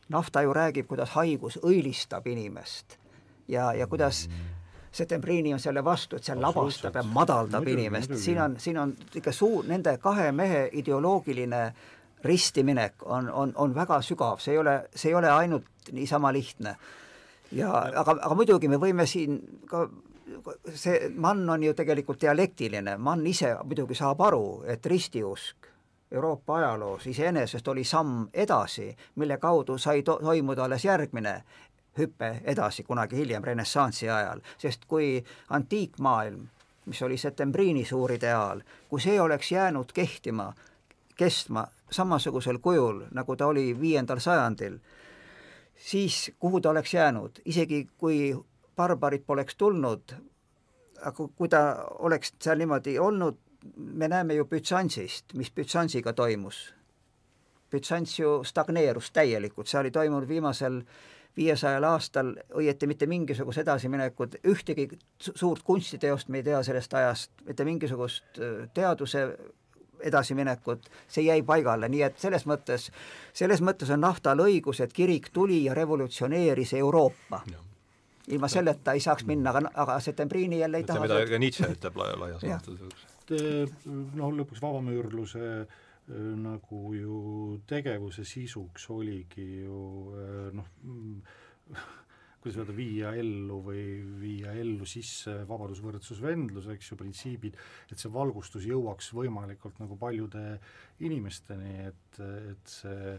nafta 0.09 0.41
ju 0.41 0.53
räägib, 0.53 0.87
kuidas 0.87 1.09
haigus 1.09 1.59
õilistab 1.63 2.27
inimest 2.27 2.97
ja, 3.47 3.73
ja 3.73 3.87
kuidas 3.87 4.29
Setembriini 4.91 5.53
on 5.53 5.59
selle 5.59 5.83
vastu, 5.83 6.15
et 6.15 6.23
see 6.25 6.35
labastab 6.35 6.95
ja 6.95 7.03
madaldab 7.03 7.67
inimest, 7.67 8.15
siin 8.17 8.39
on, 8.41 8.55
siin 8.59 8.77
on 8.81 8.95
ikka 9.15 9.31
suur, 9.35 9.65
nende 9.67 9.97
kahe 10.01 10.31
mehe 10.31 10.69
ideoloogiline 10.79 11.59
ristiminek 12.27 13.05
on, 13.05 13.29
on, 13.31 13.53
on 13.55 13.75
väga 13.75 14.01
sügav, 14.05 14.41
see 14.43 14.55
ei 14.55 14.61
ole, 14.61 14.77
see 14.95 15.11
ei 15.11 15.15
ole 15.15 15.31
ainult 15.31 15.91
niisama 15.91 16.33
lihtne. 16.33 16.75
ja 17.51 17.71
aga, 17.71 18.17
aga 18.19 18.35
muidugi 18.35 18.67
me 18.67 18.79
võime 18.81 19.05
siin 19.07 19.39
ka 19.69 19.87
see 20.75 21.09
Mann 21.15 21.49
on 21.49 21.63
ju 21.63 21.73
tegelikult 21.73 22.21
dialektiline, 22.21 22.97
Mann 22.97 23.27
ise 23.27 23.53
muidugi 23.63 23.95
saab 23.95 24.21
aru, 24.21 24.63
et 24.67 24.85
ristiusk 24.85 25.71
Euroopa 26.11 26.55
ajaloos 26.55 27.07
iseenesest 27.07 27.67
oli 27.67 27.83
samm 27.83 28.27
edasi, 28.33 28.95
mille 29.15 29.37
kaudu 29.37 29.77
sai 29.77 30.03
to 30.03 30.19
toimuda 30.23 30.63
alles 30.63 30.85
järgmine 30.85 31.43
hüpe 31.97 32.41
edasi 32.43 32.83
kunagi 32.83 33.15
hiljem, 33.15 33.43
renessansi 33.43 34.09
ajal, 34.09 34.41
sest 34.57 34.85
kui 34.87 35.23
antiikmaailm, 35.49 36.45
mis 36.85 37.01
oli 37.01 37.17
Setembriini 37.17 37.85
suur 37.85 38.11
ideaal, 38.11 38.61
kui 38.89 39.01
see 39.01 39.21
oleks 39.21 39.51
jäänud 39.51 39.91
kehtima, 39.93 40.53
kestma 41.15 41.65
samasugusel 41.91 42.59
kujul, 42.59 43.05
nagu 43.11 43.35
ta 43.35 43.47
oli 43.47 43.71
viiendal 43.79 44.19
sajandil, 44.19 44.79
siis 45.75 46.31
kuhu 46.39 46.61
ta 46.61 46.69
oleks 46.69 46.93
jäänud, 46.93 47.41
isegi 47.45 47.87
kui 47.97 48.35
barbarid 48.75 49.23
poleks 49.25 49.55
tulnud, 49.55 50.13
aga 51.01 51.27
kui 51.35 51.49
ta 51.49 51.61
oleks 51.99 52.33
seal 52.43 52.57
niimoodi 52.57 52.97
olnud, 52.99 53.37
me 53.75 54.07
näeme 54.07 54.33
ju 54.33 54.45
Bütsansist, 54.45 55.33
mis 55.33 55.51
Bütsansiga 55.51 56.13
toimus. 56.13 56.73
Bütsants 57.71 58.19
ju 58.19 58.43
stagneerus 58.43 59.11
täielikult, 59.11 59.67
see 59.67 59.79
oli 59.81 59.91
toimunud 59.91 60.27
viimasel 60.27 60.81
viiesajal 61.37 61.83
aastal 61.83 62.31
õieti 62.57 62.87
mitte 62.89 63.05
mingisugust 63.05 63.61
edasiminekut, 63.61 64.39
ühtegi 64.47 64.87
suurt 65.19 65.63
kunstiteost 65.67 66.31
me 66.31 66.41
ei 66.41 66.47
tea 66.47 66.61
sellest 66.63 66.93
ajast, 66.97 67.31
mitte 67.45 67.65
mingisugust 67.67 68.39
äh, 68.39 68.63
teaduse 68.73 69.27
edasiminekut, 69.99 70.89
see 71.07 71.27
jäi 71.27 71.41
paigale, 71.45 71.89
nii 71.89 72.03
et 72.07 72.19
selles 72.21 72.45
mõttes, 72.49 72.89
selles 73.33 73.63
mõttes 73.65 73.91
on 73.93 74.03
Naftal 74.03 74.43
õigus, 74.43 74.81
et 74.83 74.93
kirik 74.93 75.31
tuli 75.33 75.63
ja 75.65 75.73
revolutsioneeris 75.77 76.73
Euroopa. 76.73 77.41
ilma 78.27 78.47
selleta 78.51 78.91
ei 78.93 78.99
saaks 78.99 79.25
minna, 79.25 79.49
aga, 79.49 79.69
aga 79.73 79.99
Setembriini 79.99 80.59
jälle 80.59 80.77
ei 80.77 80.83
taha 80.83 80.99
see, 80.99 81.07
mida 81.07 81.29
ka 81.29 81.39
Nietzsche 81.39 81.67
ütleb 81.71 81.95
laias 81.95 82.43
laastus. 82.43 83.05
noh, 84.15 84.33
lõpuks 84.39 84.61
vabamüürluse 84.61 85.45
äh, 85.61 85.67
nagu 86.35 86.93
ju 86.93 87.61
tegevuse 87.67 88.25
sisuks 88.25 88.89
oligi 88.89 89.63
ju 89.63 89.79
äh, 90.15 90.51
noh, 90.55 90.65
kuidas 92.41 92.59
öelda, 92.61 92.75
viia 92.77 93.13
ellu 93.17 93.59
või 93.65 93.83
viia 94.21 94.53
ellu 94.57 94.85
sisse 94.87 95.39
vabadus, 95.49 95.81
võrdsus, 95.83 96.21
vendlus, 96.23 96.69
eks 96.73 96.91
ju, 96.91 96.99
printsiibid, 96.99 97.57
et 97.91 97.97
see 97.99 98.13
valgustus 98.13 98.67
jõuaks 98.69 99.11
võimalikult 99.17 99.81
nagu 99.81 99.97
paljude 99.99 100.45
inimesteni, 101.07 101.73
et, 101.89 102.21
et 102.53 102.77
see, 102.77 103.17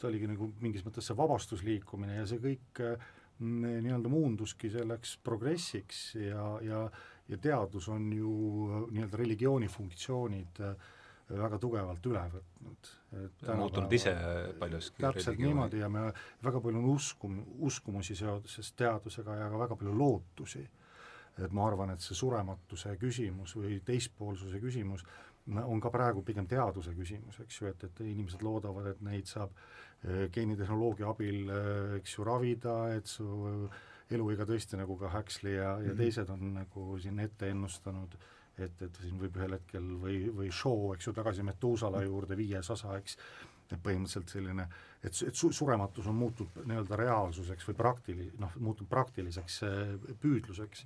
ta 0.00 0.08
oligi 0.08 0.30
nagu 0.30 0.50
mingis 0.64 0.84
mõttes 0.86 1.06
see 1.06 1.18
vabastusliikumine 1.18 2.18
ja 2.18 2.26
see 2.26 2.42
kõik 2.42 2.82
mm, 2.82 3.80
nii-öelda 3.86 4.12
muunduski 4.12 4.72
selleks 4.72 5.18
progressiks 5.24 6.10
ja, 6.18 6.52
ja 6.64 6.84
ja 7.30 7.38
teadus 7.38 7.88
on 7.88 8.12
ju 8.12 8.30
nii-öelda 8.90 9.18
religiooni 9.20 9.68
funktsioonid 9.70 10.62
väga 11.30 11.58
tugevalt 11.62 12.06
üle 12.10 12.24
võtnud. 12.32 12.90
Muutunud 13.56 13.92
ise 13.92 14.14
paljuski. 14.58 15.02
täpselt 15.02 15.38
niimoodi 15.38 15.80
ja 15.82 15.88
me, 15.88 16.10
väga 16.44 16.60
palju 16.60 16.78
on 16.78 16.90
uskum-, 16.94 17.40
uskumusi 17.58 18.14
seoses 18.16 18.72
teadusega 18.78 19.34
ja 19.42 19.48
ka 19.50 19.58
väga 19.58 19.76
palju 19.76 19.96
lootusi. 19.98 20.68
et 21.40 21.52
ma 21.52 21.66
arvan, 21.66 21.90
et 21.94 22.02
see 22.04 22.14
surematuse 22.14 22.96
küsimus 23.00 23.54
või 23.56 23.78
teispoolsuse 23.86 24.58
küsimus 24.60 25.04
on 25.64 25.80
ka 25.80 25.90
praegu 25.90 26.22
pigem 26.22 26.46
teaduse 26.46 26.92
küsimus, 26.94 27.38
eks 27.40 27.60
ju, 27.60 27.68
et, 27.70 27.84
et 27.84 28.00
inimesed 28.04 28.42
loodavad, 28.44 28.90
et 28.90 29.00
neid 29.00 29.30
saab 29.30 29.54
eh, 30.04 30.26
geenitehnoloogia 30.34 31.08
abil, 31.08 31.48
eh, 31.48 31.94
eks 32.00 32.18
ju, 32.18 32.26
ravida, 32.26 32.74
et 32.94 33.08
su 33.08 33.30
eluiga 34.10 34.44
tõesti, 34.44 34.76
nagu 34.76 34.98
ka 35.00 35.08
Huxley 35.14 35.54
ja, 35.54 35.78
ja 35.78 35.78
-hmm. 35.78 35.96
teised 35.96 36.30
on 36.30 36.52
nagu 36.58 36.98
siin 36.98 37.18
ette 37.24 37.48
ennustanud 37.54 38.14
äh, 38.18 38.28
et, 38.66 38.82
et 38.86 38.98
siin 39.02 39.18
võib 39.20 39.36
ühel 39.38 39.56
hetkel 39.56 39.86
või, 40.02 40.18
või 40.34 40.50
show, 40.54 40.90
eks 40.94 41.08
ju, 41.08 41.14
tagasi 41.16 41.44
Metuusala 41.46 42.02
juurde, 42.04 42.38
viies 42.38 42.70
osa, 42.72 42.96
eks, 42.98 43.16
et 43.70 43.78
põhimõtteliselt 43.84 44.32
selline, 44.32 44.66
et, 45.02 45.14
et 45.28 45.36
su-, 45.36 45.52
surematus 45.54 46.08
on 46.10 46.18
muutunud 46.18 46.66
nii-öelda 46.70 46.98
reaalsuseks 46.98 47.68
või 47.70 47.78
praktili-, 47.78 48.30
noh, 48.42 48.56
muutunud 48.58 48.90
praktiliseks 48.90 49.60
äh, 49.68 49.94
püüdluseks, 50.22 50.84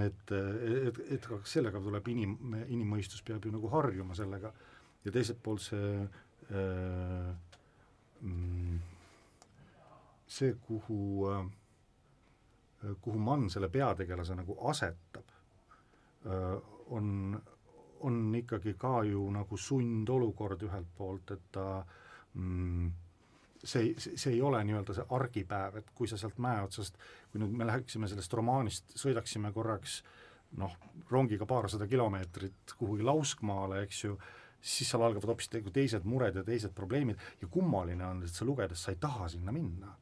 et, 0.00 0.32
et, 0.32 0.98
et 1.16 1.28
ka 1.28 1.40
sellega 1.48 1.80
tuleb 1.80 2.08
inim-, 2.12 2.36
inimmõistus 2.66 3.24
peab 3.26 3.46
ju 3.46 3.52
nagu 3.54 3.70
harjuma 3.72 4.16
sellega. 4.16 4.52
Ja 5.04 5.12
teiselt 5.12 5.38
poolt 5.40 5.62
see 5.64 5.94
äh, 6.02 7.30
mm, 8.20 8.82
see, 10.28 10.52
kuhu 10.66 11.00
äh, 11.30 11.46
kuhu 13.00 13.18
Mann 13.18 13.50
selle 13.50 13.68
peategelase 13.68 14.34
nagu 14.38 14.56
asetab, 14.70 15.32
on, 16.96 17.40
on 18.00 18.34
ikkagi 18.34 18.74
ka 18.78 19.02
ju 19.04 19.22
nagu 19.34 19.56
sundolukord 19.56 20.62
ühelt 20.66 20.90
poolt, 20.96 21.30
et 21.36 21.46
ta 21.52 21.66
mm, 22.34 22.90
see, 23.64 23.94
see 23.98 24.32
ei 24.34 24.42
ole 24.42 24.62
nii-öelda 24.64 24.96
see 24.96 25.06
argipäev, 25.16 25.80
et 25.80 25.94
kui 25.94 26.08
sa 26.10 26.18
sealt 26.20 26.40
mäe 26.42 26.62
otsast, 26.64 26.98
kui 27.30 27.42
nüüd 27.42 27.54
me 27.56 27.68
läheksime 27.68 28.08
sellest 28.10 28.34
romaanist, 28.38 28.94
sõidaksime 28.98 29.52
korraks 29.56 30.00
noh, 30.60 30.76
rongiga 31.10 31.46
paarsada 31.46 31.86
kilomeetrit 31.90 32.74
kuhugi 32.78 33.06
lauskmaale, 33.06 33.84
eks 33.86 34.04
ju, 34.04 34.16
siis 34.60 34.90
seal 34.90 35.04
algavad 35.06 35.30
hoopis 35.30 35.50
teised 35.72 36.08
mured 36.08 36.36
ja 36.36 36.44
teised 36.44 36.74
probleemid 36.76 37.20
ja 37.40 37.48
kummaline 37.48 38.04
on, 38.06 38.24
et 38.26 38.34
sa 38.34 38.44
lugedes 38.48 38.82
sa 38.84 38.92
ei 38.94 39.00
taha 39.00 39.28
sinna 39.28 39.52
minna. 39.52 39.96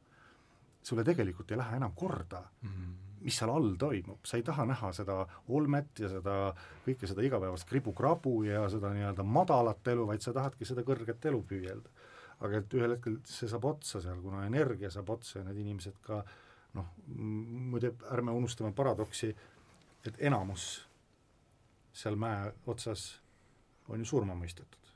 sulle 0.83 1.03
tegelikult 1.03 1.51
ei 1.51 1.57
lähe 1.57 1.75
enam 1.75 1.91
korda 1.95 2.39
mm. 2.61 2.69
-hmm 2.69 3.08
mis 3.21 3.37
seal 3.39 3.51
all 3.53 3.73
toimub, 3.79 4.21
sa 4.27 4.37
ei 4.39 4.43
taha 4.45 4.65
näha 4.69 4.91
seda 4.95 5.19
olmet 5.55 6.01
ja 6.03 6.09
seda, 6.11 6.35
kõike 6.85 7.09
seda 7.09 7.25
igapäevast 7.25 7.67
kribu-krabu 7.69 8.43
ja 8.47 8.65
seda 8.71 8.91
nii-öelda 8.95 9.25
madalat 9.27 9.87
elu, 9.93 10.05
vaid 10.09 10.23
sa 10.25 10.33
tahadki 10.35 10.67
seda 10.67 10.85
kõrget 10.87 11.29
elu 11.31 11.41
püüelda. 11.49 11.95
aga 12.39 12.61
et 12.61 12.73
ühel 12.73 12.93
hetkel 12.95 13.17
see 13.27 13.49
saab 13.51 13.65
otsa 13.67 13.99
seal, 13.99 14.21
kuna 14.23 14.45
energia 14.47 14.87
saab 14.89 15.09
otsa 15.11 15.39
ja 15.39 15.47
need 15.49 15.57
inimesed 15.59 15.97
ka 16.05 16.21
noh, 16.77 16.93
muide 17.07 17.91
ärme 18.13 18.31
unustame 18.31 18.71
paradoksi, 18.71 19.33
et 20.07 20.21
enamus 20.29 20.69
seal 21.91 22.15
mäe 22.15 22.53
otsas 22.71 23.09
on 23.89 23.99
ju 23.99 24.05
surma 24.05 24.37
mõistetud. 24.39 24.93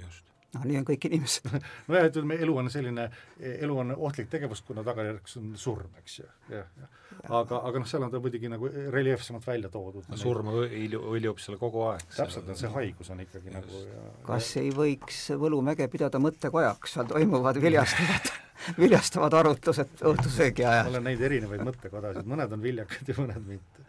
just 0.00 0.30
noh, 0.54 0.64
nii 0.66 0.80
on 0.80 0.86
kõik 0.88 1.06
inimesed 1.08 1.50
nojah, 1.90 2.08
ütleme, 2.10 2.38
elu 2.46 2.56
on 2.62 2.70
selline, 2.72 3.06
elu 3.38 3.78
on 3.84 3.94
ohtlik 3.96 4.30
tegevus, 4.32 4.62
kuna 4.66 4.84
tagajärjeks 4.86 5.38
on 5.40 5.52
surm, 5.60 5.92
eks 6.02 6.18
ju, 6.20 6.26
jah, 6.52 6.68
jah. 6.80 6.98
aga, 7.28 7.62
aga 7.70 7.82
noh, 7.82 7.88
seal 7.90 8.06
on 8.06 8.12
ta 8.12 8.20
muidugi 8.22 8.50
nagu 8.52 8.70
reljeefsemalt 8.96 9.46
välja 9.46 9.72
toodud. 9.72 10.10
surm 10.20 10.52
hõljub 10.54 11.42
seal 11.42 11.58
kogu 11.60 11.86
aeg. 11.90 12.04
täpselt, 12.16 12.52
see 12.58 12.72
haigus 12.76 13.12
on 13.14 13.24
ikkagi 13.26 13.52
Just. 13.52 13.58
nagu 13.60 13.82
ja 13.86 14.04
kas 14.28 14.54
ja... 14.56 14.64
ei 14.64 14.74
võiks 14.74 15.24
Võlumäge 15.40 15.86
pidada 15.92 16.20
mõttekojaks, 16.22 16.96
seal 16.96 17.10
toimuvad 17.10 17.60
viljastused 17.62 18.32
viljastavad 18.78 19.34
arutlused 19.40 20.02
õhtusöögi 20.10 20.66
ma 20.66 20.74
ajal. 20.74 20.90
olen 20.94 21.06
näinud 21.08 21.28
erinevaid 21.30 21.62
mõttekodasid, 21.70 22.26
mõned 22.28 22.56
on 22.56 22.64
viljakad 22.64 23.08
ja 23.12 23.16
mõned 23.18 23.46
mitte. 23.46 23.86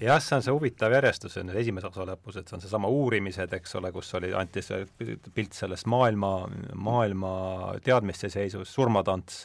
Jah, 0.00 0.20
see 0.22 0.36
on 0.36 0.44
see 0.44 0.54
huvitav 0.54 0.94
järjestus, 0.94 1.34
see 1.34 1.44
on 1.44 1.52
esimese 1.60 1.90
osa 1.90 2.06
lõpus, 2.08 2.38
et 2.40 2.48
see 2.48 2.58
on 2.58 2.64
seesama 2.64 2.90
uurimised, 2.92 3.52
eks 3.60 3.76
ole, 3.80 3.92
kus 3.94 4.12
oli, 4.18 4.32
anti 4.36 4.62
see 4.64 4.84
pilt 5.34 5.56
sellest 5.56 5.88
maailma, 5.90 6.32
maailma 6.74 7.32
teadmiste 7.84 8.30
seisus, 8.32 8.72
surmatants, 8.72 9.44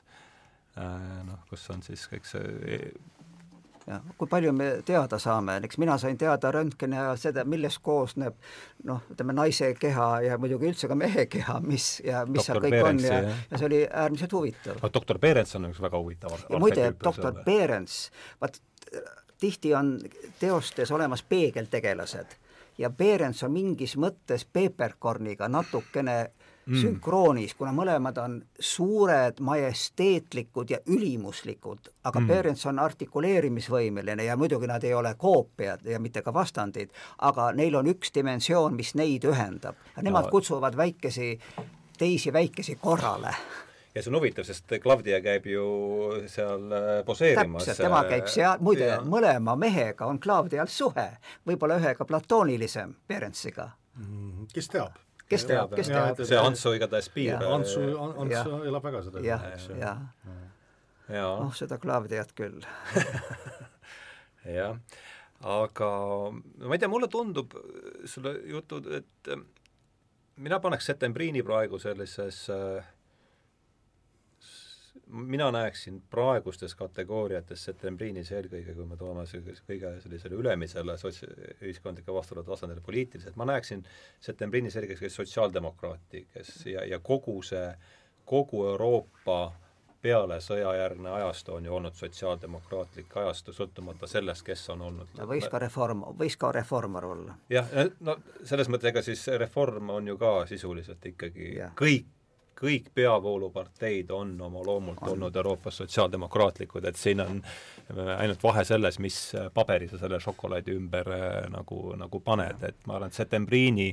noh, 0.75 1.43
kus 1.49 1.67
on 1.73 1.83
siis 1.85 2.07
kõik 2.11 2.27
see 2.29 2.47
jah, 3.85 4.01
kui 4.17 4.29
palju 4.29 4.53
me 4.55 4.69
teada 4.85 5.19
saame, 5.21 5.59
näiteks 5.59 5.79
mina 5.81 5.97
sain 6.01 6.17
teada 6.19 6.51
röntgeni 6.53 6.97
ajal 6.99 7.19
seda, 7.21 7.43
millest 7.49 7.81
koosneb 7.85 8.37
noh, 8.89 9.03
ütleme 9.13 9.35
naise 9.37 9.71
keha 9.79 10.07
ja 10.25 10.39
muidugi 10.41 10.71
üldse 10.71 10.89
ka 10.91 10.97
mehe 10.99 11.27
keha, 11.31 11.59
mis 11.65 11.99
ja 12.05 12.23
mis 12.29 12.47
seal 12.47 12.61
kõik 12.63 12.77
Behrens, 12.77 13.03
on 13.05 13.11
ja, 13.11 13.19
jah. 13.27 13.43
ja 13.51 13.59
see 13.61 13.69
oli 13.69 13.83
äärmiselt 13.85 14.33
huvitav. 14.37 14.79
no 14.81 14.91
doktor 14.93 15.21
Berens 15.21 15.53
on 15.59 15.69
üks 15.69 15.83
väga 15.83 16.01
huvitav 16.01 16.33
ja 16.49 16.61
muide, 16.61 16.89
doktor 17.03 17.37
Behrens, 17.45 18.07
vaat 18.41 18.59
tihti 19.39 19.75
on 19.75 19.99
teostes 20.39 20.91
olemas 20.91 21.23
peegeltegelased 21.23 22.37
ja 22.77 22.89
Behrens 22.89 23.43
on 23.43 23.51
mingis 23.51 23.95
mõttes 23.97 24.45
Peeperkorniga 24.53 25.47
natukene 25.47 26.17
mm. 26.65 26.79
sünkroonis, 26.81 27.55
kuna 27.55 27.71
mõlemad 27.75 28.17
on 28.21 28.37
suured, 28.59 29.39
majesteetlikud 29.39 30.73
ja 30.75 30.79
ülimuslikud, 30.91 31.91
aga 32.03 32.19
mm. 32.19 32.27
Behrens 32.27 32.65
on 32.69 32.79
artikuleerimisvõimeline 32.83 34.27
ja 34.27 34.37
muidugi 34.37 34.67
nad 34.71 34.83
ei 34.83 34.93
ole 34.93 35.15
koopiad 35.17 35.85
ja 35.87 35.99
mitte 35.99 36.21
ka 36.25 36.33
vastandid, 36.33 36.91
aga 37.17 37.51
neil 37.55 37.75
on 37.79 37.91
üks 37.91 38.13
dimensioon, 38.15 38.75
mis 38.75 38.95
neid 38.95 39.27
ühendab 39.29 39.79
nemad 40.01 40.25
No. 40.25 40.31
kutsuvad 40.31 40.77
väikesi, 40.77 41.39
teisi 41.97 42.33
väikesi 42.33 42.75
korrale 42.81 43.35
ja 43.95 44.01
see 44.03 44.11
on 44.11 44.17
huvitav, 44.19 44.43
sest 44.47 44.73
Claudia 44.83 45.21
käib 45.23 45.45
ju 45.47 45.63
seal 46.31 46.67
äh, 46.75 46.89
poseerimas. 47.07 47.63
täpselt, 47.65 47.85
tema 47.87 48.01
käib 48.09 48.27
seal, 48.31 48.59
muide, 48.63 48.89
ja- 48.91 48.99
mõlema 49.01 49.55
mehega 49.59 50.09
on 50.09 50.19
Claudial 50.19 50.67
suhe, 50.71 51.07
võib-olla 51.47 51.79
ühega 51.79 52.07
platoonilisem 52.07 52.95
Berentsiga. 53.07 53.69
Mm, 53.95 54.47
kes 54.53 54.67
teab? 54.73 54.99
kes 55.29 55.45
teab, 55.49 55.71
kes 55.73 55.89
Jaa, 55.89 56.11
teab? 56.13 56.27
see 56.27 56.37
Antsu 56.37 56.75
igatahes 56.77 57.07
piir. 57.09 57.41
Antsu, 57.41 57.81
Antsu 58.21 58.59
elab 58.69 58.83
väga 58.85 59.01
seda 59.07 59.23
jah, 59.25 59.47
jah, 59.79 60.03
noh, 61.09 61.53
seda 61.55 61.79
Claudiat 61.81 62.35
küll. 62.37 62.59
jah, 64.57 64.75
aga 65.41 65.89
ma 66.35 66.75
ei 66.75 66.81
tea, 66.83 66.91
mulle 66.91 67.09
tundub 67.11 67.55
sulle 68.05 68.35
jutu, 68.51 68.83
et 68.99 69.31
äh, 69.33 69.41
mina 70.45 70.59
paneks 70.61 70.91
Septembriini 70.91 71.41
praegu 71.47 71.79
sellises 71.81 72.43
äh, 72.53 72.83
mina 75.07 75.51
näeksin 75.51 76.01
praegustes 76.09 76.75
kategooriates 76.75 77.63
Septembriinis 77.63 78.31
eelkõige, 78.31 78.73
kui 78.73 78.85
me 78.89 78.97
toome 78.97 79.25
kõige 79.67 79.91
sellisele 80.03 80.39
ülemisele 80.39 80.97
sots-, 80.97 81.25
ühiskondlike 81.61 82.13
vastuolude 82.13 82.49
tasandile 82.49 82.81
poliitiliselt, 82.85 83.35
ma 83.35 83.45
näeksin 83.49 83.85
Septembriinis 84.19 84.75
eelkõige 84.75 85.09
sotsiaaldemokraati, 85.09 86.25
kes 86.33 86.55
ja, 86.71 86.85
ja 86.89 86.99
kogu 86.99 87.41
see, 87.45 87.67
kogu 88.25 88.65
Euroopa 88.71 89.39
peale 90.05 90.37
sõjajärgne 90.43 91.09
ajastu 91.17 91.55
on 91.57 91.65
ju 91.65 91.73
olnud 91.75 91.95
sotsiaaldemokraatlik 91.97 93.13
ajastu, 93.17 93.53
sõltumata 93.55 94.07
sellest, 94.09 94.45
kes 94.45 94.67
on 94.73 94.83
olnud 94.85 95.13
ta 95.17 95.25
võiks 95.29 95.49
ka 95.49 95.61
reform, 95.63 96.03
võiks 96.19 96.37
ka 96.41 96.51
reformar 96.53 97.07
olla. 97.09 97.37
jah, 97.49 97.71
no 98.05 98.17
selles 98.43 98.69
mõttes, 98.69 98.91
ega 98.91 99.01
siis 99.05 99.25
reform 99.41 99.89
on 99.95 100.11
ju 100.13 100.17
ka 100.21 100.35
sisuliselt 100.49 101.05
ikkagi 101.13 101.55
Jah. 101.57 101.73
kõik, 101.79 102.11
kõik 102.55 102.89
peavooluparteid 102.95 104.11
on 104.15 104.35
oma 104.41 104.63
loomult 104.65 105.01
on. 105.03 105.09
olnud 105.15 105.35
Euroopas 105.35 105.81
sotsiaaldemokraatlikud, 105.81 106.85
et 106.85 106.95
siin 106.95 107.21
on 107.21 107.41
ainult 108.17 108.43
vahe 108.43 108.63
selles, 108.65 108.99
mis 108.99 109.17
paberi 109.53 109.89
sa 109.91 109.99
selle 110.01 110.19
šokolaadi 110.23 110.75
ümber 110.75 111.11
äh, 111.11 111.33
nagu, 111.53 111.81
nagu 111.99 112.21
paned, 112.23 112.63
et 112.63 112.87
ma 112.87 112.97
arvan, 112.97 113.11
et 113.11 113.19
Septembriini 113.19 113.89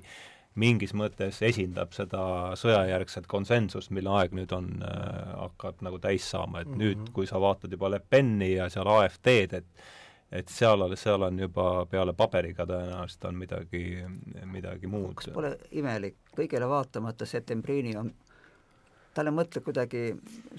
mingis 0.61 0.93
mõttes 0.97 1.39
esindab 1.47 1.95
seda 1.97 2.53
sõjajärgset 2.61 3.27
konsensust, 3.31 3.91
mille 3.91 4.13
aeg 4.13 4.35
nüüd 4.37 4.53
on 4.53 4.69
äh,, 4.85 5.33
hakkab 5.47 5.81
nagu 5.85 5.99
täis 6.03 6.29
saama, 6.31 6.61
et 6.61 6.69
mm 6.69 6.75
-hmm. 6.75 6.85
nüüd, 6.85 7.13
kui 7.17 7.27
sa 7.27 7.41
vaatad 7.41 7.73
juba 7.73 7.91
Le 7.91 8.01
Peni 8.01 8.55
ja 8.55 8.69
seal 8.69 8.89
AfD-d, 8.89 9.53
et 9.63 9.67
et 10.33 10.49
seal, 10.49 10.97
seal 10.97 11.23
on 11.23 11.39
juba 11.39 11.87
peale 11.91 12.15
paberiga 12.17 12.65
tõenäoliselt 12.65 13.25
on 13.29 13.37
midagi, 13.37 13.83
midagi 14.49 14.87
muud. 14.87 15.15
kas 15.15 15.29
pole 15.29 15.59
imelik, 15.71 16.17
kõigele 16.37 16.69
vaatamata 16.69 17.27
Septembriini 17.27 17.97
on 18.01 18.13
talle 19.15 19.33
mõtleb 19.35 19.65
kuidagi 19.67 20.03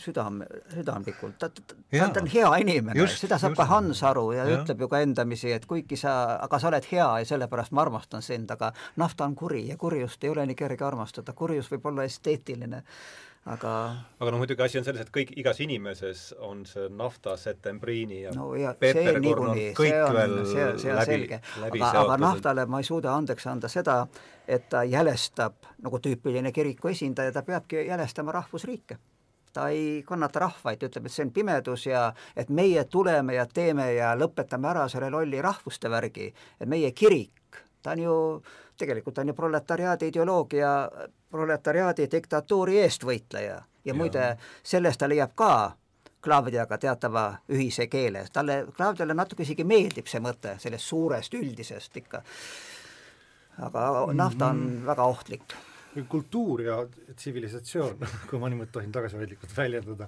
südame, 0.02 0.48
südamlikult, 0.74 1.38
ta, 1.42 1.50
ta, 1.50 1.64
ta, 1.74 2.08
ta 2.14 2.22
on 2.22 2.30
hea 2.32 2.52
inimene, 2.64 3.08
seda 3.10 3.40
saab 3.42 3.54
just. 3.54 3.62
ka 3.62 3.68
Hans 3.72 4.04
aru 4.10 4.28
ja, 4.36 4.46
ja 4.48 4.60
ütleb 4.60 4.86
ju 4.86 4.90
ka 4.92 5.02
endamisi, 5.06 5.52
et 5.56 5.68
kuigi 5.70 5.98
sa, 6.00 6.16
aga 6.44 6.60
sa 6.62 6.70
oled 6.70 6.88
hea 6.92 7.10
ja 7.24 7.30
sellepärast 7.34 7.74
ma 7.74 7.86
armastan 7.86 8.26
sind, 8.26 8.52
aga 8.54 8.72
nafta 9.02 9.28
on 9.28 9.36
kuri 9.40 9.68
ja 9.72 9.78
kurjust 9.82 10.24
ei 10.24 10.34
ole 10.34 10.46
nii 10.50 10.60
kerge 10.60 10.86
armastada, 10.86 11.36
kurjus 11.38 11.72
võib 11.74 11.92
olla 11.92 12.08
esteetiline, 12.10 12.84
aga 13.46 13.72
aga 14.20 14.32
noh, 14.32 14.40
muidugi 14.40 14.64
asi 14.64 14.80
on 14.80 14.86
selles, 14.88 15.04
et 15.04 15.12
kõik, 15.12 15.34
igas 15.40 15.60
inimeses 15.64 16.22
on 16.48 16.62
see 16.68 16.88
nafta, 16.96 17.36
setembriini 17.40 18.22
ja 18.22 18.32
no 18.36 18.54
ja 18.56 18.72
see 18.80 19.16
niikuinii, 19.20 19.74
see 19.76 19.98
on, 20.00 20.36
see, 20.48 20.68
see 20.80 20.94
on 20.94 21.00
läbi, 21.02 21.10
selge. 21.10 21.40
aga, 21.68 21.90
aga 22.06 22.18
naftale 22.24 22.66
ma 22.72 22.80
ei 22.80 22.88
suuda 22.88 23.12
andeks 23.18 23.48
anda 23.52 23.72
seda, 23.72 23.98
et 24.48 24.70
ta 24.72 24.86
jälestab, 24.88 25.60
nagu 25.84 26.00
tüüpiline 26.00 26.54
kiriku 26.56 26.94
esindaja, 26.94 27.36
ta 27.36 27.44
peabki 27.44 27.84
jälestama 27.88 28.32
rahvusriike. 28.40 28.98
ta 29.54 29.68
ei 29.70 30.02
kannata 30.08 30.40
rahvaid, 30.48 30.82
ütleb, 30.88 31.06
et 31.06 31.14
see 31.14 31.28
on 31.28 31.32
pimedus 31.36 31.84
ja 31.86 32.08
et 32.36 32.50
meie 32.50 32.84
tuleme 32.90 33.36
ja 33.36 33.46
teeme 33.46 33.92
ja 33.94 34.16
lõpetame 34.18 34.72
ära 34.72 34.88
selle 34.90 35.12
lolli 35.14 35.42
rahvuste 35.42 35.92
värgi, 35.94 36.32
et 36.60 36.70
meie 36.70 36.90
kirik, 36.92 37.60
ta 37.84 37.92
on 37.92 38.02
ju, 38.02 38.16
tegelikult 38.78 39.18
on 39.18 39.28
ju 39.28 39.34
proletariaadi 39.34 40.08
ideoloogia, 40.08 40.90
proletariaadi 41.32 42.08
diktatuuri 42.12 42.80
eestvõitleja 42.84 43.62
ja 43.86 43.94
muide, 43.94 44.38
sellest 44.64 45.00
ta 45.00 45.08
leiab 45.08 45.32
ka 45.36 45.54
Claudiaga 46.24 46.78
teatava 46.80 47.24
ühise 47.52 47.88
keele, 47.92 48.26
talle, 48.34 48.66
Claudiale 48.78 49.14
natuke 49.14 49.44
isegi 49.44 49.64
meeldib 49.68 50.08
see 50.08 50.22
mõte 50.24 50.54
sellest 50.60 50.86
suurest 50.88 51.34
üldisest 51.34 51.98
ikka. 52.00 52.22
aga 53.60 53.82
nafta 54.14 54.48
on 54.50 54.58
Mhm. 54.58 54.86
väga 54.86 55.04
ohtlik. 55.04 55.54
kultuur 56.10 56.62
ja 56.62 56.78
tsivilisatsioon, 57.16 57.98
kui 58.30 58.40
ma 58.40 58.50
niimoodi 58.50 58.72
tohin 58.72 58.92
tagasihoidlikult 58.92 59.58
väljendada, 59.58 60.08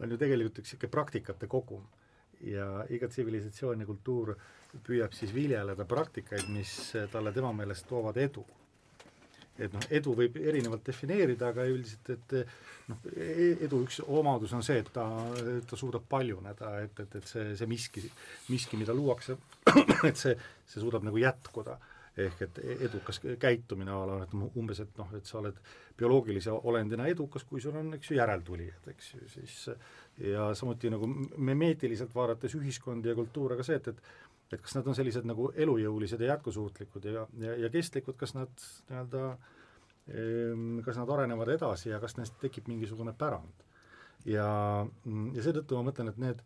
on 0.00 0.10
ju 0.10 0.16
tegelikult 0.18 0.58
üks 0.58 0.72
niisugune 0.74 0.90
praktikate 0.90 1.46
kogum. 1.46 1.86
Ja 2.50 2.84
iga 2.92 3.08
tsivilisatsioon 3.08 3.84
ja 3.84 3.88
kultuur 3.88 4.34
püüab 4.84 5.14
siis 5.14 5.32
viljeleda 5.34 5.86
praktikaid, 5.86 6.48
mis 6.52 6.74
talle 7.12 7.32
tema 7.32 7.52
meelest 7.54 7.86
toovad 7.88 8.18
edu. 8.18 8.44
et 9.54 9.70
noh, 9.70 9.84
edu 9.94 10.16
võib 10.18 10.34
erinevalt 10.40 10.82
defineerida, 10.82 11.52
aga 11.52 11.64
üldiselt, 11.70 12.08
et 12.10 12.32
noh, 12.90 13.04
edu 13.62 13.84
üks 13.84 14.00
omadus 14.02 14.50
on 14.56 14.64
see, 14.66 14.80
et 14.82 14.88
ta, 14.92 15.04
ta 15.70 15.78
suudab 15.78 16.08
paljuneda, 16.10 16.72
et, 16.82 16.98
et, 17.04 17.14
et 17.20 17.30
see, 17.30 17.52
see 17.60 17.68
miski, 17.70 18.02
miski, 18.48 18.80
mida 18.80 18.96
luuakse, 18.96 19.36
et 20.10 20.18
see, 20.18 20.34
see 20.66 20.82
suudab 20.82 21.06
nagu 21.06 21.22
jätkuda 21.22 21.78
ehk 22.16 22.42
et 22.46 22.58
edukas 22.86 23.18
käitumine 23.42 23.90
a 23.90 24.02
la, 24.06 24.20
et 24.22 24.34
umbes, 24.34 24.80
et 24.84 24.98
noh, 25.00 25.08
et 25.18 25.26
sa 25.26 25.40
oled 25.40 25.56
bioloogilise 25.98 26.52
olendina 26.54 27.08
edukas, 27.10 27.42
kui 27.48 27.62
sul 27.62 27.74
on, 27.80 27.94
eks 27.96 28.10
ju, 28.10 28.18
järeltulijad, 28.20 28.86
eks 28.92 29.14
ju, 29.14 29.28
siis 29.32 29.56
ja 30.30 30.52
samuti 30.54 30.92
nagu 30.94 31.08
memeetiliselt 31.08 32.14
vaadates 32.14 32.54
ühiskondi 32.54 33.10
ja 33.10 33.16
kultuure 33.18 33.58
ka 33.58 33.66
see, 33.66 33.80
et, 33.82 33.90
et 33.90 34.22
et 34.52 34.62
kas 34.62 34.76
nad 34.76 34.86
on 34.86 34.94
sellised 34.94 35.26
nagu 35.26 35.48
elujõulised 35.56 36.20
ja 36.20 36.34
jätkusuutlikud 36.34 37.06
ja, 37.08 37.26
ja, 37.40 37.54
ja 37.64 37.70
kestlikud, 37.72 38.14
kas 38.20 38.34
nad 38.36 38.50
nii-öelda, 38.90 39.22
kas 40.84 40.98
nad 41.00 41.10
arenevad 41.10 41.54
edasi 41.54 41.88
ja 41.90 42.00
kas 42.02 42.18
neist 42.18 42.36
tekib 42.42 42.68
mingisugune 42.68 43.14
pärand. 43.18 43.64
ja, 44.28 44.46
ja 45.34 45.44
seetõttu 45.44 45.80
ma 45.80 45.88
mõtlen, 45.88 46.12
et 46.12 46.20
need 46.20 46.44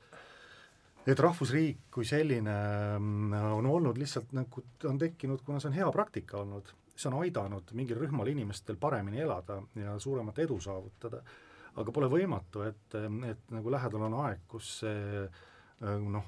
et 1.08 1.20
rahvusriik 1.24 1.88
kui 1.94 2.06
selline 2.08 2.54
mm, 2.98 3.34
on 3.56 3.66
olnud 3.70 3.98
lihtsalt 4.00 4.34
nagu, 4.36 4.64
on 4.88 4.98
tekkinud, 5.00 5.42
kuna 5.46 5.60
see 5.62 5.70
on 5.70 5.76
hea 5.78 5.90
praktika 5.94 6.42
olnud, 6.42 6.72
see 6.94 7.08
on 7.10 7.20
aidanud 7.22 7.72
mingil 7.78 8.00
rühmal 8.02 8.28
inimestel 8.28 8.76
paremini 8.80 9.22
elada 9.24 9.60
ja 9.78 9.96
suuremat 9.98 10.42
edu 10.44 10.58
saavutada. 10.60 11.22
aga 11.78 11.92
pole 11.94 12.08
võimatu, 12.10 12.64
et, 12.66 12.96
et 13.28 13.50
nagu 13.54 13.70
lähedal 13.70 14.02
on 14.08 14.16
aeg, 14.24 14.40
kus 14.50 14.80
see 14.80 15.28
noh, 16.10 16.24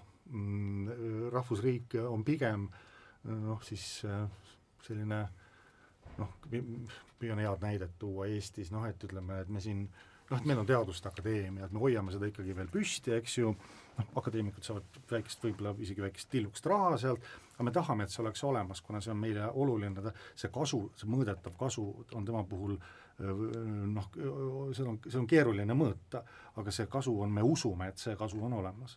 rahvusriik 1.35 1.97
on 2.07 2.23
pigem 2.25 2.69
noh, 3.25 3.63
siis 3.67 4.05
selline 4.87 5.25
noh, 6.21 6.37
püüan 7.21 7.43
head 7.43 7.65
näidet 7.65 7.99
tuua 7.99 8.29
Eestis, 8.31 8.71
noh 8.73 8.87
et 8.89 9.05
ütleme, 9.05 9.41
et 9.43 9.51
me 9.51 9.61
siin 9.61 9.89
noh, 10.31 10.39
et 10.39 10.47
meil 10.47 10.63
on 10.63 10.67
Teaduste 10.67 11.11
Akadeemia, 11.11 11.67
et 11.67 11.75
me 11.75 11.83
hoiame 11.83 12.15
seda 12.15 12.29
ikkagi 12.31 12.55
veel 12.57 12.71
püsti, 12.73 13.15
eks 13.17 13.37
ju, 13.39 13.53
noh, 13.99 14.11
akadeemikud 14.21 14.67
saavad 14.67 15.01
väikest, 15.11 15.45
võib-olla 15.45 15.75
isegi 15.83 16.05
väikest 16.05 16.31
tillukest 16.33 16.71
raha 16.71 16.97
sealt, 17.03 17.27
aga 17.57 17.67
me 17.67 17.75
tahame, 17.75 18.07
et 18.07 18.15
see 18.15 18.23
oleks 18.25 18.45
olemas, 18.47 18.81
kuna 18.87 19.03
see 19.05 19.13
on 19.13 19.21
meile 19.21 19.51
oluline, 19.51 20.15
see 20.39 20.51
kasu, 20.55 20.85
see 20.97 21.11
mõõdetav 21.11 21.57
kasu 21.61 21.85
on 22.17 22.27
tema 22.29 22.45
puhul 22.49 22.79
noh, 23.21 24.09
seda 24.73 24.89
on, 24.89 24.99
seda 25.05 25.21
on 25.21 25.29
keeruline 25.29 25.77
mõõta, 25.77 26.23
aga 26.61 26.73
see 26.75 26.89
kasu 26.91 27.15
on, 27.21 27.33
me 27.35 27.45
usume, 27.45 27.91
et 27.91 28.01
see 28.01 28.17
kasu 28.19 28.41
on 28.47 28.57
olemas. 28.61 28.97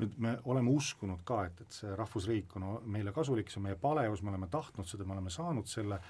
Nüüd 0.00 0.16
me 0.24 0.32
oleme 0.50 0.72
uskunud 0.72 1.20
ka, 1.28 1.44
et, 1.46 1.60
et 1.62 1.76
see 1.76 1.94
rahvusriik 1.96 2.56
on 2.58 2.80
meile 2.90 3.12
kasulik, 3.14 3.52
see 3.52 3.60
on 3.60 3.68
meie 3.68 3.78
paleus, 3.78 4.22
me 4.24 4.32
oleme 4.32 4.48
tahtnud 4.50 4.88
seda, 4.88 5.06
me 5.06 5.14
oleme 5.14 5.30
saanud 5.30 5.68
selle 5.70 6.00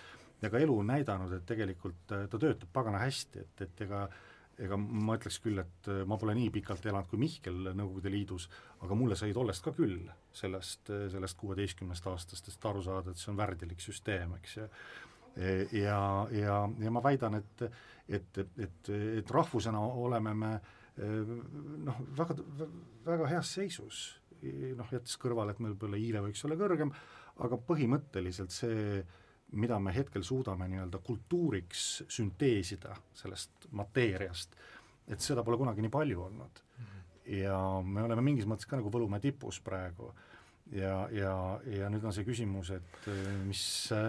ja 0.43 0.51
ka 0.51 0.61
elu 0.63 0.79
on 0.79 0.89
näidanud, 0.91 1.35
et 1.35 1.45
tegelikult 1.47 2.07
ta 2.09 2.39
töötab 2.39 2.71
pagana 2.73 3.03
hästi, 3.03 3.43
et, 3.43 3.65
et 3.67 3.85
ega 3.85 4.07
ega 4.61 4.77
ma 4.77 5.17
ütleks 5.17 5.39
küll, 5.43 5.61
et 5.63 5.89
äh, 5.91 6.03
ma 6.09 6.19
pole 6.21 6.35
nii 6.37 6.51
pikalt 6.55 6.85
elanud 6.89 7.09
kui 7.11 7.21
Mihkel 7.21 7.71
Nõukogude 7.73 8.13
Liidus, 8.13 8.49
aga 8.85 8.99
mulle 8.99 9.17
sai 9.19 9.33
tollest 9.37 9.65
ka 9.65 9.73
küll, 9.77 10.11
sellest, 10.37 10.91
äh, 10.93 11.07
sellest 11.13 11.39
kuueteistkümnest 11.41 12.07
aastastest 12.11 12.69
aru 12.69 12.85
saada, 12.85 13.13
et 13.13 13.23
see 13.23 13.33
on 13.33 13.41
värdilik 13.41 13.81
süsteem, 13.83 14.37
eks 14.41 14.59
ju. 14.59 14.69
E, 15.33 15.53
ja, 15.79 15.99
ja, 16.37 16.59
ja 16.85 16.93
ma 16.93 17.01
väidan, 17.05 17.39
et, 17.39 17.63
et, 18.05 18.43
et, 18.61 18.91
et 19.23 19.31
rahvusena 19.33 19.81
oleme 19.81 20.35
me 20.37 20.51
e, 20.53 21.09
noh, 21.87 22.03
väga, 22.19 22.37
väga 23.07 23.31
heas 23.31 23.55
seisus, 23.57 24.03
noh, 24.43 24.93
jättes 24.93 25.17
kõrvale, 25.23 25.55
et 25.55 25.63
meil 25.63 25.73
võib-olla 25.73 26.03
iive 26.03 26.27
võiks 26.27 26.45
olla 26.45 26.59
kõrgem, 26.61 26.93
aga 27.47 27.57
põhimõtteliselt 27.65 28.53
see 28.53 29.01
mida 29.53 29.79
me 29.79 29.95
hetkel 29.95 30.25
suudame 30.25 30.69
nii-öelda 30.71 31.01
kultuuriks 31.05 32.03
sünteesida 32.09 32.97
sellest 33.17 33.69
mateeriast, 33.79 34.55
et 35.09 35.21
seda 35.21 35.45
pole 35.45 35.59
kunagi 35.61 35.85
nii 35.85 35.93
palju 35.93 36.27
olnud. 36.27 36.63
ja 37.27 37.57
me 37.87 38.03
oleme 38.03 38.23
mingis 38.23 38.49
mõttes 38.51 38.67
ka 38.67 38.77
nagu 38.81 38.91
Võlumäe 38.91 39.23
tipus 39.23 39.61
praegu. 39.63 40.13
Ja, 40.73 41.09
ja, 41.13 41.33
ja 41.69 41.89
nüüd 41.93 42.05
on 42.07 42.15
see 42.17 42.25
küsimus, 42.25 42.71
et 42.73 43.07
mis 43.45 43.63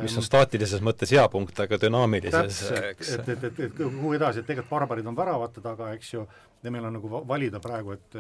mis 0.04 0.16
on 0.18 0.24
staatilises 0.24 0.80
mõttes 0.86 1.12
hea 1.12 1.24
punkt, 1.30 1.60
aga 1.60 1.80
dünaamilises 1.82 2.62
täpselt, 2.62 3.26
et, 3.28 3.32
et, 3.34 3.44
et, 3.50 3.60
et 3.68 3.74
kuhu 3.82 4.14
edasi, 4.16 4.40
et 4.40 4.48
tegelikult 4.48 4.72
barbarid 4.72 5.10
on 5.10 5.18
väravate 5.18 5.64
taga, 5.66 5.90
eks 5.98 6.14
ju, 6.14 6.24
ja 6.64 6.72
meil 6.72 6.88
on 6.88 6.96
nagu 7.02 7.24
valida 7.28 7.60
praegu, 7.60 7.98
et 7.98 8.18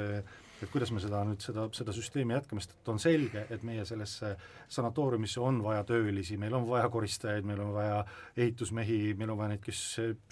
et 0.63 0.71
kuidas 0.71 0.91
me 0.95 1.01
seda 1.03 1.21
nüüd, 1.27 1.41
seda, 1.43 1.65
seda 1.75 1.93
süsteemi 1.95 2.35
jätkame, 2.35 2.61
sest 2.63 2.75
et 2.77 2.91
on 2.91 2.99
selge, 3.01 3.45
et 3.53 3.63
meie 3.67 3.83
sellesse 3.87 4.33
sanatooriumisse 4.71 5.41
on 5.43 5.59
vaja 5.63 5.83
töölisi, 5.87 6.37
meil 6.41 6.55
on 6.57 6.67
vaja 6.69 6.89
koristajaid, 6.93 7.47
meil 7.47 7.61
on 7.63 7.73
vaja 7.75 7.99
ehitusmehi, 8.37 8.99
meil 9.19 9.33
on 9.33 9.39
vaja 9.41 9.53
neid, 9.53 9.63
kes 9.63 9.81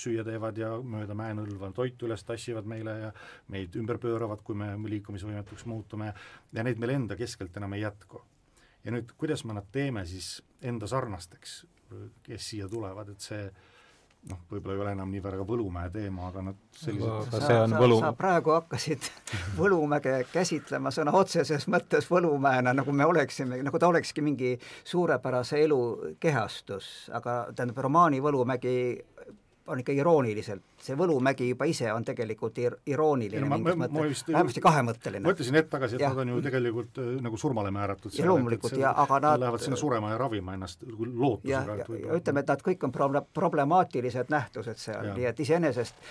süüa 0.01 0.25
teevad 0.27 0.61
ja 0.61 0.71
mööda 0.95 1.17
mäenõlva 1.17 1.71
toitu 1.77 2.09
üles 2.09 2.23
tassivad 2.27 2.69
meile 2.69 2.97
ja 3.05 3.11
meid 3.53 3.75
ümber 3.79 3.99
pööravad, 4.01 4.43
kui 4.47 4.57
me 4.57 4.73
liikumisvõimetuks 4.95 5.67
muutume, 5.69 6.13
ja 6.53 6.65
neid 6.67 6.81
meil 6.81 6.95
enda 6.95 7.19
keskelt 7.19 7.57
enam 7.57 7.77
ei 7.77 7.85
jätku. 7.85 8.23
ja 8.83 8.91
nüüd, 8.91 9.11
kuidas 9.17 9.43
me 9.45 9.53
nad 9.53 9.67
teeme 9.71 10.05
siis 10.09 10.39
enda 10.61 10.87
sarnasteks, 10.89 11.65
kes 12.23 12.49
siia 12.53 12.69
tulevad, 12.71 13.11
et 13.13 13.21
see 13.21 13.43
noh, 14.29 14.39
võib-olla 14.51 14.75
ei 14.75 14.81
ole 14.83 14.91
enam 14.95 15.11
nii 15.11 15.21
väga 15.23 15.45
Võlumäe 15.47 15.89
teema, 15.93 16.27
aga 16.29 16.43
noh, 16.45 16.57
sellised 16.77 17.31
sa, 17.33 17.41
sa, 17.41 17.79
võlu... 17.81 17.97
sa 18.01 18.11
praegu 18.17 18.53
hakkasid 18.53 19.07
Võlumäge 19.59 20.19
käsitlema 20.31 20.91
sõna 20.93 21.13
otseses 21.17 21.65
mõttes 21.71 22.09
Võlumäena, 22.11 22.75
nagu 22.77 22.93
me 22.93 23.07
oleksime, 23.09 23.61
nagu 23.65 23.81
ta 23.81 23.89
olekski 23.89 24.23
mingi 24.25 24.53
suurepärase 24.83 25.63
elu 25.65 25.81
kehastus, 26.21 27.09
aga 27.17 27.43
tähendab, 27.55 27.81
romaani 27.87 28.21
Võlumägi 28.21 28.75
on 29.71 29.81
ikka 29.81 29.93
irooniliselt, 29.95 30.63
see 30.81 30.97
Võlumägi 30.97 31.47
juba 31.49 31.67
ise 31.69 31.87
on 31.93 32.05
tegelikult 32.05 32.57
ir-, 32.61 32.77
irooniline 32.91 33.45
no, 33.45 33.57
mingis 33.57 33.79
mõttes, 33.79 34.23
vähemasti 34.27 34.63
kahemõtteline. 34.63 35.23
ma 35.25 35.35
ütlesin 35.35 35.57
hetk 35.59 35.71
tagasi, 35.71 35.97
et 35.97 36.05
ja. 36.05 36.11
nad 36.11 36.23
on 36.23 36.33
ju 36.33 36.41
tegelikult 36.45 36.99
äh, 37.01 37.13
nagu 37.23 37.39
surmale 37.41 37.71
määratud. 37.75 38.13
ja 38.17 38.27
loomulikult, 38.27 38.75
ja 38.81 38.93
aga 39.05 39.21
nad 39.27 39.45
lähevad 39.45 39.63
sinna 39.63 39.79
surema 39.79 40.11
ja 40.13 40.19
ravima 40.21 40.57
ennast 40.57 40.83
lootusega. 40.87 41.77
ja, 41.77 41.85
ja, 41.85 42.01
ja 42.07 42.19
ütleme, 42.19 42.43
et 42.43 42.53
nad 42.53 42.67
kõik 42.67 42.85
on 42.87 42.93
proble-, 42.95 43.25
problemaatilised 43.33 44.33
nähtused 44.33 44.81
seal, 44.81 45.13
nii 45.15 45.31
et 45.31 45.43
iseenesest 45.45 46.05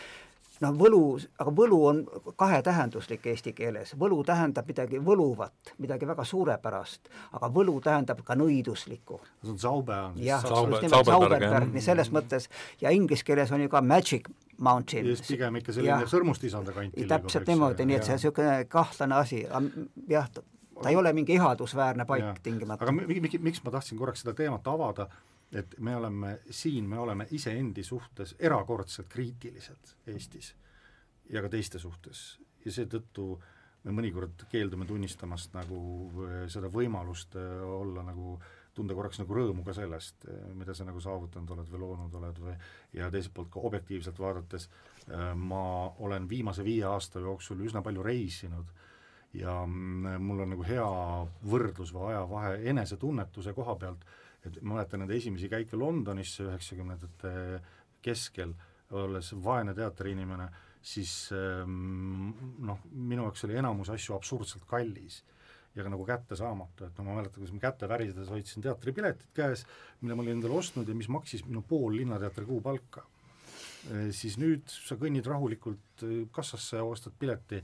noh, 0.65 0.75
võlu, 0.77 1.01
aga 1.41 1.53
võlu 1.57 1.79
on 1.89 2.03
kahetähenduslik 2.41 3.27
eesti 3.33 3.53
keeles, 3.57 3.95
võlu 4.01 4.21
tähendab 4.27 4.69
midagi 4.69 5.01
võluvat, 5.05 5.75
midagi 5.79 6.09
väga 6.09 6.27
suurepärast, 6.29 7.11
aga 7.37 7.51
võlu 7.55 7.79
tähendab 7.85 8.23
ka 8.27 8.37
nõiduslikku. 8.39 9.21
see 9.43 9.55
on 9.55 9.59
Zauber. 9.59 10.13
jah, 10.17 10.45
just 10.45 10.87
nimelt 10.87 11.07
Zauberberg, 11.09 11.73
nii 11.73 11.85
selles 11.85 12.13
mõttes, 12.13 12.51
ja 12.81 12.93
inglise 12.95 13.25
keeles 13.25 13.53
on 13.53 13.65
ju 13.65 13.73
ka 13.73 13.81
magic 13.81 14.29
mountain. 14.59 15.07
just, 15.07 15.29
pigem 15.29 15.57
ikka 15.57 15.73
selline 15.73 16.07
sõrmustisanda 16.11 16.77
kanti. 16.77 17.09
täpselt 17.09 17.49
niimoodi, 17.49 17.89
nii 17.89 18.01
et 18.01 18.09
see 18.09 18.19
niisugune 18.19 18.65
kahtlane 18.69 19.17
asi, 19.17 19.45
jah, 20.09 20.29
ta 20.31 20.89
ei 20.89 20.97
ole 20.97 21.13
mingi 21.13 21.37
ihaldusväärne 21.37 22.05
paik 22.09 22.25
ja. 22.25 22.35
tingimata. 22.43 22.85
aga 22.85 22.93
miks, 22.93 23.39
miks 23.41 23.65
ma 23.65 23.75
tahtsin 23.77 23.99
korraks 23.99 24.25
seda 24.25 24.37
teemat 24.37 24.69
avada, 24.69 25.09
et 25.53 25.75
me 25.79 25.97
oleme 25.97 26.39
siin, 26.51 26.89
me 26.89 26.99
oleme 26.99 27.27
iseendi 27.31 27.83
suhtes 27.85 28.37
erakordselt 28.39 29.09
kriitilised 29.11 29.95
Eestis 30.07 30.55
ja 31.31 31.43
ka 31.43 31.51
teiste 31.51 31.79
suhtes. 31.79 32.39
Ja 32.65 32.73
seetõttu 32.75 33.33
me 33.85 33.95
mõnikord 33.97 34.45
keeldume 34.53 34.87
tunnistamast 34.89 35.55
nagu 35.57 35.81
äh, 36.27 36.43
seda 36.53 36.71
võimalust 36.73 37.37
äh, 37.41 37.63
olla 37.65 38.05
nagu, 38.05 38.37
tunda 38.77 38.95
korraks 38.97 39.23
nagu 39.23 39.37
rõõmu 39.39 39.65
ka 39.67 39.75
sellest, 39.77 40.27
äh, 40.29 40.45
mida 40.57 40.77
sa 40.77 40.85
nagu 40.89 41.01
saavutanud 41.03 41.55
oled 41.57 41.73
või 41.73 41.83
loonud 41.87 42.15
oled 42.21 42.41
või 42.45 42.57
ja 42.99 43.11
teiselt 43.13 43.35
poolt 43.35 43.51
ka 43.55 43.65
objektiivselt 43.71 44.19
vaadates 44.21 44.69
ma 45.35 45.63
olen 46.05 46.29
viimase 46.29 46.63
viie 46.63 46.85
aasta 46.87 47.23
jooksul 47.25 47.65
üsna 47.65 47.81
palju 47.83 48.03
reisinud 48.05 48.69
ja 49.35 49.55
mm, 49.65 50.21
mul 50.23 50.45
on 50.45 50.53
nagu 50.55 50.67
hea 50.67 50.87
võrdlus 51.51 51.91
või 51.95 52.13
ajavahe 52.13 52.53
enesetunnetuse 52.71 53.55
koha 53.57 53.75
pealt 53.81 54.05
et 54.47 54.61
ma 54.63 54.77
mäletan 54.77 55.03
nende 55.03 55.17
esimesi 55.17 55.51
käike 55.53 55.79
Londonisse 55.79 56.47
üheksakümnendate 56.47 57.33
keskel, 58.05 58.55
olles 58.97 59.33
vaene 59.45 59.75
teatriinimene, 59.77 60.49
siis 60.83 61.13
ähm, 61.37 62.31
noh, 62.65 62.81
minu 62.91 63.27
jaoks 63.29 63.45
oli 63.47 63.59
enamus 63.61 63.93
asju 63.93 64.17
absurdselt 64.17 64.65
kallis 64.69 65.21
ja 65.77 65.85
ka 65.85 65.93
nagu 65.93 66.07
kättesaamatu, 66.09 66.89
et 66.89 66.99
no 66.99 67.07
ma 67.07 67.19
mäletan, 67.21 67.39
kuidas 67.39 67.55
ma 67.55 67.63
käte 67.63 67.89
värisedes 67.91 68.31
hoidsin 68.33 68.65
teatripiletit 68.65 69.31
käes, 69.37 69.63
mille 70.01 70.17
ma 70.17 70.25
olin 70.25 70.39
endale 70.39 70.57
ostnud 70.59 70.89
ja 70.89 70.97
mis 70.99 71.11
maksis 71.13 71.45
minu 71.47 71.63
pool 71.63 71.95
Linnateatri 72.01 72.47
kuupalka. 72.49 73.05
Siis 74.13 74.35
nüüd 74.37 74.67
sa 74.69 74.99
kõnnid 75.01 75.25
rahulikult 75.31 76.03
kassasse, 76.35 76.83
ostad 76.85 77.15
pileti 77.19 77.63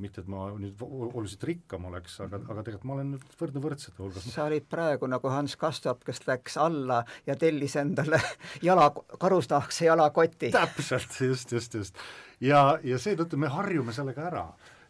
mitte 0.00 0.22
et 0.22 0.28
ma 0.30 0.46
nüüd 0.56 0.80
oluliselt 0.80 1.42
rikkam 1.44 1.88
oleks, 1.90 2.14
aga, 2.24 2.40
aga 2.40 2.62
tegelikult 2.64 2.88
ma 2.88 2.94
olen 2.96 3.10
nüüd 3.14 3.24
võrdne 3.36 3.62
võrdsete 3.62 4.00
hulgas. 4.00 4.28
sa 4.32 4.46
olid 4.48 4.64
praegu 4.70 5.08
nagu 5.10 5.32
Hans 5.32 5.58
Kastorp, 5.60 6.06
kes 6.08 6.22
läks 6.28 6.56
alla 6.60 7.02
ja 7.26 7.36
tellis 7.36 7.76
endale 7.76 8.20
jala, 8.68 8.88
karusnahkse 9.20 9.90
jalakoti. 9.90 10.50
täpselt, 10.54 11.12
just, 11.20 11.52
just, 11.52 11.76
just. 11.76 12.00
ja, 12.40 12.78
ja 12.84 13.00
seetõttu 13.02 13.36
me 13.40 13.50
harjume 13.52 13.92
sellega 13.92 14.24
ära, 14.30 14.46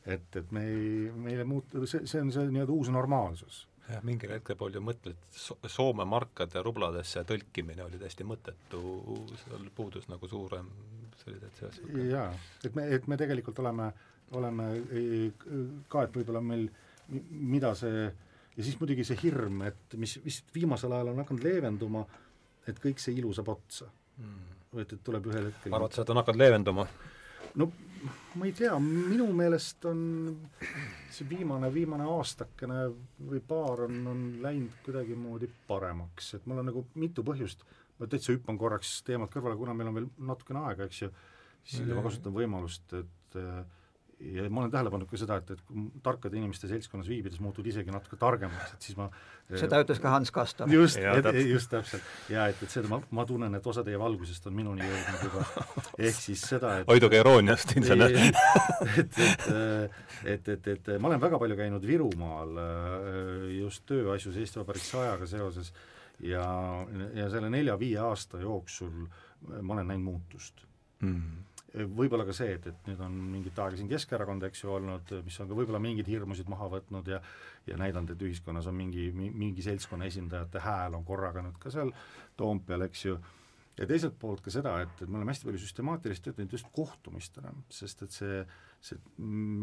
et, 0.06 0.28
et 0.38 0.52
me 0.54 0.62
ei, 0.70 0.92
meile 1.26 1.46
muut-, 1.48 1.74
see, 1.90 2.06
see 2.06 2.22
on 2.22 2.30
see 2.34 2.46
nii-öelda 2.46 2.76
uus 2.76 2.92
normaalsus 2.94 3.64
jah, 3.88 4.04
mingil 4.06 4.36
hetkel 4.36 4.58
pool 4.60 4.78
ju 4.78 4.84
mõtled, 4.84 5.18
Soome 5.66 6.06
markade 6.06 6.62
rubladesse 6.62 7.24
tõlkimine 7.26 7.82
oli 7.82 7.98
täiesti 7.98 8.26
mõttetu, 8.28 8.84
seal 9.42 9.66
puudus 9.74 10.06
nagu 10.12 10.30
suurem 10.30 10.70
sellised 11.18 11.58
see 11.58 11.72
asi. 11.72 12.06
jaa, 12.12 12.30
et 12.62 12.78
me, 12.78 12.86
et 12.94 13.10
me 13.10 13.18
tegelikult 13.18 13.58
oleme 13.64 13.88
äh, 13.90 14.06
oleme 14.36 14.68
ka, 15.88 16.04
et 16.04 16.16
võib-olla 16.16 16.42
meil, 16.44 16.66
mida 17.30 17.74
see, 17.78 18.06
ja 18.56 18.64
siis 18.64 18.78
muidugi 18.80 19.06
see 19.06 19.18
hirm, 19.22 19.62
et 19.68 19.96
mis 20.00 20.18
vist 20.24 20.50
viimasel 20.54 20.92
ajal 20.92 21.12
on 21.12 21.22
hakanud 21.22 21.46
leevenduma, 21.46 22.04
et 22.68 22.80
kõik 22.82 23.00
see 23.00 23.16
ilu 23.16 23.32
saab 23.36 23.54
otsa. 23.54 23.88
Mm.. 24.18 24.56
et, 24.82 24.92
et 24.92 25.02
tuleb 25.06 25.28
ühel 25.30 25.52
hetkel 25.52 25.74
arvad 25.78 25.94
sa, 25.94 26.02
et 26.02 26.10
on 26.10 26.18
hakanud 26.20 26.42
leevenduma? 26.42 26.88
no 27.58 27.68
ma 28.38 28.46
ei 28.46 28.52
tea, 28.54 28.74
minu 28.82 29.26
meelest 29.34 29.86
on 29.88 30.00
see 31.12 31.26
viimane, 31.30 31.70
viimane 31.74 32.06
aastakene 32.06 32.84
või 33.30 33.40
paar 33.46 33.86
on, 33.86 33.98
on 34.10 34.22
läinud 34.42 34.82
kuidagimoodi 34.86 35.48
paremaks, 35.68 36.34
et 36.38 36.46
mul 36.46 36.62
on 36.62 36.70
nagu 36.70 36.84
mitu 37.00 37.24
põhjust, 37.26 37.64
ma 37.98 38.10
täitsa 38.10 38.34
hüppan 38.34 38.58
korraks 38.60 38.98
teemat 39.06 39.32
kõrvale, 39.32 39.58
kuna 39.58 39.74
meil 39.74 39.90
on 39.90 39.98
veel 39.98 40.10
natukene 40.30 40.62
aega, 40.68 40.86
eks 40.86 41.02
ju, 41.02 41.10
siis 41.64 41.88
ma 41.90 42.04
kasutan 42.04 42.34
võimalust, 42.36 42.94
et 43.00 43.40
äh, 43.40 43.62
ja 44.20 44.48
ma 44.50 44.64
olen 44.64 44.72
tähele 44.72 44.90
pannud 44.90 45.08
ka 45.10 45.18
seda, 45.20 45.36
et, 45.38 45.50
et 45.54 45.60
kui 45.66 45.84
tarkade 46.02 46.38
inimeste 46.38 46.68
seltskonnas 46.70 47.08
viibides 47.10 47.38
muutud 47.42 47.66
isegi 47.70 47.92
natuke 47.94 48.18
targemaks, 48.18 48.72
et 48.74 48.86
siis 48.88 48.96
ma 48.98 49.06
seda 49.48 49.78
ütles 49.84 50.00
ka 50.02 50.12
Hans 50.12 50.32
Kastor. 50.34 50.70
just, 50.72 50.98
just 51.46 51.70
täpselt. 51.70 52.08
ja 52.32 52.48
et, 52.50 52.62
et 52.64 52.72
seda 52.72 52.90
ma, 52.90 52.98
ma 53.14 53.24
tunnen, 53.28 53.54
et 53.54 53.68
osa 53.70 53.84
teie 53.86 54.00
valgusest 54.00 54.48
on 54.50 54.56
minuni 54.58 54.86
jõudnud 54.88 55.24
juba, 55.28 55.44
ehk 56.08 56.18
siis 56.18 56.42
seda, 56.50 56.74
et 56.82 56.90
hoiduge 56.90 57.22
irooniast, 57.22 57.76
insener. 57.78 58.16
et, 58.18 59.22
et, 59.22 59.48
et, 60.34 60.52
et, 60.56 60.70
et 60.74 60.92
ma 60.98 61.12
olen 61.12 61.22
väga 61.22 61.40
palju 61.44 61.58
käinud 61.62 61.86
Virumaal 61.86 62.62
just 63.54 63.86
tööasjus 63.88 64.38
Eesti 64.42 64.62
Vabariik 64.62 64.88
sajaga 64.88 65.30
seoses 65.30 65.70
ja, 66.26 66.44
ja 67.14 67.30
selle 67.30 67.52
nelja-viie 67.54 68.02
aasta 68.02 68.42
jooksul 68.42 69.06
ma 69.62 69.78
olen 69.78 69.94
näinud 69.94 70.10
muutust 70.10 70.66
mm 71.06 71.47
võib-olla 71.74 72.24
ka 72.24 72.32
see, 72.36 72.54
et, 72.56 72.66
et 72.70 72.86
nüüd 72.88 73.00
on 73.04 73.16
mingit 73.32 73.58
aega 73.60 73.76
siin 73.76 73.90
Keskerakond, 73.90 74.46
eks 74.48 74.62
ju, 74.64 74.70
olnud, 74.78 75.12
mis 75.24 75.40
on 75.42 75.50
ka 75.50 75.58
võib-olla 75.58 75.80
mingeid 75.82 76.08
hirmusid 76.08 76.48
maha 76.48 76.70
võtnud 76.78 77.10
ja 77.12 77.22
ja 77.68 77.76
näidanud, 77.76 78.14
et 78.14 78.22
ühiskonnas 78.24 78.66
on 78.70 78.76
mingi, 78.78 79.10
mingi 79.12 79.64
seltskonna 79.64 80.06
esindajate 80.08 80.62
hääl 80.64 80.94
on 80.96 81.04
korraga 81.04 81.42
nüüd 81.44 81.58
ka 81.60 81.72
seal 81.72 81.92
Toompeal, 82.38 82.86
eks 82.86 83.04
ju, 83.04 83.18
ja 83.78 83.86
teiselt 83.86 84.16
poolt 84.20 84.42
ka 84.44 84.52
seda, 84.52 84.78
et, 84.84 85.02
et 85.02 85.10
me 85.10 85.20
oleme 85.20 85.34
hästi 85.34 85.48
palju 85.48 85.60
süstemaatilist 85.62 86.24
tööd 86.24 86.38
teinud 86.38 86.56
just 86.56 86.70
kohtumistena, 86.74 87.52
sest 87.72 88.02
et 88.06 88.14
see, 88.14 88.40
see 88.88 88.98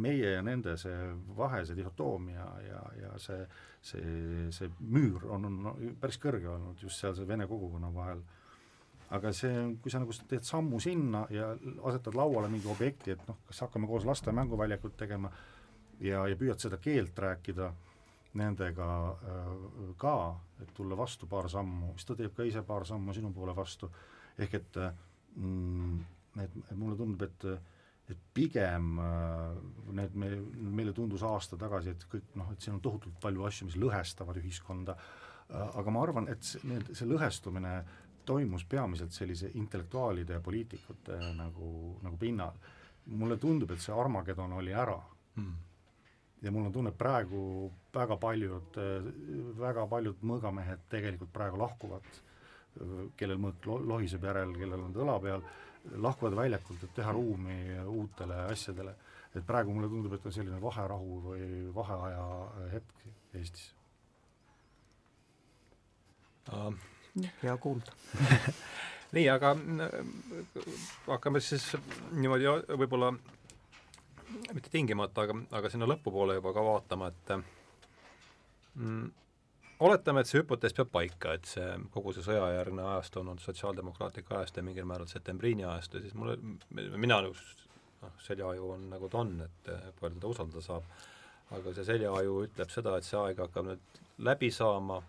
meie 0.06 0.36
ja 0.38 0.44
nende 0.46 0.78
see 0.80 0.96
vahe, 1.38 1.64
see 1.68 1.78
dihhotoomia 1.80 2.48
ja, 2.68 2.82
ja 3.02 3.14
see, 3.22 3.42
see, 3.82 4.48
see 4.56 4.72
müür 4.80 5.28
on, 5.36 5.50
on 5.50 5.94
päris 6.02 6.20
kõrge 6.22 6.52
olnud 6.54 6.86
just 6.86 7.02
sealse 7.02 7.28
vene 7.28 7.48
kogukonna 7.50 7.92
vahel 7.96 8.24
aga 9.14 9.32
see, 9.36 9.66
kui 9.82 9.92
sa 9.94 10.02
nagu 10.02 10.14
teed 10.30 10.46
sammu 10.48 10.80
sinna 10.82 11.26
ja 11.34 11.52
asetad 11.86 12.16
lauale 12.18 12.50
mingi 12.52 12.70
objekti, 12.72 13.14
et 13.14 13.28
noh, 13.30 13.38
kas 13.50 13.62
hakkame 13.66 13.90
koos 13.90 14.08
laste 14.08 14.34
mänguväljakut 14.34 14.96
tegema 14.98 15.32
ja, 16.00 16.26
ja 16.28 16.38
püüad 16.40 16.62
seda 16.62 16.80
keelt 16.82 17.18
rääkida 17.20 17.70
nendega 18.36 18.90
äh, 19.14 19.54
ka, 20.02 20.18
et 20.62 20.74
tulla 20.76 20.98
vastu 20.98 21.30
paar 21.32 21.50
sammu, 21.52 21.94
siis 21.96 22.10
ta 22.10 22.18
teeb 22.20 22.34
ka 22.36 22.48
ise 22.48 22.66
paar 22.66 22.88
sammu 22.88 23.14
sinu 23.16 23.32
poole 23.36 23.56
vastu, 23.56 23.92
ehk 24.42 24.58
et 24.60 24.82
mm, 25.36 25.96
et, 26.44 26.60
et 26.66 26.76
mulle 26.78 26.98
tundub, 27.00 27.24
et 27.30 27.72
et 28.06 28.18
pigem 28.38 29.00
äh, 29.02 29.56
need 29.98 30.18
me, 30.22 30.28
meile 30.78 30.92
tundus 30.94 31.24
aasta 31.26 31.58
tagasi, 31.58 31.96
et 31.96 32.04
kõik 32.12 32.36
noh, 32.38 32.52
et 32.54 32.62
siin 32.62 32.76
on 32.76 32.82
tohutult 32.86 33.16
palju 33.22 33.48
asju, 33.48 33.70
mis 33.70 33.78
lõhestavad 33.82 34.38
ühiskonda, 34.44 34.94
äh, 35.50 35.72
aga 35.82 35.94
ma 35.94 36.04
arvan, 36.06 36.30
et 36.30 36.46
see, 36.46 36.62
need, 36.70 36.92
see 36.94 37.08
lõhestumine 37.10 37.72
äh, 37.80 38.05
toimus 38.26 38.66
peamiselt 38.70 39.14
sellise 39.14 39.52
intellektuaalide 39.54 40.34
ja 40.34 40.42
poliitikute 40.42 41.18
nagu, 41.38 42.00
nagu 42.04 42.18
pinnal. 42.18 42.58
mulle 43.06 43.38
tundub, 43.38 43.72
et 43.72 43.82
see 43.82 43.94
Armagedon 43.94 44.54
oli 44.58 44.74
ära 44.74 44.98
mm. 45.36 45.52
ja 46.42 46.52
mul 46.52 46.66
on 46.66 46.74
tunne, 46.74 46.90
et 46.90 46.98
praegu 46.98 47.72
väga 47.94 48.18
paljud, 48.18 48.80
väga 49.60 49.84
paljud 49.88 50.24
mõõgamehed 50.26 50.88
tegelikult 50.90 51.30
praegu 51.34 51.60
lahkuvad, 51.62 52.08
kellel 53.18 53.38
mõõk 53.44 53.70
lohiseb 53.92 54.26
järel, 54.26 54.56
kellel 54.58 54.88
on 54.88 54.98
õla 55.06 55.20
peal, 55.22 55.46
lahkuvad 56.02 56.34
väljakult, 56.42 56.82
et 56.84 56.96
teha 56.98 57.14
ruumi 57.14 57.60
uutele 57.86 58.42
asjadele. 58.50 58.96
et 59.36 59.46
praegu 59.46 59.74
mulle 59.74 59.88
tundub, 59.92 60.14
et 60.14 60.26
on 60.26 60.32
selline 60.32 60.62
vaherahu 60.62 61.22
või 61.22 61.48
vaheaja 61.76 62.26
hetk 62.72 63.08
Eestis 63.36 63.72
uh 66.50 66.95
hea 67.44 67.58
kuulda. 67.62 67.96
Nii, 69.16 69.28
aga 69.32 69.54
äh, 69.56 70.00
hakkame 71.08 71.40
siis 71.44 71.70
niimoodi 72.12 72.50
võib-olla 72.76 73.14
mitte 74.54 74.72
tingimata, 74.72 75.24
aga, 75.26 75.38
aga 75.60 75.72
sinna 75.72 75.88
lõpupoole 75.88 76.36
juba 76.40 76.54
ka 76.56 76.64
vaatama, 76.66 77.12
et 77.14 77.34
mm, 78.76 79.06
oletame, 79.86 80.22
et 80.22 80.30
see 80.30 80.42
hüpotees 80.42 80.76
peab 80.76 80.92
paika, 80.92 81.36
et 81.38 81.48
see, 81.50 81.68
kogu 81.94 82.14
see 82.16 82.26
sõjajärgne 82.26 82.86
ajastu 82.96 83.22
on 83.22 83.34
olnud 83.34 83.46
sotsiaaldemokraatlik 83.46 84.32
ajastu 84.32 84.62
ja 84.62 84.68
mingil 84.68 84.88
määral 84.90 85.10
septembriini 85.12 85.68
ajastu, 85.68 86.02
siis 86.04 86.16
mulle, 86.20 86.38
mina 86.76 87.22
nagu 87.22 87.36
noh, 88.02 88.16
seljaaju 88.26 88.72
on 88.78 88.88
nagu 88.92 89.12
ta 89.12 89.22
on, 89.24 89.36
et 89.46 89.74
palju 90.00 90.18
teda 90.18 90.32
usaldada 90.32 90.64
saab, 90.66 90.88
aga 91.56 91.76
see 91.78 91.88
seljaaju 91.92 92.40
ütleb 92.48 92.72
seda, 92.74 92.98
et 92.98 93.08
see 93.08 93.20
aeg 93.22 93.44
hakkab 93.46 93.70
nüüd 93.70 94.02
läbi 94.26 94.52
saama 94.54 95.02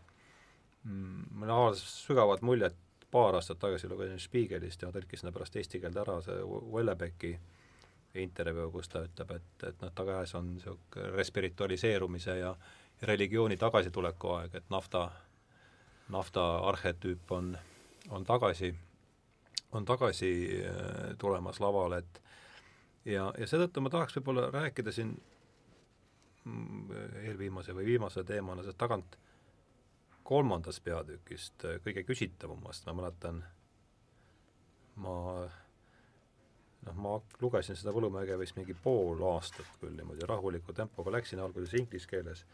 mul 0.87 1.47
mm, 1.47 1.51
avaldas 1.51 1.83
sügavat 2.07 2.43
muljet 2.43 2.77
paar 3.11 3.35
aastat 3.35 3.59
tagasi 3.59 3.89
lugesin 3.89 4.21
Spiegelist 4.21 4.83
ja 4.83 4.91
tõlkisin 4.95 5.33
pärast 5.35 5.57
eesti 5.57 5.81
keelde 5.81 6.03
ära 6.03 6.17
see 6.25 6.41
Welebecki 6.47 7.37
intervjuu, 8.23 8.71
kus 8.73 8.89
ta 8.89 9.03
ütleb, 9.05 9.37
et, 9.37 9.65
et 9.69 9.83
noh, 9.83 9.93
tagasi 9.95 10.37
on 10.39 10.55
niisugune 10.55 11.11
respiritualiseerumise 11.17 12.39
ja 12.39 12.55
religiooni 13.03 13.59
tagasituleku 13.61 14.33
aeg, 14.39 14.55
et 14.57 14.71
nafta, 14.73 15.11
nafta 16.13 16.47
arhetüüp 16.71 17.33
on, 17.37 17.53
on 18.09 18.25
tagasi, 18.25 18.73
on 19.77 19.85
tagasi 19.85 20.33
äh, 20.63 21.13
tulemas 21.19 21.61
lavale, 21.61 21.99
et 21.99 22.23
ja, 23.13 23.29
ja 23.37 23.47
seetõttu 23.47 23.85
ma 23.85 23.93
tahaks 23.93 24.17
võib-olla 24.17 24.49
rääkida 24.55 24.95
siin 24.97 25.13
mm, 26.45 26.99
eelviimase 27.27 27.77
või 27.77 27.93
viimase 27.93 28.25
teemana 28.25 28.65
sellest 28.65 28.81
tagant 28.81 29.19
kolmandast 30.27 30.83
peatükist, 30.85 31.65
äh, 31.65 31.79
kõige 31.85 32.03
küsitavamast, 32.09 32.89
ma 32.89 32.97
mäletan, 33.01 33.45
ma 35.03 35.17
noh, 36.87 36.97
ma 37.03 37.19
lugesin 37.43 37.79
seda 37.79 37.95
Võlumäge 37.95 38.39
vist 38.41 38.57
mingi 38.59 38.75
pool 38.83 39.23
aastat 39.33 39.69
küll 39.81 39.95
niimoodi 39.97 40.27
rahuliku 40.29 40.75
tempoga, 40.77 41.15
läksin 41.19 41.43
alguses 41.43 41.75
inglise 41.79 42.11
keeles 42.11 42.45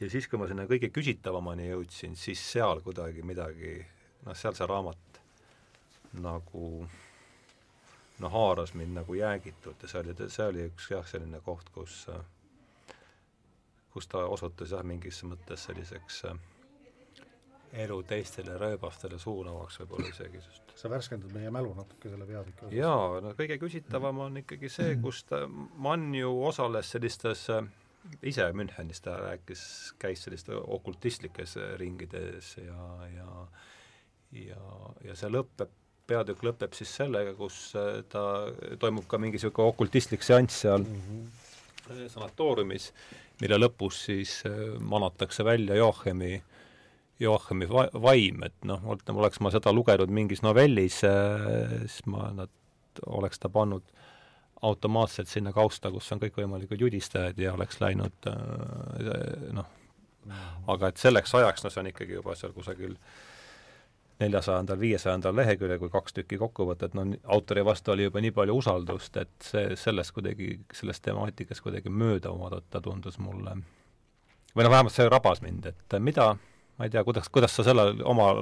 ja 0.00 0.10
siis, 0.10 0.28
kui 0.28 0.40
ma 0.40 0.48
sinna 0.48 0.66
kõige 0.70 0.90
küsitavamani 0.94 1.70
jõudsin, 1.70 2.16
siis 2.16 2.42
seal 2.52 2.82
kuidagi 2.84 3.24
midagi, 3.26 3.76
noh, 4.26 4.36
seal 4.38 4.56
see 4.56 4.68
raamat 4.68 5.22
nagu 6.22 6.64
noh, 8.18 8.32
haaras 8.32 8.74
mind 8.78 9.00
nagu 9.00 9.14
jäägitult 9.14 9.82
ja 9.82 9.90
see 9.90 10.02
oli, 10.02 10.16
see 10.26 10.50
oli 10.52 10.68
üks 10.70 10.90
jah, 10.92 11.06
selline 11.06 11.40
koht, 11.44 11.72
kus 11.74 12.04
kus 13.92 14.06
ta 14.06 14.26
osutus 14.30 14.72
jah, 14.76 14.84
mingis 14.86 15.22
mõttes 15.26 15.64
selliseks 15.66 16.22
äh, 16.30 16.38
elu 17.72 17.98
teistele 18.08 18.56
rööbastele 18.60 19.18
suunavaks 19.20 19.80
võib-olla 19.82 20.08
isegi, 20.12 20.40
sest 20.44 20.72
sa 20.78 20.90
värskendad 20.92 21.32
meie 21.34 21.50
mälu 21.52 21.74
natuke 21.76 22.10
selle 22.10 22.26
peatüki 22.28 22.64
osas. 22.64 22.76
jaa, 22.76 23.20
no 23.24 23.34
kõige 23.38 23.58
küsitavam 23.60 24.22
on 24.24 24.40
ikkagi 24.42 24.70
see, 24.72 24.96
kus 25.02 25.24
ta, 25.28 25.44
Mann 25.48 26.14
ju 26.16 26.32
osales 26.48 26.92
sellistes 26.94 27.48
ise 28.22 28.46
Münchenis 28.56 29.02
ta 29.04 29.18
rääkis, 29.20 29.62
käis 30.00 30.22
sellistes 30.24 30.56
okultistlikes 30.78 31.56
ringides 31.80 32.54
ja, 32.62 32.86
ja 33.14 33.28
ja, 34.38 34.62
ja 35.04 35.16
see 35.16 35.30
lõpeb, 35.32 35.72
peatükk 36.08 36.44
lõpeb 36.44 36.76
siis 36.76 36.90
sellega, 37.00 37.34
kus 37.36 37.72
ta, 38.12 38.22
toimub 38.80 39.06
ka 39.08 39.20
mingi 39.20 39.36
niisugune 39.38 39.72
okultistlik 39.72 40.24
seanss 40.24 40.64
seal 40.64 40.84
mm 40.84 41.00
-hmm. 41.08 42.08
sanatooriumis, 42.14 42.92
mille 43.40 43.58
lõpus 43.60 44.04
siis 44.08 44.42
manatakse 44.80 45.44
välja 45.44 45.76
Joachimi 45.76 46.34
äh, 46.34 46.57
Joachimi 47.20 47.66
vaim, 47.68 48.42
et 48.46 48.68
noh, 48.68 48.82
ütleme, 48.94 49.18
oleks 49.18 49.40
ma 49.42 49.50
seda 49.50 49.72
lugenud 49.74 50.10
mingis 50.14 50.42
novellis, 50.46 51.00
äh, 51.06 51.48
siis 51.86 52.04
ma, 52.10 52.28
nad, 52.34 52.52
oleks 53.06 53.42
ta 53.42 53.50
pannud 53.50 53.86
automaatselt 54.62 55.30
sinna 55.30 55.52
kausta, 55.54 55.90
kus 55.94 56.10
on 56.14 56.22
kõikvõimalikud 56.22 56.80
judistajad 56.82 57.38
ja 57.38 57.54
oleks 57.54 57.80
läinud 57.82 58.30
äh, 58.30 59.50
noh, 59.54 59.74
aga 60.68 60.92
et 60.92 61.00
selleks 61.00 61.34
ajaks, 61.34 61.64
no 61.64 61.72
see 61.72 61.82
on 61.82 61.90
ikkagi 61.92 62.18
juba 62.18 62.36
seal 62.38 62.54
kusagil 62.54 62.96
neljasajandal, 64.18 64.78
viiesajandal 64.80 65.36
leheküljel, 65.38 65.78
kui 65.78 65.90
kaks 65.94 66.16
tükki 66.16 66.40
kokku 66.40 66.66
võtta, 66.66 66.88
et 66.88 66.94
no 66.98 67.04
autori 67.30 67.62
vastu 67.66 67.94
oli 67.94 68.08
juba 68.08 68.22
nii 68.22 68.34
palju 68.34 68.56
usaldust, 68.58 69.16
et 69.22 69.46
see, 69.46 69.76
sellest 69.78 70.14
kuidagi, 70.16 70.56
sellest 70.74 71.04
temaatikast 71.06 71.62
kuidagi 71.62 71.92
mööda 71.94 72.32
vaadata 72.34 72.82
tundus 72.82 73.20
mulle, 73.22 73.54
või 74.54 74.66
noh, 74.66 74.74
vähemalt 74.74 74.94
see 74.94 75.06
rabas 75.10 75.42
mind, 75.44 75.70
et 75.70 75.98
mida 76.02 76.32
ma 76.78 76.86
ei 76.86 76.94
tea, 76.94 77.04
kuidas, 77.04 77.28
kuidas 77.32 77.54
sa 77.56 77.66
selle 77.66 77.90
oma 78.06 78.32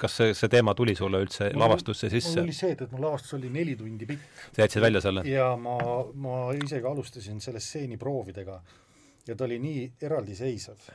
kas 0.00 0.16
see, 0.18 0.34
see 0.36 0.50
teema 0.52 0.74
tuli 0.76 0.94
sulle 0.98 1.20
üldse 1.24 1.50
mul, 1.52 1.62
lavastusse 1.64 2.10
sisse? 2.12 2.34
mul 2.40 2.48
oli 2.50 2.56
see, 2.56 2.74
et, 2.74 2.84
mu 2.92 3.02
lavastus 3.02 3.36
oli 3.38 3.50
neli 3.52 3.76
tundi 3.78 4.08
pikk. 4.08 4.24
sa 4.56 4.64
jätsid 4.64 4.84
välja 4.84 5.02
selle? 5.04 5.24
ja 5.30 5.52
ma, 5.60 5.76
ma 6.26 6.38
isegi 6.56 6.86
alustasin 6.90 7.40
selle 7.44 7.62
stseeni 7.62 7.98
proovidega 8.00 8.60
ja 9.28 9.36
ta 9.36 9.46
oli 9.46 9.58
nii 9.62 9.84
eraldiseisev 10.08 10.88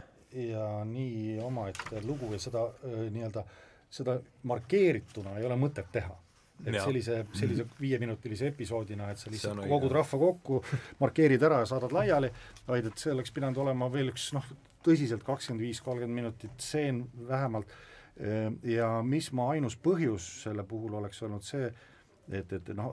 ja 0.51 0.67
nii 0.87 1.39
omaette 1.43 2.03
lugu 2.07 2.31
ja 2.35 2.39
seda 2.39 2.65
äh, 2.67 3.07
nii-öelda, 3.11 3.43
seda 3.91 4.19
markeerituna 4.47 5.37
ei 5.39 5.47
ole 5.47 5.57
mõtet 5.59 5.89
teha 5.91 6.15
et 6.65 6.75
ja. 6.75 6.83
sellise, 6.85 7.21
sellise 7.37 7.65
viieminutilise 7.79 8.51
episoodina, 8.51 9.11
et 9.11 9.21
sa 9.21 9.31
lihtsalt 9.33 9.63
kogud 9.69 9.93
rahva 9.95 10.19
kokku, 10.25 10.59
markeerid 11.01 11.43
ära 11.47 11.61
ja 11.63 11.69
saadad 11.69 11.93
laiali, 11.95 12.31
vaid 12.67 12.91
et 12.91 13.01
see 13.01 13.13
oleks 13.13 13.33
pidanud 13.35 13.61
olema 13.63 13.89
veel 13.93 14.11
üks 14.13 14.31
noh, 14.37 14.45
tõsiselt 14.85 15.25
kakskümmend 15.25 15.65
viis, 15.65 15.81
kolmkümmend 15.85 16.21
minutit 16.23 16.57
stseen 16.57 17.05
vähemalt. 17.29 17.69
Ja 18.67 18.99
mis 19.07 19.31
ma 19.33 19.47
ainus 19.53 19.77
põhjus 19.81 20.25
selle 20.43 20.65
puhul 20.67 20.93
oleks 20.99 21.21
olnud 21.25 21.45
see, 21.47 21.69
et, 22.29 22.51
et 22.53 22.73
noh, 22.77 22.91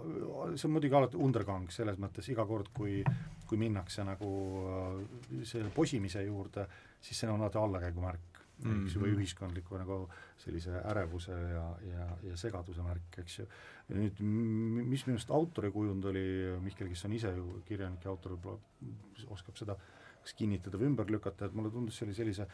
see 0.55 0.69
on 0.69 0.77
muidugi 0.77 0.97
alati 0.97 1.19
undergang 1.21 1.69
selles 1.75 1.99
mõttes 2.01 2.29
iga 2.33 2.47
kord, 2.49 2.71
kui 2.77 3.03
kui 3.49 3.59
minnakse 3.61 4.05
nagu 4.05 4.31
äh, 4.69 5.45
selle 5.49 5.73
posimise 5.75 6.23
juurde, 6.27 6.67
siis 7.01 7.23
see 7.23 7.31
on 7.31 7.41
alati 7.41 7.61
allakäigu 7.61 8.03
märk 8.05 8.28
mm, 8.59 8.71
-hmm. 8.71 8.85
eks 8.85 8.95
ju, 8.95 9.03
või 9.03 9.13
mhm. 9.13 9.21
ühiskondliku 9.21 9.79
nagu 9.79 9.99
sellise 10.39 10.81
ärevuse 10.85 11.33
ja, 11.33 11.67
ja, 11.91 12.09
ja 12.31 12.37
segaduse 12.37 12.83
märk, 12.83 13.21
eks 13.25 13.39
ju. 13.39 13.47
nüüd 13.89 14.21
mis 14.21 15.07
minu 15.07 15.17
arust 15.17 15.31
autori 15.31 15.71
kujund 15.73 16.05
oli, 16.05 16.27
Mihkel, 16.61 16.89
kes 16.89 17.05
on 17.05 17.13
ise 17.13 17.33
ju 17.37 17.63
kirjanik 17.69 18.05
ja 18.05 18.11
autor, 18.11 18.37
võib-olla 18.37 19.33
oskab 19.33 19.57
seda 19.57 19.73
äh, 19.73 19.95
kas 20.29 20.37
kinnitada 20.37 20.79
või 20.79 20.91
ümber 20.91 21.11
lükata, 21.11 21.49
et 21.49 21.55
mulle 21.57 21.71
tundus, 21.73 21.97
see 21.97 22.09
oli 22.09 22.17
sellise 22.17 22.47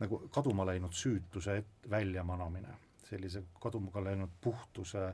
nagu 0.00 0.22
kaduma 0.34 0.66
läinud 0.68 0.92
süütuse 0.96 1.56
et-, 1.62 1.86
väljamanamine, 1.90 2.74
sellise 3.08 3.46
kaduma 3.62 4.04
läinud 4.04 4.34
puhtuse 4.40 5.12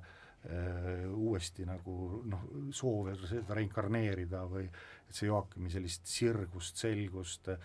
uuesti 1.18 1.64
nagu 1.66 2.22
noh, 2.30 2.44
soov 2.70 3.08
seda 3.26 3.56
reinkarneerida 3.58 4.44
või 4.48 4.68
et 4.68 5.14
see 5.14 5.26
Joakimi 5.26 5.70
sellist 5.72 6.06
sirgust, 6.06 6.78
selgust 6.78 7.50
äh, 7.50 7.58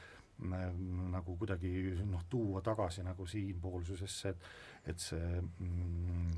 nagu 0.44 1.38
kuidagi 1.40 1.72
noh, 2.08 2.26
tuua 2.30 2.62
tagasi 2.66 3.04
nagu 3.06 3.28
siinpoolsusesse, 3.28 4.30
et 4.34 4.92
et 4.92 5.00
see 5.00 5.42
mm, 5.42 6.34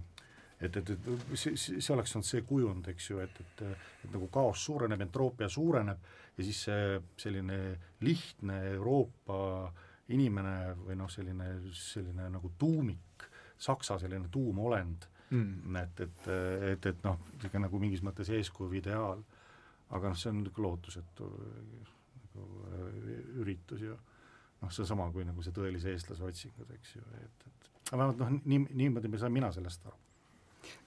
et, 0.62 0.78
et, 0.78 0.90
et 0.90 1.08
see, 1.36 1.56
see 1.58 1.94
oleks 1.94 2.16
olnud 2.16 2.28
see 2.28 2.44
kujund, 2.48 2.88
eks 2.92 3.10
ju, 3.10 3.20
et, 3.24 3.42
et 3.42 3.64
et 3.66 4.14
nagu 4.14 4.30
kaos 4.32 4.62
suureneb, 4.68 5.02
entroopia 5.02 5.50
suureneb 5.52 6.06
ja 6.38 6.46
siis 6.46 6.62
see 6.68 7.00
selline 7.18 7.60
lihtne 8.06 8.60
Euroopa 8.76 9.40
inimene 10.14 10.76
või 10.86 10.98
noh, 11.00 11.10
selline, 11.10 11.50
selline 11.74 12.30
nagu 12.30 12.52
tuumik, 12.60 13.26
saksa 13.58 13.98
selline 14.02 14.30
tuumolend 14.32 15.08
mm., 15.30 15.80
et, 15.82 16.04
et, 16.06 16.28
et, 16.72 16.90
et 16.92 17.04
noh, 17.08 17.20
nagu 17.58 17.82
mingis 17.82 18.04
mõttes 18.06 18.30
eeskuju 18.36 18.78
ideaal, 18.82 19.24
aga 19.96 20.12
noh, 20.12 20.20
see 20.20 20.32
on 20.32 20.42
niisugune 20.44 20.68
lootusetu 20.68 21.32
nagu 22.36 23.42
üritus 23.42 23.82
ju 23.82 23.96
noh, 24.62 24.72
seesama 24.74 25.08
kui 25.14 25.26
nagu 25.28 25.44
see 25.46 25.56
tõelise 25.56 25.94
eestlase 25.94 26.26
otsingud, 26.26 26.70
eks 26.78 26.96
ju, 26.98 27.04
et, 27.22 27.48
et 27.50 27.90
aga 27.92 28.00
vähemalt 28.02 28.22
noh, 28.22 28.36
nii, 28.46 28.62
niimoodi 28.84 29.12
saan 29.22 29.34
mina 29.36 29.52
sellest 29.56 29.86
aru. 29.86 29.98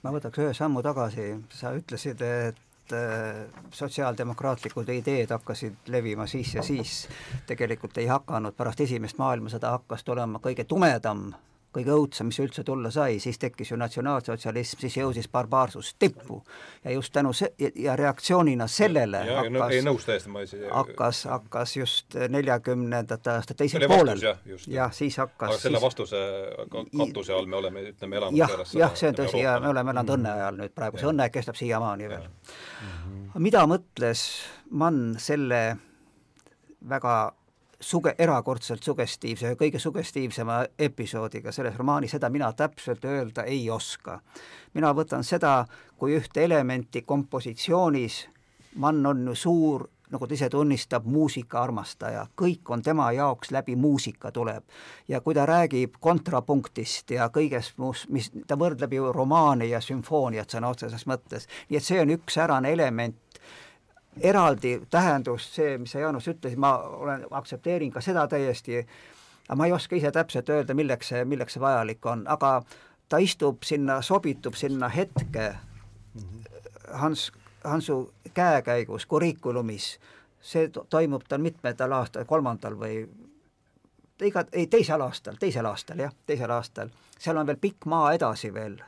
ma 0.03 0.13
võtaks 0.15 0.41
ühe 0.43 0.55
sammu 0.55 0.83
tagasi, 0.85 1.27
sa 1.55 1.71
ütlesid, 1.77 2.23
et 2.25 2.95
äh, 2.95 3.43
sotsiaaldemokraatlikud 3.75 4.89
ideed 4.95 5.31
hakkasid 5.35 5.91
levima 5.93 6.27
siis 6.27 6.55
ja 6.57 6.65
siis, 6.65 7.03
tegelikult 7.47 7.97
ei 8.01 8.09
hakanud, 8.11 8.57
pärast 8.57 8.83
esimest 8.87 9.21
maailmasõda 9.21 9.77
hakkas 9.77 10.03
tulema 10.07 10.41
kõige 10.43 10.67
tumedam 10.67 11.29
kõige 11.75 11.93
õudsem, 11.93 12.29
mis 12.31 12.39
üldse 12.41 12.63
tulla 12.65 12.89
sai, 12.93 13.19
siis 13.21 13.37
tekkis 13.39 13.71
ju 13.71 13.77
natsionaalsotsialism, 13.77 14.79
siis 14.81 14.95
jõudis 14.97 15.29
barbaarsus 15.31 15.93
tippu. 15.99 16.41
ja 16.83 16.91
just 16.91 17.13
tänu 17.13 17.33
se-, 17.33 17.53
ja 17.75 17.95
reaktsioonina 17.95 18.67
sellele 18.67 19.21
ja, 19.25 19.35
hakkas, 19.43 19.73
ei 19.75 19.83
nõus 19.85 20.05
täiesti, 20.05 20.29
ma 20.33 20.41
ei 20.41 20.63
hakkas, 20.71 21.23
hakkas 21.29 21.75
just 21.77 22.17
neljakümnendate 22.29 23.31
aastate 23.31 23.63
teisel 23.63 23.87
poolel. 23.87 24.21
jah, 24.21 24.39
ja, 24.67 24.89
siis 24.93 25.17
hakkas 25.21 25.49
aga 25.49 25.61
selle 25.61 25.81
vastuse 25.81 26.23
katuse 26.73 27.33
all 27.33 27.45
me 27.45 27.59
oleme, 27.61 27.85
ütleme, 27.93 28.17
elanud 28.21 28.37
jah, 28.37 28.55
jah, 28.73 28.95
see 28.97 29.13
on 29.13 29.19
tõsi 29.21 29.43
ja 29.43 29.59
me 29.61 29.69
oleme 29.69 29.93
elanud 29.93 30.15
õnne 30.17 30.33
ajal 30.39 30.61
nüüd 30.63 30.73
praegu, 30.75 30.97
see 30.97 31.11
õnne 31.11 31.29
kestab 31.33 31.59
siiamaani 31.59 32.09
veel. 32.09 32.29
mida 33.37 33.65
mõtles 33.69 34.25
Mann 34.69 35.17
selle 35.21 35.61
väga 36.89 37.15
suge-, 37.79 38.15
erakordselt 38.19 38.83
sugestiivse, 38.83 39.53
kõige 39.59 39.79
sugestiivsema 39.79 40.63
episoodiga 40.79 41.51
selles 41.51 41.77
romaanis, 41.77 42.11
seda 42.11 42.29
mina 42.29 42.51
täpselt 42.53 43.05
öelda 43.05 43.43
ei 43.43 43.69
oska. 43.69 44.19
mina 44.73 44.93
võtan 44.93 45.23
seda 45.23 45.65
kui 45.97 46.15
ühte 46.17 46.43
elementi 46.43 47.01
kompositsioonis, 47.01 48.27
Mann 48.75 49.05
on 49.05 49.25
ju 49.27 49.33
suur, 49.35 49.87
nagu 50.09 50.27
ta 50.27 50.33
ise 50.33 50.49
tunnistab, 50.49 51.05
muusikaarmastaja, 51.09 52.27
kõik 52.37 52.69
on 52.69 52.83
tema 52.85 53.11
jaoks 53.11 53.51
läbi 53.51 53.75
muusika 53.75 54.31
tuleb. 54.31 54.63
ja 55.07 55.21
kui 55.21 55.33
ta 55.33 55.45
räägib 55.45 55.97
kontrapunktist 55.99 57.11
ja 57.11 57.29
kõigest 57.33 57.77
muust, 57.77 58.09
mis, 58.09 58.31
ta 58.47 58.55
võrdleb 58.55 58.93
ju 58.93 59.11
romaani 59.13 59.69
ja 59.69 59.81
sümfooniat 59.81 60.49
sõna 60.49 60.69
otseses 60.69 61.05
mõttes, 61.05 61.47
nii 61.69 61.77
et 61.77 61.83
see 61.83 62.01
on 62.01 62.09
üks 62.09 62.33
särane 62.33 62.71
element, 62.71 63.41
eraldi 64.21 64.81
tähendust, 64.89 65.53
see, 65.55 65.77
mis 65.77 65.91
sa, 65.91 65.99
Jaanus, 65.99 66.27
ütlesid, 66.27 66.59
ma 66.59 66.73
olen, 66.77 67.25
aktsepteerin 67.31 67.91
ka 67.91 68.01
seda 68.01 68.27
täiesti, 68.27 68.81
aga 69.47 69.57
ma 69.57 69.67
ei 69.69 69.73
oska 69.73 69.95
ise 69.95 70.11
täpselt 70.11 70.49
öelda, 70.49 70.73
milleks 70.73 71.13
see, 71.13 71.25
milleks 71.25 71.55
see 71.55 71.63
vajalik 71.63 72.05
on, 72.05 72.25
aga 72.27 72.61
ta 73.09 73.17
istub 73.17 73.63
sinna, 73.63 74.01
sobitub 74.01 74.57
sinna 74.57 74.89
hetke 74.89 75.53
Hans, 76.89 77.31
Hansu 77.63 78.13
käekäigus, 78.33 79.05
kurikulumis, 79.05 79.99
see 80.41 80.69
toimub 80.89 81.25
tal 81.29 81.41
mitmendal 81.43 81.91
aastal, 81.91 82.25
kolmandal 82.25 82.77
või 82.79 83.03
iga, 84.25 84.45
ei, 84.51 84.67
teisel 84.67 85.01
aastal, 85.01 85.37
teisel 85.39 85.65
aastal 85.65 85.99
jah, 85.99 86.13
teisel 86.25 86.51
aastal, 86.51 86.89
seal 87.19 87.37
on 87.37 87.47
veel 87.47 87.59
pikk 87.61 87.85
maa 87.85 88.13
edasi 88.17 88.53
veel 88.53 88.79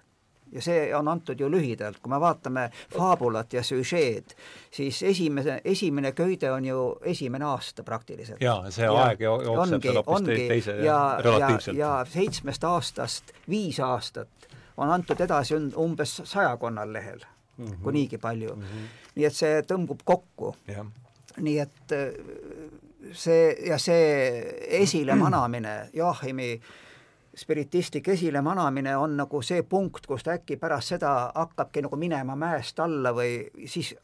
ja 0.52 0.62
see 0.62 0.96
on 0.96 1.08
antud 1.08 1.40
ju 1.40 1.50
lühidalt, 1.52 2.00
kui 2.02 2.12
me 2.12 2.20
vaatame 2.20 2.68
faabulat 2.94 3.54
ja 3.54 3.64
süžeed, 3.64 4.36
siis 4.72 5.04
esimese, 5.04 5.62
esimene 5.66 6.12
köide 6.12 6.52
on 6.52 6.66
ju 6.66 6.84
esimene 7.02 7.46
aasta 7.46 7.84
praktiliselt. 7.84 8.42
jaa, 8.42 8.72
see 8.72 8.86
ja 8.86 8.98
aeg 9.06 9.22
jookseb 9.22 9.88
seal 9.88 10.02
hoopis 10.08 10.48
teise 10.48 10.78
ja, 10.86 11.00
relatiivselt. 11.24 11.78
ja, 11.78 11.94
seitsmest 12.10 12.64
aastast 12.64 13.34
viis 13.50 13.80
aastat 13.80 14.50
on 14.78 14.92
antud 14.92 15.22
edasi 15.22 15.56
umbes 15.78 16.22
sajakonnal 16.24 16.94
lehel 16.94 17.20
mm, 17.58 17.66
-hmm. 17.66 17.82
kui 17.84 17.94
niigi 17.94 18.18
palju 18.18 18.56
mm. 18.56 18.62
-hmm. 18.62 18.88
nii 19.16 19.26
et 19.26 19.36
see 19.36 19.62
tõmbub 19.74 20.04
kokku. 20.06 20.56
nii 21.38 21.60
et 21.60 21.92
äh, 21.92 22.14
see 23.12 23.56
ja 23.68 23.78
see 23.78 24.56
esilemanamine 24.84 25.90
Joachimi 26.00 26.54
äh, 26.54 26.91
spiritistlik 27.38 28.08
esilemanamine 28.08 28.98
on 28.98 29.18
nagu 29.18 29.42
see 29.42 29.64
punkt, 29.64 30.08
kust 30.08 30.28
äkki 30.28 30.58
pärast 30.60 30.96
seda 30.96 31.32
hakkabki 31.36 31.86
nagu 31.86 31.96
minema 31.96 32.36
mäest 32.36 32.80
alla 32.80 33.14
või 33.16 33.46
siis 33.68 33.96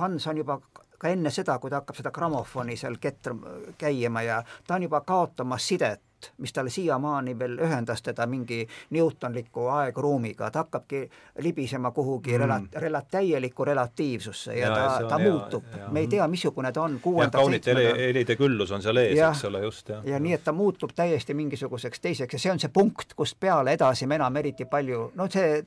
Hans 0.00 0.26
on 0.28 0.36
juba 0.36 0.58
ka 1.00 1.08
enne 1.08 1.30
seda, 1.32 1.56
kui 1.58 1.70
ta 1.72 1.80
hakkab 1.80 1.96
seda 1.96 2.12
grammofoni 2.12 2.76
seal 2.76 2.98
ketra 3.00 3.34
käima 3.80 4.22
ja 4.22 4.42
ta 4.66 4.76
on 4.76 4.84
juba 4.84 5.00
kaotamas 5.00 5.68
sidet 5.68 6.02
jutt, 6.20 6.32
mis 6.38 6.52
talle 6.52 6.70
siiamaani 6.70 7.38
veel 7.38 7.58
ühendas 7.58 8.02
teda 8.02 8.26
mingi 8.26 8.66
Newtonliku 8.90 9.66
aegruumiga, 9.68 10.50
ta 10.50 10.58
hakkabki 10.58 11.10
libisema 11.38 11.90
kuhugi 11.90 12.38
mm. 12.38 12.44
rela-, 12.44 12.80
rela-, 12.80 13.02
täielikku 13.10 13.64
relatiivsusse 13.64 14.54
ja, 14.54 14.68
ja 14.68 14.74
ta, 14.74 15.08
ta 15.08 15.18
hea, 15.18 15.30
muutub, 15.30 15.64
me 15.90 16.00
ei 16.00 16.08
tea, 16.08 16.28
missugune 16.28 16.72
ta 16.72 16.82
on 16.82 17.00
kuuendal 17.02 17.40
kaunite 17.40 17.74
helide 17.74 18.36
küllus 18.36 18.70
on 18.70 18.82
seal 18.82 18.96
ees, 18.96 19.18
eks 19.18 19.44
ole, 19.44 19.62
just, 19.64 19.88
jah. 19.88 20.04
ja 20.04 20.20
nii, 20.20 20.32
et 20.32 20.44
ta 20.44 20.52
muutub 20.52 20.92
täiesti 20.94 21.34
mingisuguseks 21.34 22.00
teiseks 22.00 22.34
ja 22.34 22.38
see 22.38 22.52
on 22.52 22.60
see 22.60 22.72
punkt, 22.72 23.14
kust 23.16 23.40
peale 23.40 23.72
edasi 23.72 24.06
me 24.06 24.20
enam 24.20 24.36
eriti 24.36 24.64
palju, 24.64 25.10
no 25.16 25.28
see 25.30 25.62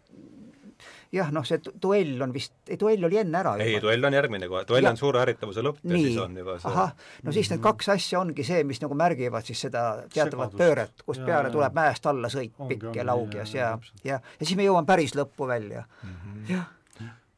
jah, 1.14 1.32
noh, 1.34 1.46
see 1.48 1.62
duell 1.82 2.22
on 2.26 2.34
vist, 2.34 2.54
ei 2.68 2.78
duell 2.80 3.08
oli 3.08 3.20
enne 3.22 3.40
ära 3.40 3.56
juba. 3.58 3.70
ei, 3.70 3.82
duell 3.84 4.10
on 4.10 4.18
järgmine 4.18 4.50
kohe, 4.52 4.64
duell 4.70 4.88
ja. 4.88 4.94
on 4.94 5.00
suure 5.00 5.22
ärritavuse 5.24 5.64
lõpp 5.66 5.82
ja 5.86 6.04
siis 6.04 6.20
on 6.24 6.38
juba 6.42 6.58
see 6.60 6.72
ahah, 6.72 6.94
no 7.24 7.36
siis 7.36 7.52
need 7.52 7.60
mhm. 7.60 7.66
kaks 7.70 7.92
asja 7.96 8.22
ongi 8.22 8.46
see, 8.48 8.64
mis 8.68 8.82
nagu 8.84 8.98
märgivad 8.98 9.50
siis 9.50 9.66
seda 9.68 9.88
teatavat 10.14 10.56
pööret, 10.60 11.04
kust 11.06 11.24
ja, 11.24 11.30
peale 11.32 11.52
ja, 11.52 11.56
tuleb 11.58 11.78
mäest 11.78 12.08
alla 12.10 12.32
sõit 12.34 12.56
ongi, 12.58 12.78
pikk 12.78 13.02
ja 13.02 13.08
laugjas 13.08 13.58
ja, 13.58 13.74
ja, 13.76 14.16
ja, 14.16 14.22
ja 14.40 14.48
siis 14.48 14.58
me 14.60 14.66
jõuame 14.68 14.90
päris 14.90 15.16
lõppu 15.18 15.50
välja 15.50 15.86
mm. 15.86 16.16
-hmm. 16.16 16.48
jah 16.54 16.72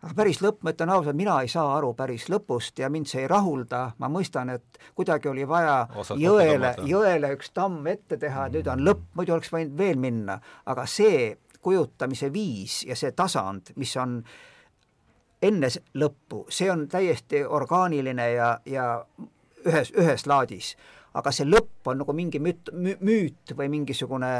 aga 0.05 0.13
päris 0.19 0.39
lõpp, 0.43 0.61
ma 0.61 0.73
ütlen 0.75 0.91
ausalt, 0.93 1.17
mina 1.17 1.39
ei 1.41 1.49
saa 1.49 1.65
aru 1.77 1.91
päris 1.97 2.27
lõpust 2.29 2.77
ja 2.81 2.91
mind 2.93 3.09
see 3.09 3.23
ei 3.23 3.29
rahulda, 3.31 3.95
ma 4.01 4.09
mõistan, 4.11 4.51
et 4.53 4.79
kuidagi 4.97 5.31
oli 5.31 5.47
vaja 5.49 5.79
Osalt 5.97 6.21
jõele, 6.21 6.75
jõele 6.85 7.31
üks 7.33 7.49
tamm 7.55 7.87
ette 7.89 8.19
teha, 8.21 8.45
et 8.45 8.59
nüüd 8.59 8.69
on 8.69 8.85
lõpp, 8.85 9.07
muidu 9.17 9.33
oleks 9.33 9.49
võinud 9.53 9.73
veel 9.77 9.97
minna, 10.01 10.37
aga 10.69 10.85
see 10.89 11.31
kujutamise 11.65 12.29
viis 12.33 12.83
ja 12.85 12.97
see 12.97 13.15
tasand, 13.17 13.73
mis 13.81 13.95
on 13.97 14.19
enne 15.45 15.69
lõppu, 15.97 16.45
see 16.53 16.69
on 16.71 16.85
täiesti 16.89 17.41
orgaaniline 17.45 18.27
ja, 18.33 18.51
ja 18.69 18.85
ühes, 19.65 19.91
ühes 19.97 20.27
laadis. 20.29 20.75
aga 21.15 21.31
see 21.31 21.47
lõpp 21.47 21.87
on 21.87 22.01
nagu 22.03 22.13
mingi 22.13 22.39
müt, 22.43 22.69
müüt 22.75 23.53
või 23.57 23.69
mingisugune 23.71 24.31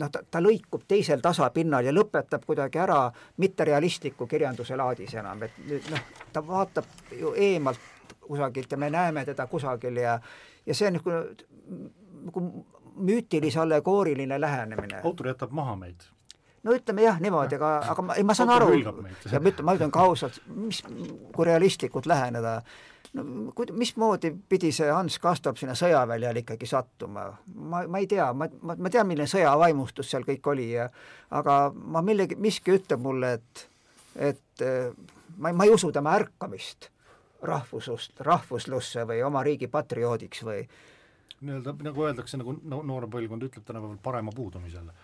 noh, 0.00 0.10
ta, 0.10 0.22
ta 0.30 0.40
lõikub 0.42 0.84
teisel 0.88 1.22
tasapinnal 1.22 1.86
ja 1.86 1.92
lõpetab 1.94 2.44
kuidagi 2.46 2.80
ära 2.82 3.00
mitterealistliku 3.42 4.26
kirjanduse 4.26 4.76
laadis 4.76 5.14
enam, 5.14 5.42
et 5.46 5.58
nüüd 5.68 5.90
noh, 5.92 6.06
ta 6.32 6.44
vaatab 6.46 6.88
ju 7.18 7.34
eemalt 7.36 7.90
kusagilt 8.22 8.72
ja 8.72 8.78
me 8.78 8.90
näeme 8.90 9.24
teda 9.28 9.46
kusagil 9.46 9.96
ja 10.02 10.18
ja 10.66 10.74
see 10.74 10.88
on 10.88 10.98
niisugune 10.98 11.22
nagu 12.22 12.42
müütilise 12.96 13.60
allegooriline 13.60 14.40
lähenemine. 14.40 15.00
autor 15.04 15.32
jätab 15.32 15.50
maha 15.50 15.76
meid 15.76 16.04
no 16.62 16.76
ütleme 16.76 17.04
jah, 17.06 17.20
niimoodi, 17.22 17.58
aga, 17.58 17.72
aga 17.94 18.06
ma, 18.06 18.16
ei 18.20 18.24
ma 18.26 18.36
saan 18.38 18.52
aru, 18.54 18.70
ja 18.78 18.92
ma 18.94 19.52
ütlen, 19.52 19.66
ma 19.66 19.76
ütlen 19.78 19.92
ka 19.94 20.06
ausalt, 20.06 20.40
mis, 20.54 20.82
kui 21.34 21.48
realistlikult 21.48 22.06
läheneda, 22.10 22.54
no 23.18 23.26
kui, 23.56 23.68
mismoodi 23.76 24.32
pidi 24.48 24.72
see 24.74 24.90
Hans 24.90 25.18
Kastorp 25.22 25.58
sinna 25.60 25.74
sõjaväljal 25.78 26.42
ikkagi 26.42 26.68
sattuma, 26.70 27.26
ma, 27.54 27.82
ma 27.86 28.02
ei 28.02 28.08
tea, 28.10 28.30
ma, 28.36 28.48
ma, 28.62 28.78
ma 28.78 28.92
tean, 28.92 29.08
milline 29.10 29.30
sõjavaimustus 29.30 30.12
seal 30.12 30.26
kõik 30.28 30.48
oli 30.54 30.70
ja 30.74 30.88
aga 31.34 31.58
ma 31.74 32.04
millegi, 32.04 32.38
miski 32.40 32.78
ütleb 32.78 33.02
mulle, 33.02 33.36
et 33.40 33.68
et 34.12 34.66
ma, 35.38 35.52
ma 35.56 35.64
ei 35.64 35.72
usu 35.72 35.88
tema 35.92 36.12
ärkamist 36.18 36.90
rahvuslust, 37.42 38.20
rahvuslusse 38.20 39.06
või 39.08 39.22
oma 39.26 39.42
riigi 39.42 39.68
patrioodiks 39.72 40.44
või 40.46 40.62
nii-öelda 41.42 41.74
nagu 41.82 42.04
öeldakse, 42.06 42.38
nagu 42.38 42.54
noorem 42.62 43.10
põlvkond 43.10 43.48
ütleb 43.48 43.64
tänapäeval 43.66 43.98
parema 44.02 44.30
puudumisele. 44.34 44.94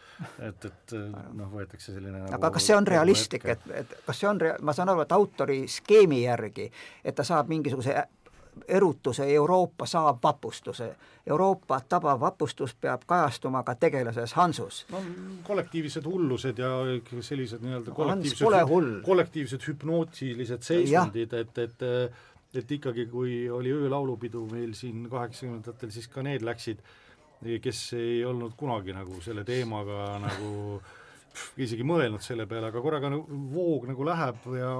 Et, 0.43 0.65
et 0.65 0.95
noh, 1.39 1.49
võetakse 1.53 1.93
selline 1.93 2.24
nagu 2.24 2.35
aga 2.35 2.51
kas 2.57 2.69
see 2.70 2.77
on 2.77 2.86
realistlik, 2.86 3.45
et, 3.55 3.66
et 3.82 3.97
kas 4.07 4.23
see 4.23 4.28
on 4.31 4.40
rea-, 4.40 4.57
ma 4.62 4.74
saan 4.77 4.93
aru, 4.93 5.05
et 5.07 5.12
autori 5.15 5.61
skeemi 5.70 6.23
järgi, 6.24 6.70
et 7.05 7.15
ta 7.15 7.27
saab 7.27 7.51
mingisuguse 7.53 7.95
erutuse 8.69 9.24
Euroopa 9.35 9.86
saab 9.86 10.19
vapustuse. 10.23 10.97
Euroopa 11.27 11.81
tabav 11.89 12.20
vapustus 12.20 12.74
peab 12.74 13.05
kajastuma 13.07 13.62
ka 13.62 13.74
tegelases 13.74 14.32
Hansus. 14.35 14.86
no 14.90 15.03
kollektiivsed 15.47 16.05
hullused 16.05 16.59
ja 16.59 16.70
sellised 17.20 17.62
nii-öelda 17.62 17.90
kollektiivsed, 17.90 19.03
kollektiivsed, 19.05 19.66
hüpnootilised 19.69 20.62
seisundid, 20.62 21.32
et, 21.32 21.59
et 21.59 21.86
et 22.55 22.70
ikkagi, 22.73 23.07
kui 23.07 23.51
oli 23.51 23.73
öölaulupidu 23.73 24.47
meil 24.51 24.73
siin 24.73 25.05
kaheksakümnendatel, 25.11 25.90
siis 25.93 26.09
ka 26.09 26.23
need 26.24 26.45
läksid, 26.47 26.81
kes 27.62 27.82
ei 27.98 28.23
olnud 28.27 28.56
kunagi 28.59 28.94
nagu 28.97 29.20
selle 29.24 29.44
teemaga 29.47 30.16
nagu 30.23 30.81
isegi 31.62 31.85
mõelnud 31.86 32.23
selle 32.24 32.48
peale, 32.51 32.73
aga 32.73 32.82
korraga 32.82 33.10
nagu 33.12 33.43
voog 33.52 33.86
nagu 33.90 34.06
läheb 34.09 34.48
ja, 34.59 34.73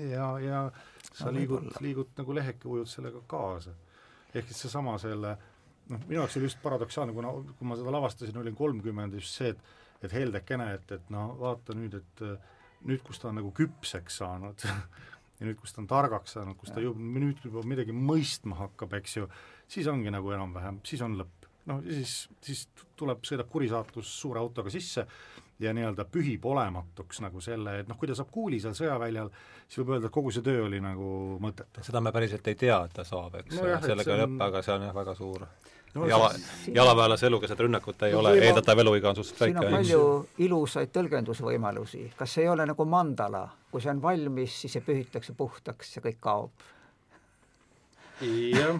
ja, 0.00 0.28
ja 0.40 0.62
sa 1.10 1.32
liigud, 1.34 1.68
liigud 1.84 2.14
nagu 2.16 2.36
leheke, 2.36 2.68
ujud 2.68 2.88
sellega 2.88 3.20
kaasa. 3.28 3.74
ehk 4.34 4.48
siis 4.48 4.66
seesama 4.66 4.96
selle 5.02 5.34
noh, 5.90 6.00
minu 6.06 6.20
jaoks 6.22 6.38
oli 6.38 6.48
just 6.48 6.62
paradoksaalne, 6.62 7.12
kuna, 7.16 7.34
kui 7.58 7.68
ma 7.68 7.76
seda 7.76 7.92
lavastasin, 7.94 8.38
olin 8.40 8.56
kolmkümmend, 8.56 9.18
just 9.20 9.36
see, 9.36 9.52
et 9.52 9.74
et 10.04 10.12
heldekene, 10.12 10.66
et, 10.76 10.92
et 10.92 11.10
no 11.12 11.30
vaata 11.40 11.74
nüüd, 11.76 11.96
et 11.96 12.22
nüüd, 12.86 13.02
kus 13.04 13.20
ta 13.20 13.30
on 13.30 13.38
nagu 13.40 13.52
küpseks 13.56 14.20
saanud 14.20 14.64
ja 15.38 15.48
nüüd, 15.48 15.58
kus 15.60 15.74
ta 15.74 15.82
on 15.82 15.88
targaks 15.90 16.36
saanud, 16.36 16.58
kus 16.60 16.72
ta 16.74 16.82
juba, 16.84 17.00
nüüd 17.00 17.40
juba 17.44 17.64
midagi 17.66 17.94
mõistma 17.96 18.58
hakkab, 18.60 18.96
eks 19.00 19.18
ju, 19.18 19.28
siis 19.72 19.88
ongi 19.90 20.12
nagu 20.12 20.32
enam-vähem, 20.36 20.82
siis 20.86 21.02
on 21.06 21.16
lõpp. 21.20 21.45
Noh, 21.70 21.82
ja 21.86 21.98
siis, 21.98 22.14
siis 22.44 22.66
tuleb, 22.96 23.24
sõidab 23.26 23.50
kurisaatus 23.52 24.12
suure 24.20 24.40
autoga 24.40 24.72
sisse 24.72 25.06
ja 25.60 25.72
nii-öelda 25.72 26.04
pühib 26.12 26.44
olematuks 26.44 27.22
nagu 27.24 27.40
selle, 27.40 27.78
et 27.80 27.88
noh, 27.88 27.96
kui 27.98 28.08
ta 28.08 28.16
saab 28.16 28.28
kuuli 28.32 28.58
seal 28.60 28.76
sõjaväljal, 28.76 29.30
siis 29.64 29.80
võib 29.80 29.94
öelda, 29.94 30.10
et 30.10 30.16
kogu 30.16 30.32
see 30.34 30.44
töö 30.44 30.66
oli 30.66 30.80
nagu 30.84 31.06
mõttetu. 31.42 31.84
seda 31.86 32.02
me 32.04 32.12
päriselt 32.12 32.48
ei 32.52 32.58
tea, 32.60 32.82
et 32.84 32.92
ta 32.96 33.06
saab, 33.08 33.38
eks 33.40 33.56
no, 33.56 33.70
sellega 33.84 34.14
ei 34.14 34.22
lõppe, 34.24 34.42
aga 34.50 34.62
see 34.66 34.76
on 34.76 34.86
jah, 34.88 34.94
väga 34.96 35.14
suur 35.16 35.46
no, 35.94 36.06
jala, 36.10 36.30
jalaväelase 36.80 37.26
elukeset 37.30 37.62
rünnakut 37.64 38.04
ei 38.06 38.12
no, 38.12 38.20
ole, 38.20 38.34
eeldatav 38.44 38.84
eluiga 38.84 39.10
on 39.10 39.20
suhteliselt 39.20 39.46
väike. 39.46 39.62
siin 39.62 39.70
on 39.70 39.78
palju 39.78 40.46
ilusaid 40.46 40.92
tõlgendusvõimalusi, 40.96 42.02
kas 42.18 42.36
see 42.36 42.44
ei 42.44 42.52
ole 42.52 42.66
nagu 42.68 42.88
mandala, 42.88 43.46
kui 43.72 43.84
see 43.84 43.94
on 43.94 44.02
valmis, 44.02 44.60
siis 44.60 44.76
see 44.76 44.84
pühitakse 44.84 45.36
puhtaks 45.38 45.96
ja 45.96 46.04
kõik 46.04 46.20
kaob? 46.20 46.68
jah, 48.20 48.76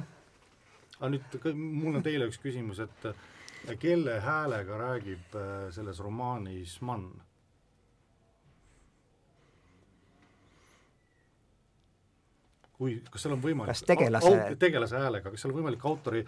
aga 1.00 1.12
nüüd 1.12 1.54
mul 1.54 1.98
on 1.98 2.04
teile 2.04 2.28
üks 2.30 2.38
küsimus, 2.42 2.80
et 2.80 3.78
kelle 3.82 4.20
häälega 4.20 4.78
räägib 4.78 5.34
äh, 5.34 5.70
selles 5.74 5.98
romaanis 6.00 6.80
Mann? 6.80 7.10
kui, 12.76 12.98
kas 13.10 13.24
seal 13.24 13.36
on 13.36 13.42
võimalik 13.42 13.72
kas 13.72 13.82
tegelase 13.88 14.56
tegelase 14.60 15.00
häälega, 15.00 15.32
kas 15.32 15.42
seal 15.42 15.54
on 15.54 15.60
võimalik 15.62 15.84
autori, 15.88 16.22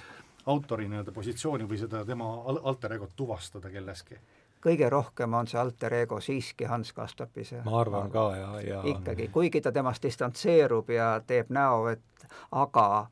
autori 0.49 0.89
nii-öelda 0.89 1.12
positsiooni 1.12 1.69
või 1.69 1.81
seda 1.81 2.05
tema 2.09 2.28
alter 2.49 2.97
egot 2.97 3.12
tuvastada 3.16 3.70
kelleski? 3.73 4.16
kõige 4.65 4.89
rohkem 4.90 5.35
on 5.39 5.47
see 5.47 5.61
alter 5.61 5.95
ego 6.01 6.20
siiski 6.20 6.66
Hans 6.66 6.93
Kastapise. 6.93 7.61
ma 7.65 7.81
arvan 7.81 8.11
ka 8.11 8.24
ja, 8.36 8.49
ja 8.65 8.81
ikkagi, 8.95 9.28
kuigi 9.28 9.61
ta 9.61 9.73
temast 9.73 10.03
distantseerub 10.03 10.90
ja 10.90 11.12
teeb 11.27 11.53
näo, 11.55 11.86
et 11.93 12.27
aga 12.51 13.07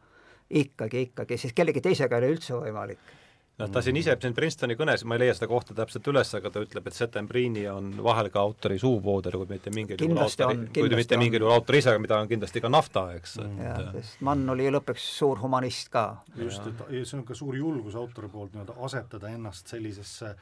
ikkagi, 0.51 1.09
ikkagi, 1.11 1.39
siis 1.41 1.55
kellegi 1.57 1.83
teisega 1.85 2.19
ei 2.19 2.25
ole 2.25 2.35
üldse 2.37 2.59
võimalik 2.59 3.15
noh, 3.61 3.71
ta 3.73 3.83
siin 3.85 3.97
ise 4.01 4.15
siin 4.21 4.35
Princetoni 4.37 4.77
kõnes, 4.79 5.05
ma 5.09 5.17
ei 5.17 5.23
leia 5.25 5.35
seda 5.37 5.49
kohta 5.51 5.75
täpselt 5.77 6.09
üles, 6.13 6.33
aga 6.39 6.51
ta 6.53 6.63
ütleb, 6.65 6.89
et 6.89 6.97
Settembrini 6.97 7.65
on 7.73 7.93
vahel 8.05 8.29
ka 8.33 8.43
autori 8.45 8.79
suuvooder, 8.81 9.39
kui 9.41 9.49
mitte 9.51 9.73
mingil 9.75 10.03
juhul 10.03 10.21
autori, 10.25 10.67
kui 10.77 10.99
mitte 10.99 11.21
mingil 11.21 11.45
juhul 11.45 11.55
autor 11.55 11.79
ise, 11.79 11.95
mida 12.03 12.19
on 12.23 12.29
kindlasti 12.31 12.63
ka 12.65 12.71
nafta, 12.73 13.07
eks 13.17 13.39
mm.. 13.43 13.63
jah, 13.65 13.95
sest 13.97 14.27
Mann 14.29 14.53
oli 14.53 14.69
ju 14.69 14.75
lõpuks 14.77 15.07
suur 15.21 15.41
humanist 15.45 15.91
ka. 15.95 16.05
just, 16.41 16.69
et 16.69 16.85
see 16.99 17.17
on 17.19 17.25
ka 17.29 17.39
suur 17.39 17.57
julgus 17.57 17.97
autori 17.99 18.31
poolt 18.33 18.53
nii-öelda 18.57 18.77
asetada 18.89 19.33
ennast 19.33 19.73
sellisesse 19.73 20.35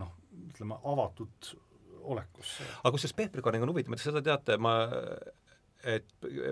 noh, 0.00 0.16
ütleme 0.48 0.80
avatud 0.94 1.52
olekusse. 2.02 2.64
aga 2.80 2.96
kusjuures 2.96 3.16
Peeperkorniga 3.20 3.68
on 3.68 3.74
huvitav, 3.74 3.98
et 3.98 4.04
seda 4.06 4.24
teate, 4.24 4.56
ma 4.56 4.78
et 5.84 6.04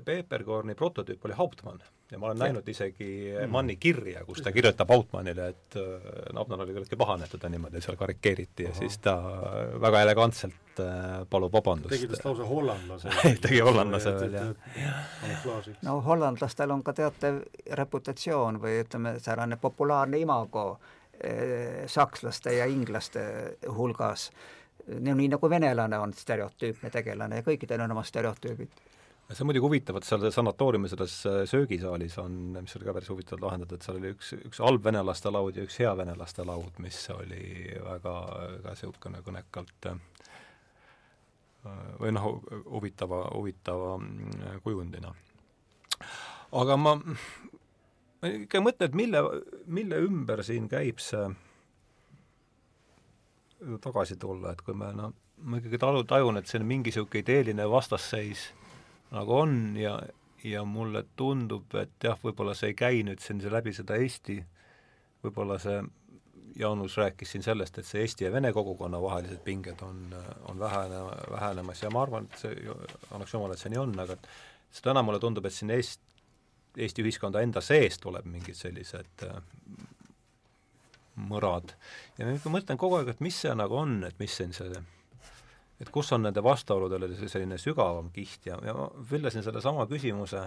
Peeperkorni 0.05 0.75
prototüüp 0.75 1.25
oli 1.25 1.39
Hauptmann 1.39 1.83
ja 2.11 2.19
ma 2.19 2.27
olen 2.27 2.37
ja. 2.37 2.45
näinud 2.45 2.69
isegi 2.69 3.35
mm. 3.41 3.51
Manni 3.51 3.77
kirja, 3.77 4.25
kus 4.25 4.43
ta 4.43 4.53
kirjutab 4.53 4.91
Hauptmannile, 4.91 5.49
et 5.49 5.77
äh, 5.77 6.35
oli 6.35 6.73
küllaltki 6.73 6.99
pahane, 6.99 7.25
et 7.25 7.35
teda 7.37 7.51
niimoodi 7.53 7.83
seal 7.85 7.99
karikeeriti 8.01 8.67
ja 8.67 8.73
Aha. 8.73 8.79
siis 8.79 8.99
ta 8.99 9.17
väga 9.81 10.03
elegantselt 10.07 10.83
äh, 10.83 11.23
palub 11.31 11.53
vabandust. 11.53 11.95
tegi 11.95 12.09
tast 12.11 12.25
lausa 12.27 12.47
hollandlase 12.49 13.15
tegi 13.47 13.61
hollandlase 13.61 14.15
veel, 14.19 14.39
jah. 14.41 15.71
no 15.87 16.01
hollandlastel 16.07 16.75
on 16.75 16.83
ka 16.87 16.95
teatav 16.99 17.43
reputatsioon 17.83 18.61
või 18.63 18.81
ütleme, 18.85 19.19
säärane 19.23 19.61
populaarne 19.61 20.19
imago 20.19 20.67
eh, 21.21 21.87
sakslaste 21.87 22.57
ja 22.59 22.67
inglaste 22.67 23.23
hulgas 23.77 24.31
no 24.99 25.15
nii 25.15 25.29
nagu 25.31 25.51
venelane 25.51 25.99
on 25.99 26.13
stereotüüpne 26.17 26.91
tegelane 26.91 27.41
ja 27.41 27.47
kõikidel 27.47 27.85
on 27.85 27.95
oma 27.95 28.03
stereotüübid 28.07 28.90
see 29.31 29.45
on 29.45 29.51
muidugi 29.51 29.63
huvitav, 29.63 29.99
et 29.99 30.07
seal 30.07 30.25
sanatooriumi 30.35 30.89
selles 30.91 31.15
äh, 31.29 31.43
söögisaalis 31.49 32.17
on, 32.23 32.39
mis 32.57 32.75
oli 32.77 32.89
ka 32.89 32.95
päris 32.97 33.11
huvitavalt 33.13 33.45
lahendatud, 33.47 33.79
et 33.79 33.87
seal 33.87 34.01
oli 34.01 34.13
üks, 34.17 34.33
üks 34.49 34.63
halb 34.65 34.87
venelaste 34.87 35.31
laud 35.31 35.59
ja 35.59 35.67
üks 35.67 35.79
hea 35.83 35.93
venelaste 35.99 36.47
laud, 36.47 36.81
mis 36.83 36.99
oli 37.15 37.45
väga 37.85 38.15
ka 38.65 38.75
niisugune 38.75 39.23
kõnekalt 39.27 39.91
äh, 39.93 40.01
või 42.01 42.15
noh, 42.17 42.29
huvitava, 42.65 43.23
huvitava 43.37 43.95
mm, 44.01 44.61
kujundina. 44.65 45.15
aga 46.63 46.77
ma, 46.81 46.97
ma 46.99 48.35
ikka 48.35 48.65
mõtlen, 48.65 48.91
et 48.91 48.99
mille, 48.99 49.25
mille 49.67 50.05
ümber 50.09 50.43
siin 50.47 50.67
käib 50.73 50.99
see 51.05 51.29
tagasi 53.85 54.17
tulla, 54.19 54.57
et 54.57 54.63
kui 54.65 54.75
me 54.75 54.91
noh, 54.97 55.15
ma 55.45 55.61
ikkagi 55.61 55.79
tajun, 55.79 56.41
et 56.41 56.49
see 56.49 56.59
on 56.59 56.67
mingi 56.67 56.91
niisugune 56.91 57.23
ideeline 57.23 57.69
vastasseis 57.71 58.49
nagu 59.11 59.37
on 59.37 59.77
ja, 59.79 59.99
ja 60.45 60.65
mulle 60.65 61.05
tundub, 61.17 61.75
et 61.81 62.05
jah, 62.05 62.19
võib-olla 62.23 62.55
see 62.57 62.73
ei 62.73 62.77
käi 62.79 63.03
nüüd 63.07 63.23
siin 63.23 63.43
läbi 63.53 63.73
seda 63.77 63.99
Eesti, 64.01 64.39
võib-olla 65.25 65.59
see, 65.63 65.81
Jaanus 66.61 66.97
rääkis 66.99 67.31
siin 67.33 67.45
sellest, 67.47 67.79
et 67.79 67.87
see 67.87 68.03
Eesti 68.05 68.27
ja 68.27 68.33
Vene 68.33 68.53
kogukonna 68.53 68.99
vahelised 69.03 69.43
pinged 69.45 69.83
on, 69.87 70.09
on 70.51 70.59
vähene, 70.59 71.03
vähenemas 71.31 71.83
ja 71.83 71.91
ma 71.95 72.03
arvan, 72.03 72.27
et 72.27 72.43
see, 72.43 72.77
annaks 73.11 73.35
jumal, 73.35 73.55
et 73.55 73.63
see 73.63 73.73
nii 73.73 73.81
on, 73.81 73.95
aga 74.03 74.17
seda 74.71 74.95
enam 74.95 75.09
mulle 75.09 75.21
tundub, 75.23 75.47
et 75.47 75.55
siin 75.55 75.73
Eest-, 75.75 76.07
Eesti 76.79 77.03
ühiskonda 77.03 77.43
enda 77.43 77.63
sees 77.65 77.99
tuleb 78.03 78.27
mingid 78.31 78.59
sellised 78.59 79.25
äh, 79.27 79.39
mõrad. 81.31 81.75
ja 82.19 82.27
ma 82.27 82.55
mõtlen 82.57 82.79
kogu 82.79 83.01
aeg, 83.01 83.13
et 83.15 83.23
mis 83.25 83.37
see 83.43 83.55
nagu 83.57 83.77
on, 83.77 84.01
et 84.07 84.19
mis 84.23 84.35
siin 84.37 84.55
see 84.57 84.71
et 85.81 85.91
kus 85.91 86.13
on 86.13 86.23
nende 86.27 86.43
vastuoludele 86.45 87.09
selline 87.27 87.59
sügavam 87.59 88.11
kiht? 88.13 88.47
Ja, 88.47 88.59
ja 88.65 88.75
ma 88.77 88.89
villasin 89.11 89.43
sellesama 89.43 89.87
küsimuse 89.91 90.45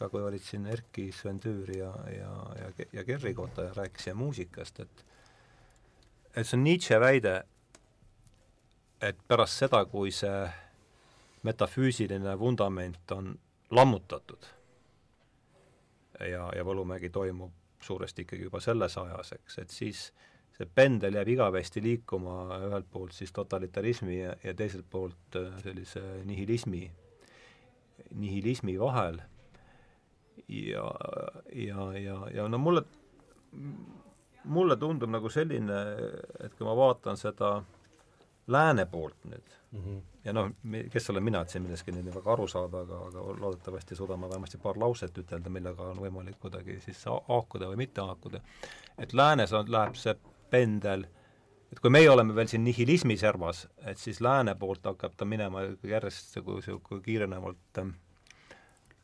ka 0.00 0.08
kui 0.08 0.22
olid 0.24 0.44
siin 0.44 0.66
Erki, 0.66 1.10
Sven 1.12 1.40
Tüür 1.40 1.70
ja, 1.76 1.90
ja, 2.08 2.30
ja, 2.58 2.86
ja 2.92 3.04
Kerri 3.04 3.34
kohta 3.34 3.68
ja 3.68 3.74
rääkisime 3.76 4.16
muusikast, 4.22 4.80
et 4.80 5.04
et 6.34 6.46
see 6.46 6.56
on 6.56 6.64
Nietzsche 6.64 7.00
väide, 7.00 7.34
et 9.02 9.18
pärast 9.28 9.64
seda, 9.64 9.82
kui 9.90 10.12
see 10.14 10.46
metafüüsiline 11.42 12.36
vundament 12.38 13.12
on 13.16 13.32
lammutatud 13.70 14.46
ja, 16.20 16.48
ja 16.54 16.64
Võlumägi 16.64 17.10
toimub 17.10 17.52
suuresti 17.82 18.24
ikkagi 18.24 18.46
juba 18.46 18.60
selles 18.60 18.96
ajas, 19.00 19.32
eks, 19.36 19.58
et 19.58 19.72
siis 19.74 20.02
äh, 20.08 20.29
see 20.60 20.68
pendel 20.74 21.16
jääb 21.16 21.30
igavesti 21.32 21.80
liikuma 21.84 22.58
ühelt 22.66 22.88
poolt 22.92 23.16
siis 23.16 23.32
totalitarismi 23.32 24.18
ja, 24.18 24.34
ja 24.44 24.54
teiselt 24.54 24.88
poolt 24.90 25.38
äh, 25.40 25.54
sellise 25.64 26.02
nihilismi, 26.28 26.84
nihilismi 28.14 28.78
vahel. 28.80 29.20
ja, 30.48 30.84
ja, 31.54 31.92
ja, 31.98 32.16
ja 32.34 32.48
no 32.48 32.58
mulle, 32.58 32.82
mulle 34.44 34.76
tundub 34.76 35.10
nagu 35.10 35.30
selline, 35.30 35.80
et 36.44 36.56
kui 36.58 36.66
ma 36.66 36.76
vaatan 36.76 37.16
seda 37.16 37.60
lääne 38.50 38.86
poolt 38.86 39.16
nüüd 39.30 39.52
mm, 39.70 39.80
-hmm. 39.80 40.00
ja 40.24 40.32
noh, 40.32 40.50
kes 40.90 41.10
olen 41.10 41.24
mina, 41.24 41.40
et 41.40 41.50
siin 41.50 41.62
millestki 41.62 41.92
nüüd 41.94 42.10
väga 42.14 42.32
aru 42.32 42.48
saada, 42.48 42.80
aga, 42.84 42.98
aga 43.06 43.24
loodetavasti 43.40 43.96
suudan 43.96 44.20
ma 44.20 44.28
vähemasti 44.28 44.58
paar 44.58 44.78
lauset 44.78 45.18
ütelda, 45.18 45.48
millega 45.48 45.92
on 45.92 46.02
võimalik 46.04 46.40
kuidagi 46.40 46.80
siis 46.80 47.04
haakuda 47.04 47.70
või 47.70 47.76
mitte 47.84 48.00
haakuda. 48.00 48.40
et 48.98 49.12
läänes 49.12 49.52
on, 49.52 49.72
läheb 49.72 49.94
see 49.94 50.16
pendel, 50.50 51.06
et 51.72 51.80
kui 51.80 51.92
meie 51.92 52.10
oleme 52.10 52.34
veel 52.34 52.50
siin 52.50 52.64
nihilismi 52.66 53.16
servas, 53.20 53.66
et 53.86 53.98
siis 53.98 54.20
lääne 54.24 54.56
poolt 54.58 54.86
hakkab 54.90 55.14
ta 55.16 55.28
minema 55.28 55.64
järjest 55.86 56.36
niisugune 56.36 57.02
kiirenevalt 57.04 57.82
ähm, 57.82 57.94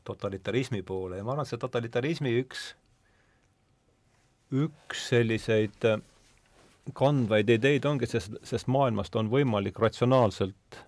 totalitarismi 0.04 0.82
poole 0.82 1.20
ja 1.20 1.24
ma 1.24 1.34
arvan, 1.34 1.46
et 1.46 1.54
see 1.54 1.62
totalitarismi 1.62 2.34
üks, 2.42 2.66
üks 4.66 5.08
selliseid 5.10 5.88
äh, 5.90 6.02
kandvaid 6.94 7.50
ideid 7.50 7.86
ongi, 7.88 8.06
sest, 8.10 8.36
sest 8.46 8.70
maailmast 8.70 9.16
on 9.18 9.30
võimalik 9.30 9.78
ratsionaalselt 9.82 10.80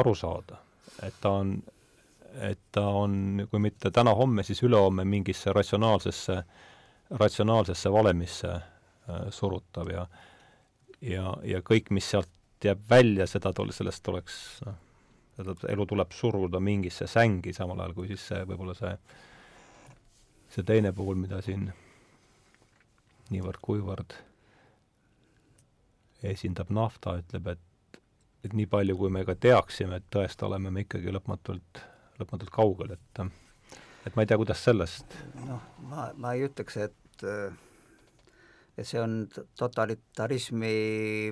aru 0.00 0.14
saada. 0.14 0.60
et 1.02 1.14
ta 1.20 1.30
on, 1.30 1.54
et 2.40 2.58
ta 2.72 2.82
on, 2.86 3.46
kui 3.50 3.60
mitte 3.60 3.90
täna-homme, 3.90 4.42
siis 4.42 4.62
ülehomme 4.62 5.04
mingisse 5.04 5.52
ratsionaalsesse, 5.52 6.42
ratsionaalsesse 7.10 7.92
valemisse 7.92 8.52
surutav 9.34 9.90
ja 9.92 10.04
ja, 11.00 11.34
ja 11.46 11.62
kõik, 11.64 11.90
mis 11.96 12.10
sealt 12.10 12.30
jääb 12.64 12.82
välja, 12.90 13.26
seda 13.30 13.52
tol-, 13.56 13.72
sellest 13.72 14.04
tuleks 14.04 14.38
noh, 14.66 14.78
seda 15.36 15.54
elu 15.72 15.86
tuleb 15.88 16.12
suruda 16.12 16.60
mingisse 16.60 17.08
sängi, 17.08 17.54
samal 17.56 17.80
ajal 17.80 17.94
kui 17.96 18.10
siis 18.10 18.26
see, 18.32 18.42
võib-olla 18.48 18.74
see, 18.76 18.92
see 20.52 20.66
teine 20.66 20.92
pool, 20.96 21.16
mida 21.20 21.40
siin 21.44 21.70
niivõrd-kuivõrd 23.30 24.16
esindab 26.30 26.72
nafta, 26.74 27.16
ütleb, 27.22 27.54
et 27.54 27.66
et 28.40 28.54
nii 28.56 28.64
palju, 28.72 28.94
kui 28.96 29.10
me 29.12 29.20
ka 29.28 29.34
teaksime, 29.36 29.98
et 30.00 30.06
tõest 30.08 30.40
oleme 30.46 30.70
me 30.72 30.86
ikkagi 30.86 31.12
lõpmatult, 31.12 31.80
lõpmatult 32.20 32.52
kaugel, 32.54 32.94
et 32.96 33.20
et 34.08 34.14
ma 34.16 34.24
ei 34.24 34.30
tea, 34.30 34.38
kuidas 34.40 34.62
sellest 34.64 35.16
noh, 35.44 35.60
ma, 35.90 36.08
ma 36.16 36.32
ei 36.36 36.46
ütleks, 36.48 36.78
et 36.80 37.26
et 38.80 38.88
see 38.88 39.00
on 39.00 39.26
totalitarismi 39.58 40.72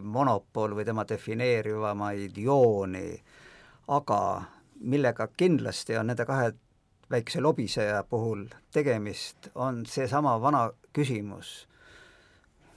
monopol 0.05 0.77
või 0.77 0.85
tema 0.85 1.07
defineerivamaid 1.09 2.37
jooni, 2.37 3.17
aga 3.89 4.21
millega 4.85 5.31
kindlasti 5.33 5.97
on 5.97 6.13
nende 6.13 6.29
kahe 6.29 6.53
väikese 7.11 7.41
lobiseja 7.41 8.03
puhul 8.05 8.45
tegemist, 8.73 9.49
on 9.55 9.87
seesama 9.89 10.37
vana 10.41 10.67
küsimus, 10.93 11.67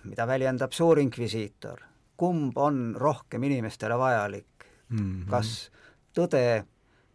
mida 0.08 0.26
väljendab 0.28 0.72
suur 0.74 1.04
inkvisiitor 1.04 1.92
kumb 2.22 2.58
on 2.62 2.94
rohkem 3.00 3.44
inimestele 3.44 3.98
vajalik? 3.98 4.66
Mm, 4.90 5.00
-hmm. 5.00 5.30
kas 5.30 5.72
tõde, 6.18 6.66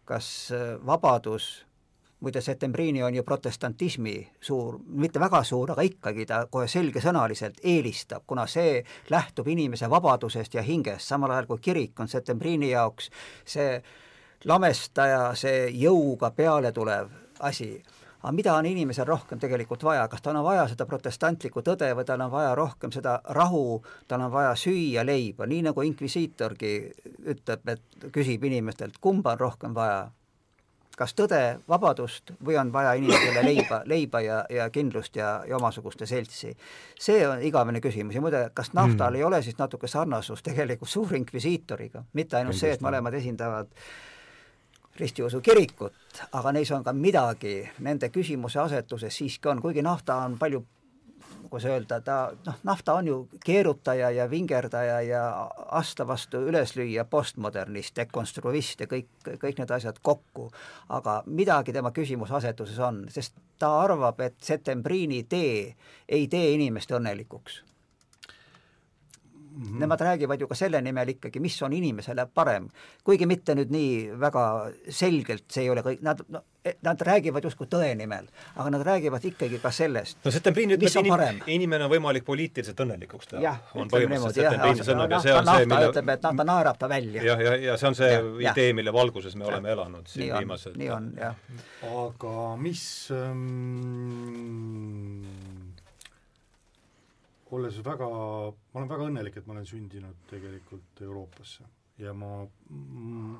kas 0.04 0.50
äh, 0.52 0.74
vabadus, 0.86 1.66
muide 2.20 2.40
Settembrini 2.40 3.02
on 3.02 3.14
ju 3.14 3.22
protestantismi 3.22 4.16
suur, 4.40 4.78
mitte 4.86 5.20
väga 5.20 5.43
suur, 5.44 5.70
aga 5.74 5.84
ikkagi 5.84 6.26
ta 6.26 6.47
kohe 6.51 6.68
selgesõnaliselt 6.68 7.60
eelistab, 7.64 8.24
kuna 8.26 8.47
see 8.48 8.80
lähtub 9.12 9.48
inimese 9.52 9.90
vabadusest 9.90 10.55
ja 10.56 10.64
hingest, 10.64 11.09
samal 11.09 11.34
ajal 11.34 11.51
kui 11.51 11.62
kirik 11.68 12.01
on 12.01 12.09
Settembrini 12.09 12.70
jaoks 12.72 13.10
see 13.44 13.82
lamestaja, 14.44 15.34
see 15.34 15.68
jõuga 15.76 16.32
peale 16.36 16.72
tulev 16.72 17.12
asi. 17.40 17.76
Aga 18.26 18.32
mida 18.32 18.55
on 18.59 18.66
inimesel 18.66 19.06
rohkem 19.06 19.38
tegelikult 19.38 19.84
vaja, 19.86 20.09
kas 20.10 20.22
tal 20.24 20.38
on 20.40 20.44
vaja 20.44 20.64
seda 20.70 20.86
protestantlikku 20.88 21.62
tõde 21.62 21.93
või 21.94 22.06
tal 22.09 22.24
on 22.24 22.30
vaja 22.32 22.55
rohkem 22.59 22.90
seda 22.90 23.20
rahu, 23.36 23.82
tal 24.09 24.24
on 24.24 24.32
vaja 24.32 24.55
süüa 24.59 25.05
leiba, 25.06 25.47
nii 25.47 25.68
nagu 25.68 25.84
inkvisiitorgi 25.86 26.72
ütleb, 27.34 27.68
et 27.76 28.09
küsib 28.16 28.48
inimestelt, 28.48 28.98
kumba 29.05 29.36
on 29.36 29.44
rohkem 29.44 29.76
vaja, 29.76 30.09
kas 30.97 31.12
tõde, 31.16 31.40
vabadust 31.68 32.32
või 32.44 32.56
on 32.60 32.73
vaja 32.73 32.94
inimestele 32.97 33.43
leiba, 33.44 33.82
leiba 33.85 34.20
ja, 34.24 34.39
ja 34.51 34.68
kindlust 34.73 35.16
ja, 35.16 35.43
ja 35.48 35.59
omasuguste 35.59 36.06
seltsi. 36.09 36.55
see 36.98 37.27
on 37.28 37.43
igavene 37.44 37.81
küsimus 37.85 38.16
ja 38.16 38.24
muide, 38.24 38.47
kas 38.55 38.73
naftal 38.73 39.12
mm. 39.12 39.16
ei 39.16 39.24
ole 39.24 39.43
siis 39.43 39.59
natuke 39.59 39.89
sarnasus 39.89 40.43
tegelikult 40.43 40.90
suurinkvisiitoriga, 40.90 42.05
mitte 42.12 42.40
ainult 42.40 42.56
see, 42.56 42.73
et 42.73 42.85
mõlemad 42.85 43.14
esindavad 43.20 43.68
ristiusu 44.97 45.43
kirikut, 45.44 46.23
aga 46.32 46.52
neis 46.56 46.73
on 46.73 46.85
ka 46.85 46.93
midagi 46.97 47.59
nende 47.85 48.09
küsimuse 48.09 48.60
asetuses 48.62 49.20
siiski 49.20 49.52
on, 49.52 49.60
kuigi 49.60 49.85
nafta 49.85 50.16
on 50.24 50.39
palju 50.40 50.64
kuidas 51.51 51.68
öelda, 51.70 52.01
ta 52.05 52.16
noh, 52.47 52.59
nafta 52.64 52.94
on 53.01 53.06
ju 53.10 53.18
keerutaja 53.44 54.10
ja 54.10 54.28
vingerdaja 54.31 55.01
ja 55.06 55.23
asta 55.70 56.06
vastu 56.06 56.40
üleslüüa 56.51 57.05
postmodernist, 57.10 57.97
dekonstruist 57.97 58.81
ja 58.81 58.90
kõik, 58.90 59.09
kõik 59.27 59.60
need 59.60 59.70
asjad 59.70 60.01
kokku. 60.02 60.51
aga 60.89 61.23
midagi 61.27 61.73
tema 61.73 61.90
küsimuseasetuses 61.90 62.78
on, 62.78 63.06
sest 63.10 63.35
ta 63.59 63.73
arvab, 63.81 64.20
et 64.20 64.36
Setembriini 64.40 65.23
tee 65.24 65.74
ei 66.09 66.28
tee 66.28 66.52
inimest 66.55 66.90
õnnelikuks 66.90 67.62
mm. 69.56 69.62
-hmm. 69.62 69.78
Nemad 69.80 70.00
räägivad 70.00 70.40
ju 70.40 70.46
ka 70.46 70.54
selle 70.54 70.80
nimel 70.80 71.08
ikkagi, 71.08 71.40
mis 71.40 71.62
on 71.62 71.72
inimesele 71.72 72.26
parem. 72.34 72.68
kuigi 73.04 73.26
mitte 73.26 73.54
nüüd 73.54 73.70
nii 73.70 74.20
väga 74.20 74.70
selgelt, 74.88 75.44
see 75.50 75.62
ei 75.62 75.70
ole 75.70 75.80
kõik, 75.80 75.98
nad 76.02 76.20
no, 76.28 76.42
e, 76.64 76.72
nad 76.82 77.00
räägivad 77.00 77.44
justkui 77.44 77.66
tõe 77.70 77.94
nimel, 77.96 78.26
aga 78.56 78.70
nad 78.70 78.82
räägivad 78.86 79.24
ikkagi 79.24 79.58
ka 79.62 79.70
sellest, 79.70 80.18
no 80.24 80.30
Septembriin 80.30 80.70
ütleb, 80.76 80.90
et 80.90 80.96
inim, 81.06 81.40
inimene 81.46 81.84
on 81.84 81.90
võimalik 81.90 82.24
poliitiliselt 82.24 82.80
õnnelikuks 82.80 83.26
teha. 83.30 83.42
jah, 83.42 83.60
ütleme 83.74 84.14
niimoodi, 84.14 84.40
jah, 84.42 84.58
nafta 84.58 85.66
mille... 85.66 85.88
ütleb, 85.90 86.08
et 86.08 86.22
nafta 86.22 86.44
naerab 86.44 86.78
ta 86.78 86.88
välja. 86.88 87.22
jah, 87.22 87.40
ja, 87.40 87.56
ja 87.70 87.76
see 87.76 87.88
on 87.88 87.94
see 87.94 88.12
ja, 88.12 88.52
idee, 88.52 88.72
mille 88.72 88.92
valguses 88.92 89.36
me 89.36 89.44
ja. 89.44 89.52
oleme 89.54 89.72
elanud 89.72 90.06
siin 90.10 90.34
viimased 90.38 90.76
nii 90.76 90.90
on, 90.90 91.12
jah. 91.20 91.34
aga 92.02 92.56
mis 92.60 92.82
ähm, 93.14 93.46
olles 97.55 97.78
väga, 97.85 98.06
ma 98.09 98.81
olen 98.81 98.90
väga 98.90 99.06
õnnelik, 99.10 99.36
et 99.39 99.47
ma 99.47 99.55
olen 99.55 99.68
sündinud 99.68 100.24
tegelikult 100.31 101.02
Euroopasse 101.06 101.66
ja 102.02 102.12
ma 102.16 102.31
mm,, 102.43 103.36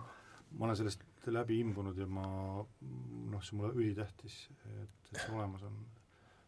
ma 0.57 0.69
olen 0.69 0.79
sellest 0.79 1.03
läbi 1.27 1.59
imbunud 1.61 1.99
ja 1.99 2.07
ma 2.07 2.27
noh, 2.63 3.43
see 3.43 3.59
mulle 3.59 3.75
ülitähtis, 3.75 4.37
et, 4.71 4.99
et 5.11 5.19
see 5.19 5.35
olemas 5.35 5.65
on. 5.67 5.79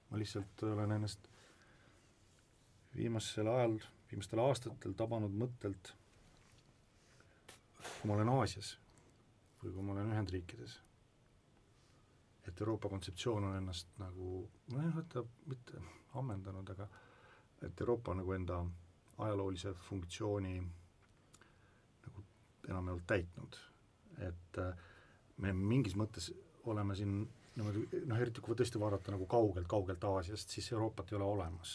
ma 0.09 0.21
lihtsalt 0.21 0.63
olen 0.65 0.95
ennast 0.95 1.27
viimasel 2.97 3.51
ajal, 3.51 3.79
viimastel 4.11 4.41
aastatel 4.41 4.95
tabanud 4.97 5.35
mõttelt, 5.43 5.93
kui 7.83 8.09
ma 8.09 8.17
olen 8.17 8.31
Aasias 8.39 8.77
või 9.63 9.75
kui 9.75 9.83
ma 9.83 9.97
olen 9.97 10.15
Ühendriikides, 10.15 10.79
et 12.47 12.63
Euroopa 12.63 12.89
kontseptsioon 12.89 13.51
on 13.51 13.59
ennast 13.59 13.91
nagu 14.01 14.47
nojah, 14.73 15.03
et 15.03 15.11
ta 15.13 15.27
mitte 15.51 15.83
ammendanud, 16.19 16.71
aga 16.73 16.89
et 17.63 17.81
Euroopa 17.81 18.15
nagu 18.15 18.33
enda 18.33 18.61
ajaloolise 19.19 19.73
funktsiooni 19.89 20.55
nagu 22.07 22.25
enamjaolt 22.69 23.07
täitnud. 23.07 23.59
et 24.19 24.59
äh, 24.59 24.79
me 25.37 25.53
mingis 25.53 25.95
mõttes 25.97 26.33
oleme 26.67 26.95
siin 26.99 27.21
niimoodi 27.57 28.03
noh, 28.07 28.19
eriti 28.19 28.43
kui 28.43 28.57
tõesti 28.59 28.81
vaadata 28.81 29.15
nagu 29.15 29.27
kaugelt-kaugelt 29.31 30.05
Aasiast, 30.05 30.51
siis 30.51 30.73
Euroopat 30.73 31.13
ei 31.13 31.17
ole 31.19 31.25
olemas 31.25 31.75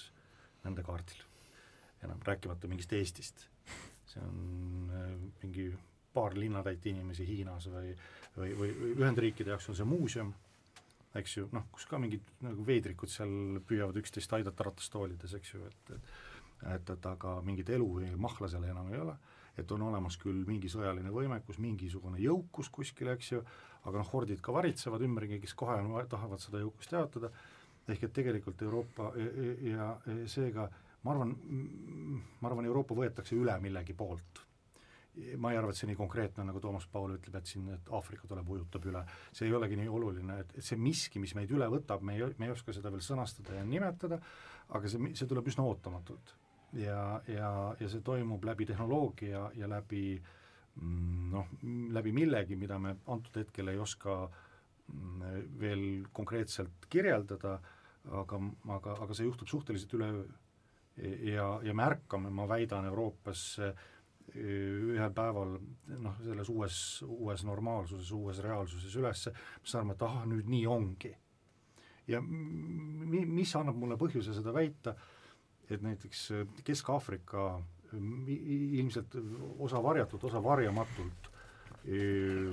nende 0.64 0.84
kaardil 0.84 1.24
enam, 2.04 2.20
rääkimata 2.24 2.68
mingist 2.68 2.94
Eestist. 2.94 3.48
see 4.06 4.22
on 4.22 4.92
äh, 4.94 5.12
mingi 5.42 5.72
paar 6.14 6.36
linnatäit 6.38 6.86
inimesi 6.86 7.26
Hiinas 7.28 7.68
või, 7.72 7.96
või, 8.38 8.52
või 8.60 8.74
Ühendriikide 8.94 9.54
jaoks 9.56 9.70
on 9.72 9.78
see 9.80 9.88
muuseum 9.88 10.34
eks 11.20 11.38
ju, 11.38 11.48
noh, 11.54 11.68
kus 11.72 11.86
ka 11.90 12.00
mingid 12.02 12.26
nagu 12.44 12.66
veidrikud 12.66 13.12
seal 13.12 13.60
püüavad 13.68 13.98
üksteist 14.02 14.34
aidata 14.34 14.70
ratastoolides, 14.70 15.36
eks 15.40 15.54
ju, 15.54 15.64
et 15.70 15.96
et 15.98 16.14
et, 16.76 16.90
et 16.90 17.06
aga 17.06 17.40
mingit 17.44 17.70
elu 17.76 17.88
mahla 18.22 18.48
seal 18.48 18.64
enam 18.64 18.92
ei 18.94 19.00
ole, 19.00 19.16
et 19.60 19.72
on 19.76 19.82
olemas 19.90 20.16
küll 20.22 20.46
mingi 20.48 20.70
sõjaline 20.72 21.12
võimekus, 21.14 21.60
mingisugune 21.60 22.22
jõukus 22.24 22.70
kuskil, 22.74 23.12
eks 23.14 23.34
ju, 23.34 23.42
aga 23.84 24.00
noh, 24.00 24.10
hordid 24.14 24.42
ka 24.42 24.56
varitsevad 24.56 25.04
ümberringi, 25.04 25.42
kes 25.44 25.54
kohe 25.60 25.76
tahavad 26.10 26.42
seda 26.42 26.64
jõukust 26.64 26.96
jaotada, 26.96 27.34
ehk 27.88 28.08
et 28.08 28.16
tegelikult 28.16 28.62
Euroopa 28.64 29.12
ja, 29.20 29.28
ja, 29.74 29.90
ja 30.08 30.32
seega 30.32 30.70
ma 31.04 31.12
arvan, 31.12 31.36
ma 32.40 32.50
arvan, 32.50 32.66
Euroopa 32.70 32.96
võetakse 32.96 33.36
üle 33.36 33.56
millegi 33.64 33.96
poolt 33.98 34.43
ma 35.38 35.52
ei 35.52 35.58
arva, 35.60 35.70
et 35.70 35.78
see 35.78 35.90
nii 35.90 35.98
konkreetne, 35.98 36.46
nagu 36.48 36.62
Toomas 36.62 36.86
Paul 36.90 37.16
ütleb, 37.16 37.36
et 37.38 37.50
siin, 37.50 37.68
et 37.76 37.90
Aafrika 37.94 38.28
tuleb, 38.30 38.48
ujutab 38.56 38.86
üle, 38.90 39.04
see 39.36 39.46
ei 39.46 39.54
olegi 39.54 39.78
nii 39.78 39.92
oluline, 39.92 40.40
et, 40.42 40.56
et 40.58 40.66
see 40.66 40.80
miski, 40.80 41.22
mis 41.22 41.36
meid 41.38 41.52
üle 41.54 41.68
võtab, 41.70 42.02
me 42.06 42.16
ei, 42.18 42.26
me 42.42 42.50
ei 42.50 42.54
oska 42.56 42.74
seda 42.74 42.92
veel 42.94 43.04
sõnastada 43.06 43.60
ja 43.60 43.66
nimetada, 43.68 44.18
aga 44.74 44.90
see, 44.90 45.14
see 45.18 45.30
tuleb 45.30 45.52
üsna 45.52 45.68
ootamatult. 45.70 46.34
ja, 46.74 47.22
ja, 47.30 47.50
ja 47.78 47.90
see 47.90 48.02
toimub 48.02 48.46
läbi 48.50 48.66
tehnoloogia 48.66 49.44
ja 49.54 49.70
läbi 49.70 50.18
mm, 50.18 51.30
noh, 51.36 51.52
läbi 51.94 52.16
millegi, 52.16 52.58
mida 52.58 52.80
me 52.82 52.96
antud 53.14 53.38
hetkel 53.38 53.70
ei 53.70 53.78
oska 53.78 54.18
mm, 54.26 55.52
veel 55.62 55.86
konkreetselt 56.12 56.90
kirjeldada, 56.90 57.60
aga, 58.10 58.42
aga, 58.80 58.98
aga 59.06 59.14
see 59.14 59.30
juhtub 59.30 59.48
suhteliselt 59.48 59.94
üleöö. 59.94 60.26
ja, 61.30 61.60
ja 61.64 61.74
me 61.74 61.86
ärkame, 61.86 62.30
ma 62.34 62.50
väidan, 62.50 62.86
Euroopas 62.90 63.60
äh, 63.60 63.78
ühel 64.36 65.12
päeval 65.14 65.58
noh, 66.02 66.16
selles 66.26 66.50
uues, 66.50 66.78
uues 67.06 67.44
normaalsuses, 67.46 68.12
uues 68.16 68.40
reaalsuses 68.44 68.96
üles, 68.98 69.28
siis 69.28 69.76
arvame, 69.76 69.98
et 69.98 70.06
ahah, 70.08 70.26
nüüd 70.30 70.50
nii 70.50 70.64
ongi. 70.70 71.14
ja 72.08 72.20
mi-, 72.22 73.26
mis 73.26 73.54
annab 73.56 73.78
mulle 73.80 73.98
põhjuse 74.00 74.34
seda 74.36 74.54
väita, 74.54 74.96
et 75.70 75.82
näiteks 75.82 76.26
Kesk-Aafrika 76.66 77.62
ilmselt 77.94 79.16
osa 79.62 79.80
varjatud, 79.84 80.24
osa 80.28 80.42
varjamatult, 80.44 81.30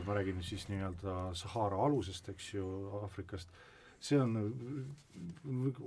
ma 0.04 0.14
räägin 0.18 0.36
nüüd 0.36 0.46
siis 0.46 0.66
nii-öelda 0.68 1.32
Sahara 1.38 1.80
alusest, 1.86 2.28
eks 2.28 2.52
ju, 2.54 2.66
Aafrikast, 3.00 3.50
see 4.00 4.20
on 4.20 4.36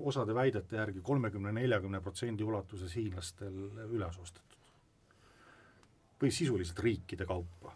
osade 0.09 0.33
väidete 0.35 0.77
järgi 0.79 1.05
kolmekümne, 1.05 1.53
neljakümne 1.53 2.01
protsendi 2.01 2.43
ulatuses 2.43 2.97
hiinlastel 2.97 3.55
üles 3.91 4.19
ostetud 4.19 4.52
või 6.23 6.31
sisuliselt 6.31 6.79
riikide 6.79 7.27
kaupa. 7.27 7.75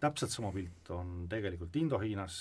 täpselt 0.00 0.30
sama 0.30 0.50
pilt 0.52 0.90
on 0.90 1.26
tegelikult 1.28 1.76
Indo-Hiinas, 1.80 2.38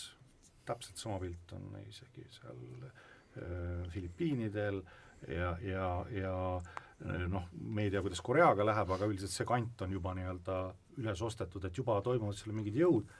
täpselt 0.65 0.97
sama 0.97 1.19
pilt 1.21 1.53
on 1.55 1.77
isegi 1.87 2.25
seal 2.33 2.63
äh, 2.83 3.85
Filipiinidel 3.93 4.81
ja, 5.27 5.53
ja, 5.61 5.89
ja 6.11 6.33
äh, 6.57 7.27
noh, 7.31 7.47
me 7.53 7.85
ei 7.85 7.91
tea, 7.93 8.01
kuidas 8.01 8.21
Koreaga 8.21 8.65
läheb, 8.65 8.91
aga 8.91 9.07
üldiselt 9.07 9.31
see 9.31 9.47
kant 9.47 9.85
on 9.85 9.93
juba 9.95 10.15
nii-öelda 10.17 10.57
üles 10.97 11.21
ostetud, 11.21 11.63
et 11.65 11.77
juba 11.77 12.01
toimuvad 12.03 12.35
seal 12.35 12.55
mingid 12.57 12.81
jõud 12.81 13.13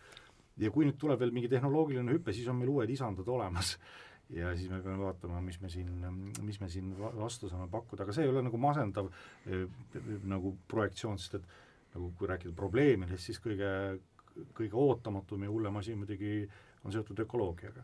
ja 0.58 0.72
kui 0.74 0.86
nüüd 0.86 1.00
tuleb 1.02 1.22
veel 1.22 1.32
mingi 1.34 1.50
tehnoloogiline 1.50 2.18
hüpe, 2.18 2.34
siis 2.34 2.50
on 2.52 2.60
meil 2.60 2.74
uued 2.74 2.90
isandad 2.94 3.30
olemas 3.30 3.78
ja 4.30 4.54
siis 4.58 4.70
me 4.72 4.80
peame 4.82 5.04
vaatama, 5.04 5.42
mis 5.42 5.60
me 5.62 5.70
siin, 5.70 5.90
mis 6.42 6.60
me 6.62 6.70
siin 6.70 6.94
vastu 6.98 7.50
saame 7.52 7.68
pakkuda, 7.72 8.06
aga 8.06 8.16
see 8.16 8.26
ei 8.26 8.32
ole 8.32 8.44
nagu 8.46 8.60
masendav 8.62 9.10
eh, 9.46 9.66
nagu 10.30 10.56
projektsioon, 10.72 11.20
sest 11.20 11.40
et 11.40 11.50
nagu 11.94 12.12
kui 12.18 12.30
rääkida 12.30 12.56
probleemidest, 12.58 13.30
siis 13.30 13.42
kõige, 13.44 13.70
kõige 14.58 14.80
ootamatum 14.80 15.44
ja 15.46 15.52
hullem 15.52 15.82
asi 15.82 15.96
muidugi 15.98 16.48
on 16.84 16.96
seotud 16.96 17.20
ökoloogiaga. 17.26 17.84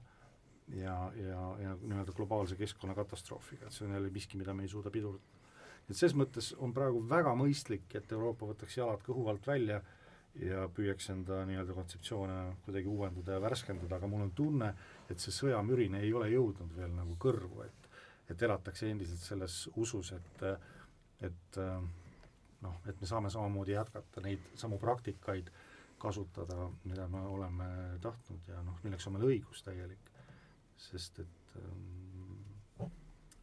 ja, 0.70 0.96
ja, 1.18 1.44
ja 1.58 1.76
nii-öelda 1.82 2.14
globaalse 2.14 2.56
keskkonnakatastroofiga, 2.56 3.68
et 3.68 3.74
see 3.74 3.88
on 3.88 3.94
jälle 3.94 4.10
miski, 4.14 4.38
mida 4.38 4.54
me 4.54 4.64
ei 4.64 4.70
suuda 4.70 4.92
pidurdada. 4.94 5.38
et 5.90 5.98
ses 5.98 6.14
mõttes 6.14 6.54
on 6.58 6.74
praegu 6.74 7.02
väga 7.10 7.34
mõistlik, 7.36 7.88
et 7.96 8.12
Euroopa 8.12 8.46
võtaks 8.46 8.78
jalad 8.78 9.02
kõhu 9.06 9.28
alt 9.30 9.48
välja 9.48 9.82
ja 10.36 10.68
püüaks 10.76 11.10
enda 11.14 11.42
nii-öelda 11.50 11.74
kontseptsioone 11.74 12.38
kuidagi 12.66 12.88
uuendada 12.88 13.38
ja 13.38 13.42
värskendada, 13.42 13.98
aga 13.98 14.08
mul 14.08 14.28
on 14.28 14.32
tunne, 14.36 14.74
et 15.10 15.20
see 15.20 15.34
sõjamürin 15.36 15.98
ei 16.00 16.14
ole 16.14 16.30
jõudnud 16.32 16.76
veel 16.78 16.94
nagu 16.96 17.18
kõrvu, 17.20 17.64
et 17.66 17.76
et 18.30 18.44
elatakse 18.46 18.86
endiselt 18.86 19.24
selles 19.26 19.56
usus, 19.76 20.12
et 20.14 20.44
et 21.26 21.58
noh, 22.62 22.76
et 22.86 23.02
me 23.02 23.08
saame 23.08 23.32
samamoodi 23.34 23.74
jätkata 23.74 24.22
neid 24.22 24.52
samu 24.56 24.78
praktikaid 24.78 25.50
kasutada, 26.00 26.70
mida 26.84 27.08
me 27.08 27.22
oleme 27.28 27.66
tahtnud 28.02 28.48
ja 28.48 28.62
noh, 28.64 28.78
milleks 28.84 29.08
on 29.08 29.18
meil 29.18 29.26
õigus 29.32 29.64
täielik, 29.66 30.12
sest 30.80 31.20
et 31.26 31.56
ähm, 31.60 32.86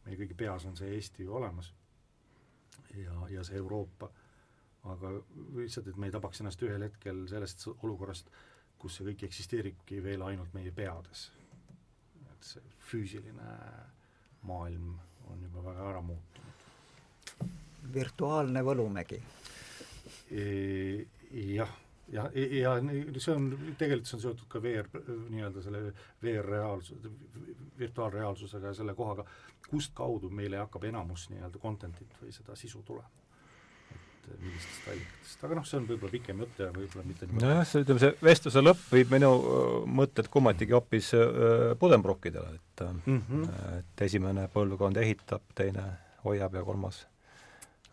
meie 0.05 0.17
kõigi 0.17 0.37
peas 0.37 0.65
on 0.65 0.77
see 0.79 0.95
Eesti 0.95 1.27
ju 1.27 1.35
olemas 1.37 1.73
ja, 2.95 3.13
ja 3.29 3.43
see 3.45 3.59
Euroopa 3.59 4.09
aga 4.93 5.11
lihtsalt, 5.57 5.87
et 5.91 5.97
me 5.97 6.09
ei 6.09 6.13
tabaks 6.13 6.41
ennast 6.41 6.61
ühel 6.65 6.85
hetkel 6.87 7.25
sellest 7.29 7.67
olukorrast, 7.71 8.29
kus 8.77 8.99
see 8.99 9.07
kõik 9.09 9.25
eksisteeribki 9.27 10.01
veel 10.03 10.23
ainult 10.27 10.53
meie 10.57 10.71
peades. 10.71 11.31
et 12.31 12.43
see 12.45 12.61
füüsiline 12.91 13.47
maailm 14.47 14.93
on 15.31 15.41
juba 15.41 15.63
väga 15.71 15.89
ära 15.89 16.01
muutunud. 16.01 16.53
virtuaalne 17.93 18.63
Võlumägi 18.63 19.19
e,. 20.31 21.05
jah, 21.31 21.73
ja, 22.11 22.29
ja, 22.33 22.47
ja 22.61 22.75
see 23.17 23.33
on, 23.33 23.49
tegelikult 23.79 24.07
see 24.07 24.17
on 24.19 24.25
seotud 24.27 24.47
ka 24.51 24.61
VR, 24.63 24.89
nii-öelda 25.33 25.63
selle 25.65 25.83
VR-reaalsuse, 26.23 27.13
virtuaalreaalsusega 27.79 28.73
ja 28.73 28.79
selle 28.81 28.95
kohaga, 28.95 29.25
kust 29.69 29.95
kaudu 29.97 30.29
meile 30.29 30.61
hakkab 30.61 30.87
enamus 30.91 31.29
nii-öelda 31.33 31.63
content'it 31.63 32.21
või 32.21 32.35
seda 32.35 32.55
sisu 32.55 32.83
tulema 32.87 33.26
et 34.33 34.41
millistest 34.43 34.87
allikatest, 34.91 35.43
aga 35.47 35.59
noh, 35.59 35.67
see 35.67 35.79
on 35.79 35.89
võib-olla 35.89 36.15
pikem 36.17 36.41
jutt 36.43 36.63
ja 36.63 36.69
võib-olla 36.75 37.05
mitte 37.07 37.27
nii 37.29 37.43
nojah, 37.43 37.65
see 37.67 37.83
ütleme, 37.85 38.03
see 38.03 38.29
vestluse 38.29 38.63
lõpp 38.63 38.87
viib 38.93 39.13
minu 39.13 39.33
mõtted 39.99 40.31
kummatigi 40.33 40.77
hoopis 40.77 41.11
Buddenbrookidele, 41.81 42.55
et 42.57 42.87
mm 42.87 43.21
-hmm. 43.29 43.61
et 43.79 44.07
esimene 44.09 44.47
põlvkond 44.53 44.97
ehitab, 45.03 45.45
teine 45.55 45.85
hoiab 46.25 46.57
ja 46.59 46.63
kolmas 46.63 47.05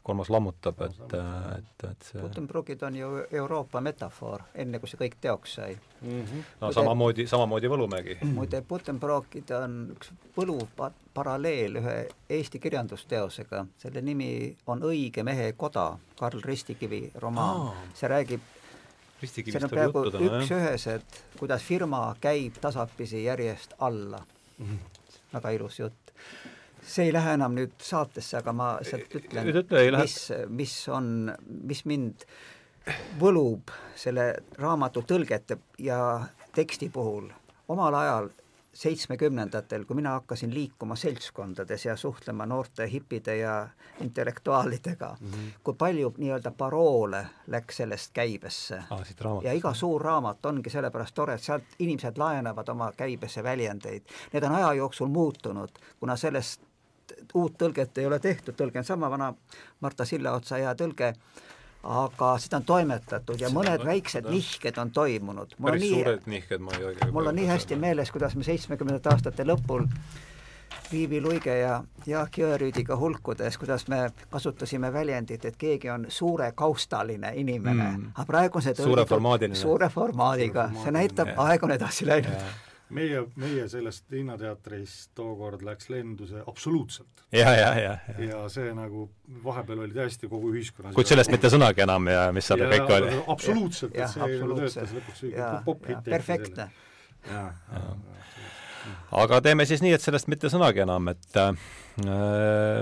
kolmas 0.04 0.28
lammutab, 0.30 0.80
et, 0.84 1.14
et, 1.56 1.84
et 1.88 2.02
see 2.04 2.20
Buddenbrookid 2.20 2.82
on 2.84 2.96
ju 2.96 3.10
Euroopa 3.32 3.80
metafoor, 3.80 4.42
enne 4.54 4.80
kui 4.80 4.90
see 4.90 5.00
kõik 5.00 5.16
teoks 5.20 5.54
sai 5.58 5.76
mm. 5.76 6.10
-hmm. 6.10 6.42
no 6.60 6.66
Muide, 6.66 6.74
samamoodi, 6.78 7.26
samamoodi 7.26 7.70
Võlumägi. 7.72 8.16
muide, 8.28 8.60
Buddenbrookid 8.68 9.50
on 9.56 9.78
üks 9.96 10.12
võluv 10.36 10.66
paralleel 11.14 11.80
ühe 11.80 11.96
Eesti 12.28 12.60
kirjandusteosega, 12.60 13.64
selle 13.78 14.02
nimi 14.02 14.56
on 14.66 14.82
Õige 14.82 15.24
mehe 15.24 15.52
koda, 15.52 15.98
Karl 16.18 16.44
Ristikivi 16.44 17.10
romaan, 17.14 17.72
see 17.94 18.08
räägib 18.08 18.40
see 19.24 19.62
on 19.62 19.70
peaaegu 19.70 20.04
üks-ühesed, 20.20 21.20
kuidas 21.38 21.62
firma 21.62 22.14
käib 22.20 22.60
tasapisi 22.60 23.24
järjest 23.24 23.72
alla 23.78 24.20
mm. 24.58 24.66
-hmm. 24.66 24.78
väga 25.32 25.50
ilus 25.50 25.78
jutt 25.78 26.12
see 26.86 27.08
ei 27.08 27.12
lähe 27.12 27.34
enam 27.38 27.54
nüüd 27.56 27.74
saatesse, 27.82 28.38
aga 28.40 28.52
ma 28.52 28.68
sealt 28.84 29.16
ütlen, 29.20 29.50
mis, 29.98 30.18
mis 30.48 30.74
on, 30.92 31.32
mis 31.64 31.84
mind 31.88 32.26
võlub 33.20 33.72
selle 33.96 34.30
raamatu 34.60 35.04
tõlgete 35.08 35.58
ja 35.78 35.98
teksti 36.54 36.90
puhul. 36.92 37.30
omal 37.68 37.94
ajal 37.94 38.28
seitsmekümnendatel, 38.74 39.84
kui 39.84 39.96
mina 39.96 40.10
hakkasin 40.18 40.54
liikuma 40.54 40.96
seltskondades 40.96 41.84
ja 41.84 41.96
suhtlema 41.96 42.46
noorte 42.46 42.90
hipide 42.90 43.36
ja 43.36 43.68
intellektuaalidega 44.00 45.16
mm, 45.20 45.30
-hmm. 45.30 45.52
kui 45.64 45.74
palju 45.78 46.14
nii-öelda 46.18 46.50
paroole 46.50 47.26
läks 47.46 47.76
sellest 47.76 48.10
käibesse 48.12 48.82
ah,. 48.90 49.02
ja 49.42 49.52
iga 49.52 49.74
suur 49.74 50.02
raamat 50.02 50.46
ongi 50.46 50.70
sellepärast 50.70 51.14
tore, 51.14 51.34
et 51.34 51.42
sealt 51.42 51.64
inimesed 51.78 52.18
laenavad 52.18 52.68
oma 52.68 52.92
käibesse 52.96 53.42
väljendeid. 53.42 54.02
Need 54.32 54.44
on 54.44 54.52
aja 54.52 54.72
jooksul 54.72 55.08
muutunud, 55.08 55.70
kuna 56.00 56.16
sellest 56.16 56.62
uut 57.34 57.56
tõlget 57.58 57.98
ei 57.98 58.06
ole 58.06 58.18
tehtud, 58.18 58.56
tõlge 58.58 58.80
on 58.80 58.84
sama 58.84 59.10
vana 59.10 59.32
Marta 59.80 60.04
Sillaotsa 60.04 60.60
hea 60.60 60.74
tõlge, 60.78 61.12
aga 61.84 62.34
seda 62.40 62.60
on 62.60 62.68
toimetatud 62.68 63.40
ja 63.40 63.48
seda 63.48 63.58
mõned 63.58 63.80
on, 63.80 63.86
väiksed 63.86 64.22
seda. 64.22 64.34
nihked 64.34 64.78
on 64.80 64.90
toimunud. 64.90 65.56
päris 65.62 65.82
nii, 65.82 65.94
suured 65.94 66.28
nihked, 66.34 66.62
ma 66.64 66.76
ei 66.78 66.84
ole 66.90 67.10
mul 67.12 67.32
on 67.32 67.36
nii 67.40 67.48
hästi 67.50 67.76
meeles, 67.76 68.12
kuidas 68.14 68.36
me 68.36 68.46
seitsmekümnendate 68.46 69.12
aastate 69.12 69.46
lõpul 69.48 69.88
Viivi 70.92 71.20
Luige 71.20 71.54
ja 71.58 71.78
Jaak 72.06 72.36
Jõerüüdiga 72.38 72.96
hulkudes, 72.98 73.56
kuidas 73.58 73.86
me 73.88 74.10
kasutasime 74.30 74.92
väljendit, 74.92 75.44
et 75.44 75.56
keegi 75.56 75.90
on 75.90 76.06
suure 76.08 76.50
kaustaline 76.54 77.32
inimene 77.40 77.88
mm., 77.88 78.12
aga 78.14 78.26
praegu 78.28 78.60
on 78.60 78.64
see 78.66 78.76
tõlgitud 78.76 78.92
suure 78.92 79.06
formaadiline. 79.08 79.58
suure 79.58 79.88
formaadiga, 79.88 80.68
see 80.82 80.94
näitab, 80.94 81.32
aeg 81.46 81.64
on 81.64 81.76
edasi 81.78 82.06
läinud 82.08 82.72
meie, 82.94 83.24
meie 83.40 83.66
sellest 83.70 84.06
Linnateatrist 84.12 85.12
tookord 85.18 85.62
läks 85.66 85.90
lendu 85.92 86.28
see 86.28 86.42
absoluutselt. 86.46 87.24
ja, 87.32 87.50
ja, 87.52 87.70
ja, 87.78 87.96
ja. 88.08 88.16
ja 88.28 88.42
see 88.52 88.72
nagu 88.76 89.08
vahepeal 89.44 89.84
oli 89.86 89.94
täiesti 89.96 90.30
kogu 90.30 90.52
ühiskonnas 90.54 90.96
kuid 90.96 91.10
sellest 91.10 91.32
mitte 91.34 91.50
sõnagi 91.52 91.84
enam 91.84 92.08
ja 92.12 92.26
mis 92.34 92.48
seal 92.48 92.64
kõik 92.70 92.94
oli? 92.98 93.12
absoluutselt, 93.34 93.96
et 93.96 94.10
see 94.12 94.22
nagu 94.22 94.58
töötas 94.60 94.94
lõpuks 94.96 95.24
popp-hitt. 95.66 96.04
perfektne. 96.08 96.68
aga 99.24 99.40
teeme 99.44 99.66
siis 99.68 99.84
nii, 99.84 99.94
et 99.96 100.04
sellest 100.04 100.30
mitte 100.30 100.52
sõnagi 100.52 100.84
enam, 100.84 101.12
et 101.14 101.40
äh, 101.40 101.54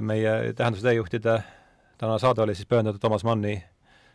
meie 0.04 0.54
Tähenduse 0.56 0.88
teejuhtide 0.88 1.40
tänane 1.98 2.18
saade 2.18 2.42
oli 2.42 2.56
siis 2.58 2.68
pühendatud 2.68 3.00
Toomas 3.00 3.24
Manni 3.24 3.56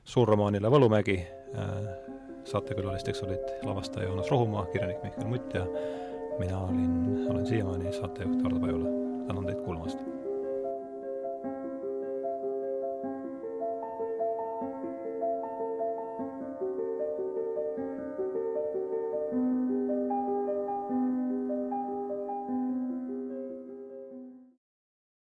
suurromaanile 0.07 0.72
Võlumägi 0.72 1.22
äh,, 1.22 2.07
saatekülalisteks 2.52 3.24
olid 3.24 3.49
lavastaja 3.64 4.07
Joonas 4.07 4.32
Rohumaa, 4.32 4.65
kirjanik 4.65 5.03
Mihkel 5.03 5.28
Mutt 5.28 5.53
ja 5.53 5.65
mina 6.40 6.61
olin, 6.61 7.28
olen 7.32 7.45
siiamaani 7.45 7.94
saatejuht 7.94 8.44
Hardo 8.44 8.60
Pajula. 8.60 8.90
tänan 9.28 9.45
teid 9.45 9.61
kuulamast! 9.61 10.27